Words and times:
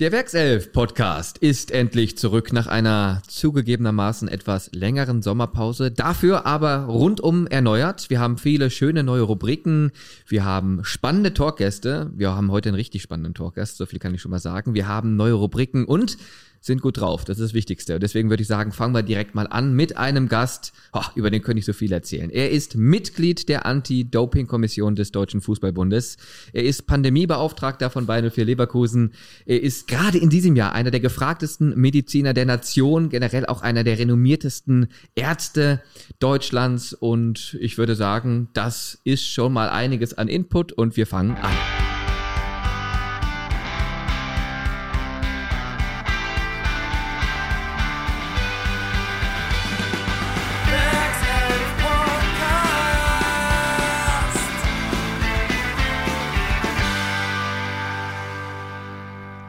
Der 0.00 0.12
Werkself-Podcast 0.12 1.38
ist 1.38 1.72
endlich 1.72 2.16
zurück 2.16 2.52
nach 2.52 2.68
einer 2.68 3.20
zugegebenermaßen 3.26 4.28
etwas 4.28 4.70
längeren 4.70 5.22
Sommerpause. 5.22 5.90
Dafür 5.90 6.46
aber 6.46 6.84
rundum 6.84 7.48
erneuert. 7.48 8.08
Wir 8.08 8.20
haben 8.20 8.38
viele 8.38 8.70
schöne 8.70 9.02
neue 9.02 9.22
Rubriken. 9.22 9.90
Wir 10.28 10.44
haben 10.44 10.84
spannende 10.84 11.34
Talkgäste. 11.34 12.12
Wir 12.14 12.30
haben 12.30 12.52
heute 12.52 12.68
einen 12.68 12.76
richtig 12.76 13.02
spannenden 13.02 13.34
Talkgast, 13.34 13.76
so 13.76 13.86
viel 13.86 13.98
kann 13.98 14.14
ich 14.14 14.22
schon 14.22 14.30
mal 14.30 14.38
sagen. 14.38 14.72
Wir 14.72 14.86
haben 14.86 15.16
neue 15.16 15.32
Rubriken 15.32 15.84
und 15.84 16.16
sind 16.60 16.82
gut 16.82 16.98
drauf. 17.00 17.24
Das 17.24 17.38
ist 17.38 17.44
das 17.44 17.54
Wichtigste. 17.54 17.94
Und 17.94 18.02
deswegen 18.02 18.30
würde 18.30 18.42
ich 18.42 18.48
sagen, 18.48 18.72
fangen 18.72 18.94
wir 18.94 19.02
direkt 19.02 19.34
mal 19.34 19.46
an 19.46 19.74
mit 19.74 19.96
einem 19.96 20.28
Gast. 20.28 20.72
Oh, 20.92 21.02
über 21.14 21.30
den 21.30 21.42
könnte 21.42 21.60
ich 21.60 21.64
so 21.64 21.72
viel 21.72 21.92
erzählen. 21.92 22.30
Er 22.30 22.50
ist 22.50 22.76
Mitglied 22.76 23.48
der 23.48 23.66
Anti-Doping-Kommission 23.66 24.96
des 24.96 25.12
Deutschen 25.12 25.40
Fußballbundes. 25.40 26.16
Er 26.52 26.64
ist 26.64 26.86
Pandemiebeauftragter 26.86 27.90
von 27.90 28.06
Bayern 28.06 28.30
04 28.30 28.44
Leverkusen. 28.44 29.12
Er 29.46 29.62
ist 29.62 29.88
gerade 29.88 30.18
in 30.18 30.30
diesem 30.30 30.56
Jahr 30.56 30.72
einer 30.72 30.90
der 30.90 31.00
gefragtesten 31.00 31.78
Mediziner 31.78 32.34
der 32.34 32.46
Nation, 32.46 33.08
generell 33.08 33.46
auch 33.46 33.62
einer 33.62 33.84
der 33.84 33.98
renommiertesten 33.98 34.88
Ärzte 35.14 35.82
Deutschlands. 36.18 36.92
Und 36.92 37.56
ich 37.60 37.78
würde 37.78 37.94
sagen, 37.94 38.48
das 38.52 38.98
ist 39.04 39.26
schon 39.26 39.52
mal 39.52 39.68
einiges 39.68 40.14
an 40.14 40.28
Input 40.28 40.72
und 40.72 40.96
wir 40.96 41.06
fangen 41.06 41.36
an. 41.36 41.87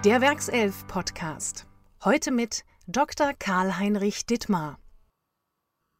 Der 0.05 0.21
Werkself 0.21 0.87
Podcast. 0.87 1.65
Heute 2.05 2.31
mit 2.31 2.63
Dr. 2.87 3.33
Karl-Heinrich 3.37 4.25
Dittmar. 4.25 4.79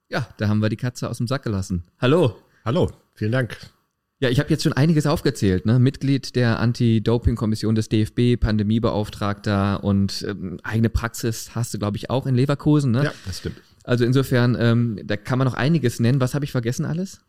Ja, 0.07 0.25
da 0.37 0.47
haben 0.47 0.61
wir 0.61 0.69
die 0.69 0.77
Katze 0.77 1.09
aus 1.09 1.17
dem 1.17 1.27
Sack 1.27 1.43
gelassen. 1.43 1.83
Hallo. 1.99 2.37
Hallo, 2.63 2.89
vielen 3.13 3.33
Dank. 3.33 3.57
Ja, 4.21 4.29
ich 4.29 4.39
habe 4.39 4.49
jetzt 4.51 4.63
schon 4.63 4.71
einiges 4.71 5.05
aufgezählt. 5.05 5.65
Ne? 5.65 5.79
Mitglied 5.79 6.37
der 6.37 6.61
Anti-Doping-Kommission 6.61 7.75
des 7.75 7.89
DFB, 7.89 8.39
Pandemiebeauftragter 8.39 9.83
und 9.83 10.25
ähm, 10.25 10.61
eigene 10.63 10.89
Praxis 10.89 11.53
hast 11.53 11.73
du, 11.73 11.77
glaube 11.77 11.97
ich, 11.97 12.09
auch 12.09 12.25
in 12.25 12.35
Leverkusen. 12.35 12.91
Ne? 12.91 13.03
Ja, 13.03 13.13
das 13.25 13.39
stimmt. 13.39 13.61
Also 13.83 14.05
insofern, 14.05 14.55
ähm, 14.57 15.01
da 15.03 15.17
kann 15.17 15.39
man 15.39 15.45
noch 15.45 15.55
einiges 15.55 15.99
nennen. 15.99 16.21
Was 16.21 16.35
habe 16.35 16.45
ich 16.45 16.53
vergessen 16.53 16.85
alles? 16.85 17.19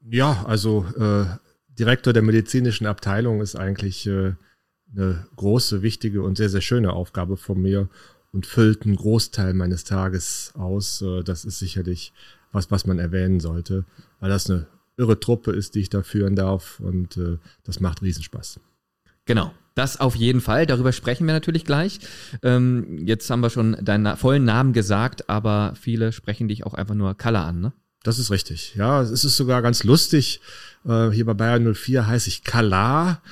Ja, 0.00 0.44
also 0.44 0.86
äh, 0.98 1.26
Direktor 1.78 2.12
der 2.12 2.22
medizinischen 2.22 2.88
Abteilung 2.88 3.40
ist 3.40 3.54
eigentlich 3.54 4.04
äh, 4.08 4.32
eine 4.94 5.26
große, 5.36 5.82
wichtige 5.82 6.22
und 6.22 6.36
sehr, 6.36 6.48
sehr 6.48 6.60
schöne 6.60 6.92
Aufgabe 6.92 7.36
von 7.36 7.60
mir 7.60 7.88
und 8.32 8.46
füllt 8.46 8.84
einen 8.84 8.96
Großteil 8.96 9.54
meines 9.54 9.84
Tages 9.84 10.52
aus. 10.54 11.02
Äh, 11.02 11.22
das 11.22 11.44
ist 11.44 11.58
sicherlich 11.58 12.12
was, 12.52 12.70
was 12.70 12.86
man 12.86 12.98
erwähnen 12.98 13.40
sollte, 13.40 13.84
weil 14.20 14.30
das 14.30 14.48
eine 14.48 14.66
irre 14.96 15.20
Truppe 15.20 15.52
ist, 15.52 15.74
die 15.74 15.80
ich 15.80 15.90
da 15.90 16.02
führen 16.02 16.34
darf 16.34 16.80
und 16.80 17.16
äh, 17.16 17.38
das 17.64 17.80
macht 17.80 18.02
Riesenspaß. 18.02 18.60
Genau. 19.26 19.52
Das 19.74 20.00
auf 20.00 20.16
jeden 20.16 20.40
Fall. 20.40 20.66
Darüber 20.66 20.90
sprechen 20.90 21.24
wir 21.28 21.34
natürlich 21.34 21.64
gleich. 21.64 22.00
Ähm, 22.42 23.06
jetzt 23.06 23.30
haben 23.30 23.40
wir 23.40 23.50
schon 23.50 23.76
deinen 23.80 24.16
vollen 24.16 24.44
Namen 24.44 24.72
gesagt, 24.72 25.28
aber 25.28 25.74
viele 25.80 26.10
sprechen 26.10 26.48
dich 26.48 26.66
auch 26.66 26.74
einfach 26.74 26.96
nur 26.96 27.16
Kalle 27.16 27.38
an, 27.38 27.60
ne? 27.60 27.72
Das 28.02 28.18
ist 28.18 28.32
richtig. 28.32 28.74
Ja, 28.74 29.02
es 29.02 29.22
ist 29.22 29.36
sogar 29.36 29.62
ganz 29.62 29.84
lustig. 29.84 30.40
Äh, 30.84 31.10
hier 31.10 31.26
bei 31.26 31.34
Bayern 31.34 31.74
04 31.74 32.08
heiße 32.08 32.28
ich 32.28 32.42
Kala. 32.42 33.22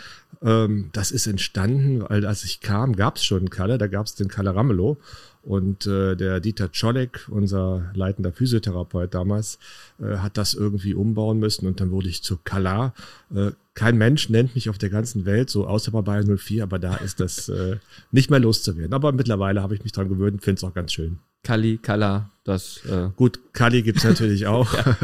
Ähm, 0.43 0.91
das 0.93 1.11
ist 1.11 1.27
entstanden, 1.27 2.05
weil 2.09 2.27
als 2.27 2.45
ich 2.45 2.61
kam, 2.61 2.95
gab 2.95 3.17
es 3.17 3.25
schon 3.25 3.39
einen 3.39 3.51
Kalle, 3.51 3.79
da 3.79 3.87
gab 3.87 4.07
es 4.07 4.15
den 4.15 4.29
Kalle 4.29 4.55
Ramelow. 4.55 4.99
Und 5.43 5.87
äh, 5.87 6.17
der 6.17 6.41
Dieter 6.41 6.73
Czolek, 6.73 7.29
unser 7.31 7.93
leitender 7.95 8.33
Physiotherapeut 8.33 9.15
damals, 9.15 9.61
äh, 10.01 10.17
hat 10.17 10.37
das 10.37 10.55
irgendwie 10.55 10.93
umbauen 10.93 11.39
müssen 11.39 11.69
und 11.69 11.81
dann 11.81 11.93
wurde 11.93 12.09
ich 12.09 12.25
zu 12.25 12.37
Kala. 12.37 12.95
Äh, 13.33 13.53
kein 13.75 13.97
Mensch 13.97 14.29
nennt 14.29 14.57
mich 14.57 14.69
auf 14.69 14.79
der 14.79 14.91
ganzen 14.91 15.25
Welt 15.25 15.49
so, 15.49 15.69
außer 15.69 15.93
bei 15.93 16.03
Bayern 16.03 16.37
04, 16.37 16.65
aber 16.65 16.81
da 16.81 16.97
ist 16.97 17.21
das 17.21 17.49
äh, 17.49 17.77
nicht 18.11 18.29
mehr 18.29 18.41
loszuwerden. 18.41 18.93
Aber 18.93 19.13
mittlerweile 19.13 19.63
habe 19.63 19.77
ich 19.77 19.85
mich 19.85 19.93
dran 19.93 20.09
gewöhnt 20.09 20.33
und 20.33 20.43
finde 20.43 20.59
es 20.59 20.65
auch 20.65 20.75
ganz 20.75 20.93
schön. 20.93 21.21
Kali, 21.45 21.79
Kala, 21.79 22.31
das. 22.43 22.85
Äh 22.87 23.11
Gut, 23.15 23.39
Kali 23.53 23.83
gibt's 23.83 24.03
natürlich 24.03 24.49
auch. 24.49 24.75
ja. 24.77 24.97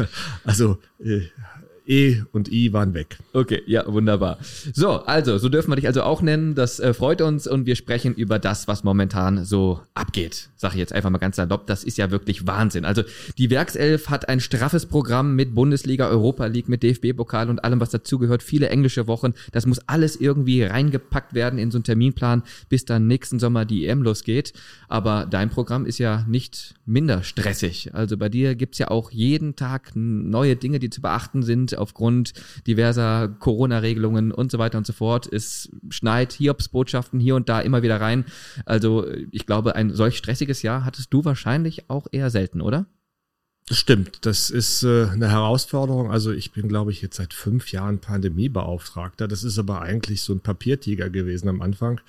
Also 0.43 0.77
äh, 0.99 1.21
E 1.85 2.21
und 2.31 2.51
I 2.51 2.71
waren 2.71 2.93
weg. 2.93 3.17
Okay, 3.33 3.61
ja, 3.65 3.83
wunderbar. 3.91 4.37
So, 4.73 4.91
also, 4.91 5.37
so 5.37 5.49
dürfen 5.49 5.71
wir 5.71 5.75
dich 5.75 5.87
also 5.87 6.03
auch 6.03 6.21
nennen. 6.21 6.55
Das 6.55 6.79
äh, 6.79 6.93
freut 6.93 7.21
uns 7.21 7.45
und 7.45 7.65
wir 7.65 7.75
sprechen 7.75 8.13
über 8.13 8.39
das, 8.39 8.67
was 8.67 8.83
momentan 8.83 9.43
so 9.43 9.81
abgeht. 9.93 10.49
Sag 10.55 10.73
ich 10.73 10.79
jetzt 10.79 10.93
einfach 10.93 11.09
mal 11.09 11.17
ganz 11.17 11.35
salopp, 11.35 11.67
das 11.67 11.83
ist 11.83 11.97
ja 11.97 12.09
wirklich 12.09 12.47
Wahnsinn. 12.47 12.85
Also, 12.85 13.03
die 13.37 13.49
Werkself 13.49 14.09
hat 14.09 14.29
ein 14.29 14.39
straffes 14.39 14.85
Programm 14.85 15.35
mit 15.35 15.53
Bundesliga, 15.53 16.07
Europa 16.07 16.45
League, 16.45 16.69
mit 16.69 16.83
DFB-Pokal 16.83 17.49
und 17.49 17.63
allem, 17.63 17.81
was 17.81 17.89
dazugehört. 17.89 18.43
Viele 18.43 18.69
englische 18.69 19.07
Wochen. 19.07 19.33
Das 19.51 19.65
muss 19.65 19.79
alles 19.87 20.15
irgendwie 20.15 20.63
reingepackt 20.63 21.33
werden 21.33 21.59
in 21.59 21.69
so 21.69 21.77
einen 21.77 21.83
Terminplan, 21.83 22.43
bis 22.69 22.85
dann 22.85 23.07
nächsten 23.07 23.39
Sommer 23.39 23.65
die 23.65 23.87
EM 23.87 24.03
losgeht. 24.03 24.53
Aber 24.87 25.27
dein 25.29 25.49
Programm 25.49 25.85
ist 25.85 25.97
ja 25.97 26.25
nicht 26.29 26.75
minder 26.85 27.23
stressig. 27.23 27.93
Also, 27.93 28.15
bei 28.15 28.29
dir 28.29 28.55
gibt's 28.55 28.77
ja 28.77 28.89
auch 28.89 29.11
jeden 29.11 29.57
Tag 29.57 29.91
neue 29.95 30.55
Dinge, 30.55 30.79
die 30.79 30.89
zu 30.89 31.01
beachten 31.01 31.43
sind 31.43 31.72
aufgrund 31.77 32.33
diverser 32.67 33.27
Corona-Regelungen 33.27 34.31
und 34.31 34.51
so 34.51 34.57
weiter 34.59 34.77
und 34.77 34.87
so 34.87 34.93
fort. 34.93 35.31
Es 35.31 35.69
schneit 35.89 36.33
Hiobsbotschaften 36.33 37.19
hier 37.19 37.35
und 37.35 37.49
da 37.49 37.59
immer 37.61 37.83
wieder 37.83 37.99
rein. 37.99 38.25
Also 38.65 39.05
ich 39.31 39.45
glaube, 39.45 39.75
ein 39.75 39.93
solch 39.93 40.17
stressiges 40.17 40.61
Jahr 40.61 40.85
hattest 40.85 41.13
du 41.13 41.25
wahrscheinlich 41.25 41.89
auch 41.89 42.07
eher 42.11 42.29
selten, 42.29 42.61
oder? 42.61 42.85
Das 43.67 43.77
stimmt. 43.77 44.25
Das 44.25 44.49
ist 44.49 44.83
äh, 44.83 45.05
eine 45.05 45.29
Herausforderung. 45.29 46.11
Also 46.11 46.33
ich 46.33 46.51
bin, 46.51 46.67
glaube 46.67 46.91
ich, 46.91 47.01
jetzt 47.01 47.15
seit 47.15 47.33
fünf 47.33 47.71
Jahren 47.71 47.99
Pandemiebeauftragter. 47.99 49.29
Das 49.29 49.45
ist 49.45 49.57
aber 49.57 49.81
eigentlich 49.81 50.21
so 50.21 50.33
ein 50.33 50.41
Papiertiger 50.41 51.09
gewesen 51.09 51.47
am 51.47 51.61
Anfang. 51.61 52.01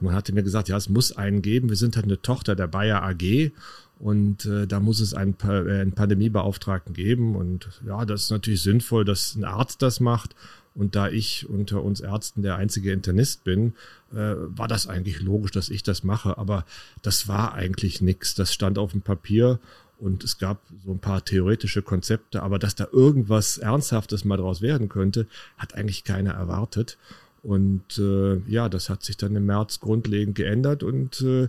Man 0.00 0.14
hatte 0.14 0.34
mir 0.34 0.42
gesagt, 0.42 0.68
ja, 0.68 0.76
es 0.76 0.90
muss 0.90 1.16
einen 1.16 1.40
geben. 1.40 1.70
Wir 1.70 1.76
sind 1.76 1.96
halt 1.96 2.04
eine 2.04 2.20
Tochter 2.20 2.54
der 2.54 2.66
Bayer 2.66 3.02
AG 3.02 3.52
und 3.98 4.46
äh, 4.46 4.66
da 4.66 4.78
muss 4.78 5.00
es 5.00 5.12
einen, 5.12 5.34
pa 5.34 5.62
äh, 5.62 5.80
einen 5.80 5.92
Pandemiebeauftragten 5.92 6.94
geben. 6.94 7.34
Und 7.34 7.68
ja, 7.86 8.04
das 8.04 8.24
ist 8.24 8.30
natürlich 8.30 8.62
sinnvoll, 8.62 9.04
dass 9.04 9.34
ein 9.34 9.44
Arzt 9.44 9.82
das 9.82 10.00
macht. 10.00 10.36
Und 10.74 10.94
da 10.94 11.08
ich 11.08 11.48
unter 11.48 11.82
uns 11.82 12.00
Ärzten 12.00 12.42
der 12.42 12.54
einzige 12.54 12.92
Internist 12.92 13.42
bin, 13.42 13.74
äh, 14.12 14.34
war 14.36 14.68
das 14.68 14.86
eigentlich 14.86 15.20
logisch, 15.20 15.50
dass 15.50 15.68
ich 15.68 15.82
das 15.82 16.04
mache. 16.04 16.38
Aber 16.38 16.64
das 17.02 17.26
war 17.26 17.54
eigentlich 17.54 18.00
nichts. 18.00 18.36
Das 18.36 18.54
stand 18.54 18.78
auf 18.78 18.92
dem 18.92 19.02
Papier 19.02 19.58
und 19.98 20.22
es 20.22 20.38
gab 20.38 20.60
so 20.84 20.92
ein 20.92 21.00
paar 21.00 21.24
theoretische 21.24 21.82
Konzepte. 21.82 22.44
Aber 22.44 22.60
dass 22.60 22.76
da 22.76 22.86
irgendwas 22.92 23.58
Ernsthaftes 23.58 24.24
mal 24.24 24.36
draus 24.36 24.62
werden 24.62 24.88
könnte, 24.88 25.26
hat 25.56 25.74
eigentlich 25.74 26.04
keiner 26.04 26.34
erwartet. 26.34 26.98
Und 27.42 27.98
äh, 27.98 28.36
ja, 28.46 28.68
das 28.68 28.90
hat 28.90 29.02
sich 29.02 29.16
dann 29.16 29.34
im 29.34 29.46
März 29.46 29.80
grundlegend 29.80 30.36
geändert 30.36 30.84
und 30.84 31.20
äh, 31.22 31.48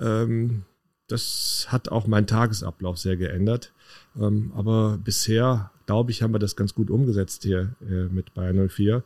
ähm, 0.00 0.62
das 1.08 1.66
hat 1.68 1.88
auch 1.88 2.06
meinen 2.06 2.26
Tagesablauf 2.26 2.98
sehr 2.98 3.16
geändert. 3.16 3.72
Ähm, 4.16 4.52
aber 4.54 4.98
bisher, 4.98 5.70
glaube 5.86 6.10
ich, 6.10 6.22
haben 6.22 6.32
wir 6.32 6.38
das 6.38 6.56
ganz 6.56 6.74
gut 6.74 6.90
umgesetzt 6.90 7.42
hier 7.42 7.74
äh, 7.82 8.04
mit 8.04 8.34
Bayern 8.34 8.68
04. 8.68 9.02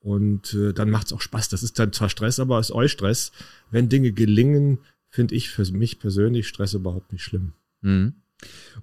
Und 0.00 0.54
äh, 0.54 0.72
dann 0.72 0.90
macht 0.90 1.06
es 1.06 1.12
auch 1.12 1.20
Spaß. 1.20 1.48
Das 1.48 1.62
ist 1.62 1.78
dann 1.78 1.92
zwar 1.92 2.08
Stress, 2.08 2.38
aber 2.38 2.58
es 2.58 2.70
ist 2.70 2.74
euch 2.74 2.92
Stress. 2.92 3.32
Wenn 3.70 3.88
Dinge 3.88 4.12
gelingen, 4.12 4.78
finde 5.08 5.34
ich 5.34 5.50
für 5.50 5.64
mich 5.72 5.98
persönlich 5.98 6.48
Stress 6.48 6.74
überhaupt 6.74 7.12
nicht 7.12 7.22
schlimm. 7.22 7.52
Mhm. 7.80 8.14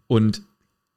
Und 0.08 0.44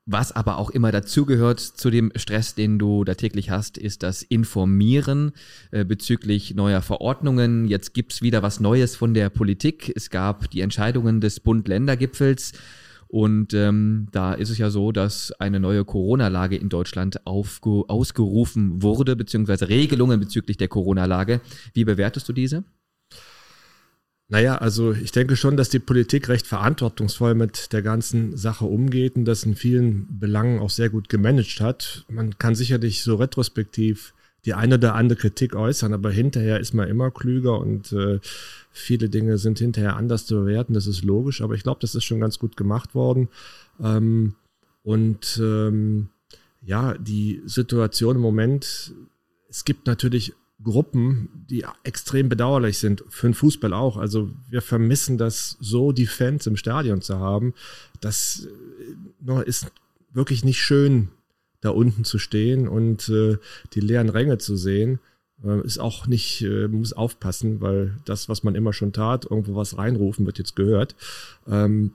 was 0.04 0.32
aber 0.32 0.58
auch 0.58 0.70
immer 0.70 0.90
dazugehört 0.90 1.60
zu 1.60 1.90
dem 1.90 2.12
Stress, 2.16 2.54
den 2.54 2.78
du 2.78 3.04
da 3.04 3.14
täglich 3.14 3.50
hast, 3.50 3.78
ist 3.78 4.02
das 4.02 4.22
Informieren 4.22 5.32
äh, 5.70 5.84
bezüglich 5.84 6.54
neuer 6.54 6.82
Verordnungen. 6.82 7.68
Jetzt 7.68 7.94
gibt's 7.94 8.20
wieder 8.20 8.42
was 8.42 8.58
Neues 8.58 8.96
von 8.96 9.14
der 9.14 9.30
Politik. 9.30 9.92
Es 9.94 10.10
gab 10.10 10.50
die 10.50 10.60
Entscheidungen 10.60 11.20
des 11.20 11.40
Bund-Länder-Gipfels. 11.40 12.52
Und 13.06 13.52
ähm, 13.52 14.08
da 14.10 14.32
ist 14.32 14.48
es 14.48 14.58
ja 14.58 14.70
so, 14.70 14.90
dass 14.90 15.32
eine 15.32 15.60
neue 15.60 15.84
Corona-Lage 15.84 16.56
in 16.56 16.70
Deutschland 16.70 17.26
ausgerufen 17.26 18.82
wurde, 18.82 19.16
beziehungsweise 19.16 19.68
Regelungen 19.68 20.18
bezüglich 20.18 20.56
der 20.56 20.68
Corona-Lage. 20.68 21.42
Wie 21.74 21.84
bewertest 21.84 22.28
du 22.28 22.32
diese? 22.32 22.64
Naja, 24.32 24.56
also 24.56 24.92
ich 24.92 25.12
denke 25.12 25.36
schon, 25.36 25.58
dass 25.58 25.68
die 25.68 25.78
Politik 25.78 26.30
recht 26.30 26.46
verantwortungsvoll 26.46 27.34
mit 27.34 27.70
der 27.74 27.82
ganzen 27.82 28.34
Sache 28.34 28.64
umgeht 28.64 29.14
und 29.14 29.26
das 29.26 29.42
in 29.42 29.54
vielen 29.54 30.06
Belangen 30.18 30.58
auch 30.58 30.70
sehr 30.70 30.88
gut 30.88 31.10
gemanagt 31.10 31.60
hat. 31.60 32.06
Man 32.08 32.38
kann 32.38 32.54
sicherlich 32.54 33.02
so 33.02 33.16
retrospektiv 33.16 34.14
die 34.46 34.54
eine 34.54 34.76
oder 34.76 34.94
andere 34.94 35.18
Kritik 35.18 35.54
äußern, 35.54 35.92
aber 35.92 36.10
hinterher 36.10 36.60
ist 36.60 36.72
man 36.72 36.88
immer 36.88 37.10
klüger 37.10 37.58
und 37.58 37.92
äh, 37.92 38.20
viele 38.70 39.10
Dinge 39.10 39.36
sind 39.36 39.58
hinterher 39.58 39.96
anders 39.96 40.24
zu 40.24 40.36
bewerten, 40.36 40.72
das 40.72 40.86
ist 40.86 41.04
logisch, 41.04 41.42
aber 41.42 41.52
ich 41.52 41.62
glaube, 41.62 41.80
das 41.82 41.94
ist 41.94 42.04
schon 42.04 42.20
ganz 42.20 42.38
gut 42.38 42.56
gemacht 42.56 42.94
worden. 42.94 43.28
Ähm, 43.82 44.34
und 44.82 45.38
ähm, 45.42 46.08
ja, 46.62 46.94
die 46.96 47.42
Situation 47.44 48.16
im 48.16 48.22
Moment, 48.22 48.94
es 49.50 49.66
gibt 49.66 49.86
natürlich 49.86 50.32
Gruppen, 50.62 51.44
die 51.50 51.64
extrem 51.84 52.28
bedauerlich 52.28 52.78
sind, 52.78 53.04
für 53.08 53.28
den 53.28 53.34
Fußball 53.34 53.72
auch. 53.72 53.96
Also 53.96 54.30
wir 54.48 54.62
vermissen 54.62 55.18
das 55.18 55.56
so, 55.60 55.92
die 55.92 56.06
Fans 56.06 56.46
im 56.46 56.56
Stadion 56.56 57.02
zu 57.02 57.18
haben. 57.18 57.54
Das 58.00 58.48
äh, 59.26 59.48
ist 59.48 59.66
wirklich 60.12 60.44
nicht 60.44 60.60
schön, 60.60 61.08
da 61.60 61.70
unten 61.70 62.04
zu 62.04 62.18
stehen 62.18 62.68
und 62.68 63.08
äh, 63.08 63.38
die 63.74 63.80
leeren 63.80 64.08
Ränge 64.08 64.38
zu 64.38 64.56
sehen. 64.56 65.00
Äh, 65.44 65.64
ist 65.64 65.78
auch 65.78 66.06
nicht, 66.06 66.42
äh, 66.42 66.68
muss 66.68 66.92
aufpassen, 66.92 67.60
weil 67.60 67.96
das, 68.04 68.28
was 68.28 68.42
man 68.42 68.54
immer 68.54 68.72
schon 68.72 68.92
tat, 68.92 69.24
irgendwo 69.24 69.54
was 69.54 69.78
reinrufen, 69.78 70.26
wird 70.26 70.38
jetzt 70.38 70.56
gehört. 70.56 70.96
Ähm, 71.46 71.94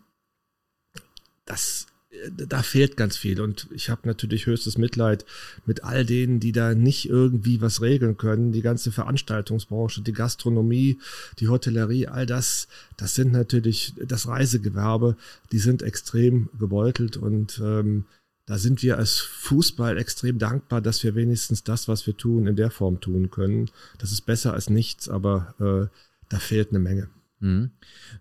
das 1.45 1.87
da 2.31 2.63
fehlt 2.63 2.97
ganz 2.97 3.17
viel. 3.17 3.41
Und 3.41 3.67
ich 3.71 3.89
habe 3.89 4.01
natürlich 4.05 4.45
höchstes 4.45 4.77
Mitleid 4.77 5.25
mit 5.65 5.83
all 5.83 6.05
denen, 6.05 6.39
die 6.39 6.51
da 6.51 6.73
nicht 6.73 7.09
irgendwie 7.09 7.61
was 7.61 7.81
regeln 7.81 8.17
können. 8.17 8.51
Die 8.51 8.61
ganze 8.61 8.91
Veranstaltungsbranche, 8.91 10.01
die 10.01 10.13
Gastronomie, 10.13 10.99
die 11.39 11.47
Hotellerie, 11.47 12.07
all 12.07 12.25
das, 12.25 12.67
das 12.97 13.15
sind 13.15 13.31
natürlich 13.31 13.93
das 14.03 14.27
Reisegewerbe, 14.27 15.15
die 15.51 15.59
sind 15.59 15.81
extrem 15.81 16.49
gebeutelt 16.57 17.17
und 17.17 17.59
ähm, 17.63 18.05
da 18.47 18.57
sind 18.57 18.81
wir 18.81 18.97
als 18.97 19.19
Fußball 19.19 19.97
extrem 19.97 20.39
dankbar, 20.39 20.79
dass 20.79 21.03
wir 21.03 21.15
wenigstens 21.15 21.65
das, 21.65 21.89
was 21.89 22.07
wir 22.07 22.15
tun, 22.15 22.47
in 22.47 22.55
der 22.55 22.71
Form 22.71 23.01
tun 23.01 23.29
können. 23.29 23.69
Das 23.97 24.13
ist 24.13 24.21
besser 24.21 24.53
als 24.53 24.69
nichts, 24.69 25.09
aber 25.09 25.53
äh, 25.59 25.93
da 26.29 26.39
fehlt 26.39 26.69
eine 26.69 26.79
Menge. 26.79 27.09
Mhm. 27.39 27.71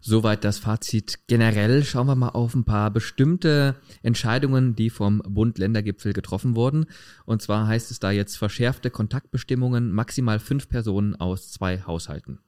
Soweit 0.01 0.45
das 0.45 0.59
Fazit. 0.59 1.27
Generell 1.27 1.85
schauen 1.85 2.07
wir 2.07 2.15
mal 2.15 2.31
auf 2.31 2.55
ein 2.55 2.65
paar 2.65 2.91
bestimmte 2.91 3.77
Entscheidungen, 4.03 4.77
die 4.77 4.91
vom 4.91 5.23
Bund-Länder-Gipfel 5.27 6.13
getroffen 6.13 6.55
wurden. 6.55 6.87
Und 7.25 7.43
zwar 7.43 7.67
heißt 7.67 7.91
es 7.91 7.99
da 7.99 8.11
jetzt 8.11 8.37
verschärfte 8.37 8.91
Kontaktbestimmungen, 8.91 9.93
maximal 9.93 10.39
fünf 10.39 10.69
Personen 10.69 11.17
aus 11.17 11.51
zwei 11.51 11.83
Haushalten. 11.83 12.41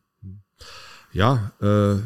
Ja, 1.13 1.53
äh, 1.61 1.97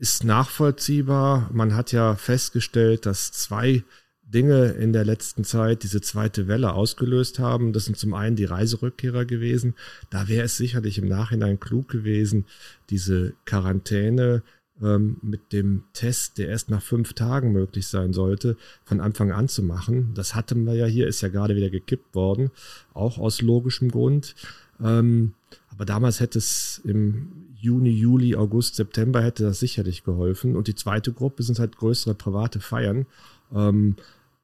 ist 0.00 0.24
nachvollziehbar. 0.24 1.50
Man 1.52 1.74
hat 1.74 1.92
ja 1.92 2.14
festgestellt, 2.14 3.04
dass 3.04 3.32
zwei 3.32 3.84
Dinge 4.32 4.70
in 4.72 4.92
der 4.92 5.04
letzten 5.04 5.44
Zeit 5.44 5.82
diese 5.82 6.00
zweite 6.00 6.48
Welle 6.48 6.72
ausgelöst 6.74 7.38
haben. 7.38 7.72
Das 7.72 7.84
sind 7.84 7.96
zum 7.96 8.14
einen 8.14 8.36
die 8.36 8.44
Reiserückkehrer 8.44 9.24
gewesen. 9.24 9.74
Da 10.08 10.28
wäre 10.28 10.44
es 10.44 10.56
sicherlich 10.56 10.98
im 10.98 11.08
Nachhinein 11.08 11.60
klug 11.60 11.88
gewesen, 11.88 12.46
diese 12.90 13.34
Quarantäne 13.44 14.42
ähm, 14.82 15.16
mit 15.22 15.52
dem 15.52 15.84
Test, 15.92 16.38
der 16.38 16.48
erst 16.48 16.70
nach 16.70 16.82
fünf 16.82 17.12
Tagen 17.12 17.52
möglich 17.52 17.86
sein 17.86 18.12
sollte, 18.12 18.56
von 18.84 19.00
Anfang 19.00 19.32
an 19.32 19.48
zu 19.48 19.62
machen. 19.62 20.12
Das 20.14 20.34
hatten 20.34 20.64
wir 20.64 20.74
ja 20.74 20.86
hier, 20.86 21.06
ist 21.06 21.20
ja 21.20 21.28
gerade 21.28 21.56
wieder 21.56 21.70
gekippt 21.70 22.14
worden, 22.14 22.50
auch 22.94 23.18
aus 23.18 23.42
logischem 23.42 23.90
Grund. 23.90 24.34
Ähm, 24.82 25.34
aber 25.70 25.84
damals 25.84 26.20
hätte 26.20 26.38
es 26.38 26.80
im 26.84 27.32
Juni, 27.60 27.90
Juli, 27.90 28.36
August, 28.36 28.76
September 28.76 29.22
hätte 29.22 29.42
das 29.42 29.60
sicherlich 29.60 30.02
geholfen. 30.04 30.56
Und 30.56 30.66
die 30.66 30.74
zweite 30.74 31.12
Gruppe 31.12 31.42
sind 31.42 31.58
halt 31.58 31.76
größere 31.76 32.14
private 32.14 32.60
Feiern. 32.60 33.06
Ähm, 33.54 33.96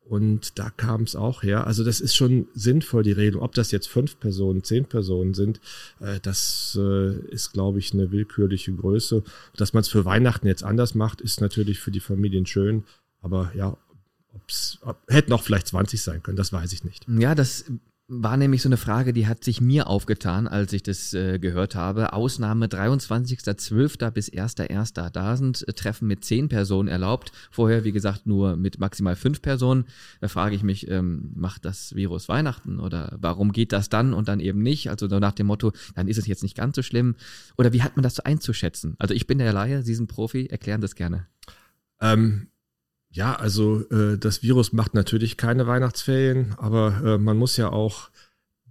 und 0.09 0.59
da 0.59 0.71
kam 0.71 1.03
es 1.03 1.17
auch 1.17 1.43
her. 1.43 1.67
Also 1.67 1.83
das 1.85 2.01
ist 2.01 2.15
schon 2.15 2.47
sinnvoll, 2.55 3.03
die 3.03 3.13
Regelung. 3.13 3.43
Ob 3.43 3.55
das 3.55 3.71
jetzt 3.73 3.89
fünf 3.89 4.19
Personen, 4.21 4.63
zehn 4.63 4.85
Personen 4.85 5.35
sind, 5.35 5.61
äh, 6.01 6.21
das 6.21 6.79
äh, 6.81 7.19
ist, 7.31 7.53
glaube 7.53 7.79
ich, 7.79 7.93
eine 7.93 8.13
willkürliche 8.13 8.73
Größe. 8.73 9.23
Dass 9.57 9.73
man 9.73 9.81
es 9.81 9.89
für 9.89 10.05
Weihnachten 10.05 10.47
jetzt 10.47 10.63
anders 10.63 10.95
macht, 10.95 11.21
ist 11.21 11.41
natürlich 11.41 11.81
für 11.81 11.91
die 11.91 12.01
Familien 12.01 12.47
schön. 12.47 12.85
Aber 13.21 13.51
ja, 13.57 13.77
ob's, 14.33 14.79
ob, 14.83 14.99
hätten 15.09 15.33
auch 15.33 15.43
vielleicht 15.43 15.69
20 15.69 16.01
sein 16.01 16.23
können, 16.23 16.37
das 16.37 16.53
weiß 16.53 16.73
ich 16.73 16.85
nicht. 16.85 17.07
Ja, 17.09 17.35
das 17.35 17.65
war 18.09 18.37
nämlich 18.37 18.63
so 18.63 18.69
eine 18.69 18.77
Frage, 18.77 19.13
die 19.13 19.27
hat 19.27 19.43
sich 19.43 19.61
mir 19.61 19.89
aufgetan, 19.89 20.47
als 20.47 20.73
ich 20.73 20.85
das 20.85 21.13
äh, 21.13 21.41
gehört 21.41 21.75
habe. 21.75 22.13
Ausnahme 22.13 22.67
23.12. 22.67 24.11
bis 24.11 24.31
1.1. 24.31 25.11
Da 25.11 25.37
sind 25.37 25.67
äh, 25.67 25.73
Treffen 25.73 26.07
mit 26.07 26.25
zehn 26.25 26.49
Personen 26.49 26.89
erlaubt. 26.89 27.33
Vorher, 27.51 27.83
wie 27.85 27.91
gesagt, 27.91 28.27
nur 28.27 28.57
mit 28.57 28.79
maximal 28.79 29.17
fünf 29.17 29.43
Personen. 29.43 29.87
Da 30.21 30.29
frage 30.29 30.55
ich 30.55 30.63
mich, 30.63 30.89
ähm, 30.89 31.33
macht 31.35 31.65
das 31.65 31.97
Virus 31.97 32.29
Weihnachten 32.29 32.79
oder 32.79 33.17
warum 33.21 33.51
geht 33.51 33.73
das 33.73 33.89
dann 33.89 34.15
und 34.15 34.29
dann 34.29 34.39
eben 34.39 34.63
nicht? 34.63 34.89
Also 34.89 35.07
nach 35.07 35.33
dem 35.33 35.49
Motto, 35.49 35.73
dann 35.97 36.07
ist 36.07 36.19
es 36.19 36.29
jetzt 36.29 36.45
nicht 36.45 36.57
ganz 36.57 36.77
so 36.77 36.83
schlimm. 36.83 37.17
Oder 37.59 37.73
wie 37.73 37.83
hat 37.83 37.97
man 37.97 38.05
das 38.05 38.15
so 38.15 38.23
einzuschätzen? 38.23 38.95
Also 38.99 39.15
ich 39.15 39.27
bin 39.27 39.39
der 39.39 39.53
Laie, 39.53 39.83
Sie 39.83 39.95
sind 39.95 40.07
Profi, 40.07 40.47
erklären 40.47 40.81
das 40.81 40.95
gerne. 40.95 41.27
Ähm, 42.01 42.49
ja, 43.11 43.35
also 43.35 43.89
äh, 43.91 44.19
das 44.19 44.43
Virus 44.43 44.73
macht 44.73 44.95
natürlich 44.95 45.37
keine 45.37 45.67
Weihnachtsferien, 45.67 46.55
aber 46.59 47.03
äh, 47.05 47.19
man 47.19 47.37
muss 47.37 47.57
ja 47.57 47.71
auch 47.71 48.11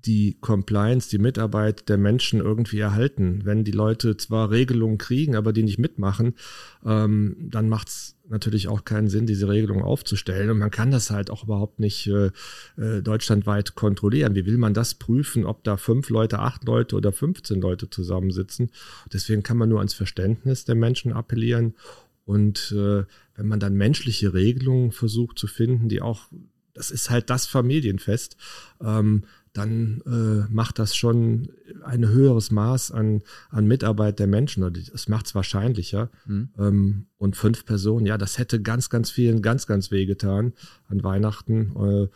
die 0.05 0.37
Compliance, 0.39 1.09
die 1.09 1.17
Mitarbeit 1.17 1.89
der 1.89 1.97
Menschen 1.97 2.39
irgendwie 2.39 2.79
erhalten. 2.79 3.41
Wenn 3.43 3.63
die 3.63 3.71
Leute 3.71 4.17
zwar 4.17 4.51
Regelungen 4.51 4.97
kriegen, 4.97 5.35
aber 5.35 5.51
die 5.51 5.63
nicht 5.63 5.79
mitmachen, 5.79 6.35
ähm, 6.85 7.35
dann 7.39 7.69
macht 7.69 7.87
es 7.87 8.15
natürlich 8.27 8.67
auch 8.67 8.85
keinen 8.85 9.07
Sinn, 9.07 9.25
diese 9.25 9.49
Regelungen 9.49 9.83
aufzustellen. 9.83 10.49
Und 10.49 10.59
man 10.59 10.71
kann 10.71 10.91
das 10.91 11.09
halt 11.09 11.29
auch 11.29 11.43
überhaupt 11.43 11.79
nicht 11.79 12.07
äh, 12.07 12.29
äh 12.77 13.01
deutschlandweit 13.01 13.75
kontrollieren. 13.75 14.35
Wie 14.35 14.45
will 14.45 14.57
man 14.57 14.73
das 14.73 14.95
prüfen, 14.95 15.45
ob 15.45 15.63
da 15.63 15.77
fünf 15.77 16.09
Leute, 16.09 16.39
acht 16.39 16.63
Leute 16.65 16.95
oder 16.95 17.11
15 17.11 17.59
Leute 17.61 17.89
zusammensitzen? 17.89 18.71
Deswegen 19.11 19.43
kann 19.43 19.57
man 19.57 19.69
nur 19.69 19.79
ans 19.79 19.93
Verständnis 19.93 20.65
der 20.65 20.75
Menschen 20.75 21.13
appellieren 21.13 21.75
und 22.25 22.73
äh, 22.75 23.03
wenn 23.35 23.47
man 23.47 23.59
dann 23.59 23.75
menschliche 23.75 24.33
Regelungen 24.33 24.91
versucht 24.91 25.37
zu 25.37 25.47
finden, 25.47 25.89
die 25.89 26.01
auch, 26.01 26.27
das 26.73 26.91
ist 26.91 27.09
halt 27.09 27.29
das 27.29 27.45
Familienfest, 27.45 28.37
ähm, 28.81 29.23
dann 29.55 30.01
äh, 30.05 30.51
macht 30.53 30.79
das 30.79 30.95
schon 30.97 31.47
ein 31.83 32.05
höheres 32.05 32.51
Maß 32.51 32.91
an, 32.91 33.21
an 33.49 33.65
Mitarbeit 33.65 34.19
der 34.19 34.27
Menschen. 34.27 34.63
Oder 34.63 34.81
das 34.91 35.07
macht 35.07 35.27
es 35.27 35.35
wahrscheinlicher. 35.35 36.09
Mhm. 36.25 36.49
Ähm, 36.57 37.05
und 37.17 37.37
fünf 37.37 37.65
Personen, 37.65 38.05
ja, 38.05 38.17
das 38.17 38.37
hätte 38.37 38.61
ganz, 38.61 38.89
ganz 38.89 39.11
vielen 39.11 39.41
ganz, 39.41 39.65
ganz 39.65 39.91
weh 39.91 40.05
getan 40.05 40.53
an 40.89 41.03
Weihnachten. 41.03 41.71
Äh, 41.77 42.07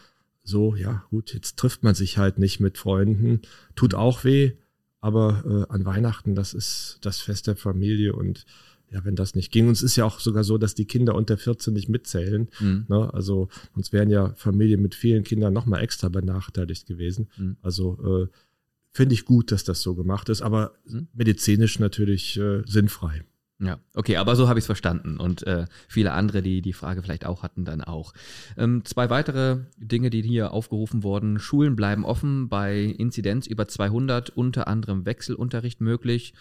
so, 0.43 0.75
ja, 0.75 1.05
gut, 1.11 1.33
jetzt 1.33 1.55
trifft 1.57 1.83
man 1.83 1.95
sich 1.95 2.17
halt 2.17 2.39
nicht 2.39 2.59
mit 2.59 2.77
Freunden. 2.77 3.41
Tut 3.75 3.93
auch 3.93 4.25
weh, 4.25 4.53
aber 4.99 5.43
äh, 5.69 5.73
an 5.73 5.85
Weihnachten, 5.85 6.35
das 6.35 6.53
ist 6.53 6.97
das 7.01 7.19
Fest 7.19 7.47
der 7.47 7.55
Familie 7.55 8.13
und 8.13 8.45
ja, 8.91 9.03
wenn 9.05 9.15
das 9.15 9.35
nicht 9.35 9.51
ging. 9.51 9.67
Und 9.67 9.73
es 9.73 9.83
ist 9.83 9.95
ja 9.95 10.05
auch 10.05 10.19
sogar 10.19 10.43
so, 10.43 10.57
dass 10.57 10.75
die 10.75 10.85
Kinder 10.85 11.15
unter 11.15 11.37
14 11.37 11.73
nicht 11.73 11.89
mitzählen. 11.89 12.49
Mhm. 12.59 12.85
Ne? 12.87 13.13
Also 13.13 13.49
sonst 13.73 13.93
wären 13.93 14.09
ja 14.09 14.33
Familien 14.35 14.81
mit 14.81 14.95
vielen 14.95 15.23
Kindern 15.23 15.53
nochmal 15.53 15.83
extra 15.83 16.09
benachteiligt 16.09 16.87
gewesen. 16.87 17.29
Mhm. 17.37 17.57
Also 17.61 18.23
äh, 18.23 18.27
finde 18.91 19.13
ich 19.13 19.25
gut, 19.25 19.51
dass 19.51 19.63
das 19.63 19.81
so 19.81 19.95
gemacht 19.95 20.29
ist, 20.29 20.41
aber 20.41 20.73
mhm. 20.85 21.07
medizinisch 21.13 21.79
natürlich 21.79 22.37
äh, 22.37 22.63
sinnfrei. 22.65 23.23
Ja, 23.61 23.77
okay, 23.93 24.15
aber 24.15 24.37
so 24.37 24.47
habe 24.47 24.57
ich 24.57 24.63
es 24.63 24.67
verstanden 24.67 25.19
und 25.19 25.45
äh, 25.45 25.65
viele 25.89 26.13
andere, 26.13 26.41
die 26.41 26.61
die 26.61 26.71
Frage 26.71 27.03
vielleicht 27.03 27.25
auch 27.25 27.43
hatten, 27.43 27.65
dann 27.65 27.81
auch. 27.81 28.13
Ähm, 28.55 28.85
zwei 28.85 29.09
weitere 29.09 29.57
Dinge, 29.75 30.09
die 30.09 30.21
hier 30.21 30.53
aufgerufen 30.53 31.03
wurden. 31.03 31.39
Schulen 31.39 31.75
bleiben 31.75 32.05
offen, 32.05 32.47
bei 32.47 32.83
Inzidenz 32.83 33.47
über 33.47 33.67
200, 33.67 34.29
unter 34.29 34.69
anderem 34.69 35.05
Wechselunterricht 35.05 35.81
möglich. 35.81 36.33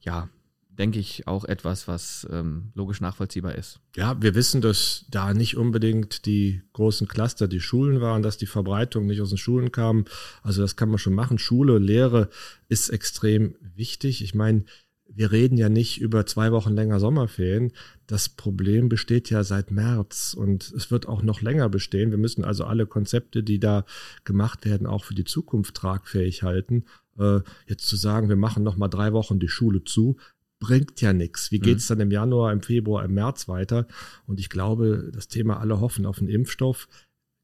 Ja, 0.00 0.30
denke 0.78 1.00
ich, 1.00 1.26
auch 1.26 1.44
etwas, 1.44 1.88
was 1.88 2.26
ähm, 2.30 2.70
logisch 2.74 3.00
nachvollziehbar 3.00 3.56
ist. 3.56 3.80
Ja, 3.96 4.20
wir 4.22 4.34
wissen, 4.34 4.60
dass 4.60 5.04
da 5.10 5.34
nicht 5.34 5.56
unbedingt 5.56 6.24
die 6.24 6.62
großen 6.72 7.08
Cluster 7.08 7.48
die 7.48 7.60
Schulen 7.60 8.00
waren, 8.00 8.22
dass 8.22 8.38
die 8.38 8.46
Verbreitung 8.46 9.06
nicht 9.06 9.20
aus 9.20 9.30
den 9.30 9.38
Schulen 9.38 9.72
kam. 9.72 10.04
Also 10.42 10.62
das 10.62 10.76
kann 10.76 10.88
man 10.88 10.98
schon 10.98 11.14
machen. 11.14 11.38
Schule, 11.38 11.78
Lehre 11.78 12.30
ist 12.68 12.90
extrem 12.90 13.56
wichtig. 13.74 14.22
Ich 14.22 14.34
meine, 14.34 14.64
wir 15.08 15.32
reden 15.32 15.56
ja 15.56 15.68
nicht 15.68 16.00
über 16.00 16.26
zwei 16.26 16.52
Wochen 16.52 16.74
länger 16.74 17.00
Sommerferien. 17.00 17.72
Das 18.06 18.28
Problem 18.28 18.88
besteht 18.88 19.30
ja 19.30 19.42
seit 19.42 19.70
März 19.70 20.34
und 20.34 20.70
es 20.70 20.90
wird 20.90 21.08
auch 21.08 21.22
noch 21.22 21.40
länger 21.40 21.68
bestehen. 21.68 22.10
Wir 22.10 22.18
müssen 22.18 22.44
also 22.44 22.64
alle 22.64 22.86
Konzepte, 22.86 23.42
die 23.42 23.58
da 23.58 23.84
gemacht 24.24 24.64
werden, 24.64 24.86
auch 24.86 25.04
für 25.04 25.14
die 25.14 25.24
Zukunft 25.24 25.74
tragfähig 25.74 26.42
halten. 26.42 26.84
Äh, 27.18 27.40
jetzt 27.66 27.86
zu 27.86 27.96
sagen, 27.96 28.28
wir 28.28 28.36
machen 28.36 28.62
noch 28.62 28.76
mal 28.76 28.88
drei 28.88 29.12
Wochen 29.12 29.40
die 29.40 29.48
Schule 29.48 29.82
zu, 29.82 30.18
bringt 30.58 31.00
ja 31.00 31.12
nichts. 31.12 31.50
Wie 31.50 31.58
geht's 31.58 31.88
mhm. 31.88 31.94
dann 31.94 32.00
im 32.00 32.10
Januar, 32.10 32.52
im 32.52 32.62
Februar, 32.62 33.04
im 33.04 33.14
März 33.14 33.48
weiter? 33.48 33.86
Und 34.26 34.40
ich 34.40 34.48
glaube, 34.48 35.10
das 35.12 35.28
Thema 35.28 35.60
alle 35.60 35.80
hoffen 35.80 36.06
auf 36.06 36.18
einen 36.18 36.28
Impfstoff. 36.28 36.88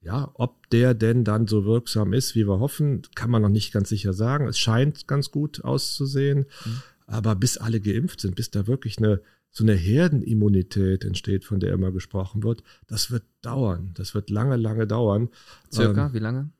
Ja, 0.00 0.30
ob 0.34 0.68
der 0.68 0.92
denn 0.92 1.24
dann 1.24 1.46
so 1.46 1.64
wirksam 1.64 2.12
ist, 2.12 2.34
wie 2.34 2.46
wir 2.46 2.60
hoffen, 2.60 3.02
kann 3.14 3.30
man 3.30 3.40
noch 3.40 3.48
nicht 3.48 3.72
ganz 3.72 3.88
sicher 3.88 4.12
sagen. 4.12 4.46
Es 4.46 4.58
scheint 4.58 5.06
ganz 5.06 5.30
gut 5.30 5.64
auszusehen. 5.64 6.46
Mhm. 6.64 6.82
Aber 7.06 7.34
bis 7.34 7.58
alle 7.58 7.80
geimpft 7.80 8.20
sind, 8.20 8.34
bis 8.34 8.50
da 8.50 8.66
wirklich 8.66 8.98
eine, 8.98 9.20
so 9.50 9.64
eine 9.64 9.74
Herdenimmunität 9.74 11.04
entsteht, 11.04 11.44
von 11.44 11.60
der 11.60 11.72
immer 11.72 11.92
gesprochen 11.92 12.42
wird, 12.42 12.62
das 12.86 13.10
wird 13.10 13.24
dauern. 13.40 13.92
Das 13.94 14.14
wird 14.14 14.30
lange, 14.30 14.56
lange 14.56 14.86
dauern. 14.86 15.28
Circa, 15.72 16.06
ähm, 16.06 16.12
wie 16.12 16.18
lange? 16.18 16.50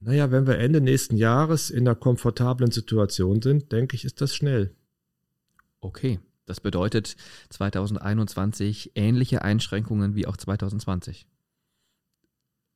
Naja, 0.00 0.30
wenn 0.30 0.46
wir 0.46 0.58
Ende 0.58 0.80
nächsten 0.80 1.16
Jahres 1.16 1.70
in 1.70 1.86
einer 1.86 1.94
komfortablen 1.94 2.70
Situation 2.70 3.42
sind, 3.42 3.72
denke 3.72 3.96
ich, 3.96 4.04
ist 4.04 4.20
das 4.20 4.34
schnell. 4.34 4.74
Okay, 5.80 6.20
das 6.46 6.60
bedeutet 6.60 7.16
2021 7.50 8.92
ähnliche 8.94 9.42
Einschränkungen 9.42 10.14
wie 10.14 10.26
auch 10.26 10.36
2020. 10.36 11.26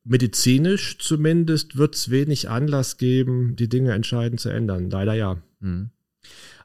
medizinisch 0.03 0.99
zumindest 0.99 1.77
wird 1.77 1.95
es 1.95 2.11
wenig 2.11 2.49
Anlass 2.49 2.97
geben, 2.97 3.55
die 3.57 3.69
Dinge 3.69 3.93
entscheidend 3.93 4.41
zu 4.41 4.49
ändern. 4.49 4.91
Leider 4.91 5.15
ja. 5.15 5.43
Mhm. 5.61 5.91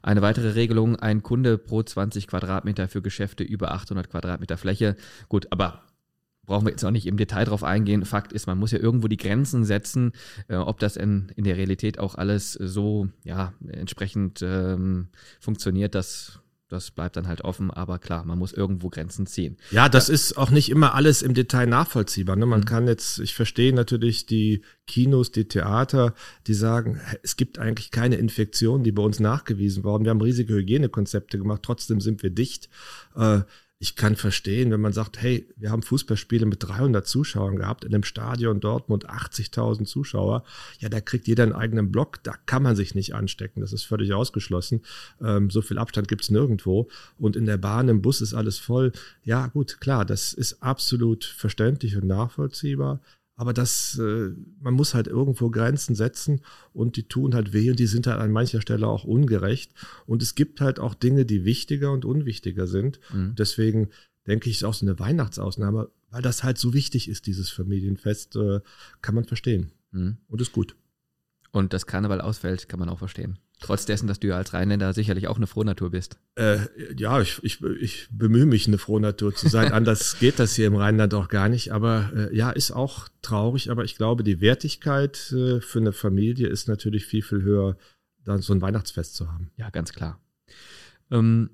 Eine 0.02 0.22
weitere 0.22 0.50
Regelung, 0.50 0.96
ein 0.96 1.22
Kunde 1.22 1.58
pro 1.58 1.82
20 1.82 2.26
Quadratmeter 2.26 2.88
für 2.88 3.02
Geschäfte 3.02 3.44
über 3.44 3.72
800 3.72 4.10
Quadratmeter 4.10 4.56
Fläche. 4.56 4.96
Gut, 5.28 5.48
aber 5.50 5.82
brauchen 6.46 6.66
wir 6.66 6.70
jetzt 6.70 6.84
auch 6.84 6.90
nicht 6.90 7.06
im 7.06 7.16
Detail 7.16 7.44
drauf 7.44 7.64
eingehen. 7.64 8.04
Fakt 8.04 8.32
ist, 8.32 8.46
man 8.46 8.58
muss 8.58 8.72
ja 8.72 8.78
irgendwo 8.78 9.08
die 9.08 9.16
Grenzen 9.16 9.64
setzen. 9.64 10.12
Äh, 10.48 10.56
ob 10.56 10.78
das 10.78 10.96
in, 10.96 11.32
in 11.36 11.44
der 11.44 11.56
Realität 11.56 11.98
auch 11.98 12.14
alles 12.14 12.52
so 12.52 13.08
ja, 13.24 13.52
entsprechend 13.68 14.40
ähm, 14.42 15.08
funktioniert, 15.40 15.94
das 15.94 16.40
das 16.68 16.90
bleibt 16.90 17.16
dann 17.16 17.28
halt 17.28 17.42
offen, 17.42 17.70
aber 17.70 18.00
klar, 18.00 18.24
man 18.24 18.38
muss 18.38 18.52
irgendwo 18.52 18.88
Grenzen 18.88 19.26
ziehen. 19.26 19.56
Ja, 19.70 19.88
das 19.88 20.08
ja. 20.08 20.14
ist 20.14 20.36
auch 20.36 20.50
nicht 20.50 20.68
immer 20.68 20.94
alles 20.94 21.22
im 21.22 21.32
Detail 21.32 21.66
nachvollziehbar. 21.66 22.34
Ne? 22.34 22.44
Man 22.44 22.60
mhm. 22.60 22.64
kann 22.64 22.88
jetzt, 22.88 23.20
ich 23.20 23.34
verstehe 23.34 23.72
natürlich 23.72 24.26
die 24.26 24.62
Kinos, 24.88 25.30
die 25.30 25.46
Theater, 25.46 26.14
die 26.48 26.54
sagen, 26.54 27.00
es 27.22 27.36
gibt 27.36 27.60
eigentlich 27.60 27.92
keine 27.92 28.16
Infektionen, 28.16 28.82
die 28.82 28.90
bei 28.90 29.02
uns 29.02 29.20
nachgewiesen 29.20 29.84
worden. 29.84 30.04
Wir 30.04 30.10
haben 30.10 30.20
riesige 30.20 30.54
Hygienekonzepte 30.54 31.38
gemacht, 31.38 31.62
trotzdem 31.62 32.00
sind 32.00 32.24
wir 32.24 32.30
dicht. 32.30 32.68
Äh, 33.14 33.42
ich 33.78 33.94
kann 33.94 34.16
verstehen, 34.16 34.70
wenn 34.70 34.80
man 34.80 34.94
sagt, 34.94 35.20
hey, 35.20 35.46
wir 35.56 35.70
haben 35.70 35.82
Fußballspiele 35.82 36.46
mit 36.46 36.62
300 36.62 37.06
Zuschauern 37.06 37.56
gehabt, 37.56 37.84
in 37.84 37.94
einem 37.94 38.04
Stadion 38.04 38.60
Dortmund 38.60 39.10
80.000 39.10 39.84
Zuschauer, 39.84 40.44
ja, 40.78 40.88
da 40.88 41.00
kriegt 41.00 41.28
jeder 41.28 41.42
einen 41.42 41.52
eigenen 41.52 41.92
Block, 41.92 42.22
da 42.22 42.34
kann 42.46 42.62
man 42.62 42.74
sich 42.74 42.94
nicht 42.94 43.14
anstecken, 43.14 43.60
das 43.60 43.74
ist 43.74 43.84
völlig 43.84 44.14
ausgeschlossen. 44.14 44.80
Ähm, 45.20 45.50
so 45.50 45.60
viel 45.60 45.76
Abstand 45.76 46.08
gibt's 46.08 46.30
nirgendwo 46.30 46.88
und 47.18 47.36
in 47.36 47.44
der 47.44 47.58
Bahn, 47.58 47.88
im 47.88 48.00
Bus 48.00 48.22
ist 48.22 48.32
alles 48.32 48.58
voll. 48.58 48.92
Ja, 49.24 49.48
gut, 49.48 49.78
klar, 49.80 50.06
das 50.06 50.32
ist 50.32 50.62
absolut 50.62 51.24
verständlich 51.24 51.96
und 51.96 52.06
nachvollziehbar. 52.06 53.00
Aber 53.38 53.52
das, 53.52 53.98
äh, 53.98 54.30
man 54.60 54.74
muss 54.74 54.94
halt 54.94 55.06
irgendwo 55.06 55.50
Grenzen 55.50 55.94
setzen 55.94 56.40
und 56.72 56.96
die 56.96 57.06
tun 57.06 57.34
halt 57.34 57.52
weh 57.52 57.70
und 57.70 57.78
die 57.78 57.86
sind 57.86 58.06
halt 58.06 58.18
an 58.18 58.32
mancher 58.32 58.62
Stelle 58.62 58.88
auch 58.88 59.04
ungerecht. 59.04 59.72
Und 60.06 60.22
es 60.22 60.34
gibt 60.34 60.62
halt 60.62 60.80
auch 60.80 60.94
Dinge, 60.94 61.26
die 61.26 61.44
wichtiger 61.44 61.92
und 61.92 62.06
unwichtiger 62.06 62.66
sind. 62.66 62.98
Mhm. 63.12 63.34
Deswegen 63.36 63.90
denke 64.26 64.48
ich, 64.48 64.56
ist 64.56 64.64
auch 64.64 64.74
so 64.74 64.86
eine 64.86 64.98
Weihnachtsausnahme, 64.98 65.90
weil 66.10 66.22
das 66.22 66.44
halt 66.44 66.56
so 66.56 66.72
wichtig 66.72 67.08
ist, 67.08 67.26
dieses 67.26 67.50
Familienfest, 67.50 68.36
äh, 68.36 68.60
kann 69.02 69.14
man 69.14 69.24
verstehen. 69.24 69.70
Mhm. 69.90 70.16
Und 70.28 70.40
ist 70.40 70.52
gut. 70.52 70.74
Und 71.52 71.74
dass 71.74 71.86
Karneval 71.86 72.22
ausfällt, 72.22 72.68
kann 72.68 72.80
man 72.80 72.88
auch 72.88 72.98
verstehen. 72.98 73.38
Trotz 73.60 73.86
dessen, 73.86 74.06
dass 74.06 74.20
du 74.20 74.28
ja 74.28 74.36
als 74.36 74.52
Rheinländer 74.52 74.92
sicherlich 74.92 75.28
auch 75.28 75.36
eine 75.36 75.46
Frohnatur 75.46 75.90
bist. 75.90 76.18
Äh, 76.34 76.58
ja, 76.94 77.22
ich, 77.22 77.42
ich, 77.42 77.62
ich 77.62 78.06
bemühe 78.10 78.44
mich, 78.44 78.66
eine 78.66 78.76
Frohnatur 78.76 79.34
zu 79.34 79.48
sein. 79.48 79.72
Anders 79.72 80.18
geht 80.20 80.38
das 80.38 80.54
hier 80.54 80.66
im 80.66 80.76
Rheinland 80.76 81.14
auch 81.14 81.28
gar 81.28 81.48
nicht. 81.48 81.72
Aber 81.72 82.10
äh, 82.14 82.36
ja, 82.36 82.50
ist 82.50 82.70
auch 82.70 83.08
traurig. 83.22 83.70
Aber 83.70 83.84
ich 83.84 83.96
glaube, 83.96 84.24
die 84.24 84.42
Wertigkeit 84.42 85.32
äh, 85.32 85.62
für 85.62 85.78
eine 85.78 85.92
Familie 85.92 86.48
ist 86.48 86.68
natürlich 86.68 87.06
viel, 87.06 87.22
viel 87.22 87.42
höher, 87.42 87.78
dann 88.24 88.42
so 88.42 88.52
ein 88.52 88.60
Weihnachtsfest 88.60 89.14
zu 89.14 89.32
haben. 89.32 89.50
Ja, 89.56 89.70
ganz 89.70 89.94
klar. 89.94 90.20
Ähm, 91.10 91.50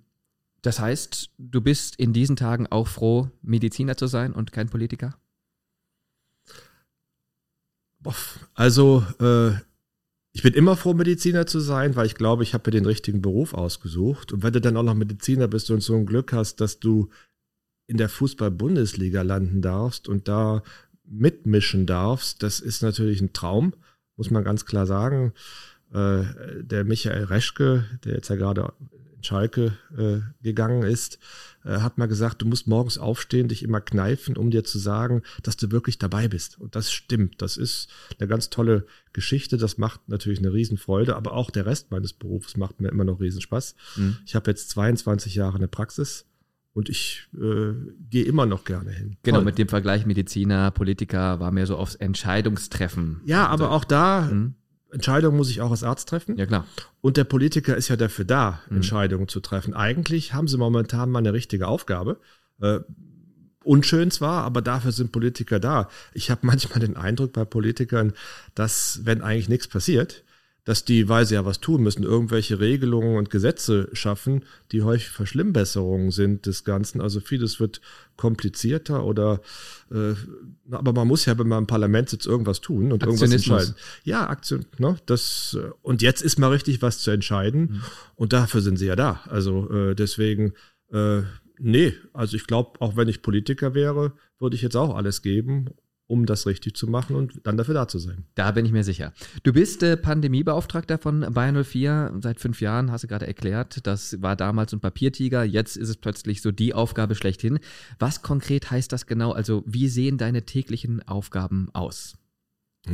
das 0.63 0.81
heißt, 0.81 1.31
du 1.39 1.61
bist 1.61 1.97
in 1.97 2.13
diesen 2.13 2.35
Tagen 2.37 2.67
auch 2.69 2.89
froh, 2.89 3.31
Mediziner 3.43 3.97
zu 3.97 4.09
sein 4.09 4.33
und 4.33 4.53
kein 4.53 4.69
Politiker? 4.69 5.17
Also, 8.55 9.07
äh, 9.21 9.53
ich 10.33 10.43
bin 10.43 10.55
immer 10.55 10.77
froh, 10.77 10.95
Mediziner 10.95 11.47
zu 11.47 11.61
sein, 11.61 11.95
weil 11.95 12.07
ich 12.07 12.15
glaube, 12.15 12.43
ich 12.43 12.55
habe 12.55 12.63
mir 12.67 12.79
den 12.79 12.87
richtigen 12.87 13.21
Beruf 13.21 13.53
ausgesucht. 13.53 14.33
Und 14.33 14.43
wenn 14.43 14.53
du 14.53 14.61
dann 14.61 14.77
auch 14.77 14.83
noch 14.83 14.95
Mediziner 14.95 15.47
bist 15.47 15.71
und 15.71 15.83
so 15.83 15.95
ein 15.95 16.07
Glück 16.07 16.33
hast, 16.33 16.61
dass 16.61 16.81
du 16.81 17.11
in 17.87 17.99
der 17.99 18.09
Fußball-Bundesliga 18.09 19.23
landen 19.23 19.61
darfst 19.61 20.09
und 20.09 20.29
da 20.29 20.63
mitmischen 21.05 21.85
darfst, 21.85 22.43
das 22.43 22.61
ist 22.61 22.83
natürlich 22.83 23.21
ein 23.21 23.35
Traum, 23.35 23.75
muss 24.17 24.31
man 24.31 24.45
ganz 24.45 24.65
klar 24.65 24.87
sagen. 24.87 25.35
Äh, 25.93 26.23
der 26.63 26.85
Michael 26.85 27.25
Reschke, 27.25 27.85
der 28.05 28.15
jetzt 28.15 28.31
ja 28.31 28.37
gerade 28.37 28.73
Schalke 29.23 29.79
äh, 29.97 30.21
gegangen 30.43 30.83
ist, 30.83 31.19
äh, 31.65 31.79
hat 31.79 31.99
mal 31.99 32.07
gesagt, 32.07 32.43
du 32.43 32.47
musst 32.47 32.67
morgens 32.67 32.99
aufstehen, 32.99 33.49
dich 33.49 33.63
immer 33.63 33.81
kneifen, 33.81 34.37
um 34.37 34.51
dir 34.51 34.65
zu 34.65 34.79
sagen, 34.79 35.23
dass 35.43 35.57
du 35.57 35.71
wirklich 35.71 35.99
dabei 35.99 36.29
bist. 36.29 36.59
Und 36.61 36.77
das 36.77 36.93
stimmt. 36.93 37.41
Das 37.41 37.57
ist 37.57 37.89
eine 38.19 38.29
ganz 38.29 38.51
tolle 38.51 38.87
Geschichte. 39.13 39.57
Das 39.57 39.79
macht 39.79 40.09
natürlich 40.09 40.41
eine 40.41 40.53
Riesenfreude, 40.53 41.17
aber 41.17 41.33
auch 41.33 41.51
der 41.51 41.67
Rest 41.67 41.91
meines 41.91 42.13
Berufs 42.13 42.57
macht 42.57 42.81
mir 42.81 42.89
immer 42.89 43.05
noch 43.05 43.21
Riesenspaß. 43.21 43.75
Mhm. 43.97 44.19
Ich 44.27 44.35
habe 44.35 44.51
jetzt 44.51 44.71
22 44.71 45.35
Jahre 45.35 45.57
eine 45.57 45.69
Praxis. 45.69 46.27
Und 46.75 46.89
ich 46.89 47.29
äh, 47.35 47.75
gehe 48.09 48.25
immer 48.25 48.47
noch 48.47 48.65
gerne 48.65 48.91
hin. 48.91 49.19
Genau, 49.23 49.39
Toll. 49.39 49.45
mit 49.45 49.59
dem 49.59 49.69
Vergleich 49.69 50.07
Mediziner, 50.07 50.71
Politiker 50.71 51.39
war 51.39 51.53
mir 51.53 51.67
so 51.67 51.77
aufs 51.77 51.97
Entscheidungstreffen. 51.97 53.21
Ja, 53.27 53.47
aber 53.49 53.73
auch 53.73 53.85
da 53.85 54.23
mhm. 54.23 54.55
Entscheidungen 54.93 55.37
muss 55.37 55.51
ich 55.51 55.61
auch 55.61 55.71
als 55.71 55.83
Arzt 55.83 56.09
treffen. 56.09 56.37
Ja, 56.37 56.47
klar. 56.47 56.67
Und 57.01 57.17
der 57.17 57.25
Politiker 57.25 57.77
ist 57.77 57.89
ja 57.89 57.97
dafür 57.97 58.25
da, 58.25 58.61
mhm. 58.69 58.77
Entscheidungen 58.77 59.29
zu 59.29 59.41
treffen. 59.41 59.75
Eigentlich 59.75 60.35
haben 60.35 60.49
sie 60.49 60.59
momentan 60.59 61.11
mal 61.11 61.21
eine 61.21 61.33
richtige 61.33 61.67
Aufgabe. 61.67 62.21
Äh, 62.61 62.81
unschön 63.65 64.11
zwar, 64.11 64.45
aber 64.45 64.61
dafür 64.63 64.93
sind 64.93 65.13
Politiker 65.13 65.61
da. 65.61 65.89
Ich 66.13 66.31
habe 66.31 66.41
manchmal 66.47 66.81
den 66.81 66.97
Eindruck 66.97 67.33
bei 67.33 67.45
Politikern, 67.45 68.13
dass, 68.55 69.01
wenn 69.05 69.23
eigentlich 69.23 69.49
nichts 69.49 69.69
passiert, 69.69 70.25
dass 70.65 70.85
die, 70.85 71.09
weil 71.09 71.27
sie 71.27 71.35
ja 71.35 71.45
was 71.45 71.59
tun 71.59 71.83
müssen, 71.83 72.05
irgendwelche 72.05 72.61
Regelungen 72.61 73.17
und 73.17 73.31
Gesetze 73.31 73.89
schaffen, 73.95 74.45
die 74.71 74.83
häufig 74.83 75.09
Verschlimmbesserungen 75.09 76.13
sind 76.13 76.47
des 76.47 76.63
Ganzen. 76.65 77.01
Also 77.01 77.19
vieles 77.19 77.59
wird 77.59 77.81
komplizierter 78.17 79.05
oder 79.05 79.41
äh, 79.91 80.15
aber 80.71 80.93
man 80.93 81.09
muss 81.09 81.25
ja, 81.25 81.37
wenn 81.37 81.49
man 81.49 81.65
im 81.65 81.67
Parlament 81.67 82.11
sitzt, 82.11 82.27
irgendwas 82.27 82.61
tun 82.61 82.93
und 82.93 83.03
irgendwas 83.03 83.33
entscheiden. 83.33 83.75
Ja, 84.05 84.29
Aktion, 84.29 84.65
ne? 84.79 84.97
Das, 85.07 85.59
äh, 85.61 85.71
und 85.83 86.01
jetzt 86.01 86.23
ist 86.23 86.39
mal 86.39 86.53
richtig 86.53 86.81
was 86.81 87.01
zu 87.01 87.11
entscheiden 87.11 87.61
mhm. 87.61 87.83
und 88.15 88.33
dafür 88.33 88.61
sind 88.61 88.79
sie 88.79 88.87
ja 88.87 88.95
da. 88.95 89.21
Also 89.29 89.69
äh, 89.71 89.95
deswegen, 89.97 90.53
äh, 90.93 91.23
nee, 91.59 91.95
also 92.13 92.37
ich 92.37 92.47
glaube, 92.47 92.81
auch 92.81 92.97
wenn 92.97 93.09
ich 93.09 93.23
Politiker 93.23 93.75
wäre, 93.75 94.13
würde 94.39 94.55
ich 94.55 94.63
jetzt 94.63 94.77
auch 94.77 94.95
alles 94.95 95.23
geben 95.23 95.71
um 96.13 96.27
das 96.27 96.47
richtig 96.47 96.77
zu 96.77 96.87
machen 96.87 97.17
und 97.17 97.41
dann 97.45 97.57
dafür 97.57 97.73
da 97.73 97.89
zu 97.89 97.99
sein. 97.99 98.27
Da 98.35 98.51
bin 98.51 98.67
ich 98.67 98.73
mir 98.73 98.85
sicher. 98.85 99.15
Du 99.45 99.55
bist 99.55 99.83
äh, 99.83 99.97
Pandemiebeauftragter 99.97 100.99
von 100.99 101.21
Bayern 101.33 101.65
04 101.65 102.19
seit 102.21 102.39
fünf 102.39 102.61
Jahren, 102.61 102.93
hast 102.93 103.05
du 103.05 103.09
gerade 103.09 103.27
erklärt. 103.27 103.87
Das 103.87 104.21
war 104.21 104.37
damals 104.37 104.75
ein 104.75 104.81
Papiertiger, 104.81 105.43
jetzt 105.43 105.79
ist 105.79 105.89
es 105.89 105.97
plötzlich 105.97 106.43
so 106.43 106.53
die 106.53 106.75
Aufgabe 106.75 107.15
schlechthin. 107.15 107.61
Was 107.99 108.21
konkret 108.21 108.71
heißt 108.71 108.93
das 108.93 109.07
genau? 109.07 109.33
Also 109.33 109.65
wie 109.67 109.89
sehen 109.89 110.19
deine 110.19 110.45
täglichen 110.45 111.01
Aufgaben 111.09 111.71
aus? 111.73 112.19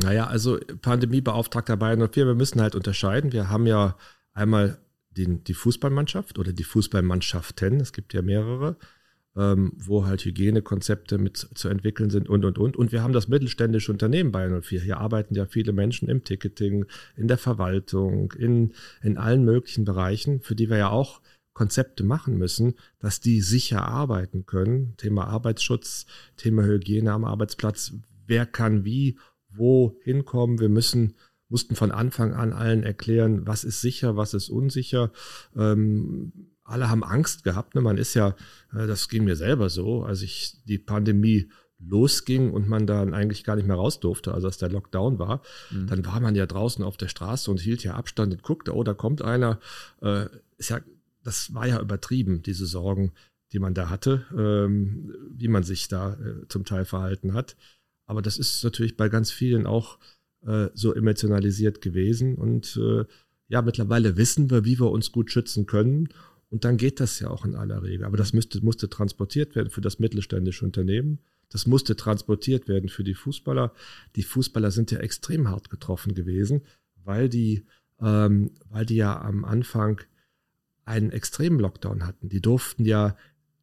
Naja, 0.01 0.27
also 0.27 0.57
Pandemiebeauftragter 0.81 1.75
Bayern 1.75 2.09
04, 2.09 2.25
wir 2.25 2.35
müssen 2.35 2.61
halt 2.61 2.73
unterscheiden. 2.73 3.33
Wir 3.33 3.49
haben 3.49 3.67
ja 3.67 3.97
einmal 4.31 4.79
den, 5.09 5.43
die 5.43 5.55
Fußballmannschaft 5.55 6.39
oder 6.39 6.53
die 6.53 6.63
Fußballmannschaften, 6.63 7.81
es 7.81 7.91
gibt 7.91 8.13
ja 8.13 8.21
mehrere 8.21 8.77
ähm, 9.39 9.71
wo 9.77 10.05
halt 10.05 10.25
Hygienekonzepte 10.25 11.17
mit 11.17 11.37
zu 11.37 11.69
entwickeln 11.69 12.09
sind 12.09 12.27
und, 12.27 12.43
und, 12.43 12.57
und. 12.57 12.75
Und 12.75 12.91
wir 12.91 13.01
haben 13.01 13.13
das 13.13 13.29
mittelständische 13.29 13.91
Unternehmen 13.91 14.33
bei 14.33 14.49
04. 14.49 14.81
Hier 14.81 14.97
arbeiten 14.97 15.33
ja 15.33 15.45
viele 15.45 15.71
Menschen 15.71 16.09
im 16.09 16.25
Ticketing, 16.25 16.85
in 17.15 17.29
der 17.29 17.37
Verwaltung, 17.37 18.33
in, 18.33 18.73
in 19.01 19.17
allen 19.17 19.45
möglichen 19.45 19.85
Bereichen, 19.85 20.41
für 20.41 20.55
die 20.55 20.69
wir 20.69 20.77
ja 20.77 20.89
auch 20.89 21.21
Konzepte 21.53 22.03
machen 22.03 22.37
müssen, 22.37 22.75
dass 22.99 23.21
die 23.21 23.39
sicher 23.39 23.87
arbeiten 23.87 24.45
können. 24.45 24.95
Thema 24.97 25.27
Arbeitsschutz, 25.27 26.05
Thema 26.35 26.63
Hygiene 26.63 27.13
am 27.13 27.23
Arbeitsplatz. 27.23 27.93
Wer 28.27 28.45
kann 28.45 28.83
wie, 28.83 29.17
wo 29.49 29.97
hinkommen? 30.03 30.59
Wir 30.59 30.69
müssen 30.69 31.15
mussten 31.49 31.75
von 31.75 31.91
Anfang 31.91 32.33
an 32.33 32.53
allen 32.53 32.83
erklären, 32.83 33.47
was 33.47 33.63
ist 33.63 33.81
sicher, 33.81 34.15
was 34.15 34.35
ist 34.35 34.49
unsicher. 34.49 35.11
Ähm, 35.55 36.48
alle 36.69 36.89
haben 36.89 37.03
Angst 37.03 37.43
gehabt. 37.43 37.75
Ne? 37.75 37.81
Man 37.81 37.97
ist 37.97 38.13
ja, 38.13 38.35
äh, 38.73 38.87
das 38.87 39.09
ging 39.09 39.23
mir 39.23 39.35
selber 39.35 39.69
so, 39.69 40.03
als 40.03 40.21
ich 40.21 40.57
die 40.65 40.77
Pandemie 40.77 41.49
losging 41.79 42.51
und 42.51 42.67
man 42.67 42.85
dann 42.85 43.13
eigentlich 43.13 43.43
gar 43.43 43.55
nicht 43.55 43.67
mehr 43.67 43.77
raus 43.77 43.99
durfte, 43.99 44.33
also 44.33 44.47
als 44.47 44.57
der 44.57 44.69
Lockdown 44.69 45.17
war, 45.17 45.41
mhm. 45.71 45.87
dann 45.87 46.05
war 46.05 46.19
man 46.19 46.35
ja 46.35 46.45
draußen 46.45 46.83
auf 46.83 46.97
der 46.97 47.07
Straße 47.07 47.49
und 47.49 47.59
hielt 47.59 47.83
ja 47.83 47.95
Abstand 47.95 48.33
und 48.33 48.43
guckte, 48.43 48.75
oh, 48.75 48.83
da 48.83 48.93
kommt 48.93 49.21
einer. 49.21 49.59
Äh, 50.01 50.25
ist 50.57 50.69
ja, 50.69 50.81
das 51.23 51.53
war 51.53 51.67
ja 51.67 51.79
übertrieben, 51.79 52.41
diese 52.41 52.65
Sorgen, 52.65 53.13
die 53.53 53.59
man 53.59 53.73
da 53.73 53.89
hatte, 53.89 54.25
ähm, 54.37 55.15
wie 55.31 55.47
man 55.47 55.63
sich 55.63 55.87
da 55.87 56.13
äh, 56.13 56.47
zum 56.49 56.65
Teil 56.65 56.85
verhalten 56.85 57.33
hat. 57.33 57.55
Aber 58.05 58.21
das 58.21 58.37
ist 58.37 58.63
natürlich 58.63 58.97
bei 58.97 59.07
ganz 59.07 59.31
vielen 59.31 59.65
auch 59.65 59.99
äh, 60.45 60.67
so 60.73 60.93
emotionalisiert 60.93 61.81
gewesen 61.81 62.35
und 62.35 62.77
äh, 62.77 63.05
ja, 63.47 63.63
mittlerweile 63.63 64.15
wissen 64.15 64.51
wir, 64.51 64.63
wie 64.63 64.79
wir 64.79 64.91
uns 64.91 65.11
gut 65.11 65.31
schützen 65.31 65.65
können 65.65 66.09
und 66.49 66.65
dann 66.65 66.77
geht 66.77 66.99
das 66.99 67.19
ja 67.19 67.29
auch 67.29 67.45
in 67.45 67.55
aller 67.55 67.83
Regel. 67.83 68.05
Aber 68.05 68.17
das 68.17 68.33
müsste, 68.33 68.63
musste 68.63 68.89
transportiert 68.89 69.55
werden 69.55 69.69
für 69.69 69.81
das 69.81 69.99
mittelständische 69.99 70.65
Unternehmen. 70.65 71.19
Das 71.49 71.67
musste 71.67 71.95
transportiert 71.95 72.67
werden 72.67 72.89
für 72.89 73.03
die 73.03 73.13
Fußballer. 73.13 73.73
Die 74.15 74.23
Fußballer 74.23 74.71
sind 74.71 74.91
ja 74.91 74.99
extrem 74.99 75.49
hart 75.49 75.69
getroffen 75.69 76.15
gewesen, 76.15 76.61
weil 77.03 77.29
die, 77.29 77.65
ähm, 77.99 78.51
weil 78.69 78.85
die 78.85 78.95
ja 78.95 79.19
am 79.21 79.45
Anfang 79.45 80.01
einen 80.85 81.11
extremen 81.11 81.59
Lockdown 81.59 82.05
hatten. 82.05 82.29
Die 82.29 82.41
durften 82.41 82.85
ja 82.85 83.15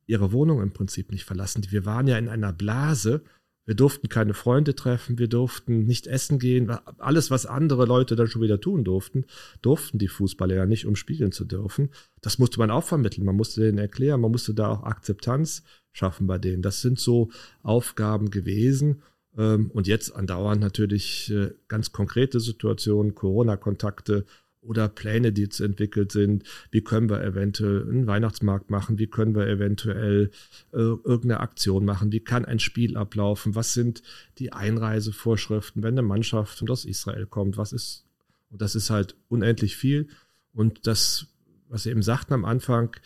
ihre 0.07 0.31
Wohnung 0.31 0.62
im 0.62 0.73
Prinzip 0.73 1.11
nicht 1.11 1.25
verlassen. 1.25 1.66
Wir 1.71 1.85
waren 1.85 2.07
ja 2.07 2.19
in 2.19 2.28
einer 2.28 2.52
Blase 2.52 3.25
Wir 3.66 3.75
durften 3.75 4.08
keine 4.08 4.32
Freunde 4.32 4.76
treffen, 4.76 5.18
wir 5.18 5.28
durften 5.28 5.85
nicht 5.85 6.06
essen 6.06 6.38
gehen. 6.38 6.70
Alles, 6.99 7.30
was 7.32 7.46
andere 7.46 7.85
Leute 7.85 8.14
dann 8.14 8.28
schon 8.28 8.42
wieder 8.42 8.61
tun 8.61 8.85
durften, 8.85 9.25
durften 9.61 9.99
die 9.99 10.08
Fußballer 10.08 10.54
ja 10.54 10.66
nicht, 10.66 10.87
um 10.87 10.94
spielen 10.94 11.32
zu 11.32 11.44
dürfen. 11.44 11.90
Das 12.23 12.38
musste 12.38 12.58
man 12.61 12.70
auch 12.70 12.85
vermitteln. 12.85 13.25
Man 13.25 13.37
musste 13.37 13.61
denen 13.61 13.78
erklären, 13.78 14.20
man 14.20 14.30
musste 14.30 14.54
da 14.54 14.68
auch 14.68 14.85
Akzeptanz 14.85 15.64
schaffen 15.92 16.28
bei 16.28 16.38
denen. 16.38 16.62
Das 16.62 16.80
sind 16.80 17.00
so 17.00 17.30
Aufgaben 17.62 18.30
gewesen. 18.30 19.02
Ähm, 19.37 19.70
und 19.73 19.87
jetzt 19.87 20.14
andauernd 20.14 20.61
natürlich 20.61 21.30
äh, 21.32 21.50
ganz 21.68 21.90
konkrete 21.90 22.38
Situationen, 22.38 23.14
Corona-Kontakte 23.14 24.25
oder 24.66 24.88
Pläne, 24.88 25.32
die 25.32 25.42
jetzt 25.42 25.61
entwickelt 25.61 26.12
sind. 26.12 26.44
Wie 26.70 26.82
können 26.82 27.08
wir 27.08 27.23
eventuell 27.23 27.82
einen 27.88 28.06
Weihnachtsmarkt 28.06 28.70
machen? 28.70 28.99
Wie 28.99 29.06
können 29.06 29.35
wir 29.35 29.46
eventuell 29.46 30.30
äh, 30.73 30.76
irgendeine 30.76 31.40
Aktion 31.40 31.85
machen? 31.85 32.12
Wie 32.12 32.20
kann 32.20 32.44
ein 32.44 32.58
Spiel 32.58 32.96
ablaufen? 32.96 33.54
Was 33.54 33.73
sind 33.73 34.02
die 34.38 34.52
Einreisevorschriften, 34.52 35.82
wenn 35.82 35.94
eine 35.94 36.02
Mannschaft 36.02 36.68
aus 36.68 36.85
Israel 36.85 37.26
kommt? 37.26 37.56
Was 37.56 37.73
ist, 37.73 38.04
und 38.50 38.61
das 38.61 38.75
ist 38.75 38.90
halt 38.90 39.16
unendlich 39.28 39.76
viel. 39.76 40.08
Und 40.52 40.87
das, 40.87 41.28
was 41.68 41.85
Sie 41.85 41.90
eben 41.90 42.02
sagten 42.02 42.35
am 42.35 42.44
Anfang, 42.44 42.96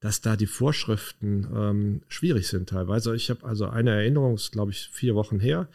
dass 0.00 0.20
da 0.20 0.36
die 0.36 0.46
Vorschriften 0.46 1.46
ähm, 1.54 2.02
schwierig 2.08 2.48
sind 2.48 2.68
teilweise. 2.68 3.14
Ich 3.16 3.30
habe 3.30 3.44
also 3.44 3.68
eine 3.68 3.90
Erinnerung, 3.90 4.34
ist 4.34 4.52
glaube 4.52 4.70
ich 4.70 4.88
vier 4.92 5.14
Wochen 5.14 5.40
her, 5.40 5.68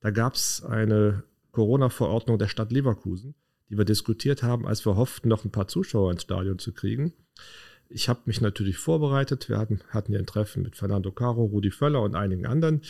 da 0.00 0.10
gab 0.10 0.34
es 0.34 0.62
eine 0.62 1.24
Corona-Verordnung 1.52 2.38
der 2.38 2.48
Stadt 2.48 2.72
Leverkusen 2.72 3.34
die 3.70 3.78
wir 3.78 3.84
diskutiert 3.84 4.42
haben, 4.42 4.66
als 4.66 4.84
wir 4.84 4.96
hofften, 4.96 5.28
noch 5.28 5.44
ein 5.44 5.52
paar 5.52 5.68
Zuschauer 5.68 6.10
ins 6.10 6.22
Stadion 6.22 6.58
zu 6.58 6.72
kriegen. 6.72 7.12
Ich 7.88 8.08
habe 8.08 8.20
mich 8.26 8.40
natürlich 8.40 8.76
vorbereitet. 8.76 9.48
Wir 9.48 9.58
hatten, 9.58 9.80
hatten 9.88 10.12
ja 10.12 10.18
ein 10.18 10.26
Treffen 10.26 10.62
mit 10.62 10.76
Fernando 10.76 11.10
Caro, 11.12 11.44
Rudi 11.44 11.70
Völler 11.70 12.02
und 12.02 12.14
einigen 12.14 12.46
anderen. 12.46 12.82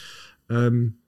Ähm, 0.49 0.99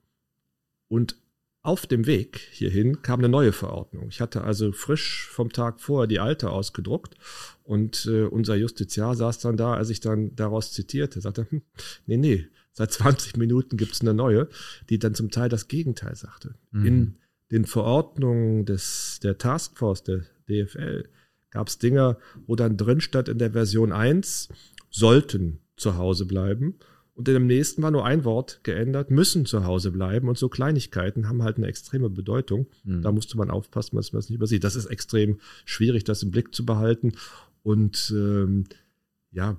und 0.87 1.17
auf 1.63 1.87
dem 1.87 2.05
Weg 2.05 2.39
hierhin 2.51 3.01
kam 3.01 3.19
eine 3.19 3.29
neue 3.29 3.53
Verordnung. 3.53 4.09
Ich 4.09 4.19
hatte 4.19 4.43
also 4.43 4.73
frisch 4.73 5.27
vom 5.29 5.51
Tag 5.51 5.79
vorher 5.79 6.07
die 6.07 6.19
alte 6.19 6.49
ausgedruckt 6.49 7.15
und 7.63 8.05
äh, 8.05 8.23
unser 8.23 8.55
Justiziar 8.55 9.15
saß 9.15 9.39
dann 9.39 9.55
da, 9.55 9.73
als 9.73 9.89
ich 9.89 10.01
dann 10.01 10.35
daraus 10.35 10.73
zitierte, 10.73 11.21
sagte, 11.21 11.47
hm, 11.49 11.61
nee, 12.05 12.17
nee, 12.17 12.47
seit 12.73 12.91
20 12.91 13.37
Minuten 13.37 13.77
gibt 13.77 13.93
es 13.93 14.01
eine 14.01 14.13
neue, 14.13 14.49
die 14.89 14.99
dann 14.99 15.15
zum 15.15 15.31
Teil 15.31 15.47
das 15.47 15.69
Gegenteil 15.69 16.15
sagte. 16.17 16.55
Mhm. 16.71 16.85
In 16.85 17.15
den 17.51 17.65
Verordnungen 17.65 18.65
des, 18.65 19.19
der 19.21 19.37
Taskforce, 19.37 20.03
der 20.03 20.21
DFL, 20.49 21.07
gab 21.51 21.67
es 21.67 21.77
Dinge, 21.77 22.17
wo 22.47 22.55
dann 22.55 22.77
drin 22.77 22.99
stand 22.99 23.29
in 23.29 23.37
der 23.37 23.51
Version 23.51 23.91
1, 23.91 24.49
sollten 24.89 25.59
zu 25.75 25.97
Hause 25.97 26.25
bleiben. 26.25 26.79
Und 27.15 27.27
in 27.27 27.35
dem 27.35 27.45
nächsten 27.45 27.83
war 27.83 27.91
nur 27.91 28.05
ein 28.05 28.23
Wort 28.23 28.61
geändert, 28.63 29.11
müssen 29.11 29.45
zu 29.45 29.65
Hause 29.65 29.91
bleiben. 29.91 30.27
Und 30.29 30.37
so 30.37 30.49
Kleinigkeiten 30.49 31.29
haben 31.29 31.43
halt 31.43 31.57
eine 31.57 31.67
extreme 31.67 32.09
Bedeutung. 32.09 32.67
Mhm. 32.83 33.03
Da 33.03 33.11
musste 33.11 33.37
man 33.37 33.51
aufpassen, 33.51 33.95
dass 33.95 34.13
man 34.13 34.19
es 34.19 34.29
nicht 34.29 34.37
übersieht. 34.37 34.63
Das 34.63 34.75
ist 34.75 34.87
extrem 34.87 35.39
schwierig, 35.65 36.03
das 36.05 36.23
im 36.23 36.31
Blick 36.31 36.55
zu 36.55 36.65
behalten. 36.65 37.13
Und 37.61 38.11
ähm, 38.15 38.65
ja, 39.31 39.57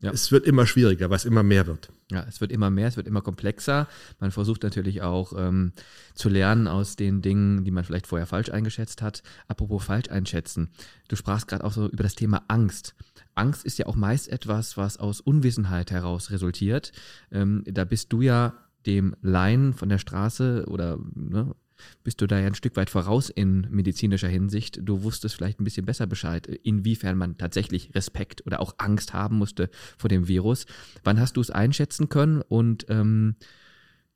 ja, 0.00 0.10
es 0.12 0.30
wird 0.30 0.46
immer 0.46 0.66
schwieriger, 0.66 1.10
weil 1.10 1.16
es 1.16 1.24
immer 1.24 1.42
mehr 1.42 1.66
wird. 1.66 1.90
Ja, 2.10 2.24
es 2.28 2.40
wird 2.40 2.52
immer 2.52 2.70
mehr, 2.70 2.88
es 2.88 2.96
wird 2.96 3.06
immer 3.06 3.20
komplexer. 3.20 3.88
Man 4.20 4.30
versucht 4.30 4.62
natürlich 4.62 5.02
auch 5.02 5.32
ähm, 5.36 5.72
zu 6.14 6.28
lernen 6.28 6.68
aus 6.68 6.96
den 6.96 7.20
Dingen, 7.20 7.64
die 7.64 7.70
man 7.70 7.84
vielleicht 7.84 8.06
vorher 8.06 8.26
falsch 8.26 8.50
eingeschätzt 8.50 9.02
hat. 9.02 9.22
Apropos 9.48 9.84
falsch 9.84 10.08
einschätzen. 10.08 10.70
Du 11.08 11.16
sprachst 11.16 11.48
gerade 11.48 11.64
auch 11.64 11.72
so 11.72 11.88
über 11.88 12.02
das 12.02 12.14
Thema 12.14 12.44
Angst. 12.48 12.94
Angst 13.34 13.64
ist 13.64 13.78
ja 13.78 13.86
auch 13.86 13.96
meist 13.96 14.28
etwas, 14.28 14.76
was 14.76 14.96
aus 14.96 15.20
Unwissenheit 15.20 15.90
heraus 15.90 16.30
resultiert. 16.30 16.92
Ähm, 17.30 17.64
da 17.66 17.84
bist 17.84 18.12
du 18.12 18.22
ja 18.22 18.54
dem 18.86 19.14
Laien 19.20 19.74
von 19.74 19.88
der 19.88 19.98
Straße 19.98 20.64
oder 20.68 20.98
ne, 21.14 21.54
bist 22.04 22.20
du 22.20 22.26
da 22.26 22.38
ja 22.38 22.46
ein 22.46 22.54
Stück 22.54 22.76
weit 22.76 22.90
voraus 22.90 23.30
in 23.30 23.66
medizinischer 23.70 24.28
Hinsicht. 24.28 24.80
Du 24.82 25.02
wusstest 25.02 25.34
vielleicht 25.34 25.60
ein 25.60 25.64
bisschen 25.64 25.86
besser 25.86 26.06
Bescheid, 26.06 26.46
inwiefern 26.46 27.16
man 27.16 27.38
tatsächlich 27.38 27.94
Respekt 27.94 28.46
oder 28.46 28.60
auch 28.60 28.74
Angst 28.78 29.12
haben 29.12 29.36
musste 29.36 29.70
vor 29.96 30.08
dem 30.08 30.28
Virus. 30.28 30.66
Wann 31.04 31.20
hast 31.20 31.36
du 31.36 31.40
es 31.40 31.50
einschätzen 31.50 32.08
können? 32.08 32.42
Und 32.42 32.86
ähm, 32.88 33.36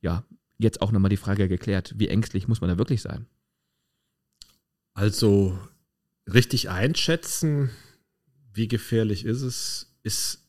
ja, 0.01 0.25
jetzt 0.57 0.81
auch 0.81 0.91
nochmal 0.91 1.09
die 1.09 1.17
Frage 1.17 1.47
geklärt, 1.47 1.93
wie 1.97 2.07
ängstlich 2.07 2.47
muss 2.47 2.61
man 2.61 2.69
da 2.69 2.77
wirklich 2.77 3.01
sein? 3.01 3.25
Also 4.93 5.57
richtig 6.31 6.69
einschätzen, 6.69 7.71
wie 8.53 8.67
gefährlich 8.67 9.25
ist 9.25 9.41
es, 9.41 9.95
ist 10.03 10.42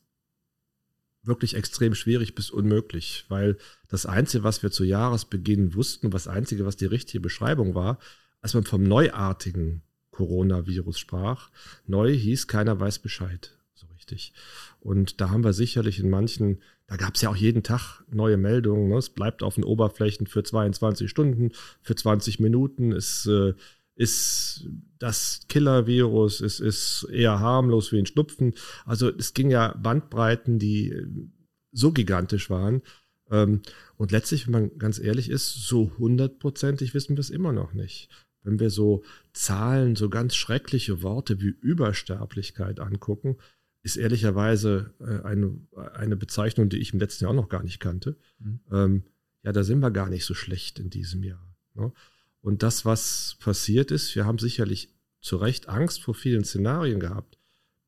wirklich 1.25 1.55
extrem 1.55 1.95
schwierig 1.95 2.35
bis 2.35 2.49
unmöglich, 2.49 3.25
weil 3.29 3.57
das 3.87 4.05
Einzige, 4.05 4.43
was 4.43 4.63
wir 4.63 4.71
zu 4.71 4.83
Jahresbeginn 4.83 5.75
wussten, 5.75 6.13
was 6.13 6.27
Einzige, 6.27 6.65
was 6.65 6.75
die 6.75 6.85
richtige 6.85 7.21
Beschreibung 7.21 7.75
war, 7.75 7.99
als 8.41 8.53
man 8.53 8.63
vom 8.63 8.83
neuartigen 8.83 9.81
Coronavirus 10.11 10.99
sprach, 10.99 11.49
neu 11.87 12.13
hieß, 12.13 12.47
keiner 12.47 12.79
weiß 12.79 12.99
Bescheid, 12.99 13.57
so 13.73 13.87
richtig. 13.95 14.33
Und 14.79 15.19
da 15.19 15.29
haben 15.29 15.43
wir 15.43 15.53
sicherlich 15.53 15.99
in 15.99 16.09
manchen, 16.09 16.61
da 16.87 16.95
gab 16.95 17.15
es 17.15 17.21
ja 17.21 17.29
auch 17.29 17.35
jeden 17.35 17.63
Tag 17.63 18.03
neue 18.09 18.37
Meldungen, 18.37 18.89
ne? 18.89 18.97
es 18.97 19.09
bleibt 19.09 19.43
auf 19.43 19.55
den 19.55 19.63
Oberflächen 19.63 20.27
für 20.27 20.43
22 20.43 21.09
Stunden, 21.09 21.51
für 21.81 21.95
20 21.95 22.39
Minuten, 22.39 22.91
es 22.91 23.25
äh, 23.25 23.53
ist 23.95 24.67
das 24.99 25.41
Killer-Virus, 25.47 26.41
es 26.41 26.59
ist 26.59 27.07
eher 27.11 27.39
harmlos 27.39 27.91
wie 27.91 27.99
ein 27.99 28.05
Schnupfen. 28.05 28.53
Also 28.85 29.09
es 29.09 29.33
ging 29.33 29.49
ja 29.49 29.73
Bandbreiten, 29.77 30.59
die 30.59 30.89
äh, 30.89 31.07
so 31.71 31.91
gigantisch 31.91 32.49
waren. 32.49 32.81
Ähm, 33.31 33.61
und 33.97 34.11
letztlich, 34.11 34.45
wenn 34.45 34.51
man 34.51 34.77
ganz 34.77 34.99
ehrlich 34.99 35.29
ist, 35.29 35.67
so 35.67 35.91
hundertprozentig 35.97 36.93
wissen 36.93 37.15
wir 37.15 37.21
es 37.21 37.29
immer 37.29 37.53
noch 37.53 37.73
nicht. 37.73 38.09
Wenn 38.43 38.59
wir 38.59 38.69
so 38.69 39.03
Zahlen, 39.33 39.95
so 39.95 40.09
ganz 40.09 40.35
schreckliche 40.35 41.01
Worte 41.01 41.41
wie 41.41 41.47
Übersterblichkeit 41.47 42.79
angucken, 42.79 43.37
ist 43.81 43.97
ehrlicherweise 43.97 44.93
äh, 44.99 45.25
eine, 45.25 45.57
eine 45.93 46.15
Bezeichnung, 46.15 46.69
die 46.69 46.77
ich 46.77 46.93
im 46.93 46.99
letzten 46.99 47.23
Jahr 47.23 47.31
auch 47.31 47.35
noch 47.35 47.49
gar 47.49 47.63
nicht 47.63 47.79
kannte. 47.79 48.17
Mhm. 48.39 48.59
Ähm, 48.71 49.03
ja, 49.43 49.51
da 49.51 49.63
sind 49.63 49.79
wir 49.79 49.91
gar 49.91 50.09
nicht 50.09 50.25
so 50.25 50.33
schlecht 50.33 50.79
in 50.79 50.89
diesem 50.89 51.23
Jahr. 51.23 51.55
Und 52.45 52.61
das, 52.61 52.85
was 52.85 53.37
passiert 53.39 53.89
ist, 53.89 54.15
wir 54.15 54.27
haben 54.27 54.37
sicherlich 54.37 54.93
zu 55.19 55.37
Recht 55.37 55.67
Angst 55.67 56.03
vor 56.03 56.13
vielen 56.13 56.43
Szenarien 56.43 56.99
gehabt. 56.99 57.39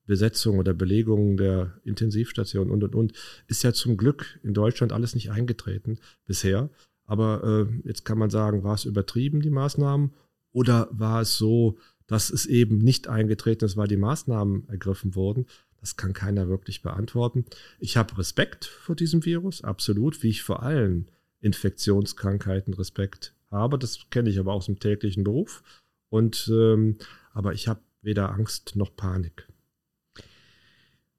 Besetzung 0.07 0.57
oder 0.57 0.73
Belegung 0.73 1.37
der 1.37 1.79
Intensivstation 1.83 2.71
und 2.71 2.83
und 2.83 2.95
und 2.95 3.13
ist 3.45 3.61
ja 3.61 3.71
zum 3.71 3.97
Glück 3.97 4.39
in 4.41 4.55
Deutschland 4.55 4.93
alles 4.93 5.13
nicht 5.13 5.29
eingetreten 5.29 5.99
bisher. 6.25 6.71
Aber 7.05 7.67
äh, 7.69 7.87
jetzt 7.87 8.03
kann 8.03 8.17
man 8.17 8.31
sagen, 8.31 8.63
war 8.63 8.73
es 8.73 8.85
übertrieben, 8.85 9.41
die 9.41 9.51
Maßnahmen, 9.51 10.15
oder 10.53 10.87
war 10.89 11.21
es 11.21 11.37
so, 11.37 11.77
dass 12.07 12.31
es 12.31 12.47
eben 12.47 12.79
nicht 12.79 13.07
eingetreten 13.07 13.63
ist, 13.63 13.77
weil 13.77 13.87
die 13.87 13.95
Maßnahmen 13.95 14.69
ergriffen 14.69 15.13
wurden? 15.13 15.45
Das 15.79 15.97
kann 15.97 16.13
keiner 16.13 16.49
wirklich 16.49 16.81
beantworten. 16.81 17.45
Ich 17.77 17.95
habe 17.95 18.17
Respekt 18.17 18.65
vor 18.65 18.95
diesem 18.95 19.23
Virus, 19.23 19.63
absolut, 19.63 20.23
wie 20.23 20.29
ich 20.29 20.41
vor 20.41 20.63
allen 20.63 21.11
Infektionskrankheiten 21.41 22.73
Respekt 22.73 23.35
habe. 23.51 23.77
Das 23.77 24.09
kenne 24.09 24.29
ich 24.29 24.39
aber 24.39 24.53
aus 24.53 24.65
dem 24.65 24.79
täglichen 24.79 25.23
Beruf. 25.23 25.63
Und 26.09 26.49
ähm, 26.51 26.97
aber 27.33 27.53
ich 27.53 27.67
habe 27.67 27.81
weder 28.01 28.31
Angst 28.31 28.75
noch 28.75 28.95
Panik. 28.95 29.47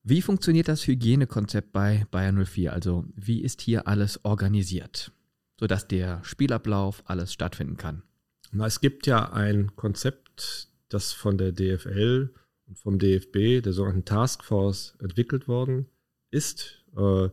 Wie 0.02 0.22
funktioniert 0.22 0.68
das 0.68 0.86
Hygienekonzept 0.86 1.72
bei 1.72 2.06
Bayern 2.10 2.42
04? 2.44 2.72
Also 2.72 3.04
wie 3.14 3.42
ist 3.42 3.60
hier 3.60 3.86
alles 3.86 4.24
organisiert, 4.24 5.12
sodass 5.60 5.86
der 5.86 6.24
Spielablauf 6.24 7.02
alles 7.06 7.32
stattfinden 7.32 7.76
kann? 7.76 8.02
Na, 8.50 8.66
es 8.66 8.80
gibt 8.80 9.06
ja 9.06 9.32
ein 9.32 9.76
Konzept, 9.76 10.68
das 10.88 11.12
von 11.12 11.36
der 11.36 11.52
DFL 11.52 12.32
und 12.66 12.78
vom 12.78 12.98
DFB, 12.98 13.62
der 13.62 13.72
sogenannten 13.74 14.06
Taskforce, 14.06 14.96
entwickelt 15.00 15.46
worden 15.46 15.86
ist. 16.30 16.84
Äh, 16.96 17.28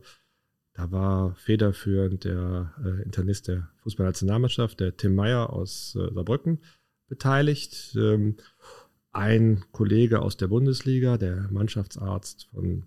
da 0.76 0.92
war 0.92 1.34
federführend 1.36 2.24
der 2.24 2.74
äh, 2.84 3.02
Internist 3.02 3.48
der 3.48 3.70
Fußballnationalmannschaft, 3.78 4.78
der 4.78 4.94
Tim 4.94 5.14
Meyer 5.14 5.50
aus 5.50 5.96
äh, 5.96 6.12
Saarbrücken, 6.12 6.58
beteiligt. 7.08 7.96
Ähm, 7.96 8.36
ein 9.10 9.64
Kollege 9.72 10.20
aus 10.20 10.36
der 10.36 10.48
Bundesliga, 10.48 11.16
der 11.16 11.48
Mannschaftsarzt 11.50 12.48
von 12.52 12.64
ähm, 12.64 12.84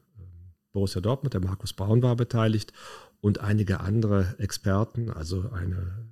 Borussia 0.71 1.01
Dortmund, 1.01 1.33
der 1.33 1.41
Markus 1.41 1.73
Braun, 1.73 2.03
war 2.03 2.15
beteiligt 2.15 2.73
und 3.21 3.39
einige 3.39 3.79
andere 3.79 4.35
Experten, 4.37 5.09
also 5.09 5.49
eine, 5.51 6.05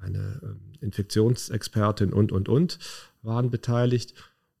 eine 0.00 0.40
ähm, 0.42 0.72
Infektionsexpertin 0.80 2.12
und, 2.12 2.32
und, 2.32 2.48
und, 2.48 2.80
waren 3.22 3.52
beteiligt. 3.52 4.14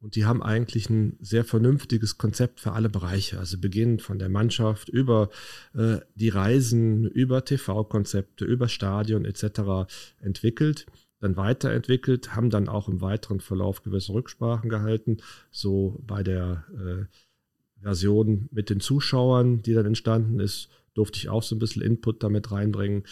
Und 0.04 0.16
die 0.16 0.26
haben 0.26 0.42
eigentlich 0.42 0.90
ein 0.90 1.16
sehr 1.22 1.46
vernünftiges 1.46 2.18
Konzept 2.18 2.60
für 2.60 2.72
alle 2.72 2.90
Bereiche. 2.90 3.38
Also 3.38 3.56
beginnend 3.56 4.02
von 4.02 4.18
der 4.18 4.28
Mannschaft 4.28 4.90
über 4.90 5.30
äh, 5.72 5.96
die 6.14 6.28
Reisen, 6.28 7.06
über 7.06 7.42
TV-Konzepte, 7.42 8.44
über 8.44 8.68
Stadion 8.68 9.24
etc. 9.24 9.90
entwickelt, 10.20 10.84
dann 11.20 11.38
weiterentwickelt, 11.38 12.36
haben 12.36 12.50
dann 12.50 12.68
auch 12.68 12.86
im 12.86 13.00
weiteren 13.00 13.40
Verlauf 13.40 13.82
gewisse 13.82 14.12
Rücksprachen 14.12 14.68
gehalten, 14.68 15.16
so 15.50 15.98
bei 16.06 16.22
der 16.22 16.66
äh, 16.74 17.82
Version 17.82 18.50
mit 18.52 18.68
den 18.68 18.80
Zuschauern, 18.80 19.62
die 19.62 19.72
dann 19.72 19.86
entstanden 19.86 20.38
ist, 20.38 20.68
durfte 20.92 21.18
ich 21.18 21.30
auch 21.30 21.42
so 21.42 21.56
ein 21.56 21.60
bisschen 21.60 21.80
Input 21.80 22.22
damit 22.22 22.52
reinbringen. 22.52 23.04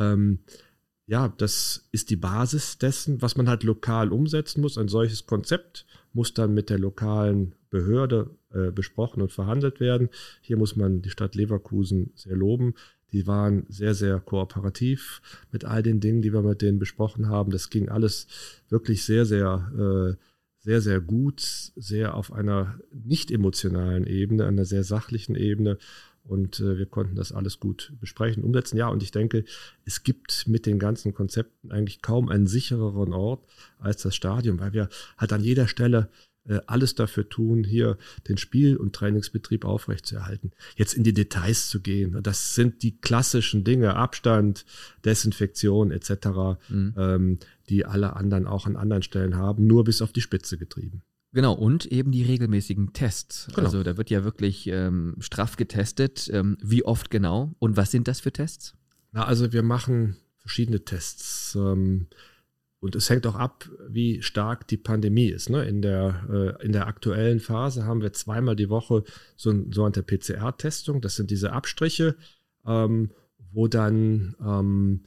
Ähm, 0.00 0.38
ja, 1.08 1.28
das 1.28 1.88
ist 1.90 2.08
die 2.08 2.16
Basis 2.16 2.78
dessen, 2.78 3.20
was 3.20 3.36
man 3.36 3.50
halt 3.50 3.64
lokal 3.64 4.12
umsetzen 4.12 4.62
muss. 4.62 4.76
Ein 4.76 4.88
solches 4.88 5.26
Konzept 5.26 5.86
muss 6.18 6.34
dann 6.34 6.52
mit 6.52 6.68
der 6.68 6.80
lokalen 6.80 7.54
Behörde 7.70 8.30
äh, 8.52 8.72
besprochen 8.72 9.22
und 9.22 9.30
verhandelt 9.30 9.78
werden. 9.78 10.08
Hier 10.40 10.56
muss 10.56 10.74
man 10.74 11.00
die 11.00 11.10
Stadt 11.10 11.36
Leverkusen 11.36 12.10
sehr 12.16 12.34
loben. 12.34 12.74
Die 13.12 13.28
waren 13.28 13.66
sehr, 13.68 13.94
sehr 13.94 14.18
kooperativ 14.18 15.22
mit 15.52 15.64
all 15.64 15.80
den 15.80 16.00
Dingen, 16.00 16.20
die 16.20 16.32
wir 16.32 16.42
mit 16.42 16.60
denen 16.60 16.80
besprochen 16.80 17.28
haben. 17.28 17.52
Das 17.52 17.70
ging 17.70 17.88
alles 17.88 18.26
wirklich 18.68 19.04
sehr, 19.04 19.26
sehr, 19.26 20.16
äh, 20.18 20.20
sehr, 20.58 20.80
sehr 20.80 21.00
gut, 21.00 21.40
sehr 21.76 22.16
auf 22.16 22.32
einer 22.32 22.80
nicht 22.92 23.30
emotionalen 23.30 24.04
Ebene, 24.04 24.44
einer 24.44 24.64
sehr 24.64 24.82
sachlichen 24.82 25.36
Ebene. 25.36 25.78
Und 26.28 26.60
äh, 26.60 26.78
wir 26.78 26.86
konnten 26.86 27.16
das 27.16 27.32
alles 27.32 27.58
gut 27.58 27.92
besprechen, 28.00 28.44
umsetzen. 28.44 28.76
Ja, 28.76 28.88
und 28.88 29.02
ich 29.02 29.10
denke, 29.10 29.44
es 29.84 30.02
gibt 30.02 30.46
mit 30.46 30.66
den 30.66 30.78
ganzen 30.78 31.14
Konzepten 31.14 31.72
eigentlich 31.72 32.02
kaum 32.02 32.28
einen 32.28 32.46
sichereren 32.46 33.12
Ort 33.12 33.44
als 33.78 34.02
das 34.02 34.14
Stadion, 34.14 34.60
weil 34.60 34.72
wir 34.72 34.88
halt 35.16 35.32
an 35.32 35.42
jeder 35.42 35.66
Stelle 35.66 36.10
äh, 36.48 36.60
alles 36.66 36.94
dafür 36.94 37.28
tun, 37.28 37.64
hier 37.64 37.98
den 38.28 38.38
Spiel- 38.38 38.76
und 38.76 38.94
Trainingsbetrieb 38.94 39.64
aufrechtzuerhalten. 39.64 40.52
Jetzt 40.76 40.94
in 40.94 41.04
die 41.04 41.12
Details 41.12 41.68
zu 41.68 41.80
gehen, 41.80 42.18
das 42.22 42.54
sind 42.54 42.82
die 42.82 42.98
klassischen 42.98 43.64
Dinge, 43.64 43.94
Abstand, 43.94 44.64
Desinfektion 45.04 45.90
etc., 45.90 46.12
mhm. 46.68 46.94
ähm, 46.96 47.38
die 47.68 47.84
alle 47.84 48.16
anderen 48.16 48.46
auch 48.46 48.66
an 48.66 48.76
anderen 48.76 49.02
Stellen 49.02 49.36
haben, 49.36 49.66
nur 49.66 49.84
bis 49.84 50.00
auf 50.00 50.12
die 50.12 50.22
Spitze 50.22 50.56
getrieben. 50.56 51.02
Genau, 51.32 51.52
und 51.52 51.86
eben 51.86 52.10
die 52.10 52.22
regelmäßigen 52.22 52.92
Tests. 52.94 53.48
Genau. 53.54 53.66
Also 53.66 53.82
da 53.82 53.96
wird 53.96 54.10
ja 54.10 54.24
wirklich 54.24 54.66
ähm, 54.66 55.16
straff 55.18 55.56
getestet. 55.56 56.30
Ähm, 56.32 56.56
wie 56.62 56.84
oft 56.84 57.10
genau? 57.10 57.54
Und 57.58 57.76
was 57.76 57.90
sind 57.90 58.08
das 58.08 58.20
für 58.20 58.32
Tests? 58.32 58.74
Na, 59.12 59.24
also 59.24 59.52
wir 59.52 59.62
machen 59.62 60.16
verschiedene 60.38 60.84
Tests. 60.84 61.54
Ähm, 61.54 62.06
und 62.80 62.94
es 62.94 63.10
hängt 63.10 63.26
auch 63.26 63.34
ab, 63.34 63.68
wie 63.88 64.22
stark 64.22 64.68
die 64.68 64.76
Pandemie 64.76 65.28
ist. 65.28 65.50
Ne? 65.50 65.64
In, 65.64 65.82
der, 65.82 66.56
äh, 66.60 66.64
in 66.64 66.72
der 66.72 66.86
aktuellen 66.86 67.40
Phase 67.40 67.84
haben 67.84 68.00
wir 68.00 68.12
zweimal 68.12 68.56
die 68.56 68.70
Woche 68.70 69.02
so, 69.36 69.52
so 69.70 69.84
eine 69.84 70.02
PCR-Testung. 70.02 71.00
Das 71.00 71.16
sind 71.16 71.30
diese 71.30 71.52
Abstriche, 71.52 72.16
ähm, 72.64 73.10
wo 73.52 73.66
dann 73.66 74.36
ähm, 74.40 75.04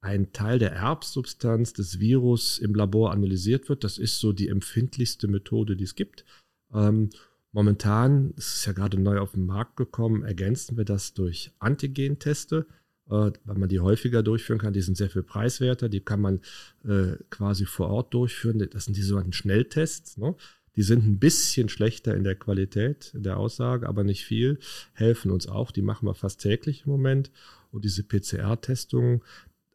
ein 0.00 0.32
Teil 0.32 0.58
der 0.58 0.72
Erbsubstanz 0.72 1.72
des 1.72 1.98
Virus 1.98 2.58
im 2.58 2.74
Labor 2.74 3.12
analysiert 3.12 3.68
wird. 3.68 3.84
Das 3.84 3.98
ist 3.98 4.18
so 4.18 4.32
die 4.32 4.48
empfindlichste 4.48 5.28
Methode, 5.28 5.76
die 5.76 5.84
es 5.84 5.94
gibt. 5.94 6.24
Ähm, 6.72 7.10
momentan, 7.52 8.32
es 8.36 8.56
ist 8.56 8.66
ja 8.66 8.72
gerade 8.72 9.00
neu 9.00 9.18
auf 9.18 9.32
den 9.32 9.46
Markt 9.46 9.76
gekommen, 9.76 10.22
ergänzen 10.22 10.76
wir 10.76 10.84
das 10.84 11.14
durch 11.14 11.52
Antigenteste, 11.58 12.66
äh, 13.06 13.32
weil 13.44 13.58
man 13.58 13.68
die 13.68 13.80
häufiger 13.80 14.22
durchführen 14.22 14.60
kann. 14.60 14.72
Die 14.72 14.82
sind 14.82 14.96
sehr 14.96 15.10
viel 15.10 15.24
preiswerter, 15.24 15.88
die 15.88 16.00
kann 16.00 16.20
man 16.20 16.40
äh, 16.84 17.16
quasi 17.30 17.64
vor 17.64 17.88
Ort 17.88 18.14
durchführen. 18.14 18.66
Das 18.70 18.84
sind 18.84 18.96
die 18.96 19.02
sogenannten 19.02 19.32
Schnelltests. 19.32 20.16
Ne? 20.16 20.34
Die 20.76 20.82
sind 20.84 21.04
ein 21.04 21.18
bisschen 21.18 21.68
schlechter 21.68 22.14
in 22.14 22.22
der 22.22 22.36
Qualität 22.36 23.10
der 23.12 23.38
Aussage, 23.38 23.88
aber 23.88 24.04
nicht 24.04 24.24
viel, 24.24 24.60
helfen 24.92 25.32
uns 25.32 25.48
auch. 25.48 25.72
Die 25.72 25.82
machen 25.82 26.06
wir 26.06 26.14
fast 26.14 26.40
täglich 26.40 26.84
im 26.86 26.92
Moment. 26.92 27.32
Und 27.72 27.84
diese 27.84 28.04
PCR-Testungen, 28.04 29.22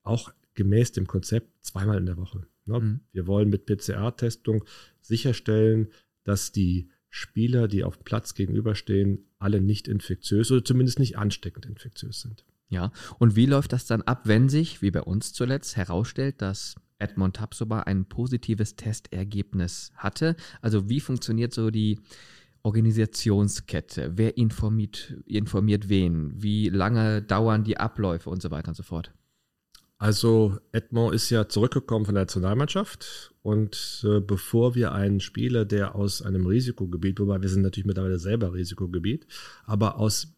auch 0.03 0.33
gemäß 0.53 0.91
dem 0.91 1.07
Konzept 1.07 1.65
zweimal 1.65 1.97
in 1.97 2.05
der 2.05 2.17
Woche. 2.17 2.45
Ne? 2.65 2.79
Mhm. 2.79 2.99
Wir 3.11 3.27
wollen 3.27 3.49
mit 3.49 3.65
PCR-Testung 3.65 4.63
sicherstellen, 5.01 5.87
dass 6.23 6.51
die 6.51 6.89
Spieler, 7.09 7.67
die 7.67 7.83
auf 7.83 7.97
dem 7.97 8.03
Platz 8.05 8.33
gegenüberstehen, 8.33 9.25
alle 9.37 9.61
nicht 9.61 9.87
infektiös 9.87 10.51
oder 10.51 10.63
zumindest 10.63 10.99
nicht 10.99 11.17
ansteckend 11.17 11.65
infektiös 11.65 12.21
sind. 12.21 12.45
Ja, 12.69 12.91
und 13.19 13.35
wie 13.35 13.45
läuft 13.45 13.71
das 13.71 13.85
dann 13.85 14.01
ab, 14.01 14.21
wenn 14.25 14.49
sich, 14.49 14.81
wie 14.81 14.89
bei 14.89 15.03
uns 15.03 15.31
zuletzt, 15.31 15.77
herausstellt, 15.77 16.41
dass 16.41 16.75
Edmond 16.97 17.35
Tapsoba 17.35 17.81
ein 17.81 18.05
positives 18.05 18.75
Testergebnis 18.75 19.91
hatte? 19.95 20.35
Also 20.61 20.89
wie 20.89 20.99
funktioniert 20.99 21.53
so 21.53 21.69
die 21.69 21.99
Organisationskette? 22.63 24.13
Wer 24.15 24.37
informiert, 24.37 25.15
informiert 25.27 25.89
wen? 25.89 26.41
Wie 26.41 26.69
lange 26.69 27.21
dauern 27.21 27.63
die 27.63 27.77
Abläufe 27.77 28.31
und 28.31 28.41
so 28.41 28.49
weiter 28.49 28.69
und 28.69 28.75
so 28.75 28.83
fort? 28.83 29.13
Also 30.03 30.57
Edmond 30.73 31.15
ist 31.15 31.29
ja 31.29 31.47
zurückgekommen 31.47 32.03
von 32.03 32.15
der 32.15 32.25
Nationalmannschaft 32.25 33.33
und 33.41 34.03
äh, 34.05 34.19
bevor 34.19 34.75
wir 34.75 34.91
einen 34.91 35.21
Spieler, 35.21 35.63
der 35.63 35.95
aus 35.95 36.21
einem 36.21 36.45
Risikogebiet, 36.45 37.21
wobei 37.21 37.41
wir 37.41 37.47
sind 37.47 37.61
natürlich 37.61 37.85
mittlerweile 37.85 38.19
selber 38.19 38.53
Risikogebiet, 38.53 39.25
aber 39.65 39.99
aus 39.99 40.35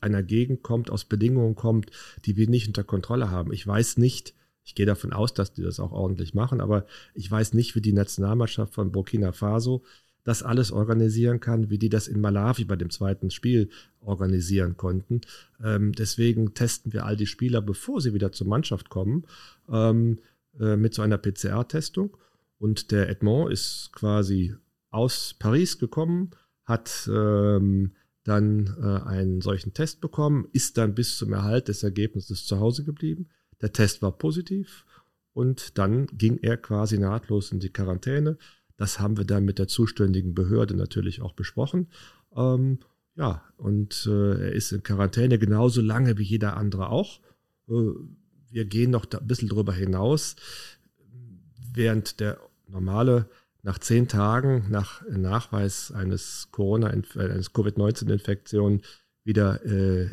einer 0.00 0.22
Gegend 0.22 0.62
kommt, 0.62 0.92
aus 0.92 1.06
Bedingungen 1.06 1.56
kommt, 1.56 1.90
die 2.24 2.36
wir 2.36 2.48
nicht 2.48 2.68
unter 2.68 2.84
Kontrolle 2.84 3.32
haben. 3.32 3.52
Ich 3.52 3.66
weiß 3.66 3.96
nicht, 3.96 4.32
ich 4.62 4.76
gehe 4.76 4.86
davon 4.86 5.12
aus, 5.12 5.34
dass 5.34 5.52
die 5.52 5.62
das 5.62 5.80
auch 5.80 5.90
ordentlich 5.90 6.34
machen, 6.34 6.60
aber 6.60 6.86
ich 7.12 7.28
weiß 7.28 7.54
nicht, 7.54 7.74
wie 7.74 7.80
die 7.80 7.92
Nationalmannschaft 7.92 8.74
von 8.74 8.92
Burkina 8.92 9.32
Faso 9.32 9.82
das 10.24 10.42
alles 10.42 10.72
organisieren 10.72 11.40
kann, 11.40 11.70
wie 11.70 11.78
die 11.78 11.88
das 11.88 12.08
in 12.08 12.20
Malawi 12.20 12.64
bei 12.64 12.76
dem 12.76 12.90
zweiten 12.90 13.30
Spiel 13.30 13.70
organisieren 14.00 14.76
konnten. 14.76 15.20
Ähm, 15.62 15.92
deswegen 15.92 16.54
testen 16.54 16.92
wir 16.92 17.06
all 17.06 17.16
die 17.16 17.26
Spieler, 17.26 17.62
bevor 17.62 18.00
sie 18.00 18.14
wieder 18.14 18.32
zur 18.32 18.46
Mannschaft 18.46 18.88
kommen, 18.88 19.24
ähm, 19.70 20.18
äh, 20.58 20.76
mit 20.76 20.94
so 20.94 21.02
einer 21.02 21.18
PCR-Testung. 21.18 22.16
Und 22.58 22.90
der 22.90 23.08
Edmond 23.08 23.52
ist 23.52 23.90
quasi 23.92 24.54
aus 24.90 25.34
Paris 25.38 25.78
gekommen, 25.78 26.30
hat 26.64 27.08
ähm, 27.12 27.92
dann 28.24 28.76
äh, 28.80 29.08
einen 29.08 29.40
solchen 29.40 29.72
Test 29.72 30.00
bekommen, 30.00 30.46
ist 30.52 30.76
dann 30.76 30.94
bis 30.94 31.16
zum 31.16 31.32
Erhalt 31.32 31.68
des 31.68 31.82
Ergebnisses 31.82 32.44
zu 32.44 32.60
Hause 32.60 32.84
geblieben. 32.84 33.28
Der 33.60 33.72
Test 33.72 34.02
war 34.02 34.12
positiv 34.12 34.84
und 35.32 35.78
dann 35.78 36.06
ging 36.06 36.38
er 36.38 36.56
quasi 36.56 36.98
nahtlos 36.98 37.52
in 37.52 37.60
die 37.60 37.70
Quarantäne. 37.70 38.36
Das 38.80 38.98
haben 38.98 39.18
wir 39.18 39.26
dann 39.26 39.44
mit 39.44 39.58
der 39.58 39.68
zuständigen 39.68 40.32
Behörde 40.32 40.74
natürlich 40.74 41.20
auch 41.20 41.34
besprochen. 41.34 41.88
Ähm, 42.34 42.78
ja, 43.14 43.44
und 43.58 44.08
äh, 44.10 44.46
er 44.46 44.52
ist 44.52 44.72
in 44.72 44.82
Quarantäne 44.82 45.38
genauso 45.38 45.82
lange 45.82 46.16
wie 46.16 46.22
jeder 46.22 46.56
andere 46.56 46.88
auch. 46.88 47.20
Äh, 47.68 47.74
wir 48.50 48.64
gehen 48.64 48.90
noch 48.90 49.04
ein 49.12 49.26
bisschen 49.26 49.50
darüber 49.50 49.74
hinaus. 49.74 50.36
Während 51.74 52.20
der 52.20 52.38
normale 52.68 53.28
nach 53.62 53.78
zehn 53.78 54.08
Tagen 54.08 54.64
nach 54.70 55.06
Nachweis 55.10 55.92
eines 55.92 56.48
Corona, 56.50 56.86
eines 56.86 57.52
Covid-19-Infektion 57.52 58.80
wieder 59.24 59.62
äh, 59.62 60.08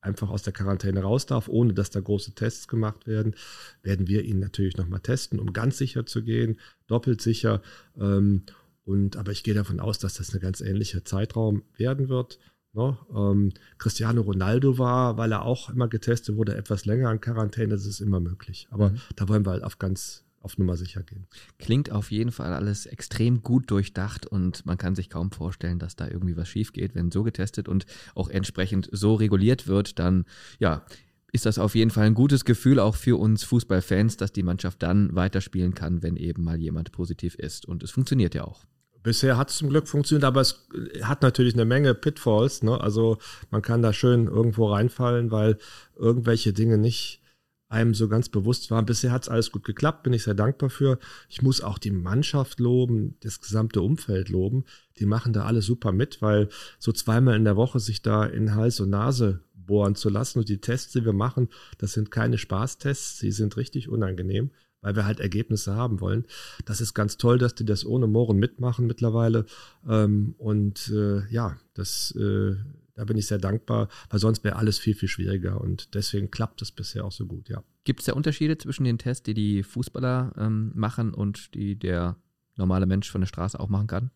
einfach 0.00 0.30
aus 0.30 0.42
der 0.42 0.52
Quarantäne 0.52 1.02
raus 1.02 1.26
darf, 1.26 1.48
ohne 1.48 1.74
dass 1.74 1.90
da 1.90 2.00
große 2.00 2.34
Tests 2.34 2.68
gemacht 2.68 3.06
werden, 3.06 3.34
werden 3.82 4.06
wir 4.06 4.24
ihn 4.24 4.38
natürlich 4.38 4.76
nochmal 4.76 5.00
testen, 5.00 5.38
um 5.38 5.52
ganz 5.52 5.78
sicher 5.78 6.06
zu 6.06 6.22
gehen, 6.22 6.58
doppelt 6.86 7.20
sicher. 7.20 7.62
Ähm, 7.98 8.44
und, 8.84 9.16
aber 9.16 9.32
ich 9.32 9.42
gehe 9.42 9.54
davon 9.54 9.80
aus, 9.80 9.98
dass 9.98 10.14
das 10.14 10.32
ein 10.34 10.40
ganz 10.40 10.60
ähnlicher 10.60 11.04
Zeitraum 11.04 11.62
werden 11.76 12.08
wird. 12.08 12.38
Ne? 12.72 12.96
Ähm, 13.14 13.52
Cristiano 13.78 14.22
Ronaldo 14.22 14.78
war, 14.78 15.16
weil 15.16 15.32
er 15.32 15.44
auch 15.44 15.68
immer 15.70 15.88
getestet 15.88 16.36
wurde, 16.36 16.56
etwas 16.56 16.86
länger 16.86 17.10
in 17.10 17.20
Quarantäne, 17.20 17.74
das 17.74 17.86
ist 17.86 18.00
immer 18.00 18.20
möglich. 18.20 18.68
Aber 18.70 18.90
mhm. 18.90 19.00
da 19.16 19.28
wollen 19.28 19.44
wir 19.44 19.50
halt 19.50 19.64
auf 19.64 19.78
ganz 19.78 20.24
auf 20.48 20.56
Nummer 20.56 20.78
sicher 20.78 21.02
gehen. 21.02 21.26
Klingt 21.58 21.92
auf 21.92 22.10
jeden 22.10 22.32
Fall 22.32 22.54
alles 22.54 22.86
extrem 22.86 23.42
gut 23.42 23.70
durchdacht 23.70 24.24
und 24.24 24.64
man 24.64 24.78
kann 24.78 24.94
sich 24.94 25.10
kaum 25.10 25.30
vorstellen, 25.30 25.78
dass 25.78 25.94
da 25.94 26.08
irgendwie 26.08 26.38
was 26.38 26.48
schief 26.48 26.72
geht. 26.72 26.94
Wenn 26.94 27.10
so 27.10 27.22
getestet 27.22 27.68
und 27.68 27.84
auch 28.14 28.30
entsprechend 28.30 28.88
so 28.90 29.14
reguliert 29.14 29.66
wird, 29.66 29.98
dann 29.98 30.24
ja, 30.58 30.86
ist 31.32 31.44
das 31.44 31.58
auf 31.58 31.74
jeden 31.74 31.90
Fall 31.90 32.06
ein 32.06 32.14
gutes 32.14 32.46
Gefühl 32.46 32.80
auch 32.80 32.96
für 32.96 33.20
uns 33.20 33.44
Fußballfans, 33.44 34.16
dass 34.16 34.32
die 34.32 34.42
Mannschaft 34.42 34.82
dann 34.82 35.14
weiterspielen 35.14 35.74
kann, 35.74 36.02
wenn 36.02 36.16
eben 36.16 36.44
mal 36.44 36.58
jemand 36.58 36.92
positiv 36.92 37.34
ist. 37.34 37.66
Und 37.66 37.82
es 37.82 37.90
funktioniert 37.90 38.34
ja 38.34 38.44
auch. 38.44 38.64
Bisher 39.02 39.36
hat 39.36 39.50
es 39.50 39.58
zum 39.58 39.68
Glück 39.68 39.86
funktioniert, 39.86 40.24
aber 40.24 40.40
es 40.40 40.66
hat 41.02 41.20
natürlich 41.20 41.52
eine 41.52 41.66
Menge 41.66 41.94
Pitfalls. 41.94 42.62
Ne? 42.62 42.80
Also 42.80 43.18
man 43.50 43.60
kann 43.60 43.82
da 43.82 43.92
schön 43.92 44.26
irgendwo 44.26 44.72
reinfallen, 44.72 45.30
weil 45.30 45.58
irgendwelche 45.96 46.54
Dinge 46.54 46.78
nicht 46.78 47.20
einem 47.68 47.94
so 47.94 48.08
ganz 48.08 48.28
bewusst 48.28 48.70
war. 48.70 48.82
Bisher 48.82 49.12
hat 49.12 49.22
es 49.22 49.28
alles 49.28 49.52
gut 49.52 49.64
geklappt, 49.64 50.02
bin 50.02 50.12
ich 50.12 50.22
sehr 50.22 50.34
dankbar 50.34 50.70
für. 50.70 50.98
Ich 51.28 51.42
muss 51.42 51.60
auch 51.60 51.78
die 51.78 51.90
Mannschaft 51.90 52.60
loben, 52.60 53.16
das 53.20 53.40
gesamte 53.40 53.82
Umfeld 53.82 54.30
loben. 54.30 54.64
Die 54.98 55.06
machen 55.06 55.32
da 55.32 55.44
alles 55.44 55.66
super 55.66 55.92
mit, 55.92 56.22
weil 56.22 56.48
so 56.78 56.92
zweimal 56.92 57.36
in 57.36 57.44
der 57.44 57.56
Woche 57.56 57.78
sich 57.78 58.02
da 58.02 58.24
in 58.24 58.54
Hals 58.54 58.80
und 58.80 58.90
Nase 58.90 59.40
bohren 59.54 59.94
zu 59.94 60.08
lassen 60.08 60.40
und 60.40 60.48
die 60.48 60.60
Tests, 60.60 60.92
die 60.92 61.04
wir 61.04 61.12
machen, 61.12 61.48
das 61.76 61.92
sind 61.92 62.10
keine 62.10 62.38
Spaßtests, 62.38 63.18
sie 63.18 63.30
sind 63.30 63.56
richtig 63.56 63.88
unangenehm, 63.88 64.50
weil 64.80 64.96
wir 64.96 65.04
halt 65.04 65.20
Ergebnisse 65.20 65.74
haben 65.74 66.00
wollen. 66.00 66.24
Das 66.64 66.80
ist 66.80 66.94
ganz 66.94 67.18
toll, 67.18 67.38
dass 67.38 67.54
die 67.54 67.66
das 67.66 67.84
ohne 67.84 68.06
Mohren 68.06 68.38
mitmachen 68.38 68.86
mittlerweile. 68.86 69.44
Ähm, 69.86 70.34
und 70.38 70.88
äh, 70.88 71.26
ja, 71.30 71.58
das 71.74 72.12
äh, 72.16 72.56
da 72.98 73.04
bin 73.04 73.16
ich 73.16 73.28
sehr 73.28 73.38
dankbar, 73.38 73.88
weil 74.10 74.18
sonst 74.18 74.42
wäre 74.42 74.56
alles 74.56 74.76
viel, 74.76 74.92
viel 74.92 75.08
schwieriger 75.08 75.60
und 75.60 75.94
deswegen 75.94 76.32
klappt 76.32 76.60
es 76.62 76.72
bisher 76.72 77.04
auch 77.04 77.12
so 77.12 77.26
gut, 77.26 77.48
ja. 77.48 77.62
Gibt 77.84 78.00
es 78.00 78.06
da 78.06 78.12
Unterschiede 78.12 78.58
zwischen 78.58 78.82
den 78.82 78.98
Tests, 78.98 79.22
die 79.22 79.34
die 79.34 79.62
Fußballer 79.62 80.32
ähm, 80.36 80.72
machen 80.74 81.14
und 81.14 81.54
die 81.54 81.78
der 81.78 82.16
normale 82.56 82.86
Mensch 82.86 83.08
von 83.08 83.20
der 83.20 83.28
Straße 83.28 83.58
auch 83.60 83.68
machen 83.68 83.86
kann? 83.86 84.10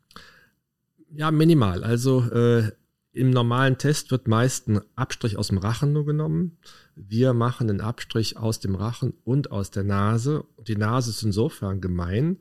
Ja, 1.15 1.31
minimal. 1.31 1.85
Also 1.85 2.29
äh, 2.31 2.73
im 3.13 3.31
normalen 3.31 3.79
Test 3.79 4.11
wird 4.11 4.27
meist 4.27 4.67
ein 4.67 4.81
Abstrich 4.97 5.37
aus 5.37 5.49
dem 5.49 5.59
Rachen 5.59 5.93
nur 5.93 6.05
genommen. 6.05 6.59
Wir 6.97 7.35
machen 7.35 7.71
einen 7.71 7.81
Abstrich 7.81 8.37
aus 8.37 8.59
dem 8.59 8.75
Rachen 8.75 9.15
und 9.23 9.53
aus 9.53 9.71
der 9.71 9.85
Nase. 9.85 10.45
Die 10.67 10.77
Nase 10.77 11.11
ist 11.11 11.23
insofern 11.23 11.81
gemein. 11.81 12.39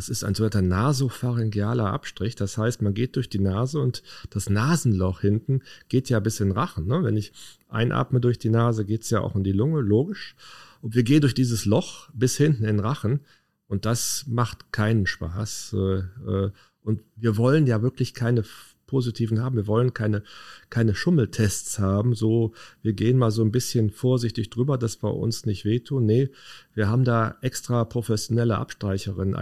Das 0.00 0.08
ist 0.08 0.24
ein 0.24 0.34
sogenannter 0.34 0.62
nasopharyngealer 0.62 1.92
Abstrich. 1.92 2.34
Das 2.34 2.56
heißt, 2.56 2.80
man 2.80 2.94
geht 2.94 3.16
durch 3.16 3.28
die 3.28 3.38
Nase 3.38 3.78
und 3.80 4.02
das 4.30 4.48
Nasenloch 4.48 5.20
hinten 5.20 5.60
geht 5.90 6.08
ja 6.08 6.20
bis 6.20 6.40
in 6.40 6.48
den 6.48 6.56
Rachen. 6.56 6.86
Ne? 6.86 7.04
Wenn 7.04 7.18
ich 7.18 7.34
einatme 7.68 8.18
durch 8.18 8.38
die 8.38 8.48
Nase, 8.48 8.86
geht 8.86 9.02
es 9.02 9.10
ja 9.10 9.20
auch 9.20 9.36
in 9.36 9.44
die 9.44 9.52
Lunge, 9.52 9.82
logisch. 9.82 10.36
Und 10.80 10.94
wir 10.94 11.02
gehen 11.02 11.20
durch 11.20 11.34
dieses 11.34 11.66
Loch 11.66 12.08
bis 12.14 12.38
hinten 12.38 12.64
in 12.64 12.78
den 12.78 12.80
Rachen. 12.80 13.20
Und 13.66 13.84
das 13.84 14.24
macht 14.26 14.72
keinen 14.72 15.04
Spaß. 15.06 15.74
Äh, 15.74 15.98
äh, 16.26 16.50
und 16.80 17.02
wir 17.16 17.36
wollen 17.36 17.66
ja 17.66 17.82
wirklich 17.82 18.14
keine 18.14 18.44
positiven 18.86 19.42
haben. 19.42 19.56
Wir 19.56 19.66
wollen 19.66 19.92
keine, 19.92 20.22
keine 20.70 20.94
Schummeltests 20.94 21.78
haben. 21.78 22.14
So, 22.14 22.54
wir 22.80 22.94
gehen 22.94 23.18
mal 23.18 23.30
so 23.30 23.42
ein 23.42 23.52
bisschen 23.52 23.90
vorsichtig 23.90 24.48
drüber, 24.48 24.78
dass 24.78 25.02
wir 25.02 25.14
uns 25.14 25.44
nicht 25.44 25.66
wehtun. 25.66 26.06
Nee, 26.06 26.30
wir 26.72 26.88
haben 26.88 27.04
da 27.04 27.36
extra 27.42 27.84
professionelle 27.84 28.56
Abstreicherinnen 28.56 29.36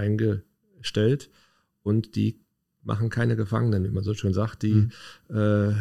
eingestellt 0.78 1.30
und 1.82 2.16
die 2.16 2.40
machen 2.82 3.10
keine 3.10 3.36
Gefangenen, 3.36 3.84
wie 3.84 3.90
man 3.90 4.04
so 4.04 4.14
schön 4.14 4.32
sagt. 4.32 4.62
Die, 4.62 4.74
mhm. 4.74 4.90
äh, 5.28 5.74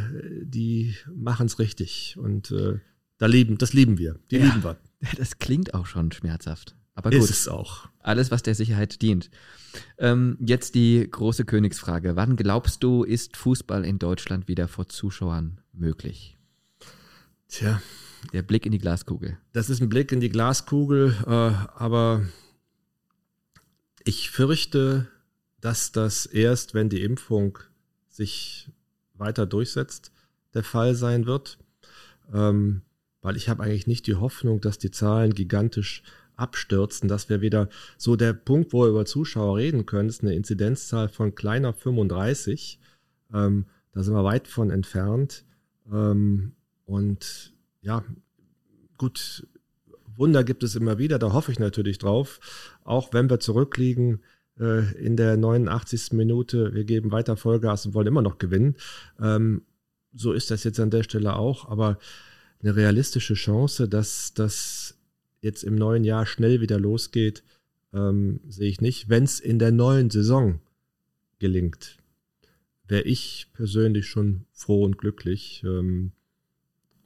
die 0.44 0.96
machen 1.16 1.46
es 1.46 1.60
richtig. 1.60 2.18
Und 2.20 2.52
äh, 2.52 2.80
da 3.18 3.26
lieben, 3.26 3.58
das 3.58 3.74
lieben 3.74 3.98
wir. 3.98 4.20
Die 4.32 4.38
ja, 4.38 4.46
lieben 4.46 4.64
wir. 4.64 4.78
Das 5.18 5.38
klingt 5.38 5.74
auch 5.74 5.86
schon 5.86 6.12
schmerzhaft. 6.12 6.76
Aber 6.96 7.12
gut. 7.12 7.20
Ist 7.20 7.30
es 7.30 7.48
auch. 7.48 7.88
Alles, 8.00 8.32
was 8.32 8.42
der 8.42 8.56
Sicherheit 8.56 9.02
dient. 9.04 9.30
Ähm, 10.00 10.38
jetzt 10.40 10.74
die 10.74 11.08
große 11.10 11.46
Königsfrage. 11.46 12.16
Wann 12.16 12.36
glaubst 12.36 12.84
du, 12.84 13.04
ist 13.04 13.38
Fußball 13.38 13.86
in 13.86 14.00
Deutschland 14.00 14.48
wieder 14.48 14.68
vor 14.68 14.90
Zuschauern 14.90 15.62
möglich? 15.72 16.38
Tja. 17.48 17.82
Der 18.34 18.42
Blick 18.42 18.66
in 18.66 18.72
die 18.72 18.80
Glaskugel. 18.80 19.38
Das 19.54 19.70
ist 19.70 19.80
ein 19.80 19.90
Blick 19.90 20.12
in 20.12 20.20
die 20.20 20.30
Glaskugel, 20.30 21.16
äh, 21.26 21.30
aber 21.30 22.24
ich 24.08 24.32
fürchte, 24.32 25.08
dass 25.60 25.92
das 25.92 26.26
erst, 26.26 26.74
wenn 26.74 26.88
die 26.88 27.04
Impfung 27.04 27.60
sich 28.08 28.72
weiter 29.16 29.46
durchsetzt, 29.46 30.14
der 30.54 30.64
Fall 30.64 30.96
sein 30.96 31.26
wird. 31.26 31.58
Ähm, 32.34 32.84
weil 33.22 33.36
ich 33.36 33.50
habe 33.50 33.64
eigentlich 33.64 33.88
nicht 33.88 34.08
die 34.08 34.16
Hoffnung, 34.16 34.62
dass 34.62 34.78
die 34.78 34.92
Zahlen 34.92 35.34
gigantisch 35.34 36.04
abstürzen. 36.38 37.10
Das 37.10 37.28
wäre 37.28 37.42
wieder 37.42 37.68
so 37.98 38.16
der 38.16 38.32
Punkt, 38.32 38.72
wo 38.72 38.84
wir 38.84 38.90
über 38.90 39.06
Zuschauer 39.06 39.58
reden 39.58 39.86
können. 39.86 40.08
Ist 40.08 40.22
eine 40.22 40.36
Inzidenzzahl 40.36 41.10
von 41.10 41.36
kleiner 41.36 41.74
35. 41.74 42.80
Ähm, 43.34 43.66
da 43.92 44.04
sind 44.04 44.14
wir 44.14 44.24
weit 44.24 44.48
von 44.48 44.70
entfernt. 44.70 45.44
Ähm, 45.92 46.54
und 46.86 47.54
ja, 47.82 48.06
gut, 48.98 49.46
Wunder 50.18 50.44
gibt 50.44 50.64
es 50.64 50.76
immer 50.76 50.98
wieder, 50.98 51.20
da 51.20 51.32
hoffe 51.32 51.52
ich 51.52 51.60
natürlich 51.60 52.00
drauf. 52.00 52.40
Auch 52.84 53.14
wenn 53.14 53.30
wir 53.30 53.40
zurückliegen 53.40 54.22
äh, 54.60 54.94
in 54.98 55.16
der 55.16 55.38
89. 55.38 56.14
Minute, 56.14 56.74
wir 56.74 56.84
geben 56.84 57.12
weiter 57.12 57.38
Vollgas 57.38 57.86
und 57.86 57.94
wollen 57.94 58.08
immer 58.08 58.22
noch 58.22 58.38
gewinnen. 58.38 58.76
Ähm, 59.20 59.62
so 60.14 60.34
ist 60.34 60.52
das 60.52 60.64
jetzt 60.64 60.80
an 60.80 60.90
der 60.90 61.04
Stelle 61.04 61.36
auch, 61.36 61.70
aber 61.70 62.00
eine 62.62 62.76
realistische 62.76 63.36
Chance, 63.36 63.88
dass 63.88 64.34
das 64.34 64.98
jetzt 65.42 65.64
im 65.64 65.76
neuen 65.76 66.04
Jahr 66.04 66.26
schnell 66.26 66.62
wieder 66.62 66.80
losgeht, 66.80 67.44
ähm, 67.94 68.40
sehe 68.48 68.70
ich 68.70 68.82
nicht. 68.82 69.10
Wenn 69.10 69.24
es 69.24 69.40
in 69.40 69.60
der 69.60 69.72
neuen 69.72 70.10
Saison 70.10 70.60
gelingt, 71.40 71.98
wäre 72.88 73.04
ich 73.04 73.48
persönlich 73.54 74.08
schon 74.08 74.46
froh 74.52 74.84
und 74.84 74.98
glücklich. 74.98 75.64
Ähm, 75.64 76.14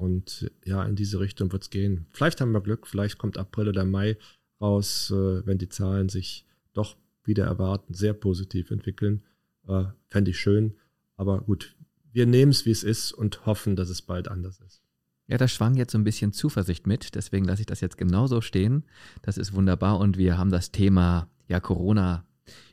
und 0.01 0.51
ja, 0.65 0.83
in 0.83 0.95
diese 0.95 1.19
Richtung 1.19 1.51
wird 1.51 1.63
es 1.63 1.69
gehen. 1.69 2.07
Vielleicht 2.09 2.41
haben 2.41 2.51
wir 2.51 2.61
Glück, 2.61 2.87
vielleicht 2.87 3.19
kommt 3.19 3.37
April 3.37 3.69
oder 3.69 3.85
Mai 3.85 4.17
raus, 4.59 5.11
äh, 5.11 5.45
wenn 5.45 5.59
die 5.59 5.69
Zahlen 5.69 6.09
sich 6.09 6.45
doch 6.73 6.97
wieder 7.23 7.45
erwarten, 7.45 7.93
sehr 7.93 8.13
positiv 8.13 8.71
entwickeln. 8.71 9.23
Äh, 9.67 9.85
Fände 10.07 10.31
ich 10.31 10.39
schön. 10.39 10.73
Aber 11.17 11.41
gut, 11.41 11.75
wir 12.11 12.25
nehmen 12.25 12.51
es, 12.51 12.65
wie 12.65 12.71
es 12.71 12.83
ist 12.83 13.11
und 13.11 13.45
hoffen, 13.45 13.75
dass 13.75 13.89
es 13.89 14.01
bald 14.01 14.27
anders 14.27 14.59
ist. 14.59 14.81
Ja, 15.27 15.37
da 15.37 15.47
schwang 15.47 15.75
jetzt 15.75 15.91
so 15.91 15.99
ein 15.99 16.03
bisschen 16.03 16.33
Zuversicht 16.33 16.87
mit, 16.87 17.13
deswegen 17.13 17.45
lasse 17.45 17.61
ich 17.61 17.67
das 17.67 17.79
jetzt 17.79 17.97
genauso 17.97 18.41
stehen. 18.41 18.83
Das 19.21 19.37
ist 19.37 19.53
wunderbar 19.53 19.99
und 19.99 20.17
wir 20.17 20.37
haben 20.37 20.49
das 20.49 20.71
Thema 20.71 21.29
ja 21.47 21.59
Corona 21.59 22.25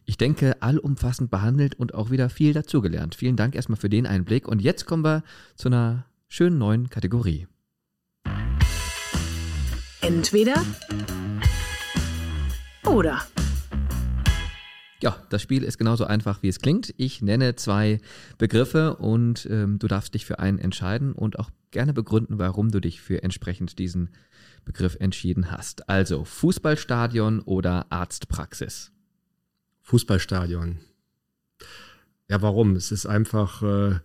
ich 0.08 0.16
denke, 0.16 0.62
allumfassend 0.62 1.30
behandelt 1.30 1.74
und 1.74 1.92
auch 1.92 2.10
wieder 2.10 2.30
viel 2.30 2.54
dazugelernt. 2.54 3.14
Vielen 3.14 3.36
Dank 3.36 3.54
erstmal 3.54 3.76
für 3.76 3.90
den 3.90 4.06
Einblick. 4.06 4.48
Und 4.48 4.62
jetzt 4.62 4.86
kommen 4.86 5.04
wir 5.04 5.22
zu 5.54 5.68
einer 5.68 6.06
schönen 6.28 6.58
neuen 6.58 6.90
Kategorie. 6.90 7.46
Entweder 10.02 10.64
oder. 12.86 13.22
Ja, 15.00 15.16
das 15.30 15.42
Spiel 15.42 15.62
ist 15.62 15.78
genauso 15.78 16.04
einfach, 16.04 16.42
wie 16.42 16.48
es 16.48 16.58
klingt. 16.58 16.92
Ich 16.96 17.22
nenne 17.22 17.54
zwei 17.56 18.00
Begriffe 18.36 18.96
und 18.96 19.46
ähm, 19.50 19.78
du 19.78 19.86
darfst 19.86 20.14
dich 20.14 20.26
für 20.26 20.38
einen 20.38 20.58
entscheiden 20.58 21.12
und 21.12 21.38
auch 21.38 21.50
gerne 21.70 21.92
begründen, 21.92 22.38
warum 22.38 22.70
du 22.70 22.80
dich 22.80 23.00
für 23.00 23.22
entsprechend 23.22 23.78
diesen 23.78 24.10
Begriff 24.64 24.96
entschieden 25.00 25.50
hast. 25.50 25.88
Also 25.88 26.24
Fußballstadion 26.24 27.40
oder 27.40 27.86
Arztpraxis? 27.90 28.90
Fußballstadion. 29.82 30.78
Ja, 32.28 32.42
warum? 32.42 32.76
Es 32.76 32.92
ist 32.92 33.06
einfach 33.06 33.62
äh, 33.62 34.00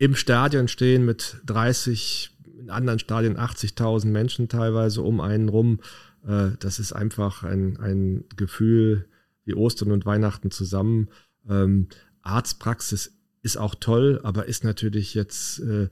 im 0.00 0.16
Stadion 0.16 0.66
stehen 0.66 1.04
mit 1.04 1.36
30, 1.44 2.30
in 2.58 2.70
anderen 2.70 2.98
Stadien 2.98 3.36
80.000 3.36 4.06
Menschen 4.06 4.48
teilweise 4.48 5.02
um 5.02 5.20
einen 5.20 5.50
rum. 5.50 5.80
Äh, 6.26 6.52
das 6.58 6.78
ist 6.78 6.94
einfach 6.94 7.44
ein, 7.44 7.76
ein 7.78 8.24
Gefühl, 8.34 9.06
wie 9.44 9.54
Ostern 9.54 9.92
und 9.92 10.06
Weihnachten 10.06 10.50
zusammen. 10.50 11.08
Ähm, 11.46 11.88
Arztpraxis 12.22 13.12
ist 13.42 13.58
auch 13.58 13.74
toll, 13.74 14.20
aber 14.22 14.46
ist 14.46 14.64
natürlich 14.64 15.12
jetzt 15.12 15.60
äh, 15.60 15.90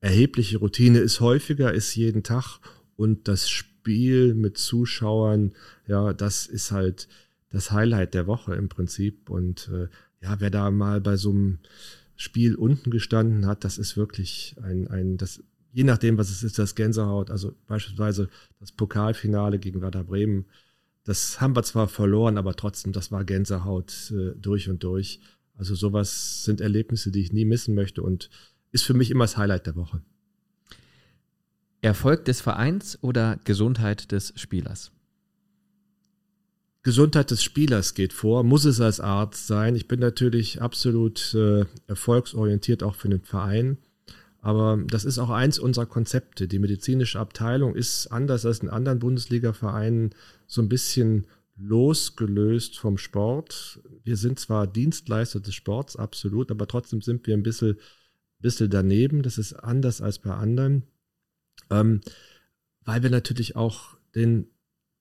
erhebliche 0.00 0.56
Routine, 0.56 1.00
ist 1.00 1.20
häufiger, 1.20 1.74
ist 1.74 1.94
jeden 1.94 2.22
Tag 2.22 2.60
und 2.96 3.28
das 3.28 3.50
Spiel 3.50 4.32
mit 4.32 4.56
Zuschauern, 4.56 5.52
ja, 5.86 6.14
das 6.14 6.46
ist 6.46 6.72
halt 6.72 7.06
das 7.50 7.70
Highlight 7.70 8.14
der 8.14 8.26
Woche 8.26 8.54
im 8.54 8.70
Prinzip. 8.70 9.28
Und 9.28 9.68
äh, 9.70 9.88
ja, 10.22 10.40
wer 10.40 10.50
da 10.50 10.70
mal 10.70 11.02
bei 11.02 11.18
so 11.18 11.30
einem 11.30 11.58
Spiel 12.16 12.54
unten 12.54 12.90
gestanden 12.90 13.46
hat, 13.46 13.64
das 13.64 13.78
ist 13.78 13.96
wirklich 13.96 14.56
ein, 14.62 14.88
ein 14.88 15.16
das, 15.16 15.42
je 15.72 15.84
nachdem, 15.84 16.18
was 16.18 16.30
es 16.30 16.42
ist, 16.42 16.58
das 16.58 16.74
Gänsehaut, 16.74 17.30
also 17.30 17.54
beispielsweise 17.66 18.28
das 18.58 18.72
Pokalfinale 18.72 19.58
gegen 19.58 19.82
Werder 19.82 20.04
Bremen, 20.04 20.46
das 21.04 21.40
haben 21.40 21.54
wir 21.54 21.62
zwar 21.62 21.86
verloren, 21.86 22.38
aber 22.38 22.54
trotzdem, 22.54 22.92
das 22.92 23.12
war 23.12 23.24
Gänsehaut 23.24 24.10
äh, 24.10 24.34
durch 24.36 24.68
und 24.68 24.82
durch. 24.82 25.20
Also 25.54 25.74
sowas 25.74 26.44
sind 26.44 26.60
Erlebnisse, 26.60 27.10
die 27.10 27.20
ich 27.20 27.32
nie 27.32 27.44
missen 27.44 27.74
möchte 27.74 28.02
und 28.02 28.28
ist 28.72 28.84
für 28.84 28.94
mich 28.94 29.10
immer 29.10 29.24
das 29.24 29.36
Highlight 29.36 29.66
der 29.66 29.76
Woche. 29.76 30.02
Erfolg 31.80 32.24
des 32.24 32.40
Vereins 32.40 32.98
oder 33.02 33.38
Gesundheit 33.44 34.10
des 34.10 34.32
Spielers? 34.36 34.90
Gesundheit 36.86 37.32
des 37.32 37.42
Spielers 37.42 37.94
geht 37.94 38.12
vor, 38.12 38.44
muss 38.44 38.64
es 38.64 38.80
als 38.80 39.00
Arzt 39.00 39.48
sein. 39.48 39.74
Ich 39.74 39.88
bin 39.88 39.98
natürlich 39.98 40.62
absolut 40.62 41.34
äh, 41.34 41.64
erfolgsorientiert 41.88 42.84
auch 42.84 42.94
für 42.94 43.08
den 43.08 43.22
Verein. 43.22 43.78
Aber 44.38 44.78
das 44.86 45.04
ist 45.04 45.18
auch 45.18 45.30
eins 45.30 45.58
unserer 45.58 45.86
Konzepte. 45.86 46.46
Die 46.46 46.60
medizinische 46.60 47.18
Abteilung 47.18 47.74
ist 47.74 48.06
anders 48.12 48.46
als 48.46 48.60
in 48.60 48.68
anderen 48.68 49.00
Bundesliga-Vereinen 49.00 50.10
so 50.46 50.62
ein 50.62 50.68
bisschen 50.68 51.26
losgelöst 51.56 52.78
vom 52.78 52.98
Sport. 52.98 53.80
Wir 54.04 54.16
sind 54.16 54.38
zwar 54.38 54.68
Dienstleister 54.68 55.40
des 55.40 55.56
Sports, 55.56 55.96
absolut, 55.96 56.52
aber 56.52 56.68
trotzdem 56.68 57.02
sind 57.02 57.26
wir 57.26 57.34
ein 57.34 57.42
bisschen, 57.42 57.78
bisschen 58.38 58.70
daneben. 58.70 59.24
Das 59.24 59.38
ist 59.38 59.54
anders 59.54 60.00
als 60.00 60.20
bei 60.20 60.30
anderen, 60.30 60.84
ähm, 61.68 62.00
weil 62.84 63.02
wir 63.02 63.10
natürlich 63.10 63.56
auch 63.56 63.96
den, 64.14 64.46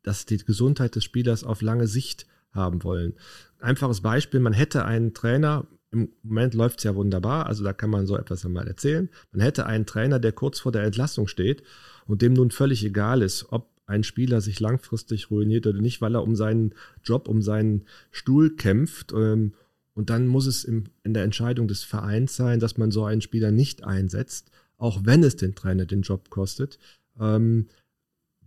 dass 0.06 0.26
die 0.26 0.38
Gesundheit 0.38 0.96
des 0.96 1.04
Spielers 1.04 1.44
auf 1.44 1.62
lange 1.62 1.88
Sicht 1.88 2.28
haben 2.52 2.84
wollen. 2.84 3.14
Einfaches 3.60 4.02
Beispiel, 4.02 4.40
man 4.40 4.54
hätte 4.54 4.86
einen 4.86 5.14
Trainer, 5.14 5.68
im 5.92 6.10
Moment 6.24 6.54
läuft 6.54 6.80
es 6.80 6.84
ja 6.84 6.96
wunderbar, 6.96 7.48
also 7.48 7.64
da 7.64 7.74
kann 7.74 7.90
man 7.90 8.06
so 8.06 8.18
etwas 8.18 8.46
einmal 8.46 8.68
erzählen. 8.68 9.10
Man 9.32 9.42
hätte 9.42 9.66
einen 9.66 9.86
Trainer, 9.86 10.20
der 10.20 10.32
kurz 10.32 10.60
vor 10.60 10.72
der 10.72 10.84
Entlassung 10.84 11.28
steht 11.28 11.64
und 12.06 12.22
dem 12.22 12.34
nun 12.34 12.52
völlig 12.52 12.84
egal 12.84 13.22
ist, 13.22 13.48
ob 13.50 13.70
ein 13.88 14.04
Spieler 14.04 14.42
sich 14.42 14.60
langfristig 14.60 15.32
ruiniert 15.32 15.68
oder 15.68 15.80
nicht, 15.80 16.02
weil 16.02 16.16
er 16.16 16.24
um 16.24 16.36
seinen 16.36 16.74
Job, 17.04 17.28
um 17.28 17.42
seinen 17.42 17.86
Stuhl 18.12 18.56
kämpft. 18.56 19.12
Ähm, 19.14 19.54
und 19.94 20.10
dann 20.10 20.28
muss 20.28 20.48
es 20.48 20.64
in 20.64 20.90
der 21.06 21.24
Entscheidung 21.24 21.68
des 21.68 21.84
Vereins 21.84 22.36
sein, 22.36 22.60
dass 22.60 22.78
man 22.78 22.92
so 22.92 23.06
einen 23.06 23.22
Spieler 23.22 23.52
nicht 23.52 23.84
einsetzt, 23.84 24.52
auch 24.78 25.02
wenn 25.06 25.24
es 25.24 25.36
den 25.36 25.56
Trainer 25.56 25.86
den 25.86 26.02
Job 26.02 26.30
kostet, 26.30 26.80
ähm, 27.20 27.68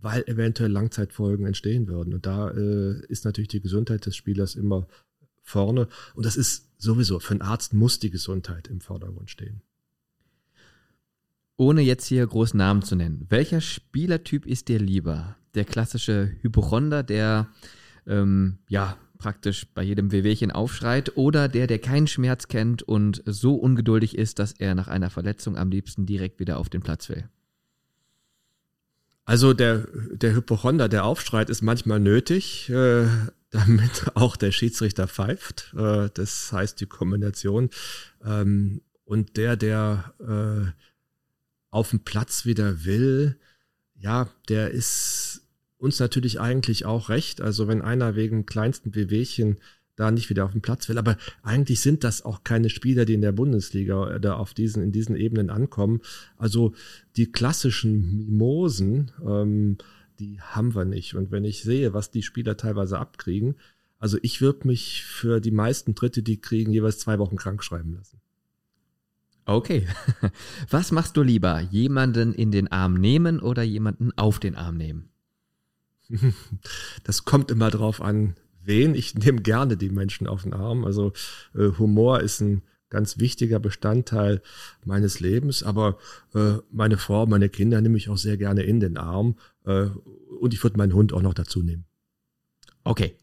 weil 0.01 0.23
eventuell 0.27 0.71
Langzeitfolgen 0.71 1.45
entstehen 1.45 1.87
würden. 1.87 2.13
Und 2.13 2.25
da 2.25 2.49
äh, 2.51 3.05
ist 3.07 3.25
natürlich 3.25 3.49
die 3.49 3.61
Gesundheit 3.61 4.05
des 4.05 4.15
Spielers 4.15 4.55
immer 4.55 4.87
vorne. 5.41 5.87
Und 6.13 6.25
das 6.25 6.35
ist 6.35 6.69
sowieso, 6.77 7.19
für 7.19 7.31
einen 7.31 7.41
Arzt 7.41 7.73
muss 7.73 7.99
die 7.99 8.09
Gesundheit 8.09 8.67
im 8.67 8.81
Vordergrund 8.81 9.29
stehen. 9.29 9.61
ohne 11.57 11.81
jetzt 11.81 12.05
hier 12.05 12.25
großen 12.25 12.57
Namen 12.57 12.83
zu 12.83 12.95
nennen, 12.95 13.25
welcher 13.29 13.59
Spielertyp 13.59 14.45
ist 14.45 14.69
dir 14.69 14.79
lieber? 14.79 15.35
Der 15.55 15.65
klassische 15.65 16.31
Hypochonder, 16.41 17.03
der 17.03 17.49
ähm, 18.07 18.59
ja 18.69 18.97
praktisch 19.17 19.67
bei 19.73 19.83
jedem 19.83 20.13
Wehwehchen 20.13 20.51
aufschreit, 20.51 21.17
oder 21.17 21.49
der, 21.49 21.67
der 21.67 21.79
keinen 21.79 22.07
Schmerz 22.07 22.47
kennt 22.47 22.81
und 22.81 23.21
so 23.25 23.55
ungeduldig 23.55 24.17
ist, 24.17 24.39
dass 24.39 24.53
er 24.53 24.73
nach 24.73 24.87
einer 24.87 25.09
Verletzung 25.09 25.57
am 25.57 25.69
liebsten 25.69 26.05
direkt 26.05 26.39
wieder 26.39 26.57
auf 26.57 26.69
den 26.69 26.81
Platz 26.81 27.09
will? 27.09 27.27
Also 29.29 29.53
der, 29.53 29.85
der 30.11 30.33
Hypochonder, 30.33 30.89
der 30.89 31.05
aufschreit, 31.05 31.51
ist 31.51 31.61
manchmal 31.61 31.99
nötig, 31.99 32.67
äh, 32.71 33.05
damit 33.51 34.07
auch 34.15 34.35
der 34.35 34.51
Schiedsrichter 34.51 35.07
pfeift. 35.07 35.71
Äh, 35.77 36.09
das 36.11 36.51
heißt 36.51 36.81
die 36.81 36.87
Kombination. 36.87 37.69
Ähm, 38.25 38.81
und 39.05 39.37
der, 39.37 39.55
der 39.55 40.15
äh, 40.19 40.71
auf 41.69 41.91
dem 41.91 41.99
Platz 41.99 42.45
wieder 42.45 42.85
will, 42.85 43.37
ja, 43.93 44.29
der 44.47 44.71
ist 44.71 45.43
uns 45.77 45.99
natürlich 45.99 46.39
eigentlich 46.39 46.87
auch 46.87 47.09
recht. 47.09 47.39
Also 47.39 47.67
wenn 47.67 47.83
einer 47.83 48.15
wegen 48.15 48.47
kleinsten 48.47 48.95
Wehwehchen 48.95 49.59
da 49.99 50.11
nicht 50.11 50.29
wieder 50.29 50.45
auf 50.45 50.51
den 50.51 50.61
Platz 50.61 50.87
will. 50.87 50.97
Aber 50.97 51.17
eigentlich 51.43 51.81
sind 51.81 52.03
das 52.03 52.23
auch 52.23 52.43
keine 52.43 52.69
Spieler, 52.69 53.05
die 53.05 53.13
in 53.13 53.21
der 53.21 53.33
Bundesliga 53.33 54.15
oder 54.15 54.39
auf 54.39 54.53
diesen, 54.53 54.81
in 54.81 54.91
diesen 54.91 55.15
Ebenen 55.15 55.49
ankommen. 55.49 56.01
Also 56.37 56.73
die 57.17 57.31
klassischen 57.31 58.15
Mimosen, 58.15 59.11
ähm, 59.25 59.77
die 60.19 60.39
haben 60.41 60.73
wir 60.73 60.85
nicht. 60.85 61.15
Und 61.15 61.31
wenn 61.31 61.43
ich 61.43 61.63
sehe, 61.63 61.93
was 61.93 62.11
die 62.11 62.23
Spieler 62.23 62.55
teilweise 62.57 62.97
abkriegen, 62.97 63.55
also 63.99 64.17
ich 64.21 64.39
würde 64.39 64.67
mich 64.67 65.03
für 65.03 65.41
die 65.41 65.51
meisten 65.51 65.93
Dritte, 65.95 66.23
die 66.23 66.39
kriegen, 66.39 66.71
jeweils 66.71 66.99
zwei 66.99 67.19
Wochen 67.19 67.35
krank 67.35 67.63
schreiben 67.63 67.93
lassen. 67.93 68.21
Okay. 69.43 69.87
Was 70.69 70.91
machst 70.91 71.17
du 71.17 71.23
lieber? 71.23 71.59
Jemanden 71.59 72.33
in 72.33 72.51
den 72.51 72.71
Arm 72.71 72.93
nehmen 72.93 73.39
oder 73.39 73.63
jemanden 73.63 74.11
auf 74.15 74.39
den 74.39 74.55
Arm 74.55 74.77
nehmen? 74.77 75.09
Das 77.03 77.25
kommt 77.25 77.51
immer 77.51 77.69
drauf 77.69 78.01
an, 78.01 78.35
wen. 78.69 78.95
Ich 78.95 79.15
nehme 79.15 79.41
gerne 79.41 79.75
die 79.75 79.89
Menschen 79.89 80.27
auf 80.27 80.43
den 80.43 80.53
Arm. 80.53 80.85
Also 80.85 81.11
äh, 81.53 81.71
Humor 81.77 82.21
ist 82.21 82.39
ein 82.39 82.61
ganz 82.89 83.19
wichtiger 83.19 83.59
Bestandteil 83.59 84.41
meines 84.85 85.19
Lebens, 85.19 85.61
aber 85.63 85.97
äh, 86.33 86.53
meine 86.71 86.97
Frau, 86.97 87.25
meine 87.25 87.49
Kinder 87.49 87.81
nehme 87.81 87.97
ich 87.97 88.09
auch 88.09 88.17
sehr 88.17 88.37
gerne 88.37 88.63
in 88.63 88.79
den 88.79 88.97
Arm 88.97 89.37
äh, 89.65 89.89
und 90.39 90.53
ich 90.53 90.63
würde 90.63 90.77
meinen 90.77 90.93
Hund 90.93 91.13
auch 91.13 91.21
noch 91.21 91.33
dazu 91.33 91.61
nehmen. 91.61 91.85
Okay, 92.83 93.15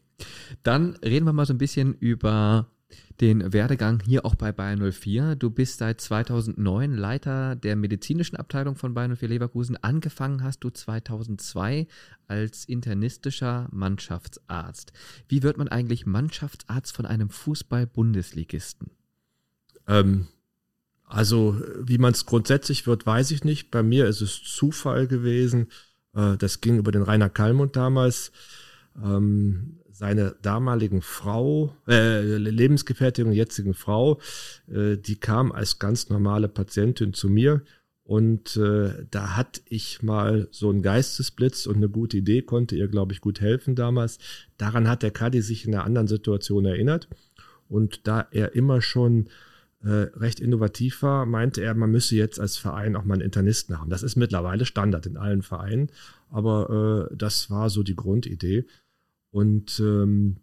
dann 0.63 0.95
reden 0.97 1.25
wir 1.25 1.33
mal 1.33 1.45
so 1.45 1.53
ein 1.53 1.57
bisschen 1.57 1.95
über 1.95 2.71
den 3.19 3.51
Werdegang 3.51 4.01
hier 4.05 4.25
auch 4.25 4.35
bei 4.35 4.51
Bayern 4.51 4.91
04. 4.91 5.35
Du 5.35 5.49
bist 5.49 5.79
seit 5.79 5.99
2009 5.99 6.93
Leiter 6.93 7.55
der 7.55 7.75
medizinischen 7.75 8.35
Abteilung 8.35 8.75
von 8.75 8.93
Bayern 8.93 9.15
04 9.15 9.29
Leverkusen. 9.29 9.77
Angefangen 9.77 10.43
hast 10.43 10.59
du 10.63 10.69
2002 10.69 11.87
als 12.27 12.65
internistischer 12.65 13.67
Mannschaftsarzt. 13.71 14.93
Wie 15.27 15.43
wird 15.43 15.57
man 15.57 15.67
eigentlich 15.67 16.05
Mannschaftsarzt 16.05 16.95
von 16.95 17.05
einem 17.05 17.29
Fußball-Bundesligisten? 17.29 18.91
Ähm, 19.87 20.27
also, 21.05 21.59
wie 21.79 21.97
man 21.97 22.13
es 22.13 22.25
grundsätzlich 22.25 22.85
wird, 22.85 23.05
weiß 23.05 23.31
ich 23.31 23.43
nicht. 23.43 23.71
Bei 23.71 23.81
mir 23.81 24.05
ist 24.07 24.21
es 24.21 24.43
Zufall 24.43 25.07
gewesen. 25.07 25.67
Äh, 26.13 26.37
das 26.37 26.61
ging 26.61 26.77
über 26.77 26.91
den 26.91 27.01
Rainer 27.01 27.29
Kallmund 27.29 27.75
damals. 27.75 28.31
Ähm, 29.01 29.79
seine 29.97 30.35
damaligen 30.43 31.01
Frau, 31.01 31.75
äh, 31.87 32.37
Lebensgefährtin 32.37 33.25
und 33.27 33.33
jetzigen 33.33 33.73
Frau, 33.73 34.19
äh, 34.71 34.95
die 34.95 35.15
kam 35.15 35.51
als 35.51 35.79
ganz 35.79 36.09
normale 36.09 36.47
Patientin 36.47 37.13
zu 37.13 37.29
mir 37.29 37.63
und 38.03 38.55
äh, 38.57 39.05
da 39.09 39.35
hatte 39.35 39.61
ich 39.65 40.03
mal 40.03 40.47
so 40.51 40.69
einen 40.69 40.83
Geistesblitz 40.83 41.65
und 41.65 41.77
eine 41.77 41.89
gute 41.89 42.17
Idee, 42.17 42.43
konnte 42.43 42.75
ihr, 42.75 42.87
glaube 42.87 43.11
ich, 43.11 43.21
gut 43.21 43.41
helfen 43.41 43.75
damals. 43.75 44.19
Daran 44.57 44.87
hat 44.87 45.01
der 45.03 45.11
Kadi 45.11 45.41
sich 45.41 45.65
in 45.65 45.73
einer 45.73 45.83
anderen 45.83 46.07
Situation 46.07 46.65
erinnert. 46.65 47.09
Und 47.67 48.07
da 48.07 48.27
er 48.31 48.55
immer 48.55 48.81
schon 48.81 49.27
äh, 49.83 49.89
recht 50.15 50.39
innovativ 50.39 51.01
war, 51.01 51.25
meinte 51.25 51.61
er, 51.61 51.73
man 51.73 51.91
müsse 51.91 52.15
jetzt 52.15 52.39
als 52.39 52.55
Verein 52.55 52.95
auch 52.95 53.03
mal 53.03 53.15
einen 53.15 53.23
Internisten 53.23 53.77
haben. 53.77 53.89
Das 53.89 54.03
ist 54.03 54.15
mittlerweile 54.15 54.65
Standard 54.65 55.05
in 55.05 55.17
allen 55.17 55.41
Vereinen, 55.41 55.89
aber 56.29 57.09
äh, 57.11 57.15
das 57.15 57.49
war 57.49 57.69
so 57.69 57.83
die 57.83 57.95
Grundidee. 57.95 58.65
Und 59.31 59.79
ähm, 59.79 60.37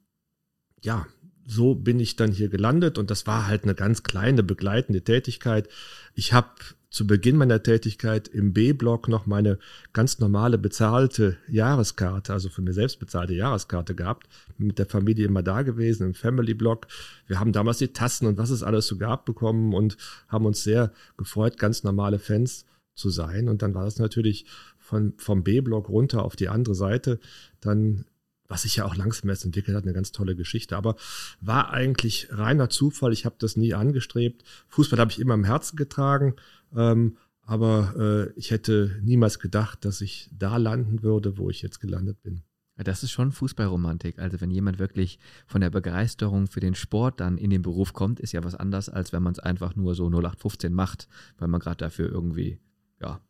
ja, 0.82 1.06
so 1.46 1.74
bin 1.74 2.00
ich 2.00 2.16
dann 2.16 2.32
hier 2.32 2.48
gelandet 2.48 2.98
und 2.98 3.10
das 3.10 3.26
war 3.26 3.46
halt 3.46 3.64
eine 3.64 3.74
ganz 3.74 4.02
kleine 4.02 4.42
begleitende 4.42 5.02
Tätigkeit. 5.02 5.68
Ich 6.14 6.32
habe 6.32 6.48
zu 6.94 7.08
Beginn 7.08 7.36
meiner 7.36 7.60
Tätigkeit 7.60 8.28
im 8.28 8.52
B-Block 8.52 9.08
noch 9.08 9.26
meine 9.26 9.58
ganz 9.92 10.20
normale 10.20 10.58
bezahlte 10.58 11.36
Jahreskarte, 11.48 12.32
also 12.32 12.48
für 12.48 12.62
mir 12.62 12.72
selbst 12.72 13.00
bezahlte 13.00 13.34
Jahreskarte 13.34 13.96
gehabt, 13.96 14.28
mit 14.58 14.78
der 14.78 14.86
Familie 14.86 15.26
immer 15.26 15.42
da 15.42 15.62
gewesen 15.62 16.06
im 16.06 16.14
Family-Block. 16.14 16.86
Wir 17.26 17.40
haben 17.40 17.52
damals 17.52 17.78
die 17.78 17.88
Tassen 17.88 18.28
und 18.28 18.38
was 18.38 18.50
es 18.50 18.62
alles 18.62 18.86
so 18.86 18.96
gab 18.96 19.26
bekommen 19.26 19.74
und 19.74 19.96
haben 20.28 20.46
uns 20.46 20.62
sehr 20.62 20.92
gefreut, 21.16 21.58
ganz 21.58 21.82
normale 21.82 22.20
Fans 22.20 22.64
zu 22.94 23.10
sein. 23.10 23.48
Und 23.48 23.62
dann 23.62 23.74
war 23.74 23.84
das 23.84 23.98
natürlich 23.98 24.46
von, 24.78 25.14
vom 25.18 25.42
B-Block 25.42 25.88
runter 25.88 26.24
auf 26.24 26.36
die 26.36 26.48
andere 26.48 26.76
Seite 26.76 27.18
dann 27.60 28.04
was 28.48 28.62
sich 28.62 28.76
ja 28.76 28.84
auch 28.84 28.96
langsam 28.96 29.30
erst 29.30 29.44
entwickelt 29.44 29.76
hat, 29.76 29.84
eine 29.84 29.92
ganz 29.92 30.12
tolle 30.12 30.36
Geschichte. 30.36 30.76
Aber 30.76 30.96
war 31.40 31.72
eigentlich 31.72 32.28
reiner 32.30 32.68
Zufall. 32.68 33.12
Ich 33.12 33.24
habe 33.24 33.36
das 33.38 33.56
nie 33.56 33.74
angestrebt. 33.74 34.44
Fußball 34.68 34.98
habe 34.98 35.10
ich 35.10 35.20
immer 35.20 35.34
im 35.34 35.44
Herzen 35.44 35.76
getragen. 35.76 36.36
Ähm, 36.76 37.16
aber 37.42 37.94
äh, 37.98 38.38
ich 38.38 38.50
hätte 38.50 38.98
niemals 39.02 39.38
gedacht, 39.38 39.84
dass 39.84 40.00
ich 40.00 40.30
da 40.32 40.56
landen 40.56 41.02
würde, 41.02 41.36
wo 41.36 41.50
ich 41.50 41.62
jetzt 41.62 41.80
gelandet 41.80 42.22
bin. 42.22 42.42
Das 42.76 43.04
ist 43.04 43.12
schon 43.12 43.30
Fußballromantik. 43.30 44.18
Also 44.18 44.40
wenn 44.40 44.50
jemand 44.50 44.78
wirklich 44.78 45.20
von 45.46 45.60
der 45.60 45.70
Begeisterung 45.70 46.48
für 46.48 46.60
den 46.60 46.74
Sport 46.74 47.20
dann 47.20 47.38
in 47.38 47.50
den 47.50 47.62
Beruf 47.62 47.92
kommt, 47.92 48.18
ist 48.18 48.32
ja 48.32 48.42
was 48.42 48.56
anderes, 48.56 48.88
als 48.88 49.12
wenn 49.12 49.22
man 49.22 49.32
es 49.32 49.38
einfach 49.38 49.76
nur 49.76 49.94
so 49.94 50.06
0815 50.06 50.72
macht, 50.72 51.06
weil 51.38 51.48
man 51.48 51.60
gerade 51.60 51.76
dafür 51.76 52.08
irgendwie 52.08 52.58
ja, 53.00 53.20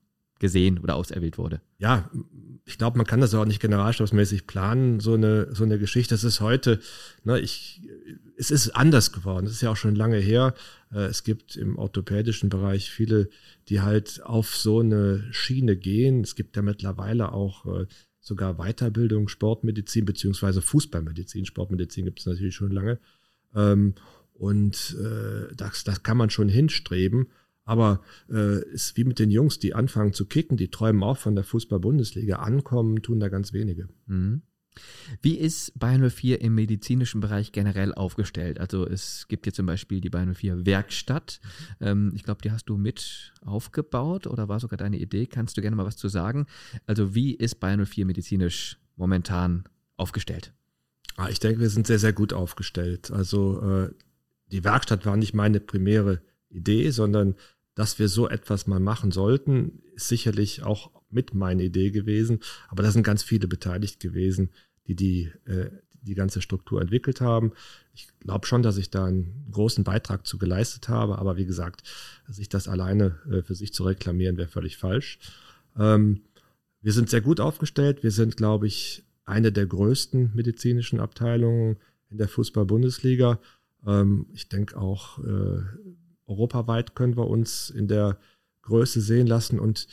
gesehen 0.45 0.79
oder 0.79 0.97
auserwählt 0.97 1.39
wurde. 1.39 1.63
Ja, 1.79 2.11
ich 2.67 2.77
glaube, 2.77 2.99
man 2.99 3.07
kann 3.07 3.23
das 3.23 3.35
auch 3.35 3.47
nicht 3.47 3.61
generalstabsmäßig 3.61 4.47
planen, 4.47 5.01
so 5.01 5.15
eine, 5.15 5.55
so 5.55 5.65
eine 5.65 5.79
Geschichte. 5.79 6.15
Das 6.15 6.23
ist 6.23 6.41
heute, 6.41 6.81
ne, 7.25 7.41
ich, 7.41 7.81
es 8.37 8.51
ist 8.51 8.71
anders 8.71 9.11
geworden. 9.11 9.47
Es 9.47 9.53
ist 9.53 9.63
ja 9.63 9.71
auch 9.71 9.77
schon 9.77 9.97
lange 9.97 10.19
her. 10.19 10.55
Äh, 10.93 11.07
es 11.07 11.25
gibt 11.25 11.57
im 11.57 11.79
orthopädischen 11.79 12.51
Bereich 12.51 12.91
viele, 12.91 13.31
die 13.71 13.81
halt 13.81 14.23
auf 14.23 14.55
so 14.55 14.81
eine 14.81 15.25
Schiene 15.31 15.77
gehen. 15.77 16.21
Es 16.21 16.37
gibt 16.37 16.57
ja 16.57 16.63
mittlerweile 16.63 17.33
auch 17.33 17.65
äh, 17.65 17.87
sogar 18.21 18.59
Weiterbildung, 18.59 19.29
Sportmedizin 19.29 20.05
beziehungsweise 20.05 20.61
Fußballmedizin. 20.61 21.47
Sportmedizin 21.47 22.05
gibt 22.05 22.21
es 22.21 22.27
natürlich 22.27 22.55
schon 22.55 22.71
lange. 22.71 22.99
Ähm, 23.55 23.95
und 24.35 24.95
äh, 25.01 25.55
das, 25.55 25.85
das 25.85 26.03
kann 26.03 26.19
man 26.19 26.29
schon 26.29 26.51
hinstreben. 26.51 27.29
Aber 27.65 28.01
äh, 28.31 28.63
ist 28.71 28.97
wie 28.97 29.05
mit 29.05 29.19
den 29.19 29.31
Jungs, 29.31 29.59
die 29.59 29.75
anfangen 29.75 30.13
zu 30.13 30.27
kicken, 30.27 30.57
die 30.57 30.71
träumen 30.71 31.03
auch 31.03 31.17
von 31.17 31.35
der 31.35 31.45
Fußball-Bundesliga. 31.45 32.37
Ankommen 32.37 33.03
tun 33.03 33.21
da 33.21 33.29
ganz 33.29 33.53
wenige. 33.53 33.89
Mhm. 34.07 34.43
Wie 35.23 35.37
ist 35.39 35.79
Bayern 35.79 36.09
04 36.11 36.41
im 36.41 36.55
medizinischen 36.55 37.21
Bereich 37.21 37.53
generell 37.53 37.95
aufgestellt? 37.95 38.59
Also 38.59 38.87
es 38.87 39.27
gibt 39.29 39.47
hier 39.47 39.53
zum 39.53 39.67
Beispiel 39.67 40.01
die 40.01 40.11
Bayern 40.11 40.35
04 40.35 40.67
Werkstatt. 40.67 41.41
Ähm, 41.81 42.13
ich 42.15 42.25
glaube, 42.25 42.43
die 42.43 42.51
hast 42.51 42.67
du 42.67 42.77
mit 42.77 43.33
aufgebaut 43.43 44.27
oder 44.27 44.49
war 44.49 44.61
sogar 44.61 44.77
deine 44.77 44.99
Idee? 44.99 45.27
Kannst 45.27 45.57
du 45.57 45.63
gerne 45.63 45.77
mal 45.77 45.87
was 45.87 45.97
zu 45.97 46.09
sagen? 46.09 46.47
Also 46.87 47.15
wie 47.15 47.35
ist 47.35 47.61
Bayern 47.61 47.85
04 47.87 48.05
medizinisch 48.05 48.79
momentan 48.97 49.65
aufgestellt? 49.97 50.53
Ah, 51.17 51.29
ich 51.29 51.39
denke, 51.39 51.61
wir 51.61 51.71
sind 51.71 51.87
sehr, 51.87 52.01
sehr 52.01 52.13
gut 52.13 52.33
aufgestellt. 52.33 53.11
Also 53.11 53.63
äh, 53.63 53.91
die 54.51 54.65
Werkstatt 54.65 55.07
war 55.07 55.17
nicht 55.17 55.35
meine 55.35 55.61
primäre 55.61 56.21
Idee, 56.49 56.91
sondern 56.91 57.35
dass 57.75 57.99
wir 57.99 58.09
so 58.09 58.29
etwas 58.29 58.67
mal 58.67 58.81
machen 58.81 59.11
sollten, 59.11 59.83
ist 59.95 60.09
sicherlich 60.09 60.63
auch 60.63 60.91
mit 61.11 61.35
meine 61.35 61.65
Idee 61.65 61.91
gewesen. 61.91 62.41
Aber 62.69 62.83
da 62.83 62.91
sind 62.91 63.03
ganz 63.03 63.23
viele 63.23 63.49
beteiligt 63.49 64.01
gewesen, 64.01 64.51
die 64.87 64.95
die, 64.95 65.33
äh, 65.47 65.71
die 66.03 66.15
ganze 66.15 66.43
Struktur 66.43 66.81
entwickelt 66.81 67.21
haben. 67.21 67.53
Ich 67.95 68.09
glaube 68.21 68.47
schon, 68.47 68.63
dass 68.63 68.77
ich 68.77 68.91
da 68.91 69.07
einen 69.07 69.47
großen 69.51 69.85
Beitrag 69.85 70.27
zu 70.27 70.39
geleistet 70.39 70.89
habe. 70.89 71.19
Aber 71.19 71.37
wie 71.37 71.47
gesagt, 71.47 71.83
sich 72.29 72.49
das 72.49 72.69
alleine 72.69 73.19
äh, 73.31 73.43
für 73.43 73.55
sich 73.55 73.73
zu 73.73 73.85
reklamieren, 73.85 74.37
wäre 74.37 74.49
völlig 74.49 74.77
falsch. 74.77 75.19
Ähm, 75.79 76.23
wir 76.83 76.93
sind 76.93 77.09
sehr 77.09 77.23
gut 77.23 77.41
aufgestellt. 77.41 78.03
Wir 78.03 78.11
sind, 78.11 78.37
glaube 78.37 78.67
ich, 78.67 79.05
eine 79.25 79.51
der 79.53 79.67
größten 79.67 80.33
medizinischen 80.35 81.01
Abteilungen 81.01 81.79
in 82.11 82.19
der 82.19 82.29
Fußball-Bundesliga. 82.29 83.41
Ähm, 83.87 84.27
ich 84.33 84.49
denke 84.49 84.77
auch, 84.77 85.19
äh, 85.21 85.63
europaweit 86.27 86.95
können 86.95 87.17
wir 87.17 87.29
uns 87.29 87.71
in 87.71 87.89
der 87.89 88.19
Größe 88.63 89.01
sehen 89.01 89.27
lassen. 89.27 89.59
Und 89.59 89.87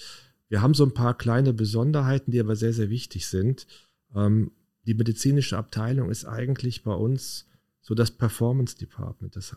wir 0.50 0.62
haben 0.62 0.74
so 0.74 0.86
ein 0.86 0.94
paar 0.94 1.18
kleine 1.18 1.54
Besonderheiten, 1.54 2.32
die 2.32 2.40
aber 2.40 2.56
sehr, 2.56 2.74
sehr 2.74 2.90
wichtig 2.90 3.28
sind. 3.28 3.68
Ähm, 4.16 4.52
die 4.86 4.94
medizinische 4.94 5.58
Abteilung 5.58 6.10
ist 6.10 6.26
eigentlich 6.26 6.84
bei 6.84 6.94
uns 6.94 7.48
so 7.82 7.96
das 7.96 8.12
Performance 8.12 8.78
Department. 8.78 9.36
Das 9.36 9.56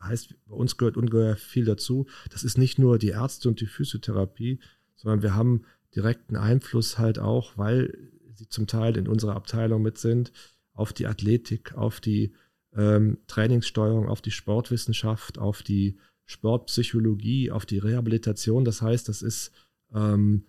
heißt, 0.00 0.34
bei 0.46 0.54
uns 0.54 0.76
gehört 0.76 0.96
ungeheuer 0.96 1.36
viel 1.36 1.64
dazu. 1.64 2.06
Das 2.30 2.44
ist 2.44 2.58
nicht 2.58 2.78
nur 2.78 2.98
die 2.98 3.08
Ärzte 3.08 3.48
und 3.48 3.60
die 3.60 3.66
Physiotherapie, 3.66 4.60
sondern 4.94 5.22
wir 5.22 5.34
haben 5.34 5.64
direkten 5.94 6.36
Einfluss 6.36 6.98
halt 6.98 7.18
auch, 7.18 7.56
weil 7.56 7.96
sie 8.34 8.48
zum 8.48 8.66
Teil 8.66 8.96
in 8.96 9.08
unserer 9.08 9.34
Abteilung 9.34 9.82
mit 9.82 9.98
sind, 9.98 10.32
auf 10.74 10.92
die 10.92 11.06
Athletik, 11.06 11.74
auf 11.74 12.00
die 12.00 12.34
ähm, 12.74 13.18
Trainingssteuerung, 13.26 14.08
auf 14.08 14.20
die 14.20 14.30
Sportwissenschaft, 14.30 15.38
auf 15.38 15.62
die 15.62 15.98
Sportpsychologie, 16.26 17.50
auf 17.50 17.66
die 17.66 17.78
Rehabilitation. 17.78 18.64
Das 18.64 18.82
heißt, 18.82 19.08
das 19.08 19.22
ist 19.22 19.52
ähm, 19.94 20.44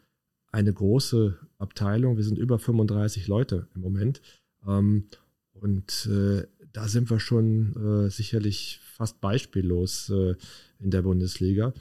eine 0.51 0.73
große 0.73 1.37
Abteilung. 1.57 2.17
Wir 2.17 2.23
sind 2.23 2.37
über 2.37 2.59
35 2.59 3.27
Leute 3.27 3.67
im 3.75 3.81
Moment. 3.81 4.21
Ähm, 4.67 5.05
und 5.53 6.07
äh, 6.11 6.45
da 6.73 6.87
sind 6.87 7.09
wir 7.09 7.19
schon 7.19 8.05
äh, 8.05 8.09
sicherlich 8.09 8.79
fast 8.83 9.21
beispiellos 9.21 10.09
äh, 10.09 10.35
in 10.79 10.91
der 10.91 11.01
Bundesliga. 11.03 11.73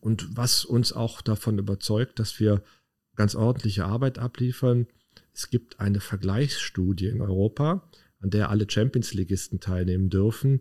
Und 0.00 0.36
was 0.36 0.64
uns 0.64 0.92
auch 0.92 1.22
davon 1.22 1.58
überzeugt, 1.58 2.18
dass 2.18 2.40
wir 2.40 2.62
ganz 3.14 3.34
ordentliche 3.34 3.84
Arbeit 3.84 4.18
abliefern, 4.18 4.86
es 5.32 5.50
gibt 5.50 5.80
eine 5.80 6.00
Vergleichsstudie 6.00 7.06
in 7.06 7.20
Europa, 7.20 7.88
an 8.20 8.30
der 8.30 8.50
alle 8.50 8.68
Champions-Ligisten 8.68 9.60
teilnehmen 9.60 10.10
dürfen. 10.10 10.60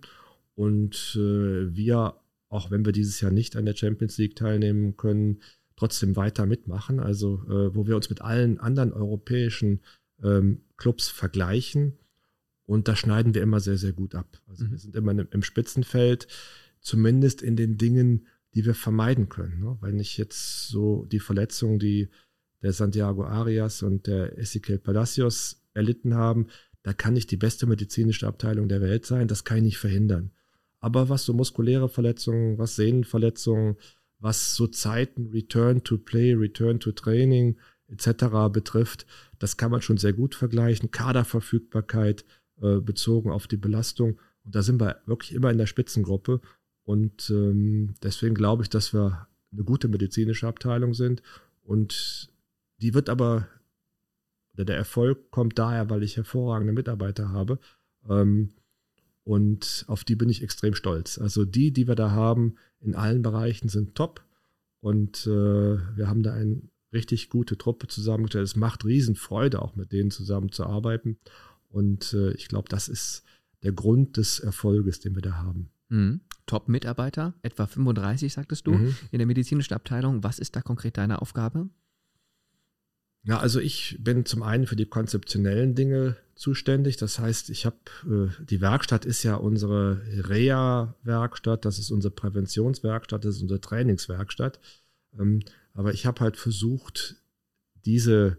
Und 0.56 1.16
äh, 1.16 1.76
wir, 1.76 2.16
auch 2.54 2.70
wenn 2.70 2.86
wir 2.86 2.91
dieses 2.91 3.20
Jahr 3.20 3.32
nicht 3.32 3.56
an 3.56 3.66
der 3.66 3.76
Champions 3.76 4.18
League 4.18 4.36
teilnehmen 4.36 4.95
können, 4.95 5.41
trotzdem 5.76 6.16
weiter 6.16 6.45
mitmachen. 6.45 6.99
Also 6.99 7.43
äh, 7.49 7.76
wo 7.76 7.88
wir 7.88 7.95
uns 7.95 8.10
mit 8.10 8.22
allen 8.22 8.60
anderen 8.60 8.93
europäischen 8.93 9.82
ähm, 10.24 10.62
Clubs 10.78 11.10
vergleichen. 11.10 11.97
Und 12.66 12.88
da 12.88 12.95
schneiden 12.95 13.34
wir 13.34 13.41
immer 13.41 13.60
sehr, 13.60 13.78
sehr 13.78 13.91
gut 13.91 14.16
ab. 14.16 14.39
Also 14.47 14.66
mhm. 14.66 14.72
wir 14.72 14.78
sind 14.78 14.95
immer 14.95 15.34
im 15.34 15.41
Spitzenfeld, 15.41 16.28
zumindest 16.80 17.41
in 17.41 17.56
den 17.56 17.78
Dingen, 17.78 18.28
die 18.54 18.66
wir 18.66 18.76
vermeiden 18.76 19.30
können. 19.30 19.60
Ne? 19.60 19.78
Wenn 19.82 19.99
ich 19.99 20.18
jetzt 20.18 20.68
so 20.68 21.06
die 21.06 21.20
Verletzungen, 21.20 21.80
die 21.80 22.10
der 22.62 22.72
Santiago 22.72 23.26
Arias 23.26 23.82
und 23.82 24.06
der 24.06 24.38
Ezequiel 24.38 24.78
Palacios 24.78 25.64
erlitten 25.74 26.14
haben, 26.14 26.47
da 26.84 26.93
kann 26.93 27.16
ich 27.16 27.26
die 27.26 27.38
beste 27.38 27.66
medizinische 27.66 28.28
Abteilung 28.28 28.70
der 28.70 28.82
Welt 28.82 29.06
sein, 29.06 29.28
das 29.28 29.43
kann 29.43 29.58
ich 29.58 29.64
nicht 29.64 29.78
verhindern. 29.80 30.32
Aber 30.84 31.08
was 31.08 31.24
so 31.24 31.34
muskuläre 31.34 31.88
Verletzungen, 31.88 32.58
was 32.58 32.76
Sehnenverletzungen, 32.76 33.78
was 34.20 34.54
so 34.54 34.68
Zeiten, 34.68 35.28
Return 35.28 35.82
to 35.86 35.98
Play, 35.98 36.34
Return 36.34 36.82
to 36.82 36.92
Training 36.92 37.56
etc. 37.88 38.52
betrifft, 38.52 39.06
das 39.40 39.56
kann 39.56 39.72
man 39.72 39.82
schon 39.82 39.96
sehr 39.96 40.12
gut 40.12 40.36
vergleichen. 40.36 40.92
Kaderverfügbarkeit 40.92 42.26
äh, 42.62 42.82
bezogen 42.82 43.32
auf 43.32 43.48
die 43.48 43.56
Belastung. 43.56 44.20
Und 44.44 44.56
da 44.56 44.62
sind 44.62 44.82
wir 44.82 44.98
wirklich 45.06 45.34
immer 45.34 45.52
in 45.52 45.58
der 45.58 45.68
Spitzengruppe. 45.68 46.42
Und 46.84 47.30
ähm, 47.30 47.96
deswegen 48.04 48.36
glaube 48.36 48.64
ich, 48.64 48.70
dass 48.70 48.94
wir 48.94 49.30
eine 49.54 49.64
gute 49.64 49.88
medizinische 49.88 50.50
Abteilung 50.50 50.94
sind. 50.94 51.24
Und 51.62 52.30
die 52.82 52.94
wird 52.94 53.08
aber, 53.08 53.48
oder 54.54 54.66
der 54.66 54.76
Erfolg 54.76 55.32
kommt 55.32 55.58
daher, 55.58 55.90
weil 55.90 56.04
ich 56.04 56.18
hervorragende 56.18 56.74
Mitarbeiter 56.74 57.30
habe. 57.30 57.58
Ähm, 58.10 58.50
und 59.24 59.86
auf 59.88 60.03
die 60.03 60.15
bin 60.15 60.30
ich 60.30 60.43
extrem 60.43 60.76
stolz. 60.76 61.17
Also 61.17 61.45
die, 61.45 61.71
die 61.71 61.88
wir 61.88 61.95
da 61.95 62.11
haben, 62.11 62.55
in 62.80 62.95
allen 62.95 63.21
Bereichen 63.21 63.69
sind 63.69 63.95
top. 63.95 64.24
Und 64.82 65.26
äh, 65.26 65.78
wir 65.95 66.07
haben 66.07 66.24
da 66.24 66.34
eine 66.34 66.61
richtig 66.91 67.30
gute 67.30 67.57
Truppe 67.57 67.88
zusammengestellt. 67.88 68.45
Es 68.45 68.55
macht 68.55 68.84
Riesenfreude, 68.84 69.61
auch 69.61 69.76
mit 69.76 69.91
denen 69.93 70.11
zusammenzuarbeiten. 70.11 71.17
Und 71.69 72.13
äh, 72.13 72.34
ich 72.34 72.49
glaube, 72.49 72.67
das 72.69 72.89
ist 72.89 73.24
der 73.63 73.71
Grund 73.71 74.17
des 74.17 74.39
Erfolges, 74.39 74.99
den 74.99 75.15
wir 75.15 75.21
da 75.21 75.36
haben. 75.36 75.69
Mhm. 75.88 76.21
Top-Mitarbeiter, 76.45 77.34
etwa 77.41 77.65
35, 77.65 78.34
sagtest 78.34 78.67
du, 78.67 78.74
mhm. 78.74 78.95
in 79.11 79.19
der 79.19 79.28
medizinischen 79.28 79.74
Abteilung. 79.74 80.24
Was 80.24 80.39
ist 80.39 80.55
da 80.57 80.61
konkret 80.61 80.97
deine 80.97 81.21
Aufgabe? 81.21 81.69
Ja, 83.26 83.39
also 83.39 83.59
ich 83.59 83.97
bin 84.01 84.26
zum 84.26 84.43
einen 84.43 84.67
für 84.67 84.76
die 84.76 84.86
konzeptionellen 84.86 85.76
Dinge 85.76 86.17
zuständig. 86.36 86.97
Das 86.97 87.19
heißt, 87.19 87.49
ich 87.49 87.65
habe 87.65 87.78
äh, 88.05 88.43
die 88.43 88.59
Werkstatt 88.59 89.05
ist 89.05 89.24
ja 89.24 89.36
unsere 89.36 90.01
Reha-Werkstatt, 90.30 91.63
das 91.63 91.80
ist 91.80 91.91
unsere 91.91 92.13
Präventionswerkstatt, 92.13 93.24
das 93.24 93.38
ist 93.38 93.41
unsere 93.41 93.61
Trainingswerkstatt. 93.61 94.59
Ähm, 95.17 95.39
aber 95.74 95.93
ich 95.93 96.05
habe 96.05 96.19
halt 96.19 96.38
versucht, 96.38 97.15
diese 97.86 98.38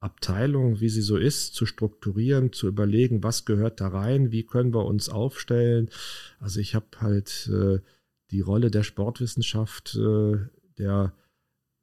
Abteilung, 0.00 0.80
wie 0.80 0.88
sie 0.88 1.02
so 1.02 1.16
ist, 1.16 1.54
zu 1.54 1.66
strukturieren, 1.66 2.52
zu 2.52 2.66
überlegen, 2.66 3.22
was 3.22 3.44
gehört 3.44 3.80
da 3.80 3.88
rein, 3.88 4.32
wie 4.32 4.44
können 4.44 4.74
wir 4.74 4.84
uns 4.86 5.08
aufstellen. 5.08 5.90
Also 6.40 6.58
ich 6.58 6.74
habe 6.74 6.86
halt 6.98 7.48
äh, 7.52 7.80
die 8.30 8.40
Rolle 8.40 8.70
der 8.70 8.82
Sportwissenschaft, 8.82 9.94
äh, 9.94 10.38
der 10.78 11.12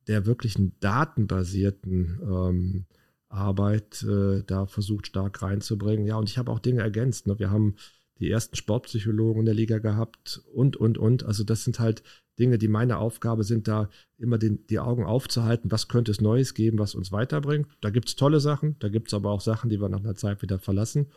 der 0.09 0.25
wirklichen 0.25 0.73
datenbasierten 0.79 2.19
ähm, 2.21 2.85
Arbeit 3.29 4.03
äh, 4.03 4.43
da 4.45 4.65
versucht 4.65 5.07
stark 5.07 5.41
reinzubringen. 5.41 6.07
Ja, 6.07 6.17
und 6.17 6.27
ich 6.27 6.39
habe 6.39 6.51
auch 6.51 6.59
Dinge 6.59 6.81
ergänzt. 6.81 7.27
Ne? 7.27 7.37
Wir 7.37 7.51
haben 7.51 7.75
die 8.19 8.29
ersten 8.29 8.55
Sportpsychologen 8.55 9.41
in 9.41 9.45
der 9.45 9.53
Liga 9.53 9.77
gehabt 9.77 10.41
und, 10.51 10.75
und, 10.77 10.97
und. 10.97 11.23
Also 11.23 11.43
das 11.43 11.63
sind 11.63 11.79
halt 11.79 12.03
Dinge, 12.39 12.57
die 12.57 12.67
meine 12.67 12.97
Aufgabe 12.97 13.43
sind, 13.43 13.67
da 13.67 13.89
immer 14.17 14.39
den, 14.39 14.65
die 14.67 14.79
Augen 14.79 15.05
aufzuhalten, 15.05 15.71
was 15.71 15.87
könnte 15.87 16.11
es 16.11 16.21
Neues 16.21 16.55
geben, 16.55 16.79
was 16.79 16.95
uns 16.95 17.11
weiterbringt. 17.11 17.67
Da 17.79 17.91
gibt 17.91 18.09
es 18.09 18.15
tolle 18.15 18.39
Sachen, 18.39 18.77
da 18.79 18.89
gibt 18.89 19.09
es 19.09 19.13
aber 19.13 19.29
auch 19.29 19.41
Sachen, 19.41 19.69
die 19.69 19.79
wir 19.79 19.89
nach 19.89 19.99
einer 19.99 20.15
Zeit 20.15 20.41
wieder 20.41 20.57
verlassen. 20.57 21.07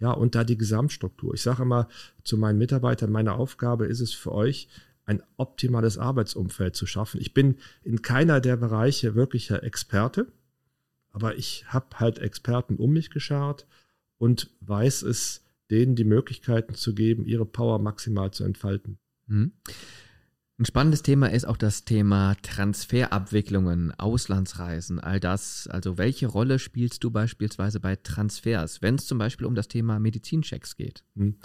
Ja, 0.00 0.12
und 0.12 0.34
da 0.34 0.44
die 0.44 0.56
Gesamtstruktur. 0.56 1.34
Ich 1.34 1.42
sage 1.42 1.62
immer 1.62 1.88
zu 2.22 2.38
meinen 2.38 2.58
Mitarbeitern, 2.58 3.10
meine 3.10 3.34
Aufgabe 3.34 3.86
ist 3.86 4.00
es 4.00 4.14
für 4.14 4.32
euch, 4.32 4.68
ein 5.08 5.22
optimales 5.38 5.96
Arbeitsumfeld 5.96 6.76
zu 6.76 6.86
schaffen. 6.86 7.20
Ich 7.20 7.32
bin 7.32 7.56
in 7.82 8.02
keiner 8.02 8.40
der 8.40 8.56
Bereiche 8.56 9.14
wirklicher 9.14 9.62
Experte, 9.62 10.30
aber 11.10 11.36
ich 11.36 11.64
habe 11.68 11.98
halt 11.98 12.18
Experten 12.18 12.76
um 12.76 12.92
mich 12.92 13.08
geschart 13.08 13.66
und 14.18 14.50
weiß 14.60 15.02
es, 15.02 15.44
denen 15.70 15.96
die 15.96 16.04
Möglichkeiten 16.04 16.74
zu 16.74 16.94
geben, 16.94 17.24
ihre 17.24 17.46
Power 17.46 17.78
maximal 17.78 18.30
zu 18.32 18.44
entfalten. 18.44 18.98
Mhm. 19.26 19.52
Ein 20.58 20.64
spannendes 20.66 21.02
Thema 21.02 21.28
ist 21.28 21.46
auch 21.46 21.56
das 21.56 21.84
Thema 21.84 22.34
Transferabwicklungen, 22.42 23.92
Auslandsreisen, 23.92 24.98
all 24.98 25.20
das. 25.20 25.68
Also 25.68 25.96
welche 25.96 26.26
Rolle 26.26 26.58
spielst 26.58 27.02
du 27.04 27.10
beispielsweise 27.10 27.80
bei 27.80 27.96
Transfers, 27.96 28.82
wenn 28.82 28.96
es 28.96 29.06
zum 29.06 29.18
Beispiel 29.18 29.46
um 29.46 29.54
das 29.54 29.68
Thema 29.68 29.98
Medizinchecks 30.00 30.76
geht? 30.76 31.04
Mhm. 31.14 31.36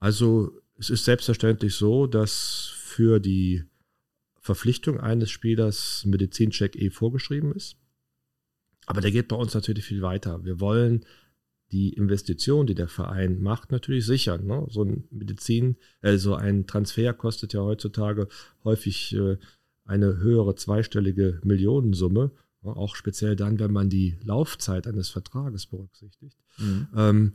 Also 0.00 0.61
es 0.82 0.90
ist 0.90 1.04
selbstverständlich 1.04 1.76
so, 1.76 2.08
dass 2.08 2.72
für 2.74 3.20
die 3.20 3.62
Verpflichtung 4.40 4.98
eines 4.98 5.30
Spielers 5.30 6.04
Medizincheck 6.04 6.74
eh 6.74 6.90
vorgeschrieben 6.90 7.52
ist. 7.52 7.76
Aber 8.86 9.00
der 9.00 9.12
geht 9.12 9.28
bei 9.28 9.36
uns 9.36 9.54
natürlich 9.54 9.84
viel 9.84 10.02
weiter. 10.02 10.44
Wir 10.44 10.58
wollen 10.58 11.06
die 11.70 11.90
Investition, 11.90 12.66
die 12.66 12.74
der 12.74 12.88
Verein 12.88 13.40
macht, 13.40 13.70
natürlich 13.70 14.04
sichern. 14.04 14.44
Ne? 14.44 14.66
So 14.70 14.82
ein 14.82 15.04
Medizin, 15.12 15.76
also 16.00 16.34
ein 16.34 16.66
Transfer 16.66 17.12
kostet 17.12 17.52
ja 17.52 17.60
heutzutage 17.60 18.26
häufig 18.64 19.14
äh, 19.14 19.36
eine 19.84 20.16
höhere 20.16 20.56
zweistellige 20.56 21.40
Millionensumme. 21.44 22.32
Ne? 22.62 22.76
Auch 22.76 22.96
speziell 22.96 23.36
dann, 23.36 23.60
wenn 23.60 23.72
man 23.72 23.88
die 23.88 24.18
Laufzeit 24.24 24.88
eines 24.88 25.10
Vertrages 25.10 25.66
berücksichtigt. 25.66 26.36
Mhm. 26.58 26.88
Ähm, 26.96 27.32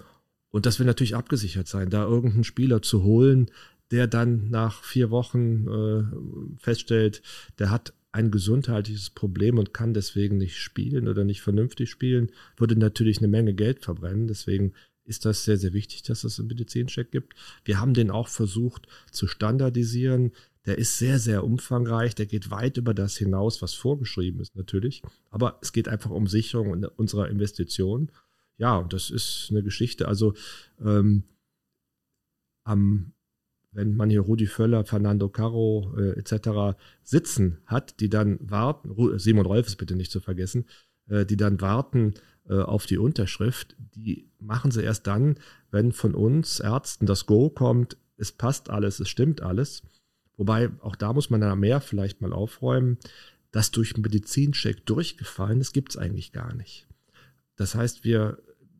und 0.52 0.66
das 0.66 0.80
will 0.80 0.86
natürlich 0.86 1.16
abgesichert 1.16 1.68
sein, 1.68 1.90
da 1.90 2.06
irgendeinen 2.06 2.44
Spieler 2.44 2.82
zu 2.82 3.04
holen, 3.04 3.52
der 3.92 4.08
dann 4.08 4.50
nach 4.50 4.84
vier 4.84 5.12
Wochen 5.12 5.68
äh, 5.68 6.58
feststellt, 6.58 7.22
der 7.60 7.70
hat 7.70 7.94
ein 8.12 8.32
gesundheitliches 8.32 9.12
Problem 9.12 9.58
und 9.60 9.74
kann 9.74 9.94
deswegen 9.94 10.38
nicht 10.38 10.58
spielen 10.58 11.08
oder 11.08 11.24
nicht 11.24 11.42
vernünftig 11.42 11.90
spielen, 11.90 12.32
würde 12.58 12.76
natürlich 12.76 13.20
eine 13.20 13.28
Menge 13.28 13.54
Geld 13.54 13.84
verbrennen. 13.84 14.28
Deswegen 14.28 14.74
ist 15.06 15.26
das 15.26 15.46
sehr, 15.46 15.58
sehr 15.58 15.74
wichtig, 15.74 16.04
dass 16.04 16.24
es 16.24 16.40
einen 16.40 16.48
Medizincheck 16.48 17.12
gibt. 17.12 17.36
Wir 17.64 17.80
haben 17.80 17.94
den 17.94 18.12
auch 18.12 18.28
versucht 18.28 18.88
zu 19.12 19.28
standardisieren. 19.28 20.32
Der 20.66 20.78
ist 20.78 20.98
sehr, 20.98 21.20
sehr 21.20 21.44
umfangreich. 21.44 22.16
Der 22.16 22.26
geht 22.26 22.52
weit 22.52 22.78
über 22.78 22.94
das 22.94 23.16
hinaus, 23.16 23.62
was 23.62 23.74
vorgeschrieben 23.74 24.42
ist 24.42 24.56
natürlich. 24.56 25.02
Aber 25.30 25.60
es 25.62 25.72
geht 25.72 25.88
einfach 25.88 26.10
um 26.10 26.28
Sicherung 26.28 26.84
unserer 26.96 27.30
Investitionen 27.30 28.12
ja, 28.58 28.84
das 28.84 29.10
ist 29.10 29.48
eine 29.50 29.64
Geschichte. 29.64 30.08
Also 30.08 30.34
ähm, 30.84 31.24
am, 32.64 33.14
wenn 33.72 33.96
man 33.96 34.10
hier 34.10 34.22
Rudi 34.22 34.48
Völler, 34.48 34.86
Fernando 34.86 35.30
Caro 35.30 35.94
äh, 35.98 36.20
etc. 36.20 36.78
sitzen 37.04 37.60
hat, 37.66 38.00
die 38.00 38.10
dann 38.10 38.38
warten, 38.42 39.20
Simon 39.20 39.46
Rolfes 39.46 39.76
bitte 39.76 39.96
nicht 39.96 40.12
zu 40.12 40.20
vergessen, 40.20 40.66
äh, 41.08 41.26
die 41.26 41.38
dann 41.38 41.62
warten 41.62 42.16
äh, 42.50 42.56
auf 42.56 42.86
die 42.86 42.98
Unterschrift, 42.98 43.76
die 43.78 44.30
machen 44.40 44.72
sie 44.72 44.84
erst 44.84 45.08
dann, 45.08 45.36
wenn 45.72 45.92
von 45.92 46.16
uns 46.16 46.60
Ärzten 46.60 47.06
das 47.06 47.26
Go 47.26 47.50
kommt, 47.50 47.98
es 48.18 48.32
passt 48.32 48.70
alles, 48.70 49.00
es 49.00 49.10
stimmt 49.10 49.42
alles. 49.42 49.84
Wobei, 50.36 50.70
auch 50.82 50.96
da 50.96 51.14
muss 51.14 51.30
man 51.30 51.42
dann 51.42 51.60
mehr 51.60 51.82
vielleicht 51.82 52.22
mal 52.22 52.34
aufräumen, 52.34 52.98
das 53.52 53.72
durch 53.72 53.98
Medizincheck 53.98 54.86
durchgefallen, 54.86 55.60
das 55.60 55.72
gibt 55.72 55.92
es 55.92 55.98
eigentlich 55.98 56.32
gar 56.32 56.54
nicht. 56.54 56.88
Das 57.56 57.76
heißt, 57.76 58.04
wir 58.04 58.38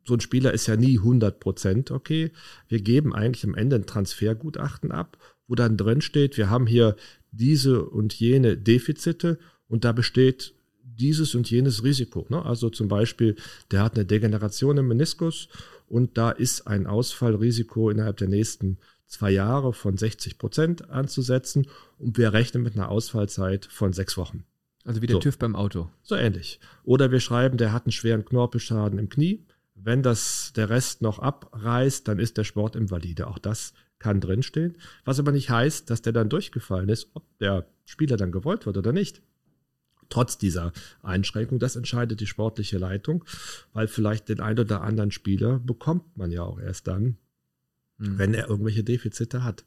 so 0.08 0.14
ein 0.14 0.20
Spieler 0.20 0.52
ist 0.52 0.66
ja 0.66 0.76
nie 0.76 0.98
100 0.98 1.38
Prozent 1.38 1.90
okay. 1.90 2.32
Wir 2.66 2.80
geben 2.80 3.14
eigentlich 3.14 3.44
am 3.44 3.54
Ende 3.54 3.76
ein 3.76 3.86
Transfergutachten 3.86 4.90
ab, 4.90 5.18
wo 5.46 5.54
dann 5.54 5.76
drin 5.76 6.00
steht, 6.00 6.36
wir 6.36 6.50
haben 6.50 6.66
hier 6.66 6.96
diese 7.30 7.84
und 7.84 8.14
jene 8.14 8.56
Defizite 8.56 9.38
und 9.68 9.84
da 9.84 9.92
besteht 9.92 10.54
dieses 10.82 11.34
und 11.34 11.50
jenes 11.50 11.84
Risiko. 11.84 12.26
Ne? 12.28 12.44
Also 12.44 12.70
zum 12.70 12.88
Beispiel, 12.88 13.36
der 13.70 13.82
hat 13.82 13.94
eine 13.94 14.06
Degeneration 14.06 14.78
im 14.78 14.88
Meniskus 14.88 15.48
und 15.86 16.18
da 16.18 16.30
ist 16.30 16.66
ein 16.66 16.86
Ausfallrisiko 16.86 17.90
innerhalb 17.90 18.16
der 18.16 18.28
nächsten 18.28 18.78
zwei 19.06 19.30
Jahre 19.30 19.72
von 19.72 19.96
60 19.96 20.38
Prozent 20.38 20.90
anzusetzen 20.90 21.66
und 21.98 22.18
wir 22.18 22.32
rechnen 22.32 22.62
mit 22.62 22.74
einer 22.74 22.88
Ausfallzeit 22.88 23.66
von 23.66 23.92
sechs 23.92 24.16
Wochen. 24.16 24.44
Also 24.84 25.02
wie 25.02 25.06
der 25.06 25.16
so. 25.16 25.20
TÜV 25.20 25.38
beim 25.38 25.54
Auto. 25.54 25.90
So 26.02 26.14
ähnlich. 26.14 26.60
Oder 26.82 27.10
wir 27.10 27.20
schreiben, 27.20 27.58
der 27.58 27.72
hat 27.72 27.84
einen 27.84 27.92
schweren 27.92 28.24
Knorpelschaden 28.24 28.98
im 28.98 29.10
Knie. 29.10 29.44
Wenn 29.82 30.02
das 30.02 30.52
der 30.54 30.70
Rest 30.70 31.02
noch 31.02 31.18
abreißt, 31.18 32.06
dann 32.08 32.18
ist 32.18 32.36
der 32.36 32.44
Sportinvalide. 32.44 33.26
Auch 33.26 33.38
das 33.38 33.72
kann 33.98 34.20
drinstehen. 34.20 34.76
Was 35.04 35.18
aber 35.18 35.32
nicht 35.32 35.50
heißt, 35.50 35.90
dass 35.90 36.02
der 36.02 36.12
dann 36.12 36.28
durchgefallen 36.28 36.88
ist, 36.88 37.08
ob 37.14 37.24
der 37.38 37.66
Spieler 37.84 38.16
dann 38.16 38.32
gewollt 38.32 38.66
wird 38.66 38.76
oder 38.76 38.92
nicht. 38.92 39.22
Trotz 40.08 40.38
dieser 40.38 40.72
Einschränkung, 41.02 41.58
das 41.58 41.76
entscheidet 41.76 42.20
die 42.20 42.26
sportliche 42.26 42.78
Leitung, 42.78 43.24
weil 43.72 43.88
vielleicht 43.88 44.28
den 44.28 44.40
einen 44.40 44.60
oder 44.60 44.80
anderen 44.80 45.10
Spieler 45.10 45.58
bekommt 45.58 46.16
man 46.16 46.30
ja 46.30 46.42
auch 46.42 46.58
erst 46.58 46.86
dann, 46.86 47.18
mhm. 47.98 48.18
wenn 48.18 48.34
er 48.34 48.48
irgendwelche 48.48 48.84
Defizite 48.84 49.44
hat. 49.44 49.64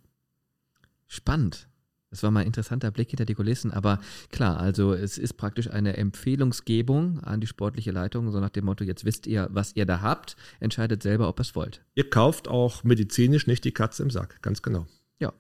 Spannend. 1.08 1.68
Das 2.12 2.24
war 2.24 2.32
mal 2.32 2.42
ein 2.42 2.48
interessanter 2.48 2.92
Blick 2.92 3.10
hinter 3.10 3.26
die 3.26 3.34
Kulissen, 3.34 3.72
aber 3.72 4.00
klar, 4.32 4.60
also 4.60 4.94
es 4.94 5.18
ist 5.18 5.34
praktisch 5.34 5.70
eine 5.70 5.96
Empfehlungsgebung 5.96 7.22
an 7.22 7.40
die 7.40 7.48
sportliche 7.48 7.92
Leitung, 7.92 8.30
so 8.32 8.40
nach 8.42 8.50
dem 8.50 8.66
Motto, 8.66 8.84
jetzt 8.84 9.06
wisst 9.06 9.28
ihr, 9.28 9.48
was 9.52 9.76
ihr 9.78 9.86
da 9.86 10.02
habt, 10.02 10.36
entscheidet 10.60 11.02
selber, 11.02 11.30
ob 11.30 11.40
ihr 11.40 11.44
es 11.44 11.56
wollt. 11.56 11.82
Ihr 11.96 12.10
kauft 12.10 12.50
auch 12.50 12.84
medizinisch 12.84 13.48
nicht 13.48 13.64
die 13.64 13.72
Katze 13.72 14.04
im 14.04 14.10
Sack, 14.10 14.42
ganz 14.42 14.62
genau. 14.62 14.88
Ja, 15.20 15.32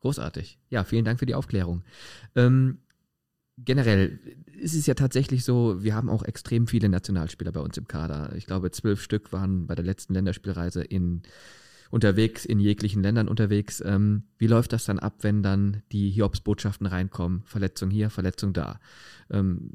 großartig. 0.00 0.58
Ja, 0.70 0.84
vielen 0.84 1.04
Dank 1.04 1.18
für 1.18 1.26
die 1.26 1.34
Aufklärung. 1.34 1.84
Ähm, 2.34 2.78
generell 3.58 4.18
ist 4.58 4.74
es 4.74 4.86
ja 4.86 4.94
tatsächlich 4.94 5.44
so, 5.44 5.82
wir 5.82 5.94
haben 5.94 6.08
auch 6.08 6.22
extrem 6.22 6.66
viele 6.66 6.88
Nationalspieler 6.88 7.52
bei 7.52 7.60
uns 7.60 7.76
im 7.76 7.86
Kader. 7.86 8.34
Ich 8.34 8.46
glaube, 8.46 8.70
zwölf 8.70 9.02
Stück 9.02 9.30
waren 9.32 9.66
bei 9.66 9.74
der 9.74 9.84
letzten 9.84 10.14
Länderspielreise 10.14 10.82
in 10.82 11.22
unterwegs, 11.90 12.44
in 12.44 12.60
jeglichen 12.60 13.02
Ländern 13.02 13.28
unterwegs. 13.28 13.82
Ähm, 13.84 14.24
wie 14.38 14.46
läuft 14.46 14.72
das 14.72 14.84
dann 14.84 14.98
ab, 14.98 15.18
wenn 15.20 15.42
dann 15.42 15.82
die 15.92 16.10
Hiobs-Botschaften 16.10 16.86
reinkommen? 16.86 17.42
Verletzung 17.44 17.90
hier, 17.90 18.10
Verletzung 18.10 18.52
da. 18.52 18.80
Ähm, 19.30 19.72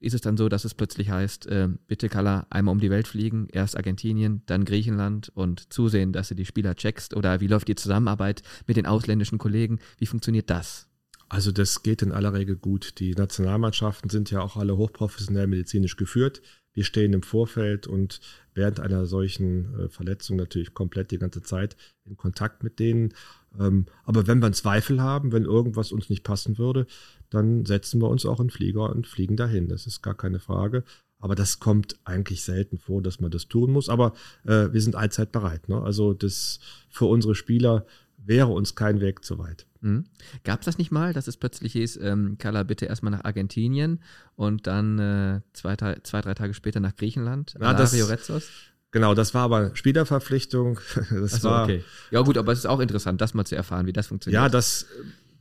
ist 0.00 0.14
es 0.14 0.20
dann 0.20 0.36
so, 0.36 0.48
dass 0.48 0.64
es 0.64 0.74
plötzlich 0.74 1.10
heißt, 1.10 1.46
äh, 1.46 1.68
bitte 1.86 2.08
Kalla, 2.08 2.46
einmal 2.50 2.72
um 2.72 2.80
die 2.80 2.90
Welt 2.90 3.08
fliegen, 3.08 3.48
erst 3.52 3.76
Argentinien, 3.76 4.42
dann 4.46 4.64
Griechenland 4.64 5.30
und 5.34 5.72
zusehen, 5.72 6.12
dass 6.12 6.28
du 6.28 6.34
die 6.34 6.46
Spieler 6.46 6.76
checkst? 6.76 7.14
Oder 7.14 7.40
wie 7.40 7.48
läuft 7.48 7.68
die 7.68 7.74
Zusammenarbeit 7.74 8.42
mit 8.66 8.76
den 8.76 8.86
ausländischen 8.86 9.38
Kollegen? 9.38 9.80
Wie 9.98 10.06
funktioniert 10.06 10.50
das? 10.50 10.88
Also 11.28 11.52
das 11.52 11.82
geht 11.82 12.02
in 12.02 12.12
aller 12.12 12.32
Regel 12.32 12.56
gut. 12.56 13.00
Die 13.00 13.14
Nationalmannschaften 13.14 14.08
sind 14.08 14.30
ja 14.30 14.40
auch 14.40 14.56
alle 14.56 14.76
hochprofessionell 14.76 15.46
medizinisch 15.46 15.96
geführt. 15.96 16.40
Wir 16.78 16.84
stehen 16.84 17.12
im 17.12 17.24
Vorfeld 17.24 17.88
und 17.88 18.20
während 18.54 18.78
einer 18.78 19.04
solchen 19.04 19.74
äh, 19.76 19.88
Verletzung 19.88 20.36
natürlich 20.36 20.74
komplett 20.74 21.10
die 21.10 21.18
ganze 21.18 21.42
Zeit 21.42 21.76
in 22.04 22.16
Kontakt 22.16 22.62
mit 22.62 22.78
denen. 22.78 23.14
Ähm, 23.58 23.86
aber 24.04 24.28
wenn 24.28 24.38
wir 24.38 24.46
einen 24.46 24.54
Zweifel 24.54 25.02
haben, 25.02 25.32
wenn 25.32 25.42
irgendwas 25.42 25.90
uns 25.90 26.08
nicht 26.08 26.22
passen 26.22 26.56
würde, 26.56 26.86
dann 27.30 27.66
setzen 27.66 28.00
wir 28.00 28.08
uns 28.08 28.24
auch 28.24 28.38
in 28.38 28.48
Flieger 28.48 28.90
und 28.90 29.08
fliegen 29.08 29.36
dahin. 29.36 29.66
Das 29.68 29.88
ist 29.88 30.02
gar 30.02 30.14
keine 30.14 30.38
Frage. 30.38 30.84
Aber 31.18 31.34
das 31.34 31.58
kommt 31.58 31.98
eigentlich 32.04 32.44
selten 32.44 32.78
vor, 32.78 33.02
dass 33.02 33.18
man 33.18 33.32
das 33.32 33.48
tun 33.48 33.72
muss. 33.72 33.88
Aber 33.88 34.12
äh, 34.44 34.72
wir 34.72 34.80
sind 34.80 34.94
allzeit 34.94 35.32
bereit. 35.32 35.68
Ne? 35.68 35.82
Also 35.82 36.14
das 36.14 36.60
für 36.90 37.06
unsere 37.06 37.34
Spieler 37.34 37.86
wäre 38.18 38.52
uns 38.52 38.76
kein 38.76 39.00
Weg 39.00 39.24
zu 39.24 39.40
weit. 39.40 39.66
Mhm. 39.80 40.06
Gab 40.44 40.60
es 40.60 40.64
das 40.66 40.78
nicht 40.78 40.90
mal, 40.90 41.12
dass 41.12 41.28
es 41.28 41.36
plötzlich 41.36 41.72
hieß, 41.72 41.98
ähm, 42.02 42.36
Kala 42.38 42.62
bitte 42.62 42.86
erstmal 42.86 43.12
nach 43.12 43.24
Argentinien 43.24 44.00
und 44.34 44.66
dann 44.66 44.98
äh, 44.98 45.40
zwei, 45.52 45.76
zwei, 45.76 46.20
drei 46.20 46.34
Tage 46.34 46.54
später 46.54 46.80
nach 46.80 46.96
Griechenland? 46.96 47.54
Ja, 47.60 47.74
das, 47.74 47.92
Rezzos? 47.92 48.48
Genau, 48.90 49.14
das 49.14 49.34
war 49.34 49.42
aber 49.42 49.74
Spielerverpflichtung. 49.76 50.80
Das 51.10 51.42
so, 51.42 51.50
war, 51.50 51.64
okay. 51.64 51.84
Ja 52.10 52.22
gut, 52.22 52.38
aber 52.38 52.52
es 52.52 52.60
ist 52.60 52.66
auch 52.66 52.80
interessant, 52.80 53.20
das 53.20 53.34
mal 53.34 53.44
zu 53.44 53.54
erfahren, 53.54 53.86
wie 53.86 53.92
das 53.92 54.06
funktioniert. 54.06 54.42
Ja, 54.42 54.48
das, 54.48 54.86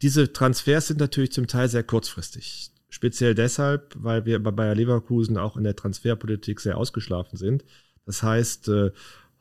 diese 0.01 0.33
Transfers 0.33 0.88
sind 0.88 0.99
natürlich 0.99 1.31
zum 1.31 1.47
Teil 1.47 1.69
sehr 1.69 1.83
kurzfristig. 1.83 2.71
Speziell 2.89 3.35
deshalb, 3.35 3.95
weil 3.97 4.25
wir 4.25 4.41
bei 4.41 4.51
Bayer 4.51 4.75
Leverkusen 4.75 5.38
auch 5.38 5.57
in 5.57 5.63
der 5.63 5.75
Transferpolitik 5.75 6.59
sehr 6.59 6.77
ausgeschlafen 6.77 7.38
sind. 7.38 7.65
Das 8.05 8.23
heißt, 8.23 8.69
äh, 8.69 8.91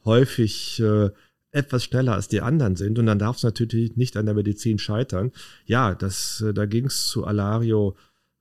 häufig 0.05 0.81
äh, 0.81 1.11
etwas 1.57 1.85
schneller 1.85 2.15
als 2.15 2.29
die 2.29 2.41
anderen 2.41 2.77
sind. 2.77 2.99
Und 2.99 3.07
dann 3.07 3.19
darf 3.19 3.37
es 3.37 3.43
natürlich 3.43 3.97
nicht 3.97 4.17
an 4.17 4.27
der 4.27 4.35
Medizin 4.35 4.79
scheitern. 4.79 5.33
Ja, 5.65 5.95
das, 5.95 6.43
äh, 6.43 6.53
da 6.53 6.67
ging 6.67 6.87
es 6.87 7.07
zu 7.07 7.25
Alario 7.25 7.97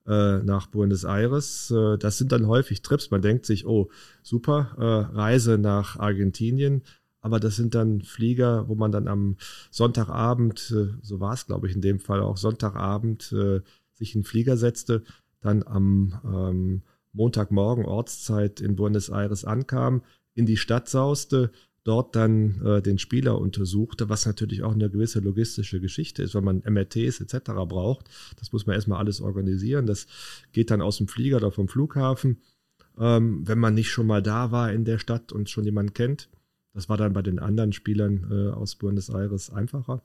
äh, 0.05 0.38
nach 0.39 0.68
Buenos 0.68 1.03
Aires. 1.03 1.72
Äh, 1.72 1.97
das 1.97 2.18
sind 2.18 2.32
dann 2.32 2.47
häufig 2.47 2.82
Trips. 2.82 3.11
Man 3.11 3.22
denkt 3.22 3.45
sich, 3.45 3.66
oh, 3.66 3.89
super, 4.22 4.76
äh, 4.78 5.16
Reise 5.16 5.57
nach 5.57 5.97
Argentinien. 5.97 6.84
Aber 7.22 7.39
das 7.39 7.55
sind 7.55 7.74
dann 7.74 8.01
Flieger, 8.01 8.68
wo 8.68 8.76
man 8.76 8.91
dann 8.91 9.07
am 9.07 9.38
Sonntagabend, 9.72 10.72
äh, 10.76 10.93
so 11.01 11.20
war 11.20 11.34
es, 11.34 11.47
glaube 11.47 11.68
ich, 11.68 11.74
in 11.74 11.82
dem 11.82 11.99
Fall 11.99 12.20
auch 12.20 12.38
Sonntagabend, 12.38 13.32
äh, 13.32 13.61
sich 13.93 14.13
in 14.13 14.22
den 14.22 14.28
Flieger 14.28 14.57
setzte, 14.57 15.03
dann 15.41 15.63
am 15.63 16.20
ähm, 16.24 16.82
Montagmorgen 17.13 17.86
Ortszeit 17.86 18.59
in 18.59 18.76
Buenos 18.76 19.09
Aires 19.09 19.45
ankam, 19.45 20.01
in 20.34 20.45
die 20.45 20.57
Stadt 20.57 20.89
sauste, 20.89 21.51
dort 21.86 22.16
dann 22.16 22.62
äh, 22.66 22.82
den 22.82 22.98
Spieler 22.98 23.40
untersuchte, 23.40 24.10
was 24.10 24.26
natürlich 24.26 24.64
auch 24.64 24.74
eine 24.74 24.90
gewisse 24.90 25.20
logistische 25.20 25.80
Geschichte 25.80 26.24
ist, 26.24 26.34
weil 26.36 26.42
man 26.42 26.64
MRTs 26.66 27.22
etc. 27.22 27.52
braucht. 27.68 28.10
Das 28.40 28.52
muss 28.52 28.66
man 28.66 28.76
erstmal 28.76 29.00
alles 29.00 29.22
organisieren. 29.22 29.86
Das 29.86 30.08
geht 30.52 30.72
dann 30.72 30.82
aus 30.82 30.98
dem 30.98 31.08
Flieger 31.08 31.38
oder 31.38 31.52
vom 31.52 31.68
Flughafen. 31.68 32.42
Ähm, 32.98 33.48
wenn 33.48 33.60
man 33.60 33.76
nicht 33.76 33.92
schon 33.92 34.08
mal 34.08 34.24
da 34.24 34.52
war 34.52 34.74
in 34.74 34.84
der 34.84 34.98
Stadt 34.98 35.32
und 35.32 35.50
schon 35.50 35.64
jemanden 35.64 35.94
kennt, 35.94 36.28
das 36.74 36.90
war 36.90 36.98
dann 36.98 37.14
bei 37.14 37.22
den 37.22 37.40
anderen 37.40 37.72
Spielern 37.72 38.28
äh, 38.32 38.50
aus 38.52 38.76
Buenos 38.76 39.10
Aires 39.10 39.52
einfacher. 39.52 40.02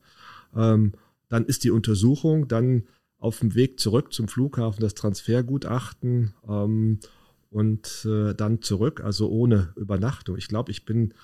Ähm, 0.55 0.93
dann 1.29 1.47
ist 1.47 1.65
die 1.65 1.71
Untersuchung, 1.71 2.47
dann 2.47 2.85
auf 3.19 3.41
dem 3.41 3.55
Weg 3.55 3.81
zurück 3.81 4.13
zum 4.13 4.29
Flughafen 4.29 4.83
das 4.83 4.95
Transfergutachten 4.95 6.35
ähm, 6.47 7.01
und 7.51 8.07
äh, 8.07 8.35
dann 8.35 8.61
zurück, 8.61 9.01
also 9.03 9.31
ohne 9.31 9.73
Übernachtung. 9.77 10.37
Ich 10.37 10.49
glaube, 10.49 10.71
ich 10.71 10.85
bin 10.85 11.15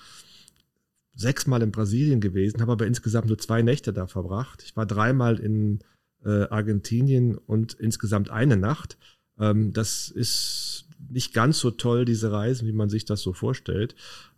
sechsmal 1.17 1.61
in 1.63 1.71
Brasilien 1.71 2.21
gewesen, 2.21 2.61
habe 2.61 2.73
aber 2.73 2.85
insgesamt 2.85 3.27
nur 3.27 3.37
zwei 3.37 3.61
Nächte 3.61 3.91
da 3.91 4.07
verbracht. 4.07 4.63
Ich 4.63 4.75
war 4.75 4.85
dreimal 4.85 5.39
in 5.39 5.79
äh, 6.23 6.43
Argentinien 6.49 7.37
und 7.37 7.73
insgesamt 7.73 8.29
eine 8.29 8.55
Nacht. 8.55 8.97
Ähm, 9.39 9.73
das 9.73 10.09
ist 10.09 10.85
nicht 11.09 11.33
ganz 11.33 11.59
so 11.59 11.71
toll, 11.71 12.05
diese 12.05 12.31
Reisen, 12.31 12.67
wie 12.67 12.73
man 12.73 12.89
sich 12.89 13.05
das 13.05 13.21
so 13.21 13.33
vorstellt. 13.33 13.95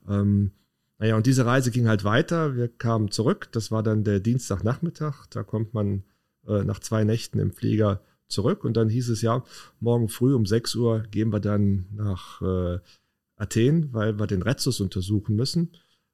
Ähm, 0.08 0.52
naja, 0.98 1.16
und 1.16 1.26
diese 1.26 1.46
Reise 1.46 1.72
ging 1.72 1.88
halt 1.88 2.04
weiter. 2.04 2.56
Wir 2.56 2.68
kamen 2.68 3.12
zurück. 3.12 3.50
Das 3.52 3.72
war 3.72 3.84
dann 3.84 4.04
der 4.04 4.20
Dienstagnachmittag. 4.20 5.28
Da 5.30 5.44
kommt 5.44 5.74
man 5.74 6.04
äh, 6.48 6.64
nach 6.64 6.80
zwei 6.80 7.04
Nächten 7.04 7.40
im 7.40 7.52
Flieger 7.52 8.02
zurück. 8.28 8.64
Und 8.64 8.76
dann 8.76 8.90
hieß 8.90 9.10
es 9.10 9.22
ja, 9.22 9.44
morgen 9.80 10.10
früh 10.10 10.34
um 10.34 10.46
6 10.46 10.76
Uhr 10.76 11.04
gehen 11.12 11.32
wir 11.32 11.40
dann 11.40 11.88
nach 11.94 12.42
äh, 12.42 12.80
Athen, 13.38 13.94
weil 13.94 14.20
wir 14.20 14.28
den 14.28 14.42
Rezus 14.42 14.82
untersuchen 14.82 15.36
müssen. 15.36 15.72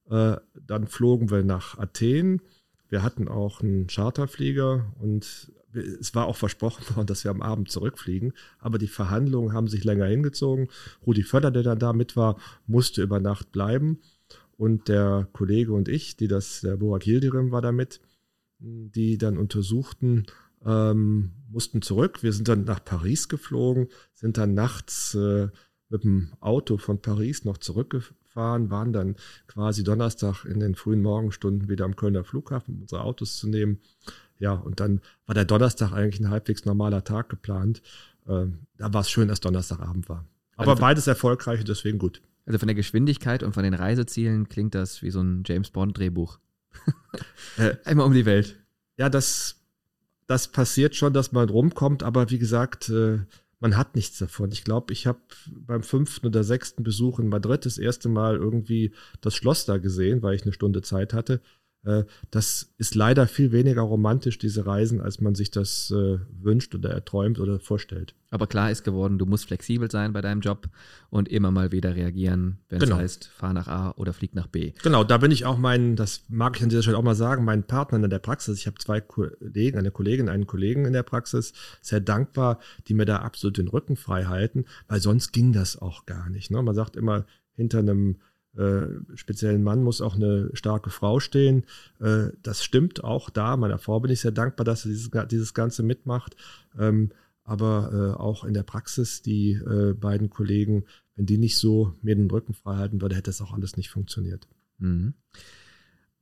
Äh, 0.09 0.37
dann 0.53 0.87
flogen 0.87 1.29
wir 1.29 1.43
nach 1.43 1.77
Athen. 1.77 2.41
Wir 2.89 3.03
hatten 3.03 3.27
auch 3.27 3.61
einen 3.61 3.87
Charterflieger 3.87 4.93
und 4.99 5.51
es 5.73 6.15
war 6.15 6.27
auch 6.27 6.37
versprochen 6.37 6.83
worden, 6.95 7.07
dass 7.07 7.23
wir 7.23 7.31
am 7.31 7.41
Abend 7.41 7.71
zurückfliegen. 7.71 8.33
Aber 8.59 8.77
die 8.77 8.87
Verhandlungen 8.87 9.53
haben 9.53 9.67
sich 9.67 9.83
länger 9.83 10.05
hingezogen. 10.05 10.69
Rudi 11.05 11.23
Völler, 11.23 11.51
der 11.51 11.63
dann 11.63 11.79
da 11.79 11.93
mit 11.93 12.15
war, 12.15 12.37
musste 12.67 13.01
über 13.01 13.19
Nacht 13.19 13.51
bleiben. 13.51 13.99
Und 14.57 14.87
der 14.87 15.27
Kollege 15.33 15.73
und 15.73 15.89
ich, 15.89 16.15
die 16.15 16.29
das, 16.29 16.61
der 16.61 16.77
Borak 16.77 17.05
Yildirim 17.05 17.51
war 17.51 17.61
da 17.61 17.73
mit, 17.73 17.99
die 18.59 19.17
dann 19.17 19.37
untersuchten, 19.37 20.27
ähm, 20.65 21.31
mussten 21.49 21.81
zurück. 21.81 22.23
Wir 22.23 22.31
sind 22.31 22.47
dann 22.47 22.63
nach 22.63 22.83
Paris 22.83 23.27
geflogen, 23.27 23.89
sind 24.13 24.37
dann 24.37 24.53
nachts 24.53 25.13
äh, 25.15 25.49
mit 25.89 26.05
dem 26.05 26.31
Auto 26.39 26.77
von 26.77 27.01
Paris 27.01 27.43
noch 27.43 27.57
zurückgefahren 27.57 28.15
fahren, 28.35 28.69
waren 28.69 28.93
dann 28.93 29.15
quasi 29.47 29.83
Donnerstag 29.83 30.45
in 30.45 30.59
den 30.59 30.75
frühen 30.75 31.01
Morgenstunden 31.01 31.69
wieder 31.69 31.85
am 31.85 31.95
Kölner 31.95 32.23
Flughafen, 32.23 32.75
um 32.75 32.81
unsere 32.81 33.01
Autos 33.01 33.37
zu 33.37 33.47
nehmen. 33.47 33.79
Ja, 34.37 34.51
und 34.51 34.79
dann 34.79 35.01
war 35.25 35.33
der 35.33 35.45
Donnerstag 35.45 35.93
eigentlich 35.93 36.19
ein 36.19 36.29
halbwegs 36.29 36.65
normaler 36.65 37.03
Tag 37.03 37.29
geplant. 37.29 37.81
Ähm, 38.27 38.59
da 38.77 38.93
war 38.93 39.01
es 39.01 39.09
schön, 39.09 39.29
dass 39.29 39.39
Donnerstagabend 39.39 40.09
war. 40.09 40.25
Aber 40.57 40.71
also 40.71 40.81
beides 40.81 41.07
erfolgreich 41.07 41.61
und 41.61 41.69
deswegen 41.69 41.97
gut. 41.97 42.21
Also 42.45 42.59
von 42.59 42.67
der 42.67 42.75
Geschwindigkeit 42.75 43.41
und 43.41 43.53
von 43.53 43.63
den 43.63 43.73
Reisezielen 43.73 44.49
klingt 44.49 44.75
das 44.75 45.01
wie 45.01 45.09
so 45.09 45.21
ein 45.21 45.43
James 45.45 45.71
Bond-Drehbuch. 45.71 46.37
äh, 47.57 47.75
Einmal 47.85 48.05
um 48.05 48.13
die 48.13 48.25
Welt. 48.25 48.57
Ja, 48.97 49.09
das, 49.09 49.61
das 50.27 50.49
passiert 50.49 50.95
schon, 50.95 51.13
dass 51.13 51.31
man 51.31 51.49
rumkommt, 51.49 52.03
aber 52.03 52.29
wie 52.29 52.37
gesagt, 52.37 52.89
äh, 52.89 53.19
man 53.65 53.77
hat 53.77 53.95
nichts 53.95 54.19
davon. 54.19 54.51
Ich 54.51 54.63
glaube, 54.63 54.93
ich 54.93 55.07
habe 55.07 55.17
beim 55.49 55.81
fünften 55.81 56.27
oder 56.27 56.43
sechsten 56.43 56.83
Besuch 56.83 57.17
in 57.17 57.29
Madrid 57.29 57.65
das 57.65 57.79
erste 57.79 58.09
Mal 58.09 58.35
irgendwie 58.35 58.91
das 59.21 59.33
Schloss 59.33 59.65
da 59.65 59.79
gesehen, 59.79 60.21
weil 60.21 60.35
ich 60.35 60.43
eine 60.43 60.53
Stunde 60.53 60.83
Zeit 60.83 61.13
hatte. 61.13 61.41
Äh, 61.85 62.03
das 62.31 62.73
ist 62.77 62.95
leider 62.95 63.27
viel 63.27 63.51
weniger 63.51 63.81
romantisch, 63.81 64.37
diese 64.37 64.65
Reisen, 64.65 65.01
als 65.01 65.21
man 65.21 65.35
sich 65.35 65.51
das 65.51 65.91
äh, 65.91 66.19
wünscht 66.41 66.75
oder 66.75 66.89
erträumt 66.89 67.39
oder 67.39 67.59
vorstellt. 67.59 68.15
Aber 68.31 68.47
klar 68.47 68.71
ist 68.71 68.83
geworden, 68.83 69.17
du 69.17 69.25
musst 69.25 69.45
flexibel 69.45 69.89
sein 69.89 70.11
bei 70.11 70.21
deinem 70.21 70.41
Job 70.41 70.67
und 71.09 71.29
immer 71.29 71.51
mal 71.51 71.71
wieder 71.71 71.95
reagieren, 71.95 72.57
wenn 72.69 72.79
genau. 72.79 72.95
es 72.97 73.01
heißt, 73.01 73.27
fahr 73.27 73.53
nach 73.53 73.67
A 73.67 73.91
oder 73.91 74.13
flieg 74.13 74.35
nach 74.35 74.47
B. 74.47 74.73
Genau, 74.83 75.03
da 75.03 75.17
bin 75.17 75.31
ich 75.31 75.45
auch 75.45 75.57
mein, 75.57 75.95
das 75.95 76.23
mag 76.27 76.57
ich 76.57 76.63
an 76.63 76.69
dieser 76.69 76.81
Stelle 76.81 76.97
auch 76.97 77.03
mal 77.03 77.15
sagen, 77.15 77.45
meinen 77.45 77.63
Partnern 77.63 78.03
in 78.03 78.09
der 78.09 78.19
Praxis. 78.19 78.57
Ich 78.57 78.67
habe 78.67 78.77
zwei 78.79 78.99
Kollegen, 78.99 79.77
eine 79.77 79.91
Kollegin, 79.91 80.27
einen 80.27 80.47
Kollegen 80.47 80.85
in 80.85 80.93
der 80.93 81.03
Praxis, 81.03 81.53
sehr 81.81 82.01
dankbar, 82.01 82.59
die 82.87 82.93
mir 82.93 83.05
da 83.05 83.17
absolut 83.17 83.57
den 83.57 83.67
Rücken 83.67 83.95
frei 83.95 84.25
halten, 84.25 84.65
weil 84.87 84.99
sonst 84.99 85.31
ging 85.31 85.53
das 85.53 85.77
auch 85.77 86.05
gar 86.05 86.29
nicht. 86.29 86.51
Ne? 86.51 86.61
Man 86.61 86.75
sagt 86.75 86.95
immer, 86.95 87.25
hinter 87.55 87.79
einem 87.79 88.17
äh, 88.57 89.15
speziellen 89.15 89.63
Mann 89.63 89.83
muss 89.83 90.01
auch 90.01 90.15
eine 90.15 90.49
starke 90.53 90.89
Frau 90.89 91.19
stehen. 91.19 91.65
Äh, 91.99 92.29
das 92.41 92.63
stimmt 92.63 93.03
auch 93.03 93.29
da. 93.29 93.57
Meiner 93.57 93.77
Frau 93.77 93.99
bin 93.99 94.11
ich 94.11 94.21
sehr 94.21 94.31
dankbar, 94.31 94.65
dass 94.65 94.83
sie 94.83 94.89
dieses, 94.89 95.09
dieses 95.29 95.53
Ganze 95.53 95.83
mitmacht. 95.83 96.35
Ähm, 96.77 97.11
aber 97.43 97.91
äh, 97.93 98.19
auch 98.19 98.43
in 98.43 98.53
der 98.53 98.63
Praxis, 98.63 99.21
die 99.21 99.51
äh, 99.53 99.93
beiden 99.93 100.29
Kollegen, 100.29 100.85
wenn 101.15 101.25
die 101.25 101.37
nicht 101.37 101.57
so 101.57 101.93
mir 102.01 102.15
den 102.15 102.29
Rücken 102.29 102.53
frei 102.53 102.77
halten 102.77 103.01
würde, 103.01 103.15
hätte 103.15 103.29
das 103.29 103.41
auch 103.41 103.53
alles 103.53 103.77
nicht 103.77 103.89
funktioniert. 103.89 104.47
Mhm. 104.79 105.13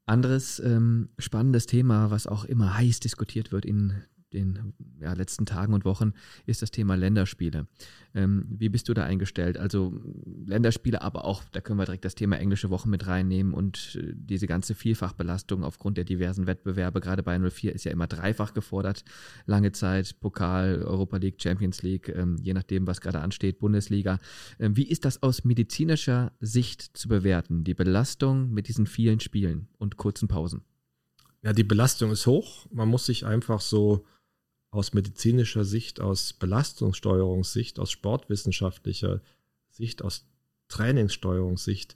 Anderes 0.05 0.59
ähm, 0.59 1.09
spannendes 1.17 1.65
Thema, 1.65 2.11
was 2.11 2.27
auch 2.27 2.43
immer 2.43 2.77
heiß 2.77 2.99
diskutiert 2.99 3.53
wird 3.53 3.65
in 3.65 3.93
den 4.33 4.73
ja, 4.99 5.13
letzten 5.13 5.45
Tagen 5.45 5.73
und 5.73 5.85
Wochen 5.85 6.13
ist 6.45 6.61
das 6.61 6.71
Thema 6.71 6.95
Länderspiele. 6.95 7.67
Ähm, 8.15 8.45
wie 8.49 8.69
bist 8.69 8.89
du 8.89 8.93
da 8.93 9.03
eingestellt? 9.03 9.57
Also 9.57 9.99
Länderspiele, 10.45 11.01
aber 11.01 11.25
auch, 11.25 11.43
da 11.51 11.61
können 11.61 11.79
wir 11.79 11.85
direkt 11.85 12.05
das 12.05 12.15
Thema 12.15 12.37
englische 12.37 12.69
Wochen 12.69 12.89
mit 12.89 13.07
reinnehmen 13.07 13.53
und 13.53 13.97
äh, 13.99 14.13
diese 14.15 14.47
ganze 14.47 14.75
Vielfachbelastung 14.75 15.63
aufgrund 15.63 15.97
der 15.97 16.03
diversen 16.03 16.47
Wettbewerbe, 16.47 17.01
gerade 17.01 17.23
bei 17.23 17.37
04 17.39 17.73
ist 17.73 17.85
ja 17.85 17.91
immer 17.91 18.07
dreifach 18.07 18.53
gefordert, 18.53 19.03
lange 19.45 19.71
Zeit, 19.71 20.19
Pokal, 20.19 20.83
Europa 20.83 21.17
League, 21.17 21.41
Champions 21.41 21.81
League, 21.81 22.09
ähm, 22.09 22.37
je 22.41 22.53
nachdem, 22.53 22.87
was 22.87 23.01
gerade 23.01 23.19
ansteht, 23.19 23.59
Bundesliga. 23.59 24.19
Ähm, 24.59 24.77
wie 24.77 24.87
ist 24.87 25.05
das 25.05 25.23
aus 25.23 25.43
medizinischer 25.43 26.31
Sicht 26.39 26.97
zu 26.97 27.07
bewerten, 27.07 27.63
die 27.63 27.73
Belastung 27.73 28.51
mit 28.51 28.67
diesen 28.67 28.85
vielen 28.85 29.19
Spielen 29.19 29.67
und 29.77 29.97
kurzen 29.97 30.27
Pausen? 30.27 30.61
Ja, 31.43 31.51
die 31.51 31.65
Belastung 31.65 32.11
ist 32.11 32.25
hoch. 32.25 32.67
Man 32.71 32.87
muss 32.87 33.05
sich 33.05 33.25
einfach 33.25 33.59
so 33.59 34.05
aus 34.73 34.93
medizinischer 34.93 35.65
Sicht, 35.65 36.01
aus 36.01 36.33
Belastungssteuerungssicht, 36.33 37.79
aus 37.79 37.91
sportwissenschaftlicher 37.91 39.21
Sicht, 39.69 40.01
aus 40.01 40.25
Trainingssteuerungssicht 40.67 41.95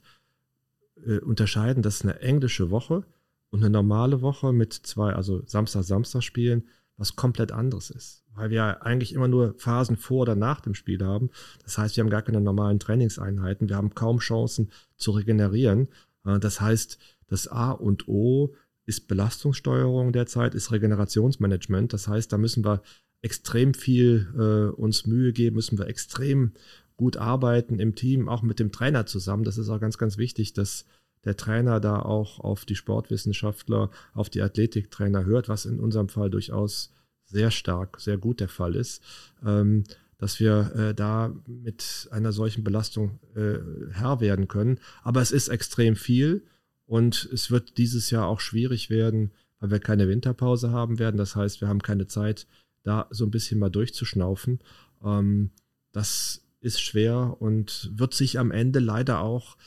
äh, 1.04 1.18
unterscheiden, 1.18 1.82
dass 1.82 2.02
eine 2.02 2.20
englische 2.20 2.70
Woche 2.70 3.02
und 3.50 3.60
eine 3.60 3.70
normale 3.70 4.22
Woche 4.22 4.52
mit 4.52 4.72
zwei, 4.72 5.12
also 5.12 5.42
Samstag, 5.44 5.82
Samstag 5.82 6.22
spielen, 6.22 6.68
was 6.96 7.16
komplett 7.16 7.50
anderes 7.50 7.90
ist. 7.90 8.22
Weil 8.34 8.50
wir 8.50 8.84
eigentlich 8.84 9.12
immer 9.12 9.28
nur 9.28 9.54
Phasen 9.58 9.96
vor 9.96 10.22
oder 10.22 10.36
nach 10.36 10.60
dem 10.60 10.74
Spiel 10.74 11.04
haben. 11.04 11.30
Das 11.64 11.78
heißt, 11.78 11.96
wir 11.96 12.04
haben 12.04 12.10
gar 12.10 12.22
keine 12.22 12.40
normalen 12.40 12.78
Trainingseinheiten. 12.78 13.68
Wir 13.68 13.76
haben 13.76 13.96
kaum 13.96 14.18
Chancen 14.18 14.70
zu 14.96 15.10
regenerieren. 15.10 15.88
Äh, 16.24 16.38
das 16.38 16.60
heißt, 16.60 16.98
das 17.26 17.48
A 17.48 17.72
und 17.72 18.06
O 18.06 18.54
ist 18.88 19.06
Belastungssteuerung 19.06 20.12
derzeit, 20.12 20.54
ist 20.54 20.72
Regenerationsmanagement. 20.72 21.92
Das 21.92 22.08
heißt, 22.08 22.32
da 22.32 22.38
müssen 22.38 22.64
wir 22.64 22.82
extrem 23.20 23.74
viel 23.74 24.28
äh, 24.34 24.74
uns 24.74 25.06
Mühe 25.06 25.32
geben, 25.32 25.56
müssen 25.56 25.78
wir 25.78 25.88
extrem 25.88 26.52
gut 26.96 27.16
arbeiten 27.16 27.78
im 27.78 27.94
Team, 27.94 28.28
auch 28.28 28.42
mit 28.42 28.58
dem 28.58 28.72
Trainer 28.72 29.06
zusammen. 29.06 29.44
Das 29.44 29.58
ist 29.58 29.68
auch 29.68 29.80
ganz, 29.80 29.98
ganz 29.98 30.16
wichtig, 30.16 30.54
dass 30.54 30.86
der 31.24 31.36
Trainer 31.36 31.80
da 31.80 32.00
auch 32.00 32.40
auf 32.40 32.64
die 32.64 32.76
Sportwissenschaftler, 32.76 33.90
auf 34.14 34.30
die 34.30 34.40
Athletiktrainer 34.40 35.24
hört, 35.24 35.48
was 35.48 35.66
in 35.66 35.80
unserem 35.80 36.08
Fall 36.08 36.30
durchaus 36.30 36.92
sehr 37.26 37.50
stark, 37.50 38.00
sehr 38.00 38.16
gut 38.16 38.40
der 38.40 38.48
Fall 38.48 38.74
ist, 38.74 39.02
ähm, 39.44 39.84
dass 40.16 40.40
wir 40.40 40.72
äh, 40.74 40.94
da 40.94 41.34
mit 41.46 42.08
einer 42.10 42.32
solchen 42.32 42.64
Belastung 42.64 43.20
äh, 43.36 43.58
Herr 43.92 44.20
werden 44.20 44.48
können. 44.48 44.80
Aber 45.02 45.20
es 45.20 45.30
ist 45.30 45.48
extrem 45.48 45.94
viel. 45.94 46.44
Und 46.88 47.28
es 47.34 47.50
wird 47.50 47.76
dieses 47.76 48.10
Jahr 48.10 48.26
auch 48.26 48.40
schwierig 48.40 48.88
werden, 48.88 49.32
weil 49.60 49.70
wir 49.70 49.78
keine 49.78 50.08
Winterpause 50.08 50.70
haben 50.70 50.98
werden. 50.98 51.18
Das 51.18 51.36
heißt, 51.36 51.60
wir 51.60 51.68
haben 51.68 51.82
keine 51.82 52.06
Zeit, 52.06 52.46
da 52.82 53.06
so 53.10 53.26
ein 53.26 53.30
bisschen 53.30 53.58
mal 53.58 53.68
durchzuschnaufen. 53.68 54.60
Ähm, 55.04 55.50
das 55.92 56.46
ist 56.60 56.80
schwer 56.80 57.36
und 57.40 57.90
wird 57.92 58.14
sich 58.14 58.38
am 58.38 58.50
Ende 58.50 58.78
leider 58.78 59.20
auch 59.20 59.58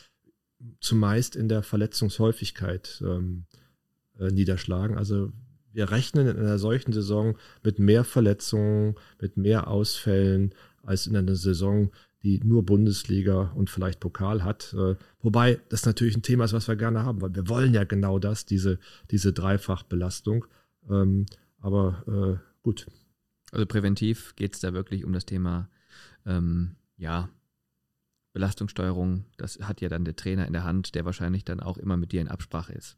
zumeist 0.79 1.35
in 1.35 1.47
der 1.47 1.61
Verletzungshäufigkeit 1.61 3.03
ähm, 3.05 3.45
äh, 4.19 4.31
niederschlagen. 4.31 4.97
Also 4.97 5.31
wir 5.73 5.91
rechnen 5.91 6.27
in 6.27 6.37
einer 6.37 6.57
solchen 6.57 6.91
Saison 6.91 7.37
mit 7.61 7.77
mehr 7.77 8.03
Verletzungen, 8.03 8.95
mit 9.19 9.37
mehr 9.37 9.67
Ausfällen 9.67 10.55
als 10.81 11.05
in 11.05 11.15
einer 11.15 11.35
Saison, 11.35 11.91
die 12.23 12.39
nur 12.43 12.63
Bundesliga 12.65 13.51
und 13.55 13.69
vielleicht 13.69 13.99
Pokal 13.99 14.43
hat. 14.43 14.73
Äh, 14.73 14.95
wobei 15.21 15.59
das 15.69 15.85
natürlich 15.85 16.15
ein 16.15 16.21
Thema 16.21 16.45
ist, 16.45 16.53
was 16.53 16.67
wir 16.67 16.75
gerne 16.75 17.03
haben, 17.03 17.21
weil 17.21 17.33
wir 17.33 17.47
wollen 17.49 17.73
ja 17.73 17.83
genau 17.83 18.19
das, 18.19 18.45
diese, 18.45 18.79
diese 19.09 19.33
Dreifachbelastung. 19.33 20.45
Ähm, 20.89 21.25
aber 21.59 22.03
äh, 22.07 22.61
gut. 22.61 22.87
Also 23.51 23.65
präventiv 23.65 24.35
geht 24.35 24.53
es 24.53 24.59
da 24.61 24.73
wirklich 24.73 25.03
um 25.03 25.13
das 25.13 25.25
Thema, 25.25 25.69
ähm, 26.25 26.75
ja, 26.97 27.29
Belastungssteuerung. 28.33 29.25
Das 29.37 29.59
hat 29.59 29.81
ja 29.81 29.89
dann 29.89 30.05
der 30.05 30.15
Trainer 30.15 30.47
in 30.47 30.53
der 30.53 30.63
Hand, 30.63 30.95
der 30.95 31.05
wahrscheinlich 31.05 31.43
dann 31.43 31.59
auch 31.59 31.77
immer 31.77 31.97
mit 31.97 32.11
dir 32.11 32.21
in 32.21 32.29
Absprache 32.29 32.73
ist. 32.73 32.97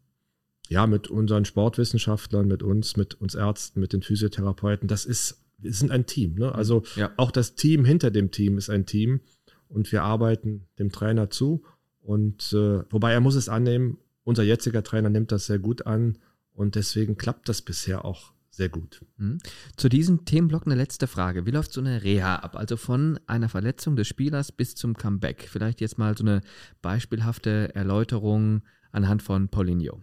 Ja, 0.70 0.88
mit 0.88 1.08
unseren 1.08 1.46
Sportwissenschaftlern, 1.46 2.48
mit 2.48 2.64
uns, 2.64 2.96
mit 2.98 3.16
uns 3.16 3.36
Ärzten, 3.36 3.80
mit 3.80 3.94
den 3.94 4.02
Physiotherapeuten. 4.02 4.88
Das 4.88 5.06
ist 5.06 5.43
sind 5.66 5.91
ein 5.91 6.05
Team. 6.05 6.36
Ne? 6.36 6.53
Also 6.53 6.84
ja. 6.95 7.11
auch 7.18 7.32
das 7.32 7.55
Team 7.55 7.86
hinter 7.86 8.11
dem 8.11 8.32
Team 8.32 8.57
ist 8.57 8.70
ein 8.70 8.86
Team 8.86 9.22
und 9.68 9.91
wir 9.91 10.03
arbeiten 10.03 10.68
dem 10.80 10.91
Trainer 10.91 11.30
zu. 11.30 11.64
Und 12.01 12.53
äh, 12.53 12.84
wobei 12.89 13.14
er 13.14 13.22
muss 13.22 13.36
es 13.36 13.49
annehmen, 13.49 13.97
unser 14.24 14.43
jetziger 14.43 14.84
Trainer 14.84 15.09
nimmt 15.09 15.32
das 15.32 15.45
sehr 15.45 15.59
gut 15.59 15.86
an 15.86 16.18
und 16.53 16.76
deswegen 16.76 17.18
klappt 17.18 17.49
das 17.49 17.61
bisher 17.61 18.05
auch 18.05 18.34
sehr 18.53 18.70
gut. 18.70 19.03
Mhm. 19.18 19.39
Zu 19.78 19.89
diesem 19.89 20.26
Themenblock 20.26 20.68
eine 20.68 20.76
letzte 20.76 21.07
Frage. 21.07 21.45
Wie 21.45 21.51
läuft 21.51 21.74
so 21.74 21.82
eine 21.82 22.03
Reha 22.03 22.36
ab? 22.36 22.55
Also 22.55 22.78
von 22.78 23.20
einer 23.26 23.49
Verletzung 23.49 23.95
des 23.95 24.07
Spielers 24.07 24.51
bis 24.51 24.76
zum 24.76 24.95
Comeback. 24.95 25.47
Vielleicht 25.49 25.82
jetzt 25.82 25.97
mal 25.97 26.16
so 26.16 26.24
eine 26.24 26.41
beispielhafte 26.82 27.74
Erläuterung 27.74 28.61
anhand 28.91 29.24
von 29.24 29.49
Paulinho. 29.49 30.01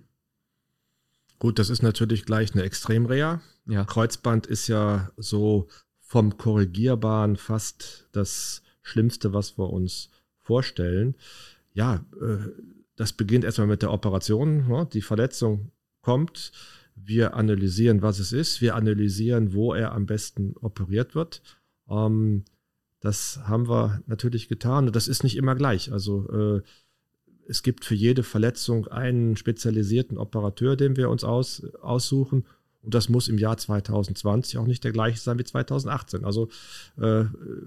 Gut, 1.39 1.59
das 1.59 1.71
ist 1.71 1.83
natürlich 1.83 2.27
gleich 2.27 2.53
eine 2.53 2.65
Extremreha. 2.65 3.41
Ja. 3.71 3.85
Kreuzband 3.85 4.47
ist 4.47 4.67
ja 4.69 5.11
so 5.17 5.69
vom 6.01 6.37
Korrigierbaren 6.37 7.37
fast 7.37 8.09
das 8.13 8.63
Schlimmste, 8.83 9.33
was 9.33 9.57
wir 9.59 9.71
uns 9.71 10.11
vorstellen. 10.41 11.15
Ja, 11.73 12.05
äh, 12.21 12.49
das 12.97 13.13
beginnt 13.13 13.45
erstmal 13.45 13.69
mit 13.69 13.83
der 13.83 13.93
Operation. 13.93 14.67
Ne? 14.67 14.89
Die 14.93 15.03
Verletzung 15.03 15.71
kommt. 16.03 16.51
Wir 16.97 17.35
analysieren, 17.35 18.03
was 18.03 18.19
es 18.19 18.33
ist. 18.33 18.61
Wir 18.61 18.75
analysieren, 18.75 19.55
wo 19.55 19.73
er 19.73 19.93
am 19.93 20.07
besten 20.07 20.55
operiert 20.61 21.15
wird. 21.15 21.41
Ähm, 21.89 22.45
das 22.99 23.39
haben 23.45 23.69
wir 23.69 24.03
natürlich 24.07 24.49
getan. 24.49 24.93
Das 24.93 25.09
ist 25.09 25.23
nicht 25.23 25.37
immer 25.37 25.55
gleich. 25.55 25.93
Also 25.93 26.29
äh, 26.31 26.63
es 27.47 27.63
gibt 27.63 27.85
für 27.85 27.95
jede 27.95 28.23
Verletzung 28.23 28.89
einen 28.89 29.37
spezialisierten 29.37 30.19
Operateur, 30.19 30.77
den 30.77 30.97
wir 30.97 31.09
uns 31.09 31.25
aus, 31.25 31.65
aussuchen. 31.81 32.45
Und 32.83 32.95
das 32.95 33.09
muss 33.09 33.29
im 33.29 33.39
Jahr 33.39 33.57
2020 33.57 34.59
auch 34.59 34.67
nicht 34.67 34.85
der 34.85 34.93
gleiche 34.93 35.19
sein 35.19 35.39
wie 35.39 35.45
2018. 35.45 36.25
Also 36.25 36.49
äh, 36.99 37.25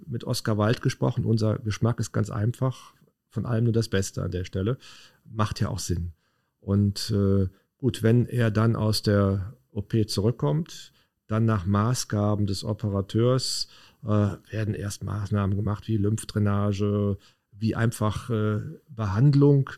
mit 0.07 0.24
Oskar 0.24 0.57
Wald 0.57 0.82
gesprochen, 0.82 1.26
unser 1.26 1.59
Geschmack 1.59 1.99
ist 1.99 2.11
ganz 2.11 2.30
einfach, 2.30 2.93
von 3.30 3.45
allem 3.45 3.66
nur 3.66 3.74
das 3.74 3.89
Beste 3.89 4.24
an 4.24 4.32
der 4.32 4.43
Stelle. 4.43 4.78
Macht 5.26 5.59
ja 5.59 5.70
auch 5.70 5.80
Sinn. 5.80 6.14
Und 6.59 7.11
äh, 7.11 7.47
gut, 7.78 8.01
wenn 8.01 8.26
er 8.26 8.49
dann 8.49 8.76
aus 8.76 9.03
der 9.03 9.53
OP 9.72 9.93
zurückkommt, 10.07 10.93
dann 11.28 11.45
nach 11.45 11.66
Maßgaben 11.66 12.45
des 12.47 12.64
Operateurs 12.64 13.68
äh, 14.03 14.07
werden 14.07 14.74
erst 14.74 15.03
Maßnahmen 15.03 15.55
gemacht 15.55 15.88
wie 15.88 15.97
Lymphdrainage, 15.97 17.18
wie 17.51 17.76
einfach 17.76 18.30
äh, 18.30 18.61
Behandlung, 18.89 19.70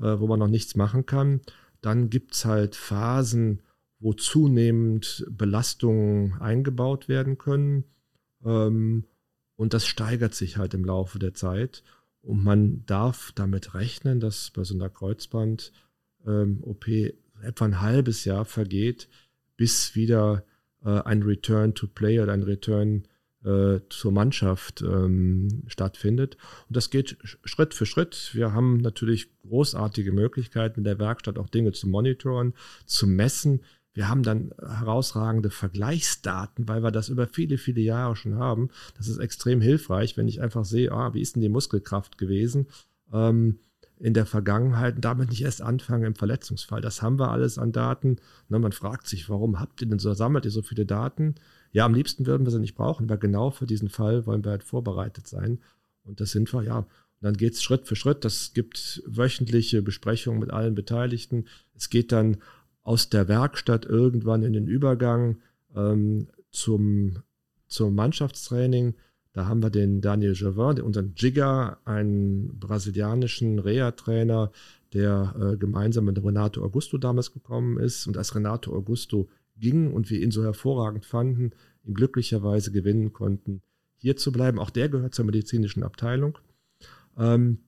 äh, 0.00 0.18
wo 0.18 0.26
man 0.26 0.38
noch 0.38 0.48
nichts 0.48 0.74
machen 0.74 1.06
kann. 1.06 1.40
Dann 1.80 2.10
gibt 2.10 2.34
es 2.34 2.44
halt 2.44 2.76
Phasen, 2.76 3.62
wo 4.00 4.14
zunehmend 4.14 5.26
Belastungen 5.30 6.34
eingebaut 6.40 7.08
werden 7.08 7.38
können. 7.38 7.84
Ähm, 8.44 9.04
und 9.56 9.74
das 9.74 9.86
steigert 9.86 10.34
sich 10.34 10.56
halt 10.56 10.74
im 10.74 10.84
Laufe 10.84 11.18
der 11.18 11.34
Zeit. 11.34 11.84
Und 12.22 12.42
man 12.42 12.84
darf 12.86 13.32
damit 13.34 13.74
rechnen, 13.74 14.20
dass 14.20 14.50
bei 14.50 14.64
so 14.64 14.74
einer 14.74 14.88
Kreuzband-OP 14.88 16.88
ähm, 16.88 17.12
etwa 17.42 17.64
ein 17.64 17.80
halbes 17.80 18.24
Jahr 18.24 18.44
vergeht, 18.44 19.08
bis 19.56 19.94
wieder 19.94 20.44
äh, 20.84 21.00
ein 21.02 21.22
Return 21.22 21.74
to 21.74 21.86
Play 21.86 22.20
oder 22.20 22.32
ein 22.32 22.42
Return 22.42 23.04
äh, 23.44 23.80
zur 23.88 24.12
Mannschaft 24.12 24.82
ähm, 24.82 25.62
stattfindet. 25.66 26.36
Und 26.68 26.76
das 26.76 26.90
geht 26.90 27.16
Schritt 27.22 27.74
für 27.74 27.86
Schritt. 27.86 28.30
Wir 28.34 28.52
haben 28.52 28.78
natürlich 28.78 29.38
großartige 29.40 30.12
Möglichkeiten 30.12 30.80
in 30.80 30.84
der 30.84 30.98
Werkstatt 30.98 31.38
auch 31.38 31.48
Dinge 31.48 31.72
zu 31.72 31.88
monitoren, 31.88 32.54
zu 32.86 33.06
messen. 33.06 33.62
Wir 33.92 34.08
haben 34.08 34.22
dann 34.22 34.52
herausragende 34.60 35.50
Vergleichsdaten, 35.50 36.68
weil 36.68 36.82
wir 36.82 36.92
das 36.92 37.08
über 37.08 37.26
viele, 37.26 37.58
viele 37.58 37.80
Jahre 37.80 38.14
schon 38.14 38.36
haben. 38.36 38.70
Das 38.96 39.08
ist 39.08 39.18
extrem 39.18 39.60
hilfreich, 39.60 40.16
wenn 40.16 40.28
ich 40.28 40.40
einfach 40.40 40.64
sehe, 40.64 40.92
ah, 40.92 41.12
wie 41.12 41.20
ist 41.20 41.34
denn 41.34 41.42
die 41.42 41.48
Muskelkraft 41.48 42.16
gewesen 42.16 42.68
ähm, 43.12 43.58
in 43.98 44.14
der 44.14 44.26
Vergangenheit 44.26 44.96
und 44.96 45.04
damit 45.04 45.30
nicht 45.30 45.42
erst 45.42 45.60
anfangen 45.60 46.04
im 46.04 46.14
Verletzungsfall. 46.14 46.80
Das 46.80 47.02
haben 47.02 47.18
wir 47.18 47.30
alles 47.30 47.58
an 47.58 47.72
Daten. 47.72 48.16
Na, 48.48 48.58
man 48.58 48.72
fragt 48.72 49.06
sich, 49.06 49.28
warum 49.28 49.60
habt 49.60 49.82
ihr 49.82 49.88
denn 49.88 49.98
so, 49.98 50.14
sammelt 50.14 50.44
ihr 50.44 50.50
so 50.50 50.62
viele 50.62 50.86
Daten? 50.86 51.34
Ja, 51.72 51.84
am 51.84 51.94
liebsten 51.94 52.26
würden 52.26 52.46
wir 52.46 52.50
sie 52.50 52.60
nicht 52.60 52.76
brauchen, 52.76 53.08
weil 53.08 53.18
genau 53.18 53.50
für 53.50 53.66
diesen 53.66 53.88
Fall 53.88 54.24
wollen 54.24 54.44
wir 54.44 54.52
halt 54.52 54.64
vorbereitet 54.64 55.26
sein. 55.26 55.58
Und 56.04 56.20
das 56.20 56.30
sind 56.30 56.52
wir, 56.52 56.62
ja. 56.62 56.78
Und 56.78 56.86
dann 57.20 57.36
geht 57.36 57.52
es 57.52 57.62
Schritt 57.62 57.86
für 57.86 57.96
Schritt. 57.96 58.24
Das 58.24 58.54
gibt 58.54 59.02
wöchentliche 59.06 59.82
Besprechungen 59.82 60.40
mit 60.40 60.50
allen 60.50 60.74
Beteiligten. 60.74 61.44
Es 61.76 61.90
geht 61.90 62.12
dann 62.12 62.38
aus 62.82 63.08
der 63.08 63.28
Werkstatt 63.28 63.84
irgendwann 63.84 64.42
in 64.42 64.52
den 64.52 64.66
Übergang 64.66 65.38
ähm, 65.74 66.28
zum, 66.50 67.22
zum 67.66 67.94
Mannschaftstraining. 67.94 68.94
Da 69.32 69.46
haben 69.46 69.62
wir 69.62 69.70
den 69.70 70.00
Daniel 70.00 70.34
Javin, 70.34 70.82
unseren 70.82 71.14
Jigger, 71.16 71.78
einen 71.84 72.58
brasilianischen 72.58 73.58
Reha-Trainer, 73.58 74.50
der 74.92 75.34
äh, 75.38 75.56
gemeinsam 75.56 76.06
mit 76.06 76.22
Renato 76.22 76.64
Augusto 76.64 76.98
damals 76.98 77.32
gekommen 77.32 77.78
ist. 77.78 78.06
Und 78.06 78.16
als 78.16 78.34
Renato 78.34 78.74
Augusto 78.74 79.28
ging 79.56 79.92
und 79.92 80.10
wir 80.10 80.20
ihn 80.20 80.32
so 80.32 80.42
hervorragend 80.42 81.06
fanden, 81.06 81.52
ihn 81.84 81.94
glücklicherweise 81.94 82.72
gewinnen 82.72 83.12
konnten, 83.12 83.62
hier 83.98 84.16
zu 84.16 84.32
bleiben. 84.32 84.58
Auch 84.58 84.70
der 84.70 84.88
gehört 84.88 85.14
zur 85.14 85.26
medizinischen 85.26 85.84
Abteilung. 85.84 86.38
Ähm, 87.16 87.58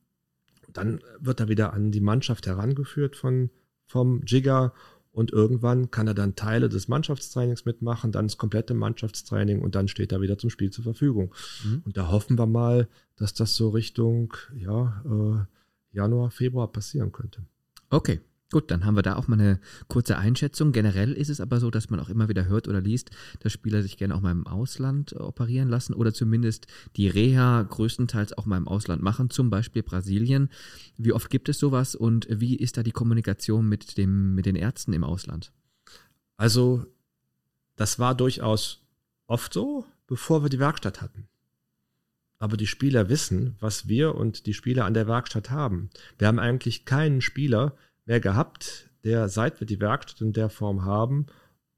dann 0.72 1.00
wird 1.20 1.40
er 1.40 1.48
wieder 1.48 1.72
an 1.74 1.92
die 1.92 2.00
Mannschaft 2.00 2.46
herangeführt 2.46 3.14
von, 3.14 3.50
vom 3.86 4.22
Jigger 4.24 4.72
und 5.12 5.30
irgendwann 5.30 5.90
kann 5.90 6.06
er 6.06 6.14
dann 6.14 6.34
Teile 6.34 6.68
des 6.68 6.88
Mannschaftstrainings 6.88 7.64
mitmachen, 7.64 8.12
dann 8.12 8.26
das 8.26 8.38
komplette 8.38 8.74
Mannschaftstraining 8.74 9.60
und 9.60 9.74
dann 9.74 9.88
steht 9.88 10.10
er 10.10 10.22
wieder 10.22 10.38
zum 10.38 10.50
Spiel 10.50 10.70
zur 10.70 10.84
Verfügung. 10.84 11.34
Mhm. 11.64 11.82
Und 11.84 11.96
da 11.96 12.10
hoffen 12.10 12.38
wir 12.38 12.46
mal, 12.46 12.88
dass 13.16 13.34
das 13.34 13.54
so 13.54 13.68
Richtung 13.68 14.34
ja, 14.54 15.02
äh, 15.04 15.94
Januar, 15.94 16.30
Februar 16.30 16.72
passieren 16.72 17.12
könnte. 17.12 17.42
Okay. 17.90 18.20
Gut, 18.52 18.70
dann 18.70 18.84
haben 18.84 18.96
wir 18.96 19.02
da 19.02 19.16
auch 19.16 19.28
mal 19.28 19.40
eine 19.40 19.58
kurze 19.88 20.18
Einschätzung. 20.18 20.72
Generell 20.72 21.14
ist 21.14 21.30
es 21.30 21.40
aber 21.40 21.58
so, 21.58 21.70
dass 21.70 21.88
man 21.88 21.98
auch 22.00 22.10
immer 22.10 22.28
wieder 22.28 22.44
hört 22.44 22.68
oder 22.68 22.82
liest, 22.82 23.10
dass 23.40 23.50
Spieler 23.50 23.82
sich 23.82 23.96
gerne 23.96 24.14
auch 24.14 24.20
mal 24.20 24.30
im 24.30 24.46
Ausland 24.46 25.14
operieren 25.18 25.70
lassen 25.70 25.94
oder 25.94 26.12
zumindest 26.12 26.66
die 26.96 27.08
Reha 27.08 27.62
größtenteils 27.62 28.36
auch 28.36 28.44
mal 28.44 28.58
im 28.58 28.68
Ausland 28.68 29.02
machen, 29.02 29.30
zum 29.30 29.48
Beispiel 29.48 29.82
Brasilien. 29.82 30.50
Wie 30.98 31.14
oft 31.14 31.30
gibt 31.30 31.48
es 31.48 31.58
sowas 31.58 31.94
und 31.94 32.26
wie 32.30 32.54
ist 32.54 32.76
da 32.76 32.82
die 32.82 32.92
Kommunikation 32.92 33.66
mit, 33.70 33.96
dem, 33.96 34.34
mit 34.34 34.44
den 34.44 34.56
Ärzten 34.56 34.92
im 34.92 35.02
Ausland? 35.02 35.50
Also, 36.36 36.84
das 37.76 37.98
war 37.98 38.14
durchaus 38.14 38.84
oft 39.28 39.54
so, 39.54 39.86
bevor 40.06 40.42
wir 40.42 40.50
die 40.50 40.58
Werkstatt 40.58 41.00
hatten. 41.00 41.26
Aber 42.38 42.58
die 42.58 42.66
Spieler 42.66 43.08
wissen, 43.08 43.56
was 43.60 43.88
wir 43.88 44.14
und 44.14 44.44
die 44.44 44.52
Spieler 44.52 44.84
an 44.84 44.92
der 44.92 45.06
Werkstatt 45.06 45.50
haben. 45.50 45.88
Wir 46.18 46.28
haben 46.28 46.38
eigentlich 46.38 46.84
keinen 46.84 47.22
Spieler, 47.22 47.76
mehr 48.04 48.20
gehabt, 48.20 48.90
der, 49.04 49.28
seit 49.28 49.60
wir 49.60 49.66
die 49.66 49.80
Werkstatt 49.80 50.20
in 50.20 50.32
der 50.32 50.48
Form 50.48 50.84
haben, 50.84 51.26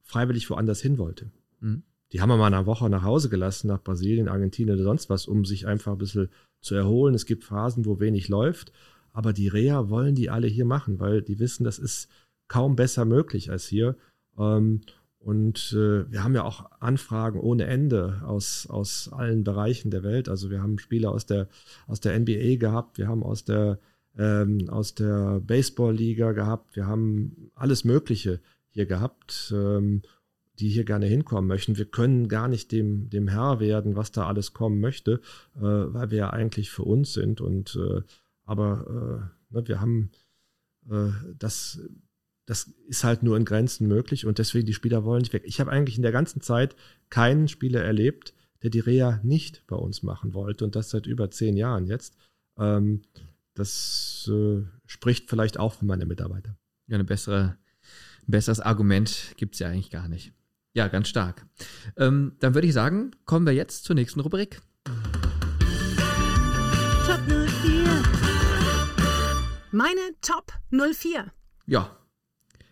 freiwillig 0.02 0.48
woanders 0.50 0.80
hin 0.80 0.98
wollte. 0.98 1.30
Mhm. 1.60 1.82
Die 2.12 2.20
haben 2.20 2.28
wir 2.28 2.36
mal 2.36 2.52
eine 2.52 2.66
Woche 2.66 2.88
nach 2.88 3.02
Hause 3.02 3.28
gelassen, 3.28 3.68
nach 3.68 3.82
Brasilien, 3.82 4.28
Argentinien 4.28 4.76
oder 4.76 4.84
sonst 4.84 5.10
was, 5.10 5.26
um 5.26 5.44
sich 5.44 5.66
einfach 5.66 5.92
ein 5.92 5.98
bisschen 5.98 6.28
zu 6.60 6.74
erholen. 6.74 7.14
Es 7.14 7.26
gibt 7.26 7.44
Phasen, 7.44 7.84
wo 7.86 7.98
wenig 7.98 8.28
läuft, 8.28 8.72
aber 9.12 9.32
die 9.32 9.48
Reha 9.48 9.88
wollen 9.90 10.14
die 10.14 10.30
alle 10.30 10.46
hier 10.46 10.64
machen, 10.64 11.00
weil 11.00 11.22
die 11.22 11.38
wissen, 11.38 11.64
das 11.64 11.78
ist 11.78 12.08
kaum 12.46 12.76
besser 12.76 13.04
möglich 13.04 13.50
als 13.50 13.66
hier. 13.66 13.96
Ähm, 14.38 14.82
und 15.18 15.72
äh, 15.72 16.10
wir 16.10 16.22
haben 16.22 16.34
ja 16.34 16.44
auch 16.44 16.70
Anfragen 16.80 17.40
ohne 17.40 17.64
Ende 17.64 18.20
aus, 18.26 18.66
aus 18.68 19.08
allen 19.10 19.42
Bereichen 19.42 19.90
der 19.90 20.02
Welt. 20.02 20.28
Also 20.28 20.50
wir 20.50 20.62
haben 20.62 20.78
Spieler 20.78 21.10
aus 21.12 21.24
der, 21.24 21.48
aus 21.86 22.00
der 22.00 22.18
NBA 22.18 22.56
gehabt, 22.56 22.98
wir 22.98 23.08
haben 23.08 23.22
aus 23.22 23.44
der 23.44 23.78
ähm, 24.18 24.68
aus 24.68 24.94
der 24.94 25.40
Baseball-Liga 25.40 26.32
gehabt. 26.32 26.76
Wir 26.76 26.86
haben 26.86 27.50
alles 27.54 27.84
Mögliche 27.84 28.40
hier 28.70 28.86
gehabt, 28.86 29.52
ähm, 29.54 30.02
die 30.58 30.68
hier 30.68 30.84
gerne 30.84 31.06
hinkommen 31.06 31.48
möchten. 31.48 31.76
Wir 31.76 31.86
können 31.86 32.28
gar 32.28 32.48
nicht 32.48 32.70
dem, 32.72 33.10
dem 33.10 33.28
Herr 33.28 33.60
werden, 33.60 33.96
was 33.96 34.12
da 34.12 34.26
alles 34.26 34.52
kommen 34.52 34.80
möchte, 34.80 35.20
äh, 35.56 35.60
weil 35.60 36.10
wir 36.10 36.18
ja 36.18 36.30
eigentlich 36.30 36.70
für 36.70 36.84
uns 36.84 37.12
sind. 37.12 37.40
Und 37.40 37.76
äh, 37.76 38.02
aber 38.44 39.30
äh, 39.50 39.54
ne, 39.54 39.68
wir 39.68 39.80
haben 39.80 40.10
äh, 40.90 41.10
das, 41.38 41.80
das 42.46 42.70
ist 42.88 43.04
halt 43.04 43.22
nur 43.22 43.36
in 43.36 43.44
Grenzen 43.44 43.88
möglich 43.88 44.26
und 44.26 44.38
deswegen 44.38 44.66
die 44.66 44.74
Spieler 44.74 45.04
wollen 45.04 45.22
nicht 45.22 45.32
weg. 45.32 45.44
Ich 45.46 45.60
habe 45.60 45.70
eigentlich 45.70 45.96
in 45.96 46.02
der 46.02 46.12
ganzen 46.12 46.40
Zeit 46.40 46.76
keinen 47.10 47.48
Spieler 47.48 47.82
erlebt, 47.82 48.34
der 48.62 48.70
die 48.70 48.80
Reha 48.80 49.20
nicht 49.22 49.66
bei 49.66 49.76
uns 49.76 50.02
machen 50.02 50.34
wollte 50.34 50.64
und 50.64 50.76
das 50.76 50.90
seit 50.90 51.06
über 51.06 51.30
zehn 51.30 51.56
Jahren 51.56 51.86
jetzt. 51.86 52.16
Ähm, 52.58 53.02
das 53.54 54.30
äh, 54.32 54.62
spricht 54.86 55.30
vielleicht 55.30 55.58
auch 55.58 55.74
für 55.74 55.84
meine 55.84 56.06
Mitarbeiter. 56.06 56.56
Ja, 56.86 56.96
eine 56.96 57.04
bessere, 57.04 57.56
ein 58.26 58.30
besseres 58.30 58.60
Argument 58.60 59.34
gibt 59.36 59.54
es 59.54 59.60
ja 59.60 59.68
eigentlich 59.68 59.90
gar 59.90 60.08
nicht. 60.08 60.32
Ja, 60.74 60.88
ganz 60.88 61.08
stark. 61.08 61.46
Ähm, 61.96 62.32
dann 62.40 62.54
würde 62.54 62.66
ich 62.66 62.74
sagen, 62.74 63.12
kommen 63.24 63.46
wir 63.46 63.54
jetzt 63.54 63.84
zur 63.84 63.94
nächsten 63.94 64.20
Rubrik. 64.20 64.60
Top 67.06 67.20
04. 67.28 67.84
Meine 69.70 70.00
Top 70.20 70.52
04. 70.70 71.32
Ja, 71.66 71.96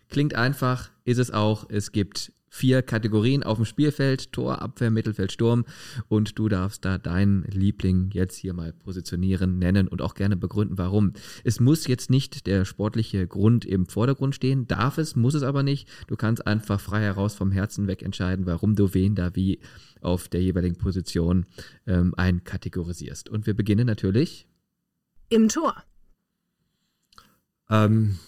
klingt 0.08 0.34
einfach, 0.34 0.90
ist 1.04 1.18
es 1.18 1.30
auch. 1.30 1.70
Es 1.70 1.92
gibt 1.92 2.32
vier 2.54 2.82
Kategorien 2.82 3.42
auf 3.42 3.56
dem 3.56 3.64
Spielfeld, 3.64 4.30
Tor, 4.30 4.60
Abwehr, 4.60 4.90
Mittelfeld, 4.90 5.32
Sturm 5.32 5.64
und 6.08 6.38
du 6.38 6.50
darfst 6.50 6.84
da 6.84 6.98
deinen 6.98 7.44
Liebling 7.44 8.10
jetzt 8.12 8.36
hier 8.36 8.52
mal 8.52 8.74
positionieren, 8.74 9.58
nennen 9.58 9.88
und 9.88 10.02
auch 10.02 10.12
gerne 10.12 10.36
begründen, 10.36 10.76
warum. 10.76 11.14
Es 11.44 11.60
muss 11.60 11.86
jetzt 11.86 12.10
nicht 12.10 12.46
der 12.46 12.66
sportliche 12.66 13.26
Grund 13.26 13.64
im 13.64 13.86
Vordergrund 13.86 14.34
stehen, 14.34 14.68
darf 14.68 14.98
es, 14.98 15.16
muss 15.16 15.32
es 15.32 15.42
aber 15.42 15.62
nicht. 15.62 15.88
Du 16.08 16.16
kannst 16.16 16.46
einfach 16.46 16.78
frei 16.78 17.00
heraus 17.00 17.34
vom 17.34 17.52
Herzen 17.52 17.86
weg 17.86 18.02
entscheiden, 18.02 18.44
warum 18.44 18.76
du 18.76 18.92
wen 18.92 19.14
da 19.14 19.34
wie 19.34 19.58
auf 20.02 20.28
der 20.28 20.42
jeweiligen 20.42 20.76
Position 20.76 21.46
ähm, 21.86 22.12
einkategorisierst. 22.18 23.30
Und 23.30 23.46
wir 23.46 23.54
beginnen 23.54 23.86
natürlich 23.86 24.46
im 25.30 25.48
Tor. 25.48 25.82
Ähm, 27.70 28.18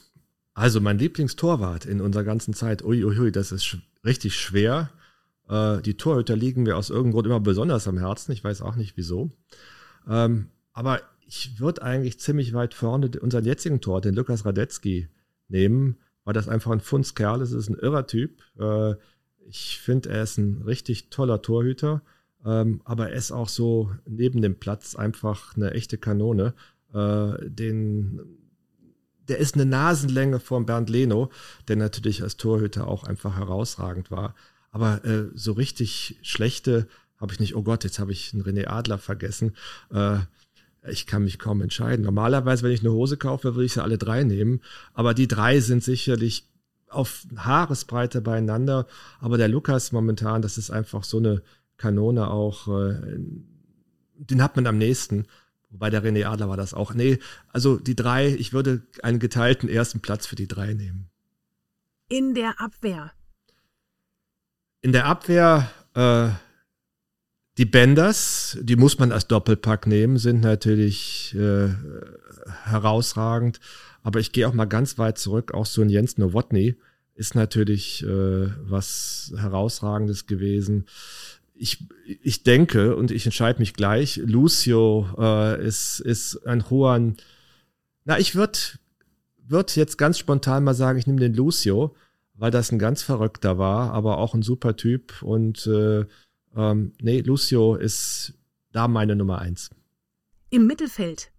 also 0.54 0.80
mein 0.80 0.98
Lieblingstorwart 0.98 1.84
in 1.84 2.00
unserer 2.00 2.24
ganzen 2.24 2.54
Zeit, 2.54 2.82
uiuiui, 2.82 3.18
ui, 3.18 3.32
das 3.32 3.52
ist 3.52 3.76
richtig 4.04 4.36
schwer. 4.36 4.90
Äh, 5.48 5.80
die 5.82 5.96
Torhüter 5.96 6.36
liegen 6.36 6.62
mir 6.62 6.76
aus 6.76 6.90
irgendeinem 6.90 7.12
Grund 7.12 7.26
immer 7.26 7.40
besonders 7.40 7.88
am 7.88 7.98
Herzen. 7.98 8.32
Ich 8.32 8.44
weiß 8.44 8.62
auch 8.62 8.76
nicht 8.76 8.96
wieso. 8.96 9.30
Ähm, 10.08 10.48
aber 10.72 11.00
ich 11.26 11.58
würde 11.60 11.82
eigentlich 11.82 12.20
ziemlich 12.20 12.52
weit 12.52 12.74
vorne 12.74 13.10
unseren 13.20 13.44
jetzigen 13.44 13.80
Tor, 13.80 14.00
den 14.00 14.14
Lukas 14.14 14.44
Radetzky, 14.44 15.08
nehmen, 15.48 15.96
weil 16.24 16.34
das 16.34 16.48
einfach 16.48 16.70
ein 16.70 16.80
Fundskerl 16.80 17.40
ist. 17.40 17.52
Es 17.52 17.64
ist 17.64 17.70
ein 17.70 17.78
irrer 17.78 18.06
Typ. 18.06 18.42
Äh, 18.58 18.94
ich 19.46 19.78
finde, 19.78 20.10
er 20.10 20.22
ist 20.22 20.38
ein 20.38 20.62
richtig 20.62 21.10
toller 21.10 21.42
Torhüter. 21.42 22.02
Ähm, 22.44 22.80
aber 22.84 23.10
er 23.10 23.16
ist 23.16 23.32
auch 23.32 23.48
so 23.48 23.90
neben 24.06 24.42
dem 24.42 24.58
Platz 24.58 24.94
einfach 24.96 25.56
eine 25.56 25.72
echte 25.72 25.98
Kanone. 25.98 26.54
Äh, 26.92 27.48
den 27.48 28.20
der 29.28 29.38
ist 29.38 29.54
eine 29.54 29.66
Nasenlänge 29.66 30.40
von 30.40 30.66
Bernd 30.66 30.90
Leno, 30.90 31.30
der 31.68 31.76
natürlich 31.76 32.22
als 32.22 32.36
Torhüter 32.36 32.86
auch 32.86 33.04
einfach 33.04 33.36
herausragend 33.36 34.10
war. 34.10 34.34
Aber 34.70 35.04
äh, 35.04 35.30
so 35.34 35.52
richtig 35.52 36.18
schlechte 36.22 36.88
habe 37.16 37.32
ich 37.32 37.40
nicht. 37.40 37.54
Oh 37.54 37.62
Gott, 37.62 37.84
jetzt 37.84 37.98
habe 37.98 38.12
ich 38.12 38.34
einen 38.34 38.42
René 38.42 38.66
Adler 38.66 38.98
vergessen. 38.98 39.54
Äh, 39.92 40.18
ich 40.86 41.06
kann 41.06 41.24
mich 41.24 41.38
kaum 41.38 41.62
entscheiden. 41.62 42.04
Normalerweise, 42.04 42.62
wenn 42.62 42.72
ich 42.72 42.80
eine 42.80 42.92
Hose 42.92 43.16
kaufe, 43.16 43.54
würde 43.54 43.64
ich 43.64 43.72
sie 43.72 43.82
alle 43.82 43.98
drei 43.98 44.24
nehmen. 44.24 44.60
Aber 44.92 45.14
die 45.14 45.28
drei 45.28 45.60
sind 45.60 45.82
sicherlich 45.82 46.48
auf 46.88 47.24
Haaresbreite 47.36 48.20
beieinander. 48.20 48.86
Aber 49.20 49.38
der 49.38 49.48
Lukas 49.48 49.92
momentan, 49.92 50.42
das 50.42 50.58
ist 50.58 50.70
einfach 50.70 51.04
so 51.04 51.18
eine 51.18 51.42
Kanone 51.76 52.30
auch. 52.30 52.68
Äh, 52.68 53.18
den 54.16 54.42
hat 54.42 54.56
man 54.56 54.66
am 54.66 54.78
nächsten. 54.78 55.26
Wobei 55.74 55.90
der 55.90 56.04
René 56.04 56.26
Adler 56.26 56.48
war 56.48 56.56
das 56.56 56.72
auch. 56.72 56.94
Nee, 56.94 57.18
also 57.48 57.78
die 57.78 57.96
drei, 57.96 58.28
ich 58.28 58.52
würde 58.52 58.86
einen 59.02 59.18
geteilten 59.18 59.68
ersten 59.68 59.98
Platz 59.98 60.24
für 60.24 60.36
die 60.36 60.46
drei 60.46 60.72
nehmen. 60.72 61.10
In 62.08 62.32
der 62.34 62.60
Abwehr. 62.60 63.10
In 64.82 64.92
der 64.92 65.06
Abwehr, 65.06 65.68
äh, 65.94 66.28
die 67.58 67.64
Benders, 67.64 68.56
die 68.62 68.76
muss 68.76 69.00
man 69.00 69.10
als 69.10 69.26
Doppelpack 69.26 69.88
nehmen, 69.88 70.16
sind 70.16 70.42
natürlich 70.42 71.34
äh, 71.34 71.70
herausragend. 72.62 73.58
Aber 74.04 74.20
ich 74.20 74.30
gehe 74.30 74.46
auch 74.46 74.54
mal 74.54 74.66
ganz 74.66 74.96
weit 74.96 75.18
zurück. 75.18 75.54
Auch 75.54 75.66
so 75.66 75.82
ein 75.82 75.88
Jens 75.88 76.18
Nowotny 76.18 76.76
ist 77.14 77.34
natürlich 77.34 78.04
äh, 78.04 78.48
was 78.60 79.32
herausragendes 79.36 80.26
gewesen. 80.26 80.86
Ich, 81.54 81.86
ich 82.04 82.42
denke 82.42 82.96
und 82.96 83.10
ich 83.10 83.24
entscheide 83.24 83.60
mich 83.60 83.74
gleich, 83.74 84.16
Lucio 84.16 85.08
äh, 85.18 85.64
ist, 85.64 86.00
ist 86.00 86.46
ein 86.46 86.68
hoher, 86.68 87.14
na, 88.04 88.18
ich 88.18 88.34
würde 88.34 88.58
würd 89.46 89.76
jetzt 89.76 89.98
ganz 89.98 90.18
spontan 90.18 90.64
mal 90.64 90.74
sagen, 90.74 90.98
ich 90.98 91.06
nehme 91.06 91.20
den 91.20 91.34
Lucio, 91.34 91.94
weil 92.34 92.50
das 92.50 92.72
ein 92.72 92.78
ganz 92.78 93.02
verrückter 93.02 93.58
war, 93.58 93.92
aber 93.92 94.18
auch 94.18 94.34
ein 94.34 94.42
super 94.42 94.76
Typ 94.76 95.22
und 95.22 95.66
äh, 95.66 96.04
ähm, 96.56 96.92
nee, 97.00 97.20
Lucio 97.20 97.76
ist 97.76 98.34
da 98.72 98.88
meine 98.88 99.16
Nummer 99.16 99.38
eins. 99.38 99.70
Im 100.50 100.66
Mittelfeld. 100.66 101.30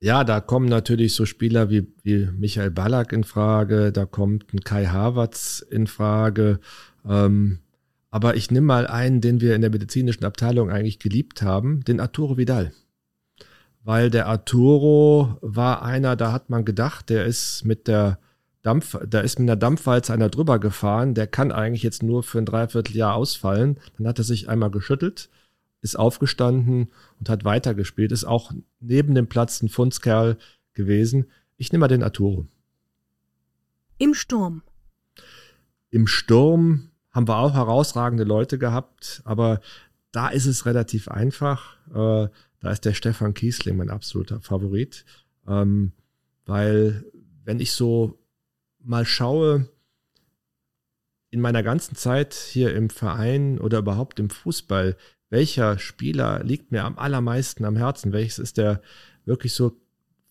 Ja, 0.00 0.22
da 0.22 0.40
kommen 0.40 0.68
natürlich 0.68 1.14
so 1.14 1.26
Spieler 1.26 1.70
wie, 1.70 1.92
wie 2.04 2.26
Michael 2.26 2.70
Ballack 2.70 3.12
in 3.12 3.24
Frage, 3.24 3.90
da 3.90 4.06
kommt 4.06 4.52
ein 4.54 4.60
Kai 4.60 4.86
Havertz 4.86 5.64
in 5.70 5.88
Frage. 5.88 6.60
Ähm, 7.04 7.58
aber 8.10 8.36
ich 8.36 8.50
nehme 8.50 8.66
mal 8.66 8.86
einen, 8.86 9.20
den 9.20 9.40
wir 9.40 9.54
in 9.54 9.60
der 9.60 9.70
medizinischen 9.70 10.24
Abteilung 10.24 10.70
eigentlich 10.70 10.98
geliebt 10.98 11.42
haben, 11.42 11.84
den 11.84 12.00
Arturo 12.00 12.36
Vidal. 12.36 12.72
Weil 13.84 14.10
der 14.10 14.26
Arturo 14.26 15.38
war 15.40 15.82
einer, 15.82 16.16
da 16.16 16.32
hat 16.32 16.50
man 16.50 16.64
gedacht, 16.64 17.10
der 17.10 17.26
ist 17.26 17.64
mit 17.64 17.86
der 17.86 18.18
Dampf, 18.62 18.98
da 19.06 19.20
ist 19.20 19.38
mit 19.38 19.48
einer 19.48 19.56
Dampfwalze 19.56 20.12
einer 20.12 20.28
drüber 20.28 20.58
gefahren, 20.58 21.14
der 21.14 21.26
kann 21.26 21.52
eigentlich 21.52 21.82
jetzt 21.82 22.02
nur 22.02 22.22
für 22.22 22.38
ein 22.38 22.46
Dreivierteljahr 22.46 23.14
ausfallen. 23.14 23.78
Dann 23.96 24.06
hat 24.06 24.18
er 24.18 24.24
sich 24.24 24.48
einmal 24.48 24.70
geschüttelt, 24.70 25.30
ist 25.80 25.98
aufgestanden 25.98 26.88
und 27.18 27.28
hat 27.28 27.44
weitergespielt, 27.44 28.12
ist 28.12 28.24
auch 28.24 28.52
neben 28.80 29.14
dem 29.14 29.28
Platz 29.28 29.62
ein 29.62 29.68
Fundskerl 29.68 30.36
gewesen. 30.74 31.26
Ich 31.56 31.72
nehme 31.72 31.82
mal 31.82 31.88
den 31.88 32.02
Arturo. 32.02 32.46
Im 33.98 34.14
Sturm. 34.14 34.62
Im 35.90 36.06
Sturm 36.06 36.87
haben 37.10 37.28
wir 37.28 37.36
auch 37.38 37.54
herausragende 37.54 38.24
Leute 38.24 38.58
gehabt, 38.58 39.22
aber 39.24 39.60
da 40.12 40.28
ist 40.28 40.46
es 40.46 40.66
relativ 40.66 41.08
einfach. 41.08 41.76
Äh, 41.90 42.28
da 42.60 42.70
ist 42.70 42.84
der 42.84 42.94
Stefan 42.94 43.34
Kiesling 43.34 43.76
mein 43.76 43.90
absoluter 43.90 44.40
Favorit, 44.40 45.04
ähm, 45.46 45.92
weil 46.44 47.04
wenn 47.44 47.60
ich 47.60 47.72
so 47.72 48.18
mal 48.80 49.04
schaue, 49.04 49.68
in 51.30 51.40
meiner 51.40 51.62
ganzen 51.62 51.94
Zeit 51.94 52.34
hier 52.34 52.74
im 52.74 52.90
Verein 52.90 53.58
oder 53.58 53.78
überhaupt 53.78 54.18
im 54.18 54.30
Fußball, 54.30 54.96
welcher 55.30 55.78
Spieler 55.78 56.42
liegt 56.42 56.72
mir 56.72 56.84
am 56.84 56.98
allermeisten 56.98 57.64
am 57.64 57.76
Herzen? 57.76 58.12
Welches 58.12 58.38
ist 58.38 58.56
der 58.56 58.80
wirklich 59.26 59.52
so 59.52 59.78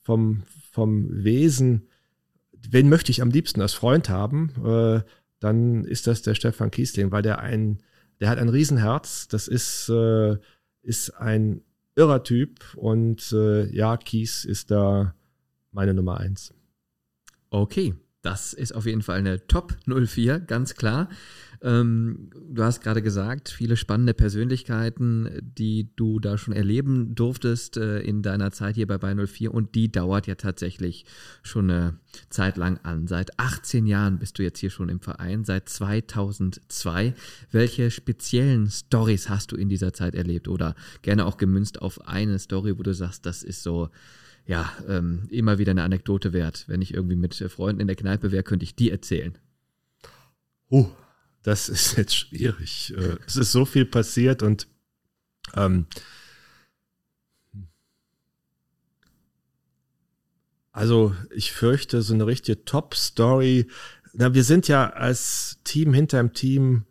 vom, 0.01 0.43
vom 0.71 1.23
Wesen, 1.23 1.87
wen 2.51 2.89
möchte 2.89 3.11
ich 3.11 3.21
am 3.21 3.29
liebsten 3.29 3.61
als 3.61 3.73
Freund 3.73 4.09
haben? 4.09 4.53
Äh, 4.65 5.01
dann 5.39 5.83
ist 5.85 6.07
das 6.07 6.21
der 6.21 6.35
Stefan 6.35 6.71
Kiesling, 6.71 7.11
weil 7.11 7.21
der 7.21 7.39
ein, 7.39 7.79
der 8.19 8.29
hat 8.29 8.39
ein 8.39 8.49
Riesenherz. 8.49 9.27
Das 9.27 9.47
ist, 9.47 9.89
äh, 9.89 10.37
ist 10.81 11.11
ein 11.11 11.61
irrer 11.95 12.23
Typ 12.23 12.75
und 12.75 13.31
äh, 13.31 13.65
ja, 13.75 13.97
Kies 13.97 14.45
ist 14.45 14.71
da 14.71 15.15
meine 15.71 15.93
Nummer 15.93 16.17
eins. 16.19 16.53
Okay, 17.49 17.95
das 18.21 18.53
ist 18.53 18.73
auf 18.73 18.85
jeden 18.85 19.01
Fall 19.01 19.17
eine 19.19 19.45
Top 19.47 19.75
04, 19.85 20.39
ganz 20.39 20.75
klar. 20.75 21.09
Ähm, 21.61 22.29
du 22.49 22.63
hast 22.63 22.81
gerade 22.81 23.01
gesagt, 23.01 23.49
viele 23.49 23.77
spannende 23.77 24.13
Persönlichkeiten, 24.13 25.29
die 25.41 25.89
du 25.95 26.19
da 26.19 26.37
schon 26.37 26.53
erleben 26.53 27.15
durftest 27.15 27.77
äh, 27.77 27.99
in 27.99 28.21
deiner 28.21 28.51
Zeit 28.51 28.75
hier 28.75 28.87
bei 28.87 28.97
Bay 28.97 29.15
04 29.15 29.53
und 29.53 29.75
die 29.75 29.91
dauert 29.91 30.27
ja 30.27 30.35
tatsächlich 30.35 31.05
schon 31.41 31.69
eine 31.69 31.99
Zeit 32.29 32.57
lang 32.57 32.77
an. 32.83 33.07
Seit 33.07 33.39
18 33.39 33.85
Jahren 33.87 34.19
bist 34.19 34.37
du 34.39 34.43
jetzt 34.43 34.59
hier 34.59 34.69
schon 34.69 34.89
im 34.89 34.99
Verein, 34.99 35.43
seit 35.45 35.69
2002. 35.69 37.13
Welche 37.51 37.91
speziellen 37.91 38.69
Stories 38.69 39.29
hast 39.29 39.51
du 39.51 39.55
in 39.55 39.69
dieser 39.69 39.93
Zeit 39.93 40.15
erlebt 40.15 40.47
oder 40.47 40.75
gerne 41.01 41.25
auch 41.25 41.37
gemünzt 41.37 41.81
auf 41.81 42.07
eine 42.07 42.39
Story, 42.39 42.77
wo 42.77 42.83
du 42.83 42.93
sagst, 42.93 43.25
das 43.25 43.43
ist 43.43 43.63
so 43.63 43.89
ja, 44.45 44.71
ähm, 44.87 45.27
immer 45.29 45.57
wieder 45.57 45.71
eine 45.71 45.83
Anekdote 45.83 46.31
wert. 46.31 46.63
Wenn 46.67 46.81
ich 46.81 46.93
irgendwie 46.93 47.17
mit 47.17 47.35
Freunden 47.35 47.81
in 47.81 47.87
der 47.87 47.97
Kneipe 47.97 48.31
wäre, 48.31 48.43
könnte 48.43 48.63
ich 48.63 48.75
die 48.75 48.89
erzählen. 48.89 49.37
Oh, 50.69 50.87
das 51.47 51.69
ist 51.69 51.95
jetzt 51.97 52.15
schwierig. 52.15 52.93
Äh, 52.97 53.17
es 53.25 53.37
ist 53.37 53.51
so 53.51 53.65
viel 53.65 53.85
passiert 53.85 54.43
und 54.43 54.67
ähm, 55.55 55.87
also 60.71 61.15
ich 61.33 61.53
fürchte, 61.53 62.01
so 62.01 62.13
eine 62.13 62.27
richtige 62.27 62.65
Top-Story. 62.65 63.67
Na, 64.13 64.33
wir 64.33 64.43
sind 64.43 64.67
ja 64.67 64.89
als 64.89 65.59
Team 65.63 65.93
hinter 65.93 66.17
dem 66.17 66.33
Team 66.33 66.85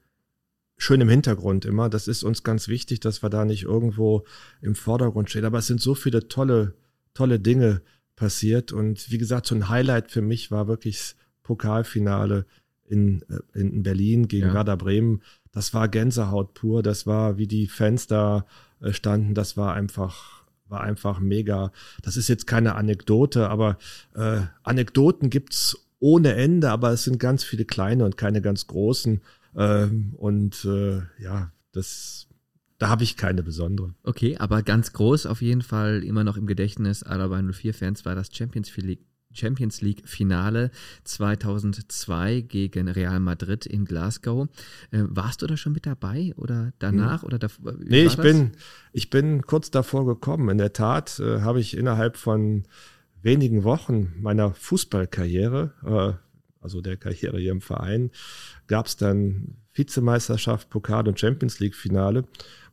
schön 0.78 1.00
im 1.00 1.08
Hintergrund 1.08 1.64
immer. 1.64 1.88
Das 1.90 2.08
ist 2.08 2.22
uns 2.22 2.42
ganz 2.42 2.66
wichtig, 2.66 3.00
dass 3.00 3.22
wir 3.22 3.30
da 3.30 3.44
nicht 3.44 3.64
irgendwo 3.64 4.26
im 4.62 4.74
Vordergrund 4.74 5.28
stehen. 5.30 5.44
Aber 5.44 5.58
es 5.58 5.66
sind 5.66 5.80
so 5.80 5.94
viele 5.94 6.28
tolle 6.28 6.74
tolle 7.12 7.40
Dinge 7.40 7.82
passiert. 8.14 8.72
Und 8.72 9.10
wie 9.10 9.18
gesagt, 9.18 9.46
so 9.46 9.54
ein 9.54 9.68
Highlight 9.68 10.10
für 10.10 10.22
mich 10.22 10.50
war 10.50 10.66
wirklich 10.66 10.98
das 10.98 11.16
Pokalfinale 11.42 12.46
in, 12.88 13.22
äh, 13.28 13.58
in 13.58 13.82
Berlin 13.82 14.28
gegen 14.28 14.48
ja. 14.48 14.54
Werder 14.54 14.76
Bremen. 14.76 15.22
Das 15.52 15.74
war 15.74 15.88
Gänsehaut 15.88 16.54
pur. 16.54 16.82
Das 16.82 17.06
war, 17.06 17.38
wie 17.38 17.46
die 17.46 17.66
Fans 17.66 18.06
da 18.06 18.46
äh, 18.80 18.92
standen. 18.92 19.34
Das 19.34 19.56
war 19.56 19.74
einfach, 19.74 20.44
war 20.68 20.80
einfach 20.82 21.20
mega. 21.20 21.72
Das 22.02 22.16
ist 22.16 22.28
jetzt 22.28 22.46
keine 22.46 22.74
Anekdote, 22.74 23.48
aber 23.48 23.78
äh, 24.14 24.40
Anekdoten 24.62 25.30
gibt's 25.30 25.78
ohne 25.98 26.34
Ende, 26.34 26.70
aber 26.70 26.90
es 26.92 27.04
sind 27.04 27.18
ganz 27.18 27.42
viele 27.42 27.64
kleine 27.64 28.04
und 28.04 28.16
keine 28.16 28.42
ganz 28.42 28.66
großen. 28.66 29.22
Ähm, 29.56 30.14
und 30.16 30.64
äh, 30.64 31.00
ja, 31.18 31.50
das 31.72 32.26
da 32.78 32.88
habe 32.88 33.04
ich 33.04 33.16
keine 33.16 33.42
besondere. 33.42 33.94
Okay, 34.02 34.36
aber 34.38 34.62
ganz 34.62 34.92
groß 34.92 35.26
auf 35.26 35.40
jeden 35.40 35.62
Fall 35.62 36.04
immer 36.04 36.24
noch 36.24 36.36
im 36.36 36.46
Gedächtnis 36.46 37.02
aller 37.02 37.26
04-Fans 37.26 38.04
war 38.04 38.14
das 38.14 38.28
Champions 38.30 38.74
League. 38.76 39.06
Champions 39.32 39.80
League 39.82 40.08
Finale 40.08 40.70
2002 41.04 42.42
gegen 42.42 42.88
Real 42.88 43.20
Madrid 43.20 43.66
in 43.66 43.84
Glasgow. 43.84 44.48
Äh, 44.90 45.02
warst 45.08 45.42
du 45.42 45.46
da 45.46 45.56
schon 45.56 45.72
mit 45.72 45.86
dabei 45.86 46.32
oder 46.36 46.72
danach 46.78 47.22
hm. 47.22 47.26
oder 47.26 47.38
da, 47.38 47.48
Nee, 47.78 48.04
ich 48.04 48.16
bin 48.16 48.52
ich 48.92 49.10
bin 49.10 49.42
kurz 49.42 49.70
davor 49.70 50.06
gekommen. 50.06 50.48
In 50.48 50.58
der 50.58 50.72
Tat 50.72 51.20
äh, 51.20 51.40
habe 51.40 51.60
ich 51.60 51.76
innerhalb 51.76 52.16
von 52.16 52.64
wenigen 53.22 53.64
Wochen 53.64 54.14
meiner 54.20 54.54
Fußballkarriere, 54.54 55.72
äh, 55.84 56.62
also 56.62 56.80
der 56.80 56.96
Karriere 56.96 57.38
hier 57.38 57.52
im 57.52 57.60
Verein, 57.60 58.10
gab 58.66 58.86
es 58.86 58.96
dann 58.96 59.56
Vizemeisterschaft, 59.74 60.70
Pokal 60.70 61.06
und 61.06 61.20
Champions 61.20 61.60
League 61.60 61.74
Finale 61.74 62.24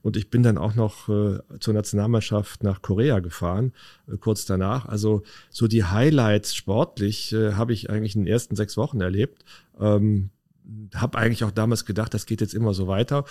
und 0.03 0.17
ich 0.17 0.29
bin 0.29 0.43
dann 0.43 0.57
auch 0.57 0.75
noch 0.75 1.07
äh, 1.07 1.39
zur 1.61 1.73
Nationalmannschaft 1.73 2.61
nach 2.61 2.81
Korea 2.81 3.21
gefahren, 3.21 3.71
äh, 4.07 4.17
kurz 4.17 4.45
danach. 4.45 4.85
Also 4.85 5.23
so 5.49 5.67
die 5.67 5.85
Highlights 5.85 6.53
sportlich 6.55 7.31
äh, 7.31 7.53
habe 7.53 7.71
ich 7.71 7.89
eigentlich 7.89 8.15
in 8.15 8.25
den 8.25 8.31
ersten 8.31 8.57
sechs 8.57 8.75
Wochen 8.75 8.99
erlebt. 8.99 9.45
Ähm, 9.79 10.29
habe 10.93 11.17
eigentlich 11.17 11.45
auch 11.45 11.51
damals 11.51 11.85
gedacht, 11.85 12.13
das 12.13 12.25
geht 12.25 12.41
jetzt 12.41 12.53
immer 12.53 12.73
so 12.73 12.87
weiter. 12.87 13.23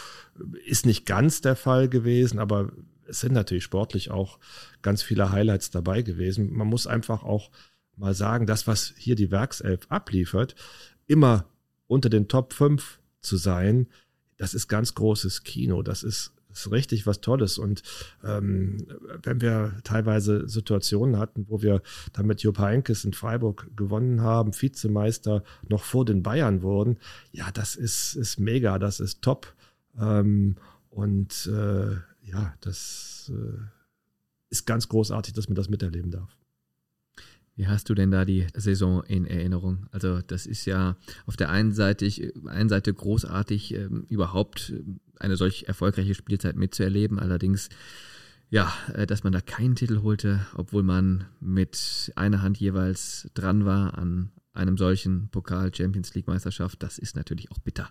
Ist 0.65 0.87
nicht 0.87 1.05
ganz 1.05 1.43
der 1.43 1.57
Fall 1.57 1.91
gewesen, 1.91 2.39
aber 2.39 2.73
es 3.07 3.21
sind 3.21 3.35
natürlich 3.35 3.65
sportlich 3.65 4.11
auch 4.11 4.39
ganz 4.81 5.03
viele 5.03 5.31
Highlights 5.31 5.71
dabei 5.71 6.01
gewesen. 6.01 6.55
Man 6.55 6.69
muss 6.69 6.87
einfach 6.87 7.23
auch 7.23 7.51
mal 7.97 8.15
sagen, 8.15 8.47
das, 8.47 8.67
was 8.67 8.95
hier 8.97 9.15
die 9.15 9.31
Werkself 9.31 9.81
abliefert, 9.91 10.55
immer 11.07 11.45
unter 11.87 12.09
den 12.09 12.29
Top 12.29 12.55
5 12.55 12.99
zu 13.21 13.37
sein, 13.37 13.89
das 14.39 14.55
ist 14.55 14.69
ganz 14.69 14.95
großes 14.95 15.45
Kino. 15.45 15.83
Das 15.83 16.03
ist 16.03 16.33
ist 16.53 16.71
richtig 16.71 17.07
was 17.07 17.21
Tolles. 17.21 17.59
Und 17.59 17.83
ähm, 18.25 18.87
wenn 19.23 19.41
wir 19.41 19.75
teilweise 19.85 20.49
Situationen 20.49 21.19
hatten, 21.19 21.47
wo 21.49 21.63
wir 21.63 21.83
dann 22.13 22.27
mit 22.27 22.43
Jupp 22.43 22.59
Heynckes 22.59 23.05
in 23.05 23.13
Freiburg 23.13 23.71
gewonnen 23.77 24.21
haben, 24.21 24.53
Vizemeister 24.53 25.43
noch 25.69 25.83
vor 25.83 26.05
den 26.05 26.23
Bayern 26.23 26.63
wurden, 26.63 26.99
ja, 27.33 27.51
das 27.53 27.75
ist, 27.75 28.15
ist 28.15 28.39
mega, 28.39 28.79
das 28.79 29.01
ist 29.01 29.23
top. 29.23 29.55
Ähm, 29.99 30.57
und 30.91 31.47
äh, 31.47 31.93
ja, 32.23 32.55
das 32.61 33.33
äh, 33.35 33.59
ist 34.51 34.67
ganz 34.67 34.89
großartig, 34.89 35.35
dass 35.35 35.49
man 35.49 35.57
das 35.57 35.69
miterleben 35.69 36.11
darf. 36.11 36.37
Wie 37.63 37.69
hast 37.69 37.89
du 37.89 37.95
denn 37.95 38.11
da 38.11 38.25
die 38.25 38.49
Saison 38.55 39.05
in 39.05 39.25
Erinnerung? 39.25 39.87
Also 39.93 40.21
das 40.21 40.47
ist 40.47 40.65
ja 40.65 40.97
auf 41.27 41.37
der 41.37 41.49
einen 41.49 41.71
Seite, 41.71 42.11
einen 42.49 42.69
Seite 42.69 42.93
großartig, 42.93 43.75
äh, 43.75 43.89
überhaupt 44.09 44.75
eine 45.21 45.37
solch 45.37 45.67
erfolgreiche 45.69 46.17
Spielzeit 46.17 46.57
mitzuerleben. 46.57 47.21
Allerdings, 47.21 47.69
ja, 48.51 48.73
äh, 48.95 49.07
dass 49.07 49.23
man 49.23 49.33
da 49.33 49.41
keinen 49.41 49.77
Titel 49.77 50.03
holte, 50.03 50.45
obwohl 50.57 50.83
man 50.83 51.27
mit 51.39 52.13
einer 52.17 52.43
Hand 52.43 52.59
jeweils 52.59 53.31
dran 53.35 53.65
war 53.65 53.97
an 53.97 54.33
einem 54.55 54.77
solchen 54.77 55.29
Pokal 55.29 55.73
Champions 55.73 56.13
League 56.17 56.27
Meisterschaft, 56.27 56.83
das 56.83 56.99
ist 56.99 57.15
natürlich 57.15 57.53
auch 57.53 57.61
bitter. 57.61 57.91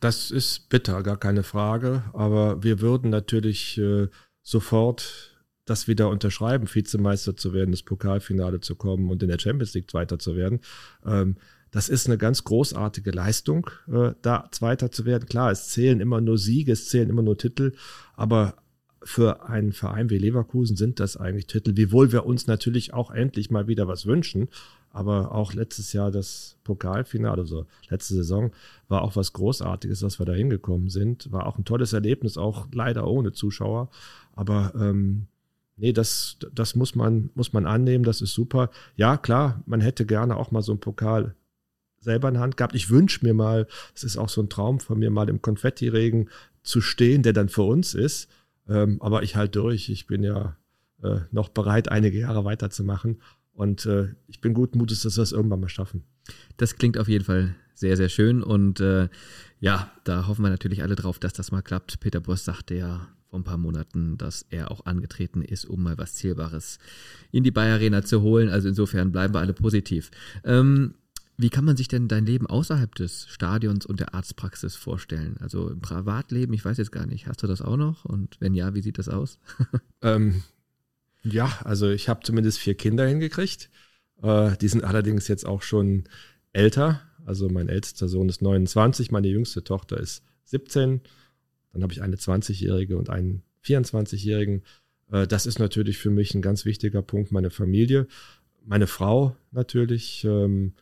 Das 0.00 0.30
ist 0.30 0.68
bitter, 0.68 1.02
gar 1.02 1.16
keine 1.16 1.42
Frage. 1.42 2.04
Aber 2.12 2.62
wir 2.62 2.82
würden 2.82 3.08
natürlich 3.08 3.78
äh, 3.78 4.08
sofort 4.42 5.29
das 5.70 5.88
wieder 5.88 6.08
unterschreiben, 6.08 6.68
Vizemeister 6.72 7.36
zu 7.36 7.54
werden, 7.54 7.70
das 7.70 7.82
Pokalfinale 7.82 8.60
zu 8.60 8.74
kommen 8.74 9.08
und 9.10 9.22
in 9.22 9.28
der 9.28 9.38
Champions 9.38 9.72
League 9.74 9.90
Zweiter 9.90 10.18
zu 10.18 10.36
werden. 10.36 10.60
Ähm, 11.06 11.36
das 11.70 11.88
ist 11.88 12.06
eine 12.06 12.18
ganz 12.18 12.42
großartige 12.42 13.12
Leistung, 13.12 13.70
äh, 13.90 14.12
da 14.22 14.48
Zweiter 14.50 14.90
zu 14.90 15.04
werden. 15.04 15.26
Klar, 15.26 15.52
es 15.52 15.68
zählen 15.68 16.00
immer 16.00 16.20
nur 16.20 16.36
Siege, 16.36 16.72
es 16.72 16.88
zählen 16.88 17.08
immer 17.08 17.22
nur 17.22 17.38
Titel, 17.38 17.72
aber 18.16 18.56
für 19.02 19.48
einen 19.48 19.72
Verein 19.72 20.10
wie 20.10 20.18
Leverkusen 20.18 20.76
sind 20.76 21.00
das 21.00 21.16
eigentlich 21.16 21.46
Titel, 21.46 21.76
wiewohl 21.76 22.12
wir 22.12 22.26
uns 22.26 22.46
natürlich 22.46 22.92
auch 22.92 23.10
endlich 23.10 23.50
mal 23.50 23.66
wieder 23.66 23.88
was 23.88 24.04
wünschen. 24.06 24.48
Aber 24.92 25.32
auch 25.32 25.54
letztes 25.54 25.92
Jahr 25.92 26.10
das 26.10 26.58
Pokalfinale, 26.64 27.40
also 27.40 27.64
letzte 27.88 28.14
Saison, 28.14 28.50
war 28.88 29.02
auch 29.02 29.14
was 29.14 29.32
Großartiges, 29.32 30.00
dass 30.00 30.18
wir 30.18 30.26
da 30.26 30.32
hingekommen 30.32 30.90
sind. 30.90 31.30
War 31.30 31.46
auch 31.46 31.56
ein 31.56 31.64
tolles 31.64 31.92
Erlebnis, 31.92 32.36
auch 32.36 32.66
leider 32.72 33.06
ohne 33.06 33.32
Zuschauer. 33.32 33.88
Aber 34.34 34.72
ähm, 34.74 35.28
nee, 35.80 35.92
das, 35.92 36.36
das 36.52 36.76
muss 36.76 36.94
man, 36.94 37.30
muss 37.34 37.52
man 37.52 37.66
annehmen, 37.66 38.04
das 38.04 38.20
ist 38.20 38.34
super. 38.34 38.70
Ja, 38.96 39.16
klar, 39.16 39.62
man 39.66 39.80
hätte 39.80 40.06
gerne 40.06 40.36
auch 40.36 40.50
mal 40.50 40.62
so 40.62 40.72
einen 40.72 40.80
Pokal 40.80 41.34
selber 41.98 42.28
in 42.28 42.34
der 42.34 42.42
Hand 42.42 42.56
gehabt. 42.56 42.74
Ich 42.74 42.90
wünsche 42.90 43.24
mir 43.24 43.34
mal, 43.34 43.66
das 43.92 44.04
ist 44.04 44.16
auch 44.16 44.28
so 44.28 44.40
ein 44.40 44.48
Traum 44.48 44.80
von 44.80 44.98
mir, 44.98 45.10
mal 45.10 45.28
im 45.28 45.42
Konfettiregen 45.42 46.30
zu 46.62 46.80
stehen, 46.80 47.22
der 47.22 47.32
dann 47.32 47.48
für 47.48 47.62
uns 47.62 47.94
ist. 47.94 48.28
Ähm, 48.68 49.00
aber 49.02 49.22
ich 49.22 49.36
halte 49.36 49.60
durch. 49.60 49.88
Ich 49.88 50.06
bin 50.06 50.22
ja 50.22 50.56
äh, 51.02 51.20
noch 51.30 51.48
bereit, 51.48 51.88
einige 51.88 52.18
Jahre 52.18 52.44
weiterzumachen. 52.44 53.20
Und 53.52 53.84
äh, 53.86 54.08
ich 54.26 54.40
bin 54.40 54.54
guten 54.54 54.78
Mutes, 54.78 55.02
dass 55.02 55.16
wir 55.16 55.22
es 55.22 55.32
irgendwann 55.32 55.60
mal 55.60 55.68
schaffen. 55.68 56.04
Das 56.56 56.76
klingt 56.76 56.98
auf 56.98 57.08
jeden 57.08 57.24
Fall 57.24 57.54
sehr, 57.74 57.96
sehr 57.96 58.08
schön. 58.08 58.42
Und 58.42 58.80
äh, 58.80 59.08
ja, 59.58 59.90
da 60.04 60.26
hoffen 60.26 60.42
wir 60.42 60.50
natürlich 60.50 60.82
alle 60.82 60.96
drauf, 60.96 61.18
dass 61.18 61.32
das 61.32 61.50
mal 61.52 61.62
klappt. 61.62 62.00
Peter 62.00 62.20
Boss 62.20 62.44
sagte 62.44 62.74
ja 62.74 63.08
vor 63.30 63.38
ein 63.38 63.44
paar 63.44 63.58
Monaten, 63.58 64.18
dass 64.18 64.44
er 64.50 64.72
auch 64.72 64.86
angetreten 64.86 65.42
ist, 65.42 65.64
um 65.64 65.82
mal 65.82 65.96
was 65.96 66.14
Zählbares 66.14 66.78
in 67.30 67.44
die 67.44 67.52
Bayer 67.52 67.74
Arena 67.74 68.02
zu 68.02 68.22
holen. 68.22 68.48
Also 68.48 68.68
insofern 68.68 69.12
bleiben 69.12 69.32
wir 69.34 69.38
alle 69.38 69.52
positiv. 69.52 70.10
Ähm, 70.42 70.94
wie 71.36 71.48
kann 71.48 71.64
man 71.64 71.76
sich 71.76 71.88
denn 71.88 72.08
dein 72.08 72.26
Leben 72.26 72.46
außerhalb 72.48 72.92
des 72.96 73.28
Stadions 73.28 73.86
und 73.86 74.00
der 74.00 74.14
Arztpraxis 74.14 74.74
vorstellen? 74.74 75.36
Also 75.38 75.70
im 75.70 75.80
Privatleben, 75.80 76.52
ich 76.52 76.64
weiß 76.64 76.76
jetzt 76.76 76.92
gar 76.92 77.06
nicht, 77.06 77.28
hast 77.28 77.42
du 77.42 77.46
das 77.46 77.62
auch 77.62 77.76
noch? 77.76 78.04
Und 78.04 78.36
wenn 78.40 78.52
ja, 78.52 78.74
wie 78.74 78.82
sieht 78.82 78.98
das 78.98 79.08
aus? 79.08 79.38
ähm, 80.02 80.42
ja, 81.22 81.50
also 81.64 81.88
ich 81.88 82.08
habe 82.08 82.24
zumindest 82.24 82.58
vier 82.58 82.74
Kinder 82.74 83.06
hingekriegt. 83.06 83.70
Äh, 84.22 84.56
die 84.56 84.68
sind 84.68 84.82
allerdings 84.82 85.28
jetzt 85.28 85.46
auch 85.46 85.62
schon 85.62 86.04
älter. 86.52 87.00
Also 87.24 87.48
mein 87.48 87.68
ältester 87.68 88.08
Sohn 88.08 88.28
ist 88.28 88.42
29, 88.42 89.12
meine 89.12 89.28
jüngste 89.28 89.62
Tochter 89.62 89.98
ist 89.98 90.24
17. 90.46 91.00
Dann 91.72 91.82
habe 91.82 91.92
ich 91.92 92.02
eine 92.02 92.16
20-Jährige 92.16 92.96
und 92.98 93.10
einen 93.10 93.42
24-Jährigen. 93.64 94.62
Äh, 95.10 95.26
das 95.26 95.46
ist 95.46 95.58
natürlich 95.58 95.98
für 95.98 96.10
mich 96.10 96.34
ein 96.34 96.42
ganz 96.42 96.64
wichtiger 96.64 97.02
Punkt, 97.02 97.32
meine 97.32 97.50
Familie. 97.50 98.06
Meine 98.64 98.86
Frau 98.86 99.36
natürlich. 99.52 100.24
Ähm, 100.24 100.74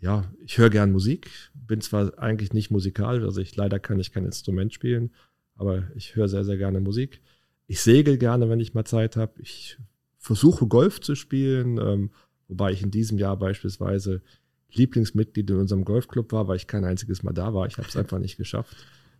ja, 0.00 0.30
ich 0.44 0.58
höre 0.58 0.70
gern 0.70 0.92
Musik, 0.92 1.28
bin 1.54 1.80
zwar 1.80 2.18
eigentlich 2.18 2.52
nicht 2.52 2.70
musikalisch, 2.70 3.24
also 3.24 3.40
ich 3.40 3.56
leider 3.56 3.80
kann 3.80 3.98
ich 3.98 4.12
kein 4.12 4.24
Instrument 4.24 4.72
spielen, 4.72 5.10
aber 5.56 5.88
ich 5.96 6.14
höre 6.14 6.28
sehr, 6.28 6.44
sehr 6.44 6.56
gerne 6.56 6.80
Musik. 6.80 7.20
Ich 7.66 7.80
segel 7.80 8.16
gerne, 8.16 8.48
wenn 8.48 8.60
ich 8.60 8.74
mal 8.74 8.84
Zeit 8.84 9.16
habe. 9.16 9.42
Ich 9.42 9.76
versuche 10.18 10.66
Golf 10.66 11.00
zu 11.00 11.16
spielen, 11.16 11.78
ähm, 11.78 12.10
wobei 12.46 12.72
ich 12.72 12.82
in 12.82 12.90
diesem 12.90 13.18
Jahr 13.18 13.36
beispielsweise 13.36 14.22
Lieblingsmitglied 14.70 15.50
in 15.50 15.56
unserem 15.56 15.84
Golfclub 15.84 16.30
war, 16.32 16.46
weil 16.46 16.56
ich 16.56 16.66
kein 16.66 16.84
einziges 16.84 17.22
Mal 17.22 17.32
da 17.32 17.52
war. 17.52 17.66
Ich 17.66 17.76
habe 17.76 17.88
es 17.88 17.96
einfach 17.96 18.18
nicht 18.18 18.36
geschafft. 18.36 18.76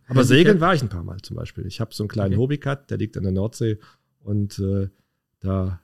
Aber 0.09 0.23
segeln 0.23 0.59
war 0.59 0.73
ich 0.73 0.81
ein 0.81 0.89
paar 0.89 1.03
Mal 1.03 1.21
zum 1.21 1.35
Beispiel. 1.37 1.65
Ich 1.65 1.79
habe 1.79 1.93
so 1.93 2.03
einen 2.03 2.09
kleinen 2.09 2.33
okay. 2.33 2.41
Hobbycut, 2.41 2.89
der 2.89 2.97
liegt 2.97 3.15
an 3.15 3.23
der 3.23 3.31
Nordsee 3.31 3.79
und 4.19 4.59
äh, 4.59 4.89
da 5.39 5.79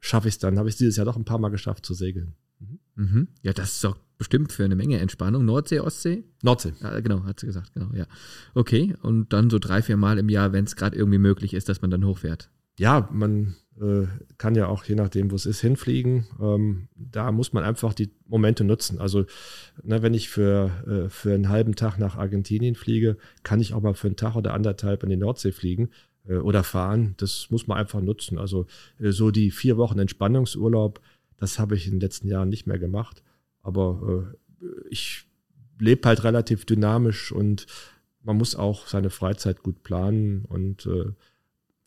schaffe 0.00 0.28
ich 0.28 0.34
es 0.34 0.38
dann, 0.38 0.58
habe 0.58 0.68
ich 0.68 0.76
dieses 0.76 0.96
Jahr 0.96 1.06
doch 1.06 1.16
ein 1.16 1.24
paar 1.24 1.38
Mal 1.38 1.50
geschafft 1.50 1.86
zu 1.86 1.94
segeln. 1.94 2.34
Mhm. 2.58 2.78
Mhm. 2.96 3.28
Ja, 3.42 3.52
das 3.52 3.74
ist 3.74 3.84
doch 3.84 3.96
bestimmt 4.18 4.52
für 4.52 4.64
eine 4.64 4.76
Menge 4.76 4.98
Entspannung. 4.98 5.44
Nordsee, 5.44 5.80
Ostsee? 5.80 6.24
Nordsee. 6.42 6.74
Ja, 6.80 7.00
genau, 7.00 7.24
hat 7.24 7.40
sie 7.40 7.46
gesagt, 7.46 7.72
genau, 7.72 7.90
ja. 7.94 8.06
Okay, 8.54 8.94
und 9.02 9.32
dann 9.32 9.48
so 9.50 9.58
drei, 9.58 9.82
vier 9.82 9.96
Mal 9.96 10.18
im 10.18 10.28
Jahr, 10.28 10.52
wenn 10.52 10.64
es 10.64 10.76
gerade 10.76 10.96
irgendwie 10.96 11.18
möglich 11.18 11.54
ist, 11.54 11.68
dass 11.68 11.80
man 11.80 11.90
dann 11.90 12.04
hochfährt. 12.04 12.50
Ja, 12.78 13.08
man 13.12 13.56
äh, 13.80 14.06
kann 14.38 14.54
ja 14.54 14.68
auch, 14.68 14.84
je 14.84 14.94
nachdem, 14.94 15.30
wo 15.30 15.34
es 15.34 15.46
ist, 15.46 15.60
hinfliegen. 15.60 16.26
Ähm, 16.40 16.88
da 16.96 17.32
muss 17.32 17.52
man 17.52 17.64
einfach 17.64 17.94
die 17.94 18.10
Momente 18.26 18.64
nutzen. 18.64 19.00
Also, 19.00 19.26
ne, 19.82 20.02
wenn 20.02 20.14
ich 20.14 20.28
für, 20.28 20.70
äh, 20.86 21.08
für 21.08 21.34
einen 21.34 21.48
halben 21.48 21.74
Tag 21.74 21.98
nach 21.98 22.16
Argentinien 22.16 22.74
fliege, 22.74 23.16
kann 23.42 23.60
ich 23.60 23.74
auch 23.74 23.82
mal 23.82 23.94
für 23.94 24.08
einen 24.08 24.16
Tag 24.16 24.36
oder 24.36 24.54
anderthalb 24.54 25.02
in 25.02 25.10
die 25.10 25.16
Nordsee 25.16 25.52
fliegen 25.52 25.90
äh, 26.28 26.36
oder 26.36 26.62
fahren. 26.62 27.14
Das 27.18 27.48
muss 27.50 27.66
man 27.66 27.78
einfach 27.78 28.00
nutzen. 28.00 28.38
Also, 28.38 28.66
äh, 28.98 29.10
so 29.10 29.30
die 29.30 29.50
vier 29.50 29.76
Wochen 29.76 29.98
Entspannungsurlaub, 29.98 31.00
das 31.36 31.58
habe 31.58 31.74
ich 31.74 31.86
in 31.86 31.94
den 31.94 32.00
letzten 32.00 32.28
Jahren 32.28 32.50
nicht 32.50 32.66
mehr 32.66 32.78
gemacht. 32.78 33.22
Aber 33.62 34.34
äh, 34.62 34.66
ich 34.90 35.26
lebe 35.78 36.06
halt 36.06 36.24
relativ 36.24 36.66
dynamisch 36.66 37.32
und 37.32 37.66
man 38.22 38.36
muss 38.36 38.54
auch 38.54 38.86
seine 38.86 39.10
Freizeit 39.10 39.62
gut 39.62 39.82
planen 39.82 40.44
und 40.44 40.86
äh, 40.86 41.12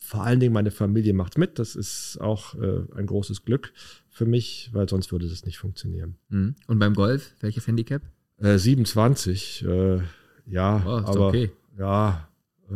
vor 0.04 0.22
allen 0.22 0.38
Dingen 0.38 0.52
meine 0.52 0.70
Familie 0.70 1.14
macht 1.14 1.38
mit. 1.38 1.58
Das 1.58 1.74
ist 1.74 2.18
auch 2.20 2.54
äh, 2.56 2.82
ein 2.94 3.06
großes 3.06 3.44
Glück 3.44 3.72
für 4.10 4.26
mich, 4.26 4.70
weil 4.72 4.88
sonst 4.88 5.10
würde 5.12 5.28
das 5.28 5.44
nicht 5.46 5.58
funktionieren. 5.58 6.16
Mhm. 6.28 6.56
Und 6.66 6.78
beim 6.78 6.94
Golf, 6.94 7.34
welches 7.40 7.66
Handicap? 7.66 8.02
Äh, 8.38 8.58
27, 8.58 9.64
äh, 9.66 10.00
ja, 10.46 10.82
oh, 10.84 10.90
aber 10.90 11.28
okay. 11.28 11.50
ja, 11.78 12.28
äh, 12.70 12.74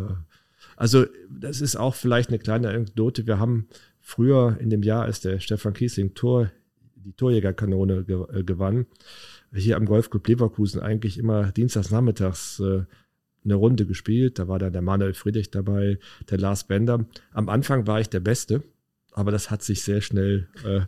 also 0.77 1.05
das 1.31 1.61
ist 1.61 1.77
auch 1.77 1.95
vielleicht 1.95 2.31
eine 2.31 2.39
kleine 2.39 2.71
Anekdote. 2.71 3.27
Wir 3.27 3.39
haben 3.39 3.69
früher 4.01 4.57
in 4.59 4.71
dem 4.71 4.83
Jahr, 4.83 5.03
als 5.03 5.21
der 5.21 5.39
Stefan 5.41 5.75
Kiesling 5.75 6.15
Tor 6.15 6.51
die 6.97 7.13
Torjägerkanone 7.13 8.05
ge 8.05 8.25
äh, 8.33 8.43
gewann, 8.43 8.87
hier 9.53 9.77
am 9.77 9.85
Golfclub 9.85 10.27
Leverkusen 10.27 10.81
eigentlich 10.81 11.19
immer 11.19 11.53
dienstags 11.53 11.91
nachmittags 11.91 12.59
äh, 12.61 12.85
eine 13.45 13.55
Runde 13.55 13.87
gespielt. 13.87 14.39
Da 14.39 14.49
war 14.49 14.59
dann 14.59 14.73
der 14.73 14.83
Manuel 14.83 15.15
Friedrich 15.15 15.51
dabei, 15.51 15.99
der 16.31 16.39
Lars 16.39 16.65
Bender. 16.65 17.05
Am 17.33 17.49
Anfang 17.49 17.87
war 17.87 18.01
ich 18.01 18.09
der 18.09 18.21
Beste, 18.21 18.63
aber 19.13 19.31
das 19.31 19.51
hat 19.51 19.63
sich 19.63 19.83
sehr 19.83 20.01
schnell 20.01 20.49
äh, 20.65 20.81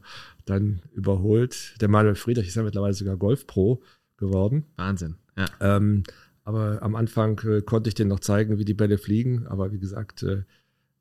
dann 0.45 0.83
überholt. 0.93 1.75
Der 1.81 1.89
Manuel 1.89 2.15
Friedrich 2.15 2.49
ist 2.49 2.57
ja 2.57 2.63
mittlerweile 2.63 2.95
sogar 2.95 3.17
Golfpro 3.17 3.83
geworden. 4.17 4.67
Wahnsinn, 4.77 5.17
ja. 5.37 5.47
Ähm, 5.61 6.03
aber 6.45 6.83
am 6.83 6.97
Anfang 6.97 7.41
äh, 7.45 7.63
konnte 7.63 7.89
ich 7.89 7.95
dir 7.95 8.07
noch 8.07 8.21
zeigen, 8.21 8.59
wie 8.59 8.65
die 8.65 8.75
Bälle 8.75 8.99
fliegen. 8.99 9.47
Aber 9.47 9.73
wie 9.73 9.79
gesagt, 9.79 10.23
äh, 10.23 10.43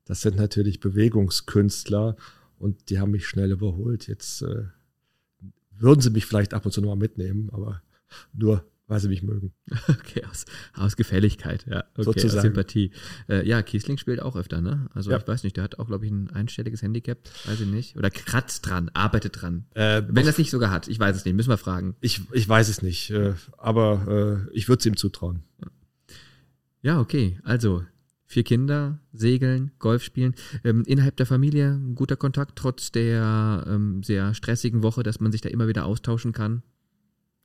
das 0.06 0.22
sind 0.22 0.38
natürlich 0.38 0.80
Bewegungskünstler 0.80 2.16
und 2.58 2.90
die 2.90 3.00
haben 3.00 3.12
mich 3.12 3.28
schnell 3.28 3.52
überholt. 3.52 4.08
Jetzt 4.08 4.42
äh, 4.42 4.66
würden 5.78 6.02
sie 6.02 6.10
mich 6.10 6.26
vielleicht 6.26 6.54
ab 6.54 6.66
und 6.66 6.72
zu 6.72 6.82
nochmal 6.82 6.98
mitnehmen, 6.98 7.50
aber 7.52 7.82
nur, 8.34 8.66
weil 8.90 9.00
sie 9.00 9.08
mich 9.08 9.24
mögen. 9.24 9.54
Okay, 9.88 10.24
aus, 10.30 10.46
aus 10.74 10.96
Gefälligkeit, 10.96 11.66
ja. 11.70 11.84
Okay, 11.94 12.04
Sozusagen. 12.04 12.38
aus 12.38 12.42
Sympathie. 12.42 12.92
Äh, 13.28 13.48
ja, 13.48 13.62
Kiesling 13.62 13.98
spielt 13.98 14.22
auch 14.22 14.36
öfter, 14.36 14.62
ne? 14.62 14.90
Also 14.94 15.12
ja. 15.12 15.18
ich 15.18 15.28
weiß 15.28 15.44
nicht, 15.44 15.56
der 15.56 15.64
hat 15.64 15.78
auch, 15.78 15.88
glaube 15.88 16.06
ich, 16.06 16.12
ein 16.12 16.30
einstelliges 16.32 16.82
Handicap, 16.82 17.20
weiß 17.46 17.62
ich 17.62 17.68
nicht. 17.68 17.96
Oder 17.96 18.10
kratzt 18.10 18.66
dran, 18.66 18.90
arbeitet 18.94 19.42
dran. 19.42 19.66
Äh, 19.76 20.02
Wenn 20.08 20.26
er 20.26 20.32
es 20.32 20.38
nicht 20.38 20.50
sogar 20.52 20.72
hat, 20.72 20.88
ich 20.88 21.00
weiß 21.00 21.16
es 21.16 21.26
nicht, 21.26 21.36
müssen 21.36 21.50
wir 21.50 21.58
fragen. 21.58 21.96
Ich, 22.02 22.22
ich 22.34 22.50
weiß 22.50 22.70
es 22.70 22.82
nicht, 22.82 23.12
äh, 23.12 23.34
aber 23.58 24.48
äh, 24.50 24.56
ich 24.56 24.68
würde 24.68 24.80
es 24.80 24.86
ihm 24.86 24.98
zutrauen. 24.98 25.44
Ja, 26.82 27.00
okay. 27.00 27.40
Also, 27.44 27.84
vier 28.26 28.44
Kinder, 28.44 29.00
segeln, 29.14 29.72
Golf 29.80 30.04
spielen. 30.04 30.34
Ähm, 30.64 30.84
innerhalb 30.88 31.18
der 31.18 31.26
Familie 31.26 31.74
ein 31.74 31.96
guter 31.96 32.16
Kontakt, 32.16 32.58
trotz 32.58 32.92
der 32.92 33.66
ähm, 33.68 34.02
sehr 34.02 34.34
stressigen 34.34 34.82
Woche, 34.82 35.04
dass 35.04 35.20
man 35.20 35.32
sich 35.32 35.42
da 35.42 35.50
immer 35.50 35.68
wieder 35.68 35.86
austauschen 35.86 36.32
kann. 36.32 36.64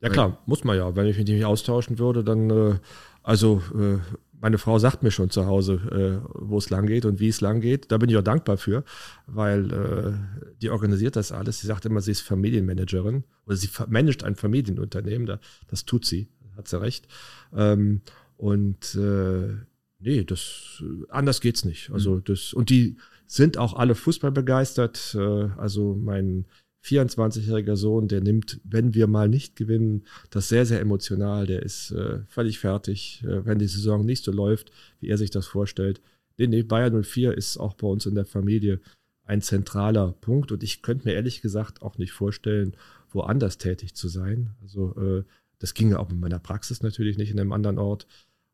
Ja 0.04 0.10
klar, 0.10 0.42
muss 0.44 0.64
man 0.64 0.76
ja. 0.76 0.94
Wenn 0.94 1.06
ich 1.06 1.16
mich 1.16 1.26
nicht 1.26 1.44
austauschen 1.46 1.98
würde, 1.98 2.22
dann, 2.22 2.50
äh, 2.50 2.78
also 3.22 3.62
äh, 3.74 3.98
meine 4.38 4.58
Frau 4.58 4.78
sagt 4.78 5.02
mir 5.02 5.10
schon 5.10 5.30
zu 5.30 5.46
Hause, 5.46 5.80
äh, 5.90 6.28
wo 6.34 6.58
es 6.58 6.68
lang 6.68 6.86
geht 6.86 7.06
und 7.06 7.20
wie 7.20 7.28
es 7.28 7.40
lang 7.40 7.62
geht. 7.62 7.90
Da 7.90 7.96
bin 7.96 8.10
ich 8.10 8.16
auch 8.18 8.22
dankbar 8.22 8.58
für, 8.58 8.84
weil 9.26 9.72
äh, 9.72 10.12
die 10.60 10.68
organisiert 10.68 11.16
das 11.16 11.32
alles. 11.32 11.60
Sie 11.60 11.66
sagt 11.66 11.86
immer, 11.86 12.02
sie 12.02 12.10
ist 12.10 12.20
Familienmanagerin 12.20 13.24
oder 13.46 13.56
sie 13.56 13.70
managt 13.88 14.22
ein 14.22 14.34
Familienunternehmen. 14.34 15.26
Da, 15.26 15.40
das 15.68 15.86
tut 15.86 16.04
sie, 16.04 16.28
hat 16.58 16.68
sie 16.68 16.78
recht. 16.78 17.08
Ähm, 17.56 18.02
und 18.36 18.94
äh, 18.96 19.54
nee, 20.00 20.24
das 20.24 20.84
anders 21.08 21.40
geht's 21.40 21.64
nicht. 21.64 21.90
Also 21.90 22.16
mhm. 22.16 22.24
das 22.24 22.52
und 22.52 22.68
die 22.68 22.98
sind 23.26 23.56
auch 23.56 23.72
alle 23.72 23.94
Fußball 23.94 24.32
begeistert. 24.32 25.16
Äh, 25.18 25.48
also 25.56 25.94
mein 25.94 26.44
24-jähriger 26.84 27.76
Sohn, 27.76 28.08
der 28.08 28.20
nimmt, 28.20 28.60
wenn 28.64 28.94
wir 28.94 29.06
mal 29.06 29.28
nicht 29.28 29.56
gewinnen, 29.56 30.04
das 30.30 30.48
sehr, 30.48 30.66
sehr 30.66 30.80
emotional. 30.80 31.46
Der 31.46 31.62
ist 31.62 31.90
äh, 31.92 32.20
völlig 32.28 32.58
fertig, 32.58 33.24
äh, 33.24 33.44
wenn 33.46 33.58
die 33.58 33.66
Saison 33.66 34.04
nicht 34.04 34.24
so 34.24 34.32
läuft, 34.32 34.70
wie 35.00 35.08
er 35.08 35.18
sich 35.18 35.30
das 35.30 35.46
vorstellt. 35.46 36.02
Nee, 36.36 36.48
nee, 36.48 36.62
Bayern 36.62 37.02
04 37.02 37.36
ist 37.36 37.56
auch 37.56 37.74
bei 37.74 37.86
uns 37.86 38.06
in 38.06 38.14
der 38.14 38.26
Familie 38.26 38.80
ein 39.24 39.40
zentraler 39.40 40.12
Punkt 40.12 40.52
und 40.52 40.62
ich 40.62 40.82
könnte 40.82 41.08
mir 41.08 41.14
ehrlich 41.14 41.40
gesagt 41.40 41.80
auch 41.80 41.96
nicht 41.96 42.12
vorstellen, 42.12 42.76
woanders 43.10 43.56
tätig 43.56 43.94
zu 43.94 44.08
sein. 44.08 44.50
Also 44.60 44.94
äh, 44.96 45.24
das 45.58 45.72
ginge 45.72 45.98
auch 45.98 46.10
in 46.10 46.20
meiner 46.20 46.38
Praxis 46.38 46.82
natürlich 46.82 47.16
nicht 47.16 47.30
in 47.30 47.40
einem 47.40 47.52
anderen 47.52 47.78
Ort. 47.78 48.06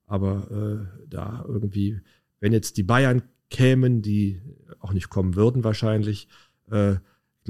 Aber 0.06 0.50
äh, 0.50 1.06
da 1.08 1.44
irgendwie, 1.48 2.00
wenn 2.38 2.52
jetzt 2.52 2.76
die 2.76 2.82
Bayern 2.84 3.22
kämen, 3.48 4.02
die 4.02 4.40
auch 4.78 4.92
nicht 4.92 5.08
kommen 5.08 5.34
würden 5.34 5.64
wahrscheinlich, 5.64 6.28
äh, 6.70 6.96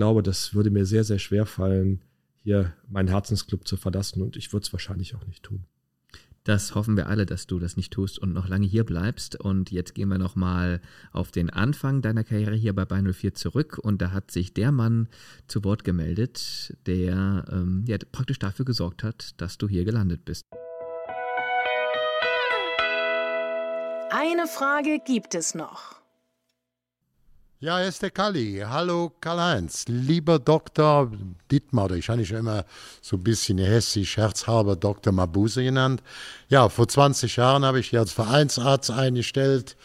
glaube, 0.00 0.22
das 0.22 0.54
würde 0.54 0.70
mir 0.70 0.86
sehr, 0.86 1.04
sehr 1.04 1.18
schwer 1.18 1.44
fallen, 1.44 2.00
hier 2.42 2.72
meinen 2.88 3.08
Herzensclub 3.08 3.68
zu 3.68 3.76
verlassen 3.76 4.22
und 4.22 4.34
ich 4.34 4.50
würde 4.50 4.64
es 4.64 4.72
wahrscheinlich 4.72 5.14
auch 5.14 5.26
nicht 5.26 5.42
tun. 5.42 5.66
Das 6.44 6.74
hoffen 6.74 6.96
wir 6.96 7.06
alle, 7.06 7.26
dass 7.26 7.46
du 7.46 7.58
das 7.58 7.76
nicht 7.76 7.92
tust 7.92 8.18
und 8.18 8.32
noch 8.32 8.48
lange 8.48 8.66
hier 8.66 8.84
bleibst. 8.84 9.38
Und 9.38 9.70
jetzt 9.70 9.94
gehen 9.94 10.08
wir 10.08 10.16
nochmal 10.16 10.80
auf 11.12 11.32
den 11.32 11.50
Anfang 11.50 12.00
deiner 12.00 12.24
Karriere 12.24 12.54
hier 12.54 12.74
bei 12.74 12.86
Bayern 12.86 13.12
04 13.12 13.34
zurück. 13.34 13.78
Und 13.78 14.00
da 14.00 14.10
hat 14.10 14.30
sich 14.30 14.54
der 14.54 14.72
Mann 14.72 15.06
zu 15.48 15.64
Wort 15.64 15.84
gemeldet, 15.84 16.74
der 16.86 17.44
ähm, 17.52 17.84
ja, 17.86 17.98
praktisch 18.10 18.38
dafür 18.38 18.64
gesorgt 18.64 19.02
hat, 19.02 19.38
dass 19.38 19.58
du 19.58 19.68
hier 19.68 19.84
gelandet 19.84 20.24
bist. 20.24 20.46
Eine 24.10 24.46
Frage 24.46 24.98
gibt 25.04 25.34
es 25.34 25.54
noch. 25.54 25.99
Ja, 27.62 27.78
er 27.78 27.88
ist 27.88 28.00
der 28.00 28.10
Kalli. 28.10 28.62
Hallo 28.66 29.12
Karl-Heinz. 29.20 29.84
Lieber 29.86 30.38
Dr. 30.38 31.12
Dittmar, 31.52 31.90
ich 31.90 32.08
habe 32.08 32.22
ich 32.22 32.30
immer 32.30 32.64
so 33.02 33.16
ein 33.16 33.22
bisschen 33.22 33.58
hessisch, 33.58 34.16
herzhalber 34.16 34.76
Dr. 34.76 35.12
Mabuse 35.12 35.62
genannt. 35.62 36.02
Ja, 36.48 36.70
vor 36.70 36.88
20 36.88 37.36
Jahren 37.36 37.66
habe 37.66 37.80
ich 37.80 37.90
hier 37.90 38.00
als 38.00 38.12
Vereinsarzt 38.12 38.90
eingestellt. 38.90 39.76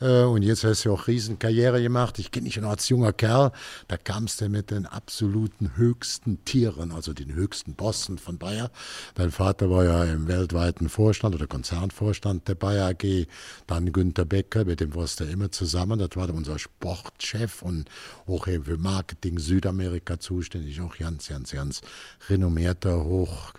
Äh, 0.00 0.22
und 0.22 0.42
jetzt 0.42 0.64
hast 0.64 0.84
du 0.84 0.92
auch 0.92 1.06
Riesenkarriere 1.06 1.82
gemacht. 1.82 2.18
Ich 2.18 2.30
kenne 2.30 2.46
dich 2.46 2.56
noch 2.58 2.70
als 2.70 2.88
junger 2.88 3.12
Kerl. 3.12 3.52
Da 3.88 3.96
kamst 3.96 4.40
du 4.40 4.48
mit 4.48 4.70
den 4.70 4.86
absoluten 4.86 5.76
höchsten 5.76 6.44
Tieren, 6.44 6.92
also 6.92 7.12
den 7.12 7.32
höchsten 7.34 7.74
Bossen 7.74 8.18
von 8.18 8.38
Bayer. 8.38 8.70
Dein 9.14 9.30
Vater 9.30 9.70
war 9.70 9.84
ja 9.84 10.04
im 10.04 10.28
weltweiten 10.28 10.88
Vorstand 10.88 11.34
oder 11.34 11.46
Konzernvorstand 11.46 12.48
der 12.48 12.54
Bayer 12.54 12.88
AG. 12.88 13.26
Dann 13.66 13.92
Günter 13.92 14.24
Becker, 14.24 14.64
mit 14.64 14.80
dem 14.80 14.94
warst 14.94 15.20
du 15.20 15.24
immer 15.24 15.50
zusammen. 15.50 15.98
Das 15.98 16.10
war 16.14 16.28
unser 16.30 16.58
Sportchef 16.58 17.62
und 17.62 17.88
auch 18.26 18.46
eben 18.48 18.64
für 18.64 18.78
Marketing 18.78 19.38
Südamerika 19.38 20.18
zuständig. 20.18 20.80
Auch 20.80 20.96
ganz, 20.98 21.28
ganz, 21.28 21.52
ganz 21.52 21.80
renommierter, 22.28 23.04
hoch 23.04 23.52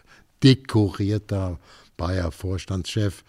dekorierter 0.43 1.59
Bayer-Vorstandschef. 1.97 3.23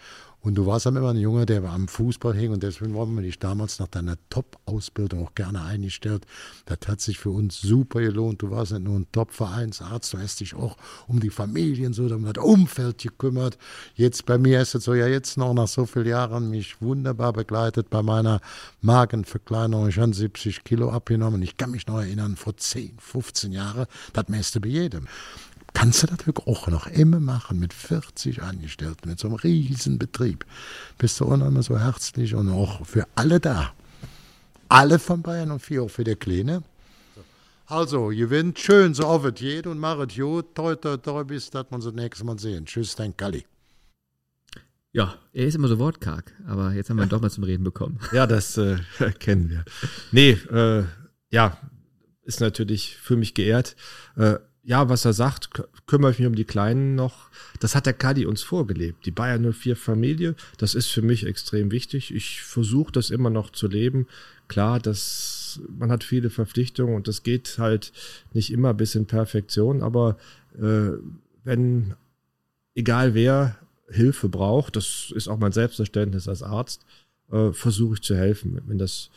Und 0.47 0.55
du 0.55 0.65
warst 0.65 0.87
dann 0.87 0.95
immer 0.95 1.11
ein 1.11 1.17
Junge, 1.17 1.45
der 1.45 1.65
am 1.65 1.89
Fußball 1.89 2.33
hing 2.33 2.53
und 2.53 2.63
deswegen 2.63 2.95
waren 2.95 3.13
wir 3.17 3.23
dich 3.23 3.41
damals 3.41 3.81
nach 3.81 3.89
deiner 3.89 4.17
Top-Ausbildung 4.31 5.27
auch 5.27 5.35
gerne 5.35 5.61
eingestellt. 5.61 6.25
Das 6.67 6.79
hat 6.87 7.01
sich 7.01 7.19
für 7.19 7.31
uns 7.31 7.61
super 7.61 8.01
gelohnt. 8.01 8.43
Du 8.43 8.53
warst 8.53 8.71
nicht 8.71 8.85
nur 8.85 8.97
ein 8.97 9.09
Top-Vereinsarzt, 9.11 10.13
du 10.13 10.19
hast 10.19 10.39
dich 10.39 10.55
auch 10.55 10.77
um 11.09 11.19
die 11.19 11.31
Familien 11.31 11.93
so, 11.93 12.05
um 12.05 12.33
das 12.33 12.45
Umfeld 12.45 12.99
gekümmert. 12.99 13.59
Jetzt 13.97 14.25
bei 14.25 14.39
mir 14.39 14.61
ist 14.63 14.77
es 14.77 14.85
so, 14.85 14.95
ja 14.95 15.09
jetzt 15.09 15.37
noch 15.37 15.53
nach 15.53 15.67
so 15.67 15.85
vielen 15.85 16.07
Jahren 16.07 16.49
mich 16.49 16.81
wunderbar 16.81 17.33
begleitet 17.33 17.91
bei 17.91 18.05
meiner 18.05 18.41
Magenverkleinerung. 18.83 19.89
Ich 19.89 19.99
habe 19.99 20.15
70 20.15 20.63
Kilo 20.63 20.91
abgenommen. 20.91 21.43
Ich 21.43 21.57
kann 21.57 21.73
mich 21.73 21.89
noch 21.89 21.99
erinnern, 21.99 22.37
vor 22.37 22.57
10, 22.57 22.99
15 23.01 23.51
Jahren, 23.51 23.87
das 24.13 24.29
meiste 24.29 24.61
bei 24.61 24.69
jedem 24.69 25.09
kannst 25.77 26.03
du 26.03 26.07
das 26.07 26.47
auch 26.47 26.69
noch 26.69 26.87
immer 26.87 27.21
machen 27.21 27.59
mit 27.59 27.75
40 27.75 28.43
Angestellten, 28.43 29.11
mit 29.11 29.19
so 29.19 29.29
einem 29.29 29.37
riesen 29.37 29.99
Betrieb. 29.99 30.47
Bist 30.97 31.21
du 31.21 31.27
auch 31.27 31.37
noch 31.37 31.49
immer 31.49 31.63
so 31.63 31.79
herzlich 31.79 32.35
und 32.35 32.49
auch 32.49 32.87
für 32.87 33.07
alle 33.15 33.41
da. 33.41 33.75
Alle 34.69 34.99
von 34.99 35.21
Bayern 35.21 35.51
und 35.51 35.61
vier 35.61 35.83
auch 35.83 35.91
für 35.91 36.03
die 36.03 36.17
Kleine. 36.17 36.63
Also, 37.67 38.07
gewinnt 38.07 38.59
schön, 38.59 38.95
so 38.95 39.23
es 39.23 39.35
geht 39.35 39.67
und 39.67 39.79
machet 39.79 40.17
gut. 40.17 40.55
Toi, 40.55 40.77
toi, 40.77 40.97
toi, 40.97 41.25
bis 41.25 41.51
dass 41.51 41.67
uns 41.69 41.85
das 41.85 41.93
nächste 41.93 42.25
Mal 42.25 42.39
sehen. 42.39 42.65
Tschüss, 42.65 42.97
dein 42.97 43.15
Kalli. 43.15 43.45
Ja, 44.93 45.17
er 45.35 45.47
ist 45.47 45.57
immer 45.57 45.69
so 45.69 45.79
wortkarg, 45.79 46.33
aber 46.47 46.73
jetzt 46.73 46.89
haben 46.89 46.97
wir 46.97 47.03
ihn 47.03 47.11
doch 47.11 47.21
mal 47.21 47.31
zum 47.31 47.45
Reden 47.45 47.65
bekommen. 47.65 48.01
Ja, 48.13 48.27
das 48.27 48.57
äh, 48.57 48.79
kennen 49.19 49.51
wir. 49.51 49.65
Nee, 50.11 50.31
äh, 50.51 50.85
ja, 51.29 51.59
ist 52.23 52.41
natürlich 52.41 52.97
für 52.97 53.17
mich 53.17 53.35
geehrt. 53.35 53.77
Äh, 54.17 54.37
ja, 54.67 54.89
was 54.89 55.05
er 55.05 55.13
sagt, 55.13 55.49
kümmere 55.87 56.11
ich 56.11 56.19
mich 56.19 56.27
um 56.27 56.35
die 56.35 56.45
Kleinen 56.45 56.97
noch. 56.97 57.31
Das 57.61 57.77
hat 57.77 57.87
der 57.87 57.93
Kadi 57.93 58.27
uns 58.27 58.43
vorgelebt. 58.43 59.07
Die 59.07 59.13
Bayern 59.13 59.53
04 59.53 59.77
Familie, 59.77 60.35
das 60.59 60.75
ist 60.75 60.89
für 60.89 61.03
mich 61.03 61.25
extrem 61.25 61.71
wichtig. 61.71 62.13
Ich 62.13 62.43
versuche 62.43 62.91
das 62.91 63.11
immer 63.11 63.31
noch 63.31 63.51
zu 63.51 63.69
leben. 63.69 64.09
Klar, 64.49 64.81
das, 64.81 65.61
man 65.79 65.93
hat 65.93 66.03
viele 66.03 66.31
Verpflichtungen 66.31 66.97
und 66.97 67.07
das 67.07 67.23
geht 67.23 67.59
halt 67.59 67.93
nicht 68.33 68.53
immer 68.53 68.75
bis 68.75 68.97
in 68.97 69.07
Perfektion, 69.07 69.83
aber 69.83 70.19
äh, 70.59 70.99
wenn, 71.45 71.95
egal 72.75 73.15
wer 73.15 73.57
Hilfe 73.89 74.29
braucht, 74.29 74.75
das 74.75 75.13
ist 75.15 75.29
auch 75.29 75.39
mein 75.39 75.53
Selbstverständnis 75.53 76.27
als 76.27 76.43
Arzt, 76.43 76.85
äh, 77.31 77.53
versuche 77.53 77.95
ich 77.95 78.03
zu 78.03 78.17
helfen. 78.17 78.61
Wenn 78.67 78.79
das 78.79 79.11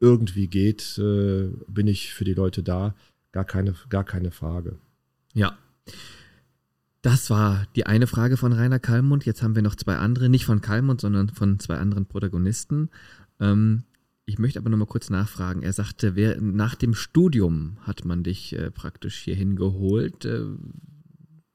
irgendwie 0.00 0.48
geht, 0.48 0.98
äh, 0.98 1.48
bin 1.68 1.86
ich 1.86 2.12
für 2.12 2.24
die 2.24 2.34
Leute 2.34 2.64
da. 2.64 2.96
Gar 3.32 3.44
keine, 3.44 3.74
gar 3.88 4.04
keine 4.04 4.30
Frage. 4.30 4.78
Ja. 5.32 5.56
Das 7.02 7.30
war 7.30 7.66
die 7.76 7.86
eine 7.86 8.06
Frage 8.06 8.36
von 8.36 8.52
Rainer 8.52 8.78
Kallmund. 8.78 9.24
Jetzt 9.24 9.42
haben 9.42 9.54
wir 9.54 9.62
noch 9.62 9.74
zwei 9.74 9.96
andere, 9.96 10.28
nicht 10.28 10.44
von 10.44 10.60
Kallmund, 10.60 11.00
sondern 11.00 11.30
von 11.30 11.58
zwei 11.58 11.76
anderen 11.76 12.06
Protagonisten. 12.06 12.90
Ähm, 13.38 13.84
ich 14.26 14.38
möchte 14.38 14.58
aber 14.58 14.68
noch 14.68 14.76
mal 14.76 14.86
kurz 14.86 15.10
nachfragen. 15.10 15.62
Er 15.62 15.72
sagte, 15.72 16.14
wer, 16.14 16.40
nach 16.40 16.74
dem 16.74 16.94
Studium 16.94 17.78
hat 17.82 18.04
man 18.04 18.22
dich 18.22 18.54
äh, 18.56 18.70
praktisch 18.70 19.16
hierhin 19.16 19.56
geholt. 19.56 20.24
Äh, 20.24 20.44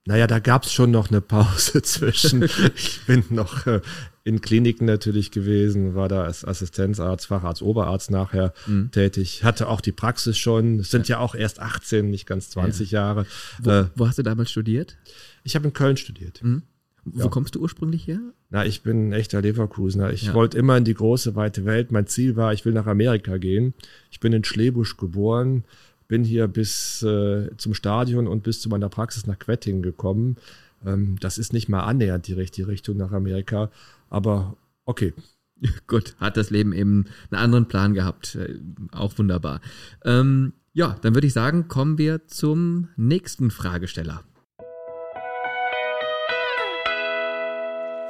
naja, 0.06 0.28
da 0.28 0.40
gab 0.40 0.64
es 0.64 0.72
schon 0.72 0.92
noch 0.92 1.10
eine 1.10 1.22
Pause 1.22 1.82
zwischen. 1.84 2.44
ich 2.76 3.02
bin 3.08 3.24
noch 3.30 3.66
äh, 3.66 3.82
in 4.24 4.42
Kliniken 4.42 4.86
natürlich 4.86 5.32
gewesen, 5.32 5.96
war 5.96 6.10
da 6.10 6.24
als 6.24 6.46
Assistenzarzt, 6.46 7.28
Facharzt, 7.28 7.62
Oberarzt 7.62 8.12
nachher 8.12 8.54
mhm. 8.68 8.92
tätig, 8.92 9.44
hatte 9.44 9.68
auch 9.68 9.82
die 9.82 9.92
Praxis 9.92 10.38
schon. 10.38 10.80
Es 10.80 10.92
sind 10.92 11.08
ja. 11.08 11.18
ja 11.18 11.20
auch 11.22 11.36
erst 11.36 11.60
18, 11.60 12.10
nicht 12.10 12.28
ganz 12.28 12.50
20 12.52 12.92
ja. 12.92 13.02
Jahre. 13.02 13.26
Wo, 13.62 13.70
äh, 13.70 13.86
wo, 13.96 14.08
hast 14.08 14.18
du 14.18 14.24
damals 14.24 14.52
studiert? 14.52 14.98
Ich 15.44 15.56
habe 15.56 15.68
in 15.68 15.74
Köln 15.74 15.98
studiert. 15.98 16.42
Mhm. 16.44 16.64
Wo 17.06 17.26
ja. 17.26 17.30
kommst 17.30 17.54
du 17.54 17.62
ursprünglich 17.62 18.08
her? 18.08 18.20
Na, 18.50 18.66
ich 18.66 18.82
bin 18.82 19.10
ein 19.10 19.14
echter 19.14 19.40
Leverkusener. 19.42 20.12
Ich 20.12 20.34
wollte 20.34 20.58
immer 20.58 20.76
in 20.76 20.86
die 20.86 20.96
große, 20.96 21.36
weite 21.36 21.64
Welt. 21.66 21.92
Mein 21.92 22.08
Ziel 22.08 22.36
war, 22.36 22.52
ich 22.52 22.66
will 22.66 22.74
nach 22.74 22.88
Amerika 22.88 23.38
gehen. 23.38 23.76
Ich 24.10 24.20
bin 24.20 24.34
in 24.34 24.44
Schlebusch 24.44 24.98
geboren, 24.98 25.66
bin 26.08 26.24
hier 26.24 26.48
bis 26.48 27.02
äh, 27.04 27.50
zum 27.58 27.74
Stadion 27.74 28.28
und 28.28 28.44
bis 28.44 28.62
zu 28.62 28.70
meiner 28.70 28.90
Praxis 28.90 29.28
nach 29.28 29.40
Quettingen 29.40 29.82
gekommen. 29.82 30.38
Ähm, 30.86 31.18
das 31.20 31.38
ist 31.38 31.54
nicht 31.54 31.70
mal 31.70 31.84
annähernd 31.84 32.28
die 32.28 32.34
richtige 32.34 32.68
Richtung 32.68 32.98
nach 32.98 33.12
Amerika, 33.12 33.72
aber 34.10 34.58
okay. 34.86 35.14
Gut, 35.88 36.16
hat 36.20 36.38
das 36.38 36.50
Leben 36.50 36.74
eben 36.74 37.06
einen 37.32 37.42
anderen 37.42 37.68
Plan 37.68 37.94
gehabt. 37.94 38.36
Äh, 38.36 38.60
auch 38.92 39.18
wunderbar. 39.18 39.62
Ähm, 40.04 40.54
ja, 40.74 40.98
dann 41.02 41.14
würde 41.14 41.28
ich 41.28 41.34
sagen, 41.34 41.70
kommen 41.70 41.98
wir 41.98 42.28
zum 42.28 42.90
nächsten 42.98 43.52
Fragesteller. 43.52 44.24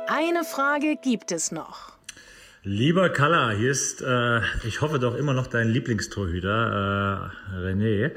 Eine 0.08 0.44
Frage 0.44 0.98
gibt 1.02 1.32
es 1.32 1.52
noch. 1.52 1.95
Lieber 2.68 3.10
Kalla, 3.10 3.52
hier 3.52 3.70
ist, 3.70 4.02
äh, 4.02 4.42
ich 4.64 4.82
hoffe 4.82 4.98
doch 4.98 5.14
immer 5.14 5.36
noch 5.36 5.46
dein 5.46 5.70
Lieblingstorhüter, 5.70 7.32
äh, 7.54 7.58
René. 7.58 8.12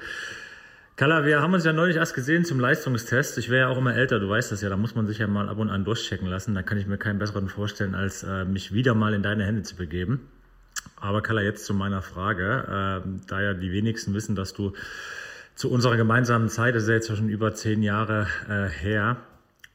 Kalla, 0.97 1.27
wir 1.27 1.43
haben 1.43 1.53
uns 1.53 1.67
ja 1.67 1.75
neulich 1.75 1.97
erst 1.97 2.15
gesehen 2.15 2.47
zum 2.47 2.59
Leistungstest. 2.59 3.37
Ich 3.37 3.51
wäre 3.51 3.69
ja 3.69 3.69
auch 3.69 3.77
immer 3.77 3.95
älter, 3.95 4.19
du 4.19 4.27
weißt 4.31 4.51
das 4.51 4.63
ja, 4.63 4.71
da 4.71 4.79
muss 4.79 4.95
man 4.95 5.07
sich 5.07 5.19
ja 5.19 5.27
mal 5.27 5.51
ab 5.51 5.59
und 5.59 5.69
an 5.69 5.85
durchchecken 5.85 6.27
lassen. 6.27 6.55
Da 6.55 6.63
kann 6.63 6.79
ich 6.79 6.87
mir 6.87 6.97
keinen 6.97 7.19
besseren 7.19 7.51
vorstellen, 7.51 7.95
als 7.95 8.23
äh, 8.23 8.47
mich 8.47 8.73
wieder 8.73 8.95
mal 8.95 9.13
in 9.13 9.23
deine 9.23 9.45
Hände 9.45 9.65
zu 9.65 9.77
begeben. 9.77 10.31
Aber 10.99 11.21
Kalla, 11.21 11.43
jetzt 11.43 11.67
zu 11.67 11.75
meiner 11.75 12.01
Frage. 12.01 13.03
Äh, 13.05 13.09
da 13.27 13.43
ja 13.43 13.53
die 13.53 13.71
wenigsten 13.71 14.15
wissen, 14.15 14.35
dass 14.35 14.55
du 14.55 14.73
zu 15.57 15.71
unserer 15.71 15.99
gemeinsamen 15.99 16.49
Zeit, 16.49 16.75
das 16.75 16.85
ist 16.85 16.89
ja 16.89 16.95
jetzt 16.95 17.09
schon 17.15 17.29
über 17.29 17.53
zehn 17.53 17.83
Jahre 17.83 18.29
äh, 18.49 18.67
her, 18.71 19.19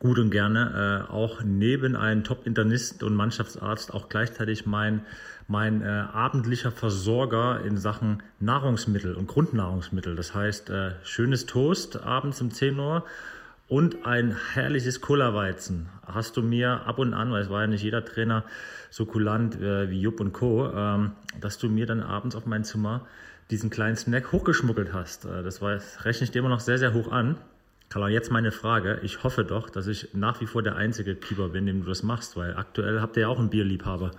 gut 0.03 0.19
und 0.19 0.31
gerne 0.31 1.07
äh, 1.09 1.11
auch 1.11 1.43
neben 1.43 1.95
einem 1.95 2.25
Top-Internist 2.25 3.03
und 3.03 3.15
Mannschaftsarzt 3.15 3.93
auch 3.93 4.09
gleichzeitig 4.09 4.65
mein, 4.65 5.01
mein 5.47 5.81
äh, 5.81 5.85
abendlicher 5.85 6.73
Versorger 6.73 7.61
in 7.65 7.77
Sachen 7.77 8.21
Nahrungsmittel 8.41 9.15
und 9.15 9.27
Grundnahrungsmittel. 9.27 10.17
Das 10.17 10.35
heißt, 10.35 10.69
äh, 10.69 10.91
schönes 11.03 11.45
Toast 11.45 12.03
abends 12.03 12.41
um 12.41 12.51
10 12.51 12.77
Uhr 12.77 13.05
und 13.69 14.05
ein 14.05 14.35
herrliches 14.53 14.99
Cola-Weizen 14.99 15.87
hast 16.05 16.35
du 16.35 16.41
mir 16.41 16.85
ab 16.85 16.99
und 16.99 17.13
an, 17.13 17.31
weil 17.31 17.41
es 17.41 17.49
war 17.49 17.61
ja 17.61 17.67
nicht 17.67 17.83
jeder 17.83 18.03
Trainer 18.03 18.43
so 18.89 19.05
kulant 19.05 19.55
äh, 19.55 19.89
wie 19.89 20.01
Jupp 20.01 20.19
und 20.19 20.33
Co., 20.33 20.69
ähm, 20.69 21.13
dass 21.39 21.59
du 21.59 21.69
mir 21.69 21.85
dann 21.85 22.01
abends 22.01 22.35
auf 22.35 22.45
mein 22.45 22.65
Zimmer 22.65 23.07
diesen 23.51 23.69
kleinen 23.69 23.95
Snack 23.95 24.33
hochgeschmuggelt 24.33 24.91
hast. 24.91 25.23
Äh, 25.23 25.43
das, 25.43 25.61
war, 25.61 25.79
rechne 26.01 26.25
ich 26.25 26.31
dir 26.31 26.39
immer 26.39 26.49
noch 26.49 26.59
sehr, 26.59 26.77
sehr 26.77 26.93
hoch 26.93 27.09
an. 27.09 27.37
Karl, 27.93 28.09
jetzt 28.09 28.31
meine 28.31 28.51
Frage. 28.51 29.01
Ich 29.03 29.23
hoffe 29.23 29.45
doch, 29.45 29.69
dass 29.69 29.85
ich 29.85 30.09
nach 30.13 30.41
wie 30.41 30.47
vor 30.47 30.63
der 30.63 30.75
einzige 30.75 31.15
Keeper 31.15 31.49
bin, 31.49 31.67
dem 31.67 31.81
du 31.81 31.89
das 31.89 32.01
machst, 32.01 32.35
weil 32.35 32.55
aktuell 32.55 33.01
habt 33.01 33.17
ihr 33.17 33.21
ja 33.21 33.27
auch 33.27 33.37
einen 33.37 33.51
Bierliebhaber 33.51 34.09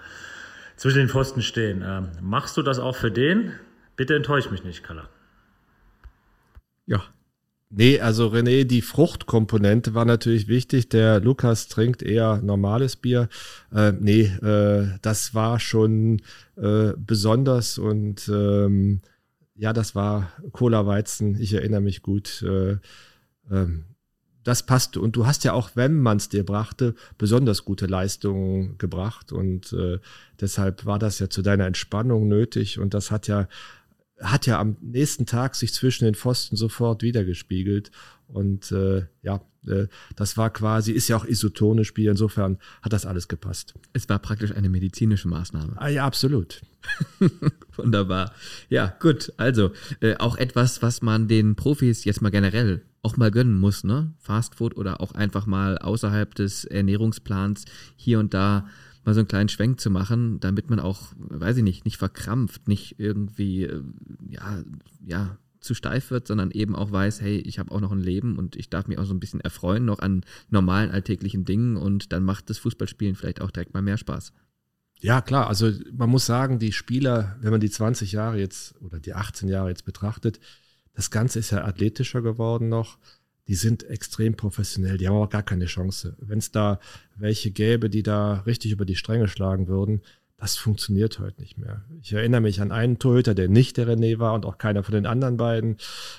zwischen 0.76 0.98
den 0.98 1.08
Pfosten 1.08 1.42
stehen. 1.42 1.82
Ähm, 1.84 2.10
machst 2.20 2.56
du 2.56 2.62
das 2.62 2.78
auch 2.78 2.94
für 2.94 3.10
den? 3.10 3.50
Bitte 3.96 4.14
enttäusch 4.14 4.48
mich 4.48 4.62
nicht, 4.62 4.84
Kalla. 4.84 5.08
Ja. 6.86 7.02
Nee, 7.68 7.98
also 7.98 8.28
René, 8.28 8.62
die 8.62 8.80
Fruchtkomponente 8.80 9.92
war 9.92 10.04
natürlich 10.04 10.46
wichtig. 10.46 10.88
Der 10.90 11.18
Lukas 11.18 11.66
trinkt 11.66 12.04
eher 12.04 12.40
normales 12.42 12.94
Bier. 12.94 13.28
Äh, 13.74 13.90
nee, 13.98 14.26
äh, 14.26 14.86
das 15.02 15.34
war 15.34 15.58
schon 15.58 16.22
äh, 16.56 16.92
besonders 16.96 17.78
und 17.78 18.28
ähm, 18.28 19.00
ja, 19.56 19.72
das 19.72 19.96
war 19.96 20.30
Cola 20.52 20.86
Weizen. 20.86 21.40
Ich 21.40 21.54
erinnere 21.54 21.80
mich 21.80 22.02
gut. 22.02 22.40
Äh, 22.42 22.76
ähm, 23.50 23.84
das 24.44 24.64
passte. 24.64 25.00
Und 25.00 25.16
du 25.16 25.26
hast 25.26 25.42
ja 25.44 25.54
auch, 25.54 25.70
wenn 25.74 26.00
man 26.00 26.18
es 26.18 26.28
dir 26.28 26.44
brachte, 26.44 26.94
besonders 27.18 27.64
gute 27.64 27.86
Leistungen 27.86 28.78
gebracht. 28.78 29.32
Und 29.32 29.72
äh, 29.72 29.98
deshalb 30.40 30.84
war 30.84 30.98
das 30.98 31.18
ja 31.18 31.28
zu 31.28 31.42
deiner 31.42 31.66
Entspannung 31.66 32.28
nötig. 32.28 32.78
Und 32.78 32.94
das 32.94 33.10
hat 33.10 33.26
ja, 33.26 33.48
hat 34.20 34.46
ja 34.46 34.60
am 34.60 34.76
nächsten 34.80 35.26
Tag 35.26 35.54
sich 35.54 35.72
zwischen 35.72 36.04
den 36.04 36.14
Pfosten 36.14 36.56
sofort 36.56 37.02
wiedergespiegelt. 37.02 37.90
Und 38.28 38.72
äh, 38.72 39.06
ja, 39.22 39.40
äh, 39.66 39.86
das 40.16 40.36
war 40.36 40.50
quasi, 40.50 40.92
ist 40.92 41.08
ja 41.08 41.16
auch 41.16 41.24
isotonisch 41.24 41.88
Spiel, 41.88 42.10
insofern 42.10 42.58
hat 42.82 42.92
das 42.92 43.06
alles 43.06 43.28
gepasst. 43.28 43.74
Es 43.92 44.08
war 44.08 44.18
praktisch 44.18 44.52
eine 44.52 44.68
medizinische 44.68 45.28
Maßnahme. 45.28 45.74
Ah, 45.76 45.88
ja, 45.88 46.04
absolut. 46.04 46.62
Wunderbar. 47.76 48.32
Ja, 48.68 48.94
gut. 49.00 49.32
Also, 49.36 49.72
äh, 50.00 50.16
auch 50.16 50.36
etwas, 50.36 50.82
was 50.82 51.02
man 51.02 51.28
den 51.28 51.56
Profis 51.56 52.04
jetzt 52.04 52.22
mal 52.22 52.30
generell 52.30 52.82
auch 53.02 53.16
mal 53.16 53.30
gönnen 53.30 53.58
muss, 53.58 53.84
ne? 53.84 54.14
Fastfood 54.18 54.76
oder 54.76 55.00
auch 55.00 55.12
einfach 55.12 55.46
mal 55.46 55.78
außerhalb 55.78 56.34
des 56.34 56.64
Ernährungsplans 56.64 57.66
hier 57.96 58.18
und 58.18 58.32
da 58.32 58.66
mal 59.04 59.14
so 59.14 59.20
einen 59.20 59.28
kleinen 59.28 59.50
Schwenk 59.50 59.80
zu 59.80 59.90
machen, 59.90 60.40
damit 60.40 60.70
man 60.70 60.80
auch, 60.80 61.12
weiß 61.16 61.58
ich 61.58 61.62
nicht, 61.62 61.84
nicht 61.84 61.98
verkrampft, 61.98 62.68
nicht 62.68 62.98
irgendwie, 62.98 63.64
äh, 63.64 63.82
ja, 64.30 64.62
ja, 65.04 65.38
zu 65.64 65.74
steif 65.74 66.10
wird, 66.10 66.28
sondern 66.28 66.50
eben 66.50 66.76
auch 66.76 66.92
weiß, 66.92 67.20
hey, 67.20 67.38
ich 67.38 67.58
habe 67.58 67.72
auch 67.72 67.80
noch 67.80 67.92
ein 67.92 68.00
Leben 68.00 68.38
und 68.38 68.56
ich 68.56 68.70
darf 68.70 68.86
mich 68.86 68.98
auch 68.98 69.04
so 69.04 69.14
ein 69.14 69.20
bisschen 69.20 69.40
erfreuen 69.40 69.84
noch 69.84 69.98
an 69.98 70.24
normalen 70.50 70.90
alltäglichen 70.90 71.44
Dingen 71.44 71.76
und 71.76 72.12
dann 72.12 72.22
macht 72.22 72.50
das 72.50 72.58
Fußballspielen 72.58 73.16
vielleicht 73.16 73.40
auch 73.40 73.50
direkt 73.50 73.74
mal 73.74 73.82
mehr 73.82 73.98
Spaß. 73.98 74.32
Ja, 75.00 75.20
klar. 75.20 75.48
Also 75.48 75.70
man 75.92 76.08
muss 76.08 76.26
sagen, 76.26 76.58
die 76.58 76.72
Spieler, 76.72 77.36
wenn 77.40 77.50
man 77.50 77.60
die 77.60 77.70
20 77.70 78.12
Jahre 78.12 78.38
jetzt 78.38 78.74
oder 78.80 79.00
die 79.00 79.14
18 79.14 79.48
Jahre 79.48 79.68
jetzt 79.68 79.84
betrachtet, 79.84 80.40
das 80.94 81.10
Ganze 81.10 81.40
ist 81.40 81.50
ja 81.50 81.64
athletischer 81.64 82.22
geworden 82.22 82.68
noch. 82.68 82.98
Die 83.46 83.56
sind 83.56 83.82
extrem 83.82 84.36
professionell, 84.36 84.96
die 84.96 85.06
haben 85.06 85.16
aber 85.16 85.28
gar 85.28 85.42
keine 85.42 85.66
Chance. 85.66 86.16
Wenn 86.18 86.38
es 86.38 86.50
da 86.50 86.80
welche 87.16 87.50
gäbe, 87.50 87.90
die 87.90 88.02
da 88.02 88.40
richtig 88.46 88.72
über 88.72 88.86
die 88.86 88.96
Stränge 88.96 89.28
schlagen 89.28 89.68
würden, 89.68 90.00
das 90.36 90.56
funktioniert 90.56 91.18
heute 91.20 91.40
nicht 91.40 91.58
mehr. 91.58 91.84
Ich 92.02 92.12
erinnere 92.12 92.40
mich 92.40 92.60
an 92.60 92.72
einen 92.72 92.98
Torhüter, 92.98 93.34
der 93.34 93.48
nicht 93.48 93.76
der 93.76 93.86
René 93.86 94.18
war 94.18 94.34
und 94.34 94.44
auch 94.44 94.58
keiner 94.58 94.82
von 94.82 94.94
den 94.94 95.06
anderen 95.06 95.36
beiden. 95.36 95.76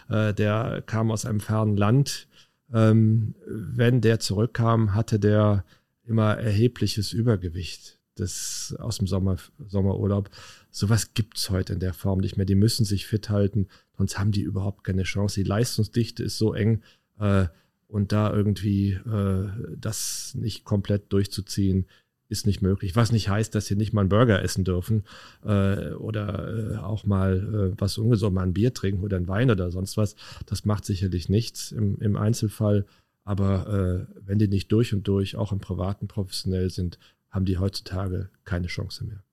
Äh, 0.10 0.34
der 0.34 0.82
kam 0.86 1.12
aus 1.12 1.26
einem 1.26 1.40
fernen 1.42 1.78
Land. 1.78 2.28
Ähm, 2.74 3.36
wenn 3.46 4.02
der 4.02 4.20
zurückkam, 4.20 4.96
hatte 4.96 5.20
der 5.20 5.66
immer 6.06 6.38
erhebliches 6.38 7.14
Übergewicht 7.14 7.96
das 8.16 8.76
aus 8.80 8.98
dem 8.98 9.08
Sommer, 9.08 9.38
Sommerurlaub. 9.68 10.30
Sowas 10.72 11.14
gibt's 11.14 11.50
heute 11.50 11.74
in 11.74 11.80
der 11.80 11.94
Form 11.94 12.20
nicht 12.20 12.38
mehr. 12.38 12.46
Die 12.46 12.56
müssen 12.56 12.86
sich 12.86 13.06
fit 13.06 13.30
halten, 13.30 13.68
sonst 13.98 14.18
haben 14.18 14.32
die 14.32 14.42
überhaupt 14.42 14.84
keine 14.84 15.04
Chance. 15.04 15.42
Die 15.42 15.48
Leistungsdichte 15.48 16.24
ist 16.24 16.38
so 16.38 16.54
eng 16.54 16.82
äh, 17.20 17.48
und 17.88 18.12
da 18.12 18.34
irgendwie 18.34 18.94
äh, 18.94 19.50
das 19.78 20.34
nicht 20.36 20.64
komplett 20.64 21.12
durchzuziehen, 21.14 21.88
ist 22.28 22.46
nicht 22.46 22.62
möglich. 22.62 22.96
Was 22.96 23.12
nicht 23.12 23.30
heißt, 23.30 23.54
dass 23.54 23.68
sie 23.68 23.76
nicht 23.76 23.94
mal 23.94 24.02
einen 24.02 24.10
Burger 24.10 24.42
essen 24.42 24.64
dürfen 24.64 25.04
äh, 25.44 25.92
oder 25.92 26.74
äh, 26.74 26.78
auch 26.78 27.06
mal 27.06 27.74
äh, 27.74 27.80
was 27.80 27.98
ungesund, 27.98 28.34
mal 28.34 28.44
ein 28.44 28.54
Bier 28.54 28.74
trinken 28.74 29.04
oder 29.04 29.18
ein 29.18 29.28
Wein 29.28 29.52
oder 29.52 29.72
sonst 29.72 29.98
was. 29.98 30.16
Das 30.46 30.66
macht 30.66 30.86
sicherlich 30.86 31.30
nichts 31.30 31.72
im, 31.72 31.98
im 32.00 32.16
Einzelfall. 32.16 32.86
Aber 33.24 34.08
äh, 34.08 34.22
wenn 34.26 34.40
die 34.40 34.48
nicht 34.48 34.72
durch 34.72 34.94
und 34.94 35.08
durch 35.08 35.36
auch 35.36 35.52
im 35.52 35.60
Privaten 35.60 36.08
professionell 36.08 36.70
sind, 36.70 37.00
haben 37.30 37.46
die 37.46 37.58
heutzutage 37.58 38.30
keine 38.44 38.68
Chance 38.68 39.04
mehr. 39.04 39.24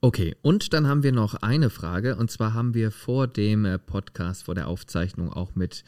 Okay, 0.00 0.34
und 0.42 0.72
dann 0.72 0.86
haben 0.86 1.02
wir 1.02 1.12
noch 1.12 1.34
eine 1.34 1.70
Frage. 1.70 2.16
Und 2.16 2.30
zwar 2.30 2.54
haben 2.54 2.74
wir 2.74 2.90
vor 2.90 3.26
dem 3.26 3.64
äh, 3.64 3.78
Podcast, 3.78 4.44
vor 4.44 4.54
der 4.54 4.68
Aufzeichnung 4.68 5.32
auch 5.32 5.54
mit 5.54 5.84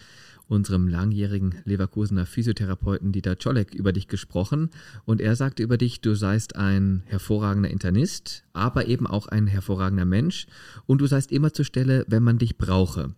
unserem 0.50 0.88
langjährigen 0.88 1.54
Leverkusener 1.64 2.26
Physiotherapeuten 2.26 3.12
Dieter 3.12 3.38
Czolek 3.38 3.72
über 3.72 3.92
dich 3.92 4.08
gesprochen. 4.08 4.70
Und 5.04 5.20
er 5.20 5.36
sagte 5.36 5.62
über 5.62 5.78
dich, 5.78 6.00
du 6.00 6.14
seist 6.14 6.56
ein 6.56 7.04
hervorragender 7.06 7.70
Internist, 7.70 8.42
aber 8.52 8.86
eben 8.86 9.06
auch 9.06 9.28
ein 9.28 9.46
hervorragender 9.46 10.04
Mensch. 10.04 10.46
Und 10.86 11.00
du 11.00 11.06
seist 11.06 11.30
immer 11.30 11.52
zur 11.52 11.64
Stelle, 11.64 12.04
wenn 12.08 12.24
man 12.24 12.38
dich 12.38 12.58
brauche. 12.58 13.14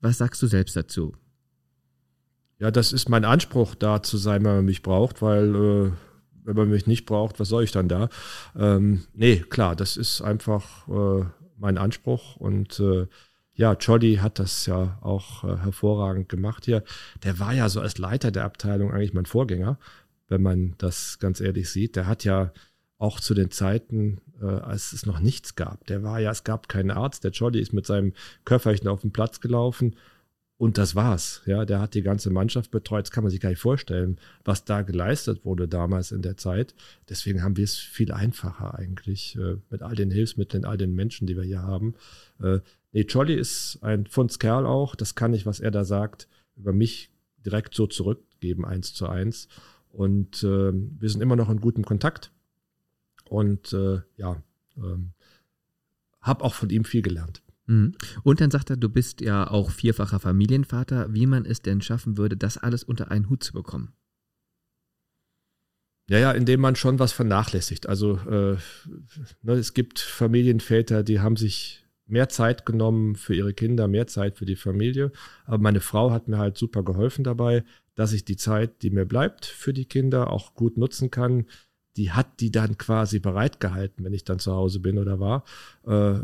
Was 0.00 0.18
sagst 0.18 0.42
du 0.42 0.46
selbst 0.46 0.76
dazu? 0.76 1.14
Ja, 2.58 2.70
das 2.70 2.92
ist 2.92 3.08
mein 3.08 3.24
Anspruch, 3.24 3.74
da 3.74 4.02
zu 4.02 4.18
sein, 4.18 4.44
wenn 4.44 4.56
man 4.56 4.64
mich 4.66 4.82
braucht, 4.82 5.22
weil 5.22 5.54
äh, 5.54 5.92
wenn 6.44 6.56
man 6.56 6.68
mich 6.68 6.86
nicht 6.86 7.06
braucht, 7.06 7.40
was 7.40 7.48
soll 7.48 7.64
ich 7.64 7.72
dann 7.72 7.88
da? 7.88 8.08
Ähm, 8.54 9.04
nee, 9.14 9.38
klar, 9.38 9.74
das 9.74 9.96
ist 9.96 10.20
einfach 10.20 10.86
äh, 10.88 11.24
mein 11.56 11.78
Anspruch 11.78 12.36
und 12.36 12.78
äh, 12.78 13.06
ja, 13.54 13.74
Jolly 13.74 14.16
hat 14.16 14.38
das 14.38 14.66
ja 14.66 14.98
auch 15.02 15.44
äh, 15.44 15.56
hervorragend 15.58 16.28
gemacht 16.28 16.64
hier. 16.64 16.82
Der 17.22 17.38
war 17.38 17.52
ja 17.52 17.68
so 17.68 17.80
als 17.80 17.98
Leiter 17.98 18.30
der 18.30 18.44
Abteilung 18.44 18.92
eigentlich 18.92 19.12
mein 19.12 19.26
Vorgänger, 19.26 19.78
wenn 20.28 20.42
man 20.42 20.74
das 20.78 21.18
ganz 21.18 21.40
ehrlich 21.40 21.70
sieht. 21.70 21.96
Der 21.96 22.06
hat 22.06 22.24
ja 22.24 22.52
auch 22.98 23.20
zu 23.20 23.34
den 23.34 23.50
Zeiten, 23.50 24.20
äh, 24.40 24.46
als 24.46 24.92
es 24.92 25.06
noch 25.06 25.18
nichts 25.18 25.56
gab, 25.56 25.86
der 25.86 26.02
war 26.02 26.20
ja, 26.20 26.30
es 26.30 26.44
gab 26.44 26.68
keinen 26.68 26.90
Arzt. 26.90 27.24
Der 27.24 27.32
Jolly 27.32 27.60
ist 27.60 27.72
mit 27.72 27.86
seinem 27.86 28.14
Köfferchen 28.44 28.88
auf 28.88 29.02
den 29.02 29.12
Platz 29.12 29.40
gelaufen 29.40 29.96
und 30.62 30.78
das 30.78 30.94
war's. 30.94 31.42
Ja, 31.44 31.64
der 31.64 31.80
hat 31.80 31.94
die 31.94 32.02
ganze 32.02 32.30
Mannschaft 32.30 32.70
betreut. 32.70 33.06
Das 33.06 33.10
kann 33.10 33.24
man 33.24 33.32
sich 33.32 33.40
gar 33.40 33.48
nicht 33.48 33.58
vorstellen, 33.58 34.18
was 34.44 34.64
da 34.64 34.82
geleistet 34.82 35.44
wurde 35.44 35.66
damals 35.66 36.12
in 36.12 36.22
der 36.22 36.36
Zeit. 36.36 36.74
Deswegen 37.08 37.42
haben 37.42 37.56
wir 37.56 37.64
es 37.64 37.76
viel 37.76 38.12
einfacher 38.12 38.78
eigentlich 38.78 39.36
äh, 39.36 39.56
mit 39.70 39.82
all 39.82 39.96
den 39.96 40.12
Hilfsmitteln, 40.12 40.64
all 40.64 40.76
den 40.76 40.94
Menschen, 40.94 41.26
die 41.26 41.36
wir 41.36 41.42
hier 41.42 41.62
haben. 41.62 41.94
Äh, 42.40 42.60
Nee, 42.92 43.06
Jolly 43.08 43.34
ist 43.34 43.78
ein 43.80 44.06
Fundskerl 44.06 44.66
auch. 44.66 44.94
Das 44.94 45.14
kann 45.14 45.32
ich, 45.32 45.46
was 45.46 45.60
er 45.60 45.70
da 45.70 45.82
sagt, 45.84 46.28
über 46.56 46.72
mich 46.72 47.10
direkt 47.44 47.74
so 47.74 47.86
zurückgeben, 47.86 48.64
eins 48.64 48.92
zu 48.92 49.08
eins. 49.08 49.48
Und 49.90 50.42
äh, 50.42 50.72
wir 50.72 51.08
sind 51.08 51.22
immer 51.22 51.36
noch 51.36 51.48
in 51.48 51.60
gutem 51.60 51.84
Kontakt. 51.84 52.30
Und 53.28 53.72
äh, 53.72 54.02
ja, 54.16 54.42
ähm, 54.76 55.12
habe 56.20 56.44
auch 56.44 56.54
von 56.54 56.68
ihm 56.68 56.84
viel 56.84 57.00
gelernt. 57.00 57.41
Mhm. 57.66 57.94
Und 58.22 58.40
dann 58.40 58.50
sagt 58.50 58.70
er, 58.70 58.76
du 58.76 58.88
bist 58.88 59.20
ja 59.20 59.48
auch 59.48 59.70
vierfacher 59.70 60.20
Familienvater, 60.20 61.12
wie 61.12 61.26
man 61.26 61.44
es 61.44 61.62
denn 61.62 61.80
schaffen 61.80 62.16
würde, 62.16 62.36
das 62.36 62.58
alles 62.58 62.84
unter 62.84 63.10
einen 63.10 63.28
Hut 63.28 63.44
zu 63.44 63.52
bekommen. 63.52 63.92
Ja, 66.08 66.18
ja, 66.18 66.32
indem 66.32 66.60
man 66.60 66.76
schon 66.76 66.98
was 66.98 67.12
vernachlässigt. 67.12 67.88
Also 67.88 68.16
äh, 68.28 68.56
ne, 69.42 69.52
es 69.52 69.72
gibt 69.72 70.00
Familienväter, 70.00 71.02
die 71.02 71.20
haben 71.20 71.36
sich 71.36 71.86
mehr 72.06 72.28
Zeit 72.28 72.66
genommen 72.66 73.16
für 73.16 73.34
ihre 73.34 73.54
Kinder, 73.54 73.88
mehr 73.88 74.06
Zeit 74.06 74.36
für 74.36 74.44
die 74.44 74.56
Familie. 74.56 75.12
Aber 75.44 75.58
meine 75.58 75.80
Frau 75.80 76.10
hat 76.10 76.28
mir 76.28 76.38
halt 76.38 76.58
super 76.58 76.82
geholfen 76.82 77.24
dabei, 77.24 77.64
dass 77.94 78.12
ich 78.12 78.24
die 78.24 78.36
Zeit, 78.36 78.82
die 78.82 78.90
mir 78.90 79.06
bleibt 79.06 79.46
für 79.46 79.72
die 79.72 79.86
Kinder, 79.86 80.30
auch 80.30 80.54
gut 80.54 80.76
nutzen 80.76 81.10
kann. 81.10 81.46
Die 81.96 82.12
hat 82.12 82.40
die 82.40 82.50
dann 82.50 82.78
quasi 82.78 83.18
bereitgehalten, 83.18 84.04
wenn 84.04 84.14
ich 84.14 84.24
dann 84.24 84.38
zu 84.38 84.52
Hause 84.52 84.80
bin 84.80 84.98
oder 84.98 85.20
war. 85.20 85.44
Äh, 85.86 86.18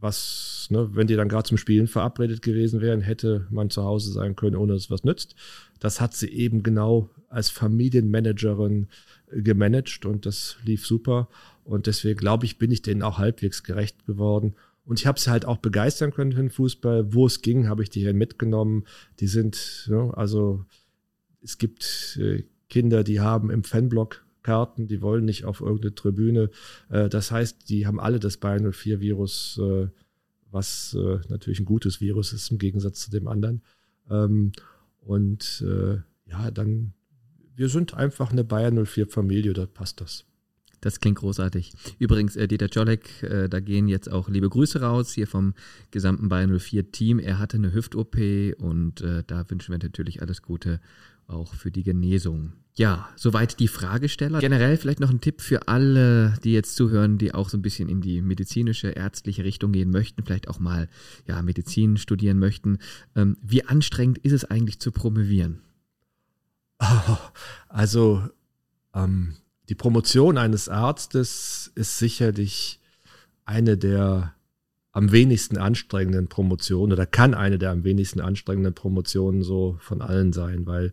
was, 0.00 0.68
ne, 0.70 0.88
wenn 0.94 1.06
die 1.06 1.16
dann 1.16 1.28
gerade 1.28 1.48
zum 1.48 1.58
Spielen 1.58 1.86
verabredet 1.86 2.40
gewesen 2.40 2.80
wären, 2.80 3.02
hätte 3.02 3.46
man 3.50 3.68
zu 3.68 3.82
Hause 3.84 4.10
sein 4.12 4.36
können, 4.36 4.56
ohne 4.56 4.72
dass 4.72 4.84
es 4.84 4.90
was 4.90 5.04
nützt. 5.04 5.34
Das 5.80 6.00
hat 6.00 6.14
sie 6.14 6.28
eben 6.28 6.62
genau 6.62 7.10
als 7.28 7.50
Familienmanagerin 7.50 8.88
gemanagt 9.30 10.06
und 10.06 10.26
das 10.26 10.56
lief 10.64 10.86
super. 10.86 11.28
Und 11.64 11.86
deswegen 11.86 12.18
glaube 12.18 12.46
ich, 12.46 12.58
bin 12.58 12.70
ich 12.70 12.82
denen 12.82 13.02
auch 13.02 13.18
halbwegs 13.18 13.62
gerecht 13.62 14.06
geworden. 14.06 14.54
Und 14.84 14.98
ich 14.98 15.06
habe 15.06 15.20
sie 15.20 15.30
halt 15.30 15.44
auch 15.44 15.58
begeistern 15.58 16.12
können 16.12 16.32
für 16.32 16.40
den 16.40 16.50
Fußball. 16.50 17.14
Wo 17.14 17.26
es 17.26 17.40
ging, 17.40 17.68
habe 17.68 17.82
ich 17.82 17.90
die 17.90 18.00
hier 18.00 18.14
mitgenommen. 18.14 18.84
Die 19.20 19.28
sind, 19.28 19.88
ja, 19.88 20.10
also 20.10 20.64
es 21.40 21.58
gibt 21.58 22.18
äh, 22.20 22.44
Kinder, 22.68 23.04
die 23.04 23.20
haben 23.20 23.50
im 23.50 23.64
Fanblock 23.64 24.24
Karten, 24.42 24.86
die 24.86 25.02
wollen 25.02 25.24
nicht 25.24 25.44
auf 25.44 25.60
irgendeine 25.60 25.94
Tribüne. 25.94 26.50
Äh, 26.88 27.08
das 27.08 27.30
heißt, 27.30 27.68
die 27.68 27.86
haben 27.86 28.00
alle 28.00 28.20
das 28.20 28.36
Bayern 28.36 28.66
04-Virus, 28.66 29.60
äh, 29.62 29.88
was 30.50 30.96
äh, 30.98 31.18
natürlich 31.28 31.60
ein 31.60 31.66
gutes 31.66 32.00
Virus 32.00 32.32
ist 32.32 32.50
im 32.50 32.58
Gegensatz 32.58 33.00
zu 33.00 33.10
dem 33.10 33.28
anderen. 33.28 33.62
Ähm, 34.10 34.52
und 35.00 35.64
ja, 36.26 36.50
dann, 36.52 36.92
wir 37.56 37.68
sind 37.68 37.92
einfach 37.92 38.30
eine 38.30 38.44
Bayern 38.44 38.78
04-Familie, 38.78 39.52
da 39.52 39.66
passt 39.66 40.00
das. 40.00 40.24
Das 40.82 40.98
klingt 40.98 41.18
großartig. 41.18 41.72
Übrigens, 42.00 42.34
äh, 42.34 42.48
Dieter 42.48 42.66
Jolek, 42.66 43.22
äh, 43.22 43.48
da 43.48 43.60
gehen 43.60 43.86
jetzt 43.86 44.10
auch 44.10 44.28
liebe 44.28 44.48
Grüße 44.48 44.80
raus 44.80 45.12
hier 45.12 45.28
vom 45.28 45.54
gesamten 45.92 46.28
Bayern 46.28 46.58
04 46.58 46.90
Team. 46.90 47.20
Er 47.20 47.38
hatte 47.38 47.56
eine 47.56 47.72
Hüft-OP 47.72 48.16
und 48.58 49.00
äh, 49.00 49.22
da 49.24 49.48
wünschen 49.48 49.70
wir 49.70 49.78
natürlich 49.78 50.22
alles 50.22 50.42
Gute 50.42 50.80
auch 51.28 51.54
für 51.54 51.70
die 51.70 51.84
Genesung. 51.84 52.52
Ja, 52.74 53.08
soweit 53.16 53.60
die 53.60 53.68
Fragesteller. 53.68 54.40
Generell 54.40 54.78
vielleicht 54.78 55.00
noch 55.00 55.10
ein 55.10 55.20
Tipp 55.20 55.42
für 55.42 55.68
alle, 55.68 56.38
die 56.42 56.52
jetzt 56.52 56.74
zuhören, 56.74 57.18
die 57.18 57.34
auch 57.34 57.50
so 57.50 57.58
ein 57.58 57.62
bisschen 57.62 57.90
in 57.90 58.00
die 58.00 58.22
medizinische, 58.22 58.88
ärztliche 58.88 59.44
Richtung 59.44 59.72
gehen 59.72 59.90
möchten, 59.90 60.24
vielleicht 60.24 60.48
auch 60.48 60.58
mal 60.58 60.88
ja, 61.26 61.42
Medizin 61.42 61.98
studieren 61.98 62.38
möchten. 62.38 62.78
Ähm, 63.14 63.36
wie 63.42 63.64
anstrengend 63.64 64.18
ist 64.18 64.32
es 64.32 64.44
eigentlich 64.46 64.80
zu 64.80 64.90
promovieren? 64.90 65.60
Also 67.68 68.22
ähm, 68.94 69.36
die 69.68 69.74
Promotion 69.74 70.36
eines 70.36 70.68
Arztes 70.68 71.72
ist 71.74 71.98
sicherlich 71.98 72.80
eine 73.44 73.78
der 73.78 74.34
am 74.92 75.10
wenigsten 75.10 75.56
anstrengenden 75.56 76.28
Promotionen 76.28 76.92
oder 76.92 77.06
kann 77.06 77.32
eine 77.32 77.58
der 77.58 77.70
am 77.70 77.84
wenigsten 77.84 78.20
anstrengenden 78.20 78.74
Promotionen 78.74 79.42
so 79.42 79.78
von 79.80 80.02
allen 80.02 80.34
sein, 80.34 80.66
weil 80.66 80.92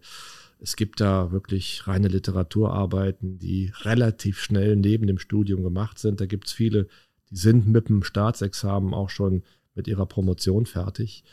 es 0.62 0.76
gibt 0.76 1.00
da 1.00 1.32
wirklich 1.32 1.88
reine 1.88 2.08
Literaturarbeiten, 2.08 3.40
die 3.40 3.72
relativ 3.82 4.40
schnell 4.40 4.76
neben 4.76 5.08
dem 5.08 5.18
Studium 5.18 5.64
gemacht 5.64 6.00
sind. 6.00 6.20
Da 6.20 6.26
gibt 6.26 6.48
es 6.48 6.54
viele, 6.54 6.88
die 7.30 7.38
sind 7.38 7.68
mit 7.68 7.90
dem 7.90 8.04
Staatsexamen 8.04 8.94
auch 8.94 9.10
schon 9.10 9.44
mit 9.74 9.88
ihrer 9.88 10.06
Promotion 10.06 10.66
fertig. 10.66 11.24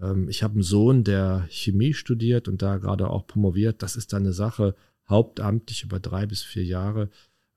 Ähm, 0.00 0.28
ich 0.28 0.42
habe 0.42 0.54
einen 0.54 0.62
Sohn, 0.62 1.04
der 1.04 1.46
Chemie 1.50 1.94
studiert 1.94 2.48
und 2.48 2.62
da 2.62 2.78
gerade 2.78 3.10
auch 3.10 3.26
promoviert. 3.26 3.82
Das 3.82 3.96
ist 3.96 4.12
dann 4.12 4.22
eine 4.22 4.32
Sache, 4.32 4.74
hauptamtlich 5.08 5.84
über 5.84 5.98
drei 5.98 6.26
bis 6.26 6.42
vier 6.42 6.64
Jahre. 6.64 7.10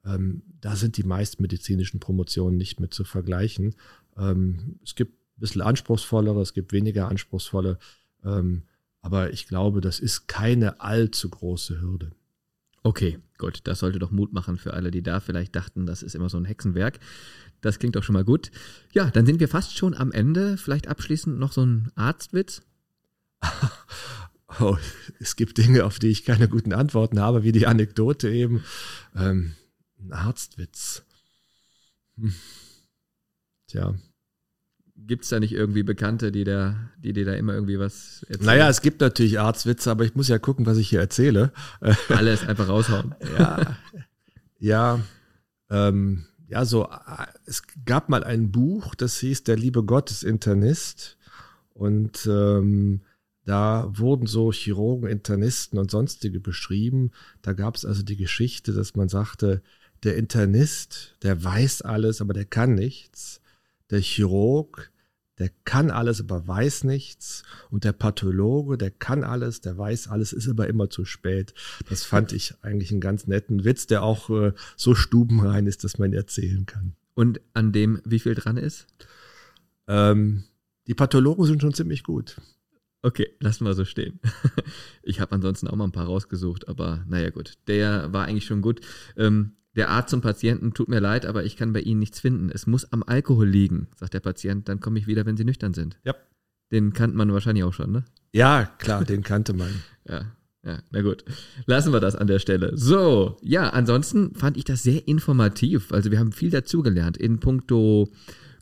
Ähm, 0.04 0.42
da 0.60 0.76
sind 0.76 0.98
die 0.98 1.04
meisten 1.04 1.44
medizinischen 1.44 2.00
Promotionen 2.00 2.58
nicht 2.58 2.80
mit 2.80 2.94
zu 2.94 3.04
vergleichen. 3.04 3.76
Ähm, 4.18 4.80
es 4.84 4.96
gibt 4.96 5.14
ein 5.14 5.42
bisschen 5.42 5.62
anspruchsvollere, 5.62 6.42
es 6.42 6.54
gibt 6.54 6.74
weniger 6.74 7.08
anspruchsvolle. 7.10 7.78
Aber 9.02 9.34
ich 9.34 9.48
glaube, 9.48 9.82
das 9.82 10.00
ist 10.00 10.28
keine 10.28 10.80
allzu 10.82 11.30
große 11.30 11.82
Hürde. 11.82 12.12
Okay, 12.84 13.20
gut, 13.38 13.62
das 13.66 13.80
sollte 13.80 14.00
doch 14.00 14.12
Mut 14.12 14.34
machen 14.34 14.58
für 14.58 14.74
alle, 14.74 14.92
die 14.92 15.04
da 15.04 15.20
vielleicht 15.20 15.56
dachten, 15.56 15.86
das 15.86 16.02
ist 16.02 16.16
immer 16.16 16.30
so 16.30 16.38
ein 16.38 16.46
Hexenwerk. 16.46 17.00
Das 17.62 17.78
klingt 17.78 17.96
doch 17.96 18.04
schon 18.04 18.14
mal 18.14 18.26
gut. 18.26 18.50
Ja, 18.92 19.12
dann 19.12 19.26
sind 19.26 19.40
wir 19.40 19.48
fast 19.48 19.78
schon 19.78 19.94
am 19.94 20.12
Ende. 20.12 20.58
Vielleicht 20.58 20.88
abschließend 20.88 21.38
noch 21.38 21.52
so 21.52 21.64
ein 21.64 21.92
Arztwitz. 21.96 22.62
Oh, 24.60 24.78
es 25.20 25.38
gibt 25.38 25.58
Dinge, 25.58 25.86
auf 25.86 25.98
die 25.98 26.10
ich 26.10 26.26
keine 26.26 26.50
guten 26.50 26.74
Antworten 26.74 27.22
habe, 27.22 27.44
wie 27.44 27.54
die 27.54 27.68
Anekdote 27.68 28.30
eben. 28.30 28.66
Ähm, 29.16 29.54
ein 29.98 30.12
Arztwitz. 30.12 31.04
Hm. 32.18 32.34
Tja. 33.68 33.96
Gibt 35.08 35.24
es 35.24 35.30
da 35.30 35.40
nicht 35.40 35.54
irgendwie 35.54 35.84
Bekannte, 35.84 36.32
die, 36.32 36.44
da, 36.44 36.76
die 36.98 37.14
dir 37.14 37.26
da 37.26 37.34
immer 37.34 37.54
irgendwie 37.54 37.80
was 37.80 38.24
erzählen? 38.30 38.46
Naja, 38.46 38.70
es 38.70 38.82
gibt 38.82 39.02
natürlich 39.02 39.40
Arztwitze, 39.40 39.92
aber 39.92 40.06
ich 40.06 40.16
muss 40.16 40.28
ja 40.28 40.40
gucken, 40.40 40.66
was 40.66 40.78
ich 40.78 40.90
hier 40.90 41.00
erzähle. 41.00 41.52
Alles 42.10 42.48
einfach 42.48 42.68
raushauen. 42.68 43.16
ja, 43.38 43.78
ja, 44.60 45.00
ähm, 45.70 46.26
ja, 46.48 46.66
so, 46.66 46.88
es 47.46 47.64
gab 47.86 48.10
mal 48.10 48.24
ein 48.24 48.52
Buch, 48.52 48.94
das 48.94 49.18
hieß 49.20 49.46
Der 49.46 49.56
liebe 49.56 49.84
Gott 49.84 50.12
ist 50.12 50.24
Internist. 50.24 51.18
Und 51.74 52.28
ähm, 52.28 53.02
da 53.46 53.90
wurden 53.94 54.28
so 54.28 54.52
Chirurgen, 54.52 55.10
Internisten 55.10 55.80
und 55.80 55.90
sonstige 55.90 56.40
beschrieben. 56.40 57.12
Da 57.42 57.54
gab 57.54 57.76
es 57.76 57.86
also 57.86 58.04
die 58.04 58.18
Geschichte, 58.18 58.74
dass 58.74 58.96
man 58.96 59.10
sagte, 59.10 59.62
der 60.04 60.18
Internist, 60.18 61.16
der 61.24 61.44
weiß 61.44 61.82
alles, 61.82 62.22
aber 62.22 62.34
der 62.34 62.46
kann 62.46 62.76
nichts. 62.76 63.41
Der 63.92 64.00
Chirurg, 64.00 64.92
der 65.38 65.50
kann 65.66 65.92
alles, 65.92 66.20
aber 66.22 66.48
weiß 66.48 66.84
nichts. 66.84 67.44
Und 67.70 67.84
der 67.84 67.94
Pathologe, 67.94 68.78
der 68.78 68.92
kann 68.92 69.24
alles, 69.24 69.62
der 69.62 69.78
weiß 69.78 70.08
alles, 70.08 70.34
ist 70.34 70.48
aber 70.48 70.68
immer 70.68 70.90
zu 70.90 71.06
spät. 71.06 71.54
Das 71.90 72.04
fand 72.04 72.32
ich 72.32 72.54
eigentlich 72.62 72.92
einen 72.92 73.02
ganz 73.02 73.28
netten 73.28 73.64
Witz, 73.64 73.88
der 73.88 74.04
auch 74.04 74.30
äh, 74.30 74.54
so 74.76 74.96
stubenrein 74.96 75.68
ist, 75.68 75.84
dass 75.84 75.98
man 75.98 76.14
erzählen 76.14 76.66
kann. 76.66 76.96
Und 77.14 77.42
an 77.54 77.72
dem 77.72 78.02
wie 78.06 78.20
viel 78.20 78.36
dran 78.36 78.58
ist? 78.58 78.88
Ähm, 79.88 80.44
die 80.88 80.94
Pathologen 80.94 81.46
sind 81.46 81.62
schon 81.62 81.74
ziemlich 81.74 82.04
gut. 82.04 82.40
Okay, 83.02 83.28
lassen 83.40 83.66
wir 83.66 83.74
so 83.74 83.86
stehen. 83.86 84.20
Ich 85.04 85.20
habe 85.20 85.34
ansonsten 85.34 85.68
auch 85.68 85.76
mal 85.76 85.86
ein 85.86 85.92
paar 85.92 86.06
rausgesucht, 86.06 86.68
aber 86.68 87.04
naja 87.08 87.32
gut, 87.32 87.58
der 87.66 88.14
war 88.14 88.26
eigentlich 88.26 88.46
schon 88.46 88.62
gut. 88.62 88.82
Ähm, 89.18 89.54
der 89.76 89.90
Arzt 89.90 90.10
zum 90.10 90.22
Patienten, 90.22 90.74
tut 90.74 90.90
mir 90.90 91.00
leid, 91.00 91.26
aber 91.26 91.44
ich 91.44 91.56
kann 91.56 91.74
bei 91.74 91.80
Ihnen 91.80 92.00
nichts 92.00 92.20
finden. 92.20 92.50
Es 92.54 92.68
muss 92.68 92.92
am 92.92 93.04
Alkohol 93.04 93.48
liegen, 93.48 93.88
sagt 93.96 94.14
der 94.14 94.20
Patient. 94.20 94.68
Dann 94.68 94.80
komme 94.80 95.00
ich 95.00 95.08
wieder, 95.08 95.26
wenn 95.26 95.38
Sie 95.38 95.46
nüchtern 95.46 95.74
sind. 95.74 95.98
Ja. 96.04 96.14
Den 96.72 96.94
kannte 96.94 97.18
man 97.18 97.32
wahrscheinlich 97.32 97.64
auch 97.64 97.74
schon, 97.74 97.92
ne? 97.92 98.04
Ja, 98.34 98.66
klar, 98.80 99.04
den 99.04 99.24
kannte 99.24 99.54
man. 99.54 99.70
ja, 100.08 100.26
ja, 100.64 100.80
na 100.92 101.02
gut. 101.02 101.26
Lassen 101.66 101.92
wir 101.92 102.00
das 102.00 102.16
an 102.16 102.28
der 102.28 102.40
Stelle. 102.40 102.78
So, 102.78 103.38
ja, 103.42 103.70
ansonsten 103.70 104.36
fand 104.36 104.58
ich 104.58 104.64
das 104.64 104.84
sehr 104.84 105.08
informativ. 105.08 105.92
Also 105.92 106.12
wir 106.12 106.20
haben 106.20 106.32
viel 106.32 106.50
dazugelernt 106.50 107.18
in 107.18 107.40
puncto 107.40 108.10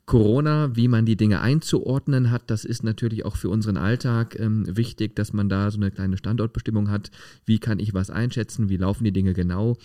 Corona, 0.10 0.76
wie 0.76 0.88
man 0.88 1.06
die 1.06 1.18
Dinge 1.18 1.40
einzuordnen 1.40 2.32
hat, 2.32 2.50
das 2.50 2.66
ist 2.66 2.84
natürlich 2.84 3.26
auch 3.26 3.36
für 3.36 3.50
unseren 3.50 3.78
Alltag 3.78 4.40
ähm, 4.40 4.66
wichtig, 4.76 5.16
dass 5.16 5.34
man 5.34 5.50
da 5.50 5.70
so 5.70 5.78
eine 5.78 5.92
kleine 5.92 6.18
Standortbestimmung 6.18 6.90
hat. 6.90 7.12
Wie 7.46 7.60
kann 7.60 7.78
ich 7.78 7.94
was 7.94 8.10
einschätzen? 8.10 8.70
Wie 8.70 8.78
laufen 8.78 9.04
die 9.04 9.12
Dinge 9.12 9.36
genau? 9.36 9.78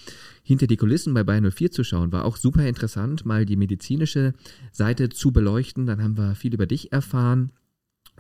Hinter 0.43 0.67
die 0.67 0.79
Kulissen 0.79 1.13
bei 1.13 1.25
Bayern 1.25 1.51
04 1.51 1.73
zu 1.73 1.85
schauen, 1.85 2.11
war 2.11 2.25
auch 2.25 2.39
super 2.39 2.67
interessant, 2.67 3.27
mal 3.27 3.45
die 3.45 3.57
medizinische 3.57 4.33
Seite 4.73 5.11
zu 5.11 5.31
beleuchten. 5.31 5.85
Dann 5.85 6.03
haben 6.03 6.17
wir 6.17 6.35
viel 6.35 6.55
über 6.55 6.65
dich 6.65 6.91
erfahren. 6.91 7.53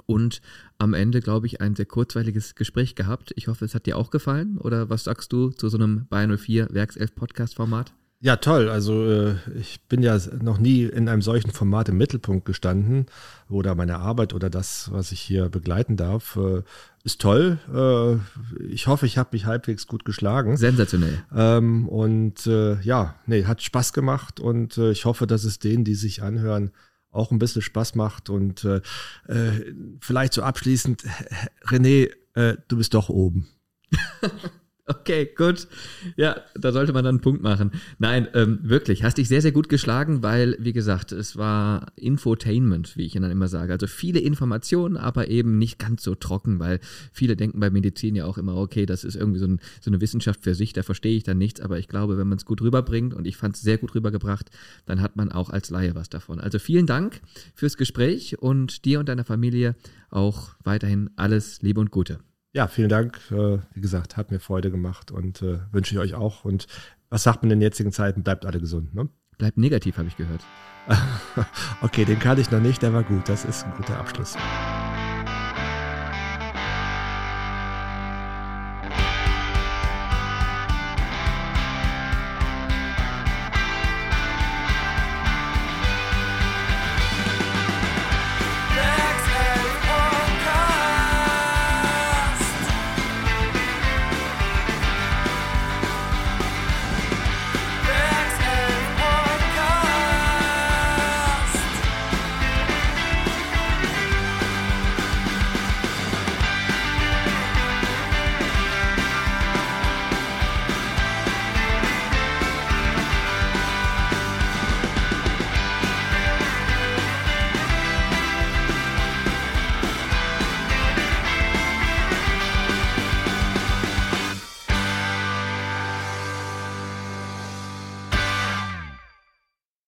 Und 0.05 0.43
am 0.77 0.93
Ende, 0.93 1.21
glaube 1.21 1.47
ich, 1.47 1.63
ein 1.63 1.75
sehr 1.75 1.87
kurzweiliges 1.87 2.55
Gespräch 2.55 2.97
gehabt. 2.97 3.33
Ich 3.37 3.49
hoffe, 3.49 3.65
es 3.65 3.75
hat 3.75 3.87
dir 3.87 3.97
auch 3.97 4.11
gefallen. 4.11 4.59
Oder 4.59 4.91
was 4.91 5.05
sagst 5.05 5.33
du 5.33 5.53
zu 5.53 5.71
so 5.71 5.79
einem 5.79 6.07
Bayern 6.09 6.37
04 6.37 6.69
Werkself 6.71 7.15
Podcast 7.15 7.55
Format? 7.55 7.95
Ja, 8.25 8.37
toll. 8.37 8.71
Also 8.71 9.05
äh, 9.05 9.35
ich 9.55 9.83
bin 9.87 10.03
ja 10.03 10.19
noch 10.41 10.57
nie 10.57 10.85
in 10.85 11.11
einem 11.11 11.21
solchen 11.21 11.51
Format 11.51 11.91
im 11.91 11.99
Mittelpunkt 11.99 12.47
gestanden 12.47 13.05
oder 13.51 13.75
meine 13.75 13.99
Arbeit 13.99 14.33
oder 14.33 14.49
das, 14.49 14.91
was 14.91 15.13
ich 15.13 15.21
hier 15.21 15.51
begleiten 15.51 15.99
darf, 15.99 16.37
äh, 16.37 16.63
ist 17.03 17.21
toll. 17.21 17.59
Äh, 17.71 18.65
ich 18.65 18.87
hoffe, 18.87 19.05
ich 19.05 19.19
habe 19.19 19.29
mich 19.33 19.45
halbwegs 19.45 19.87
gut 19.87 20.07
geschlagen. 20.07 20.57
Sensationell. 20.57 21.23
Ähm, 21.37 21.87
und 21.87 22.47
äh, 22.47 22.81
ja, 22.81 23.17
nee, 23.27 23.45
hat 23.45 23.61
Spaß 23.61 23.93
gemacht 23.93 24.41
und 24.41 24.79
äh, 24.79 24.91
ich 24.91 25.05
hoffe, 25.05 25.27
dass 25.27 25.45
es 25.45 25.59
denen, 25.59 25.85
die 25.85 25.95
sich 25.95 26.23
anhören, 26.23 26.71
auch 27.11 27.31
ein 27.31 27.39
bisschen 27.39 27.61
Spaß 27.61 27.95
macht. 27.95 28.31
Und 28.31 28.65
äh, 28.65 28.81
vielleicht 30.01 30.33
so 30.33 30.43
abschließend, 30.43 31.05
René, 31.67 32.11
du 32.35 32.77
bist 32.79 32.95
doch 32.95 33.11
oben. 33.11 33.49
Okay, 34.87 35.31
gut. 35.35 35.67
Ja, 36.17 36.43
da 36.55 36.71
sollte 36.71 36.93
man 36.93 37.05
dann 37.05 37.15
einen 37.15 37.23
Punkt 37.23 37.43
machen. 37.43 37.71
Nein, 37.99 38.29
ähm, 38.35 38.59
wirklich, 38.63 39.03
hast 39.03 39.17
dich 39.17 39.29
sehr, 39.29 39.41
sehr 39.41 39.53
gut 39.53 39.71
geschlagen, 39.71 40.23
weil, 40.23 40.57
wie 40.61 40.75
gesagt, 40.75 41.11
es 41.11 41.39
war 41.39 41.87
Infotainment, 41.97 42.95
wie 42.95 43.07
ich 43.07 43.15
dann 43.15 43.31
immer 43.31 43.49
sage. 43.49 43.73
Also 43.73 43.87
viele 43.87 44.21
Informationen, 44.21 44.99
aber 44.99 45.29
eben 45.29 45.57
nicht 45.57 45.79
ganz 45.79 46.03
so 46.03 46.15
trocken, 46.15 46.59
weil 46.59 46.81
viele 47.13 47.35
denken 47.35 47.61
bei 47.61 47.71
Medizin 47.71 48.15
ja 48.15 48.27
auch 48.27 48.37
immer, 48.37 48.57
okay, 48.57 48.85
das 48.85 49.05
ist 49.05 49.15
irgendwie 49.17 49.39
so, 49.39 49.47
ein, 49.47 49.61
so 49.81 49.91
eine 49.91 50.03
Wissenschaft 50.03 50.43
für 50.43 50.55
sich, 50.55 50.75
da 50.75 50.83
verstehe 50.83 51.17
ich 51.17 51.23
dann 51.23 51.39
nichts, 51.39 51.63
aber 51.63 51.79
ich 51.79 51.89
glaube, 51.89 52.19
wenn 52.19 52.29
man 52.29 52.37
es 52.37 52.45
gut 52.45 52.61
rüberbringt 52.61 53.15
und 53.15 53.27
ich 53.27 53.39
fand 53.39 53.57
es 53.57 53.63
sehr 53.63 53.79
gut 53.79 53.95
rübergebracht, 53.95 54.51
dann 54.85 55.01
hat 55.01 55.17
man 55.17 55.33
auch 55.33 55.49
als 55.49 55.71
Laie 55.71 55.95
was 55.95 56.11
davon. 56.11 56.41
Also 56.41 56.59
vielen 56.59 56.85
Dank 56.85 57.23
fürs 57.55 57.79
Gespräch 57.79 58.39
und 58.39 58.85
dir 58.85 59.01
und 59.01 59.09
deiner 59.09 59.25
Familie 59.25 59.77
auch 60.11 60.51
weiterhin 60.63 61.09
alles 61.17 61.63
Liebe 61.63 61.81
und 61.81 61.91
Gute. 61.91 62.19
Ja, 62.55 62.69
vielen 62.69 62.89
Dank. 62.89 63.19
Äh, 63.33 63.59
wie 63.75 63.81
gesagt, 63.81 64.17
hat 64.17 64.31
mir 64.31 64.39
Freude 64.39 64.71
gemacht 64.71 65.11
und 65.11 65.43
äh, 65.43 65.59
wünsche 65.73 65.93
ich 65.95 65.99
euch 65.99 66.15
auch. 66.15 66.45
Und 66.45 66.69
was 67.11 67.25
sagt 67.25 67.43
man 67.43 67.51
in 67.51 67.59
den 67.59 67.63
jetzigen 67.63 67.91
Zeiten? 67.91 68.23
Bleibt 68.23 68.47
alle 68.47 68.61
gesund. 68.61 68.95
Ne? 68.95 69.09
Bleibt 69.39 69.59
negativ, 69.59 69.99
habe 69.99 70.07
ich 70.07 70.17
gehört. 70.17 70.43
okay, 71.83 72.05
den 72.05 72.21
kann 72.21 72.39
ich 72.39 72.53
noch 72.53 72.61
nicht, 72.61 72.81
der 72.81 72.93
war 72.93 73.03
gut. 73.03 73.29
Das 73.29 73.45
ist 73.45 73.65
ein 73.65 73.73
guter 73.77 73.99
Abschluss. 73.99 74.37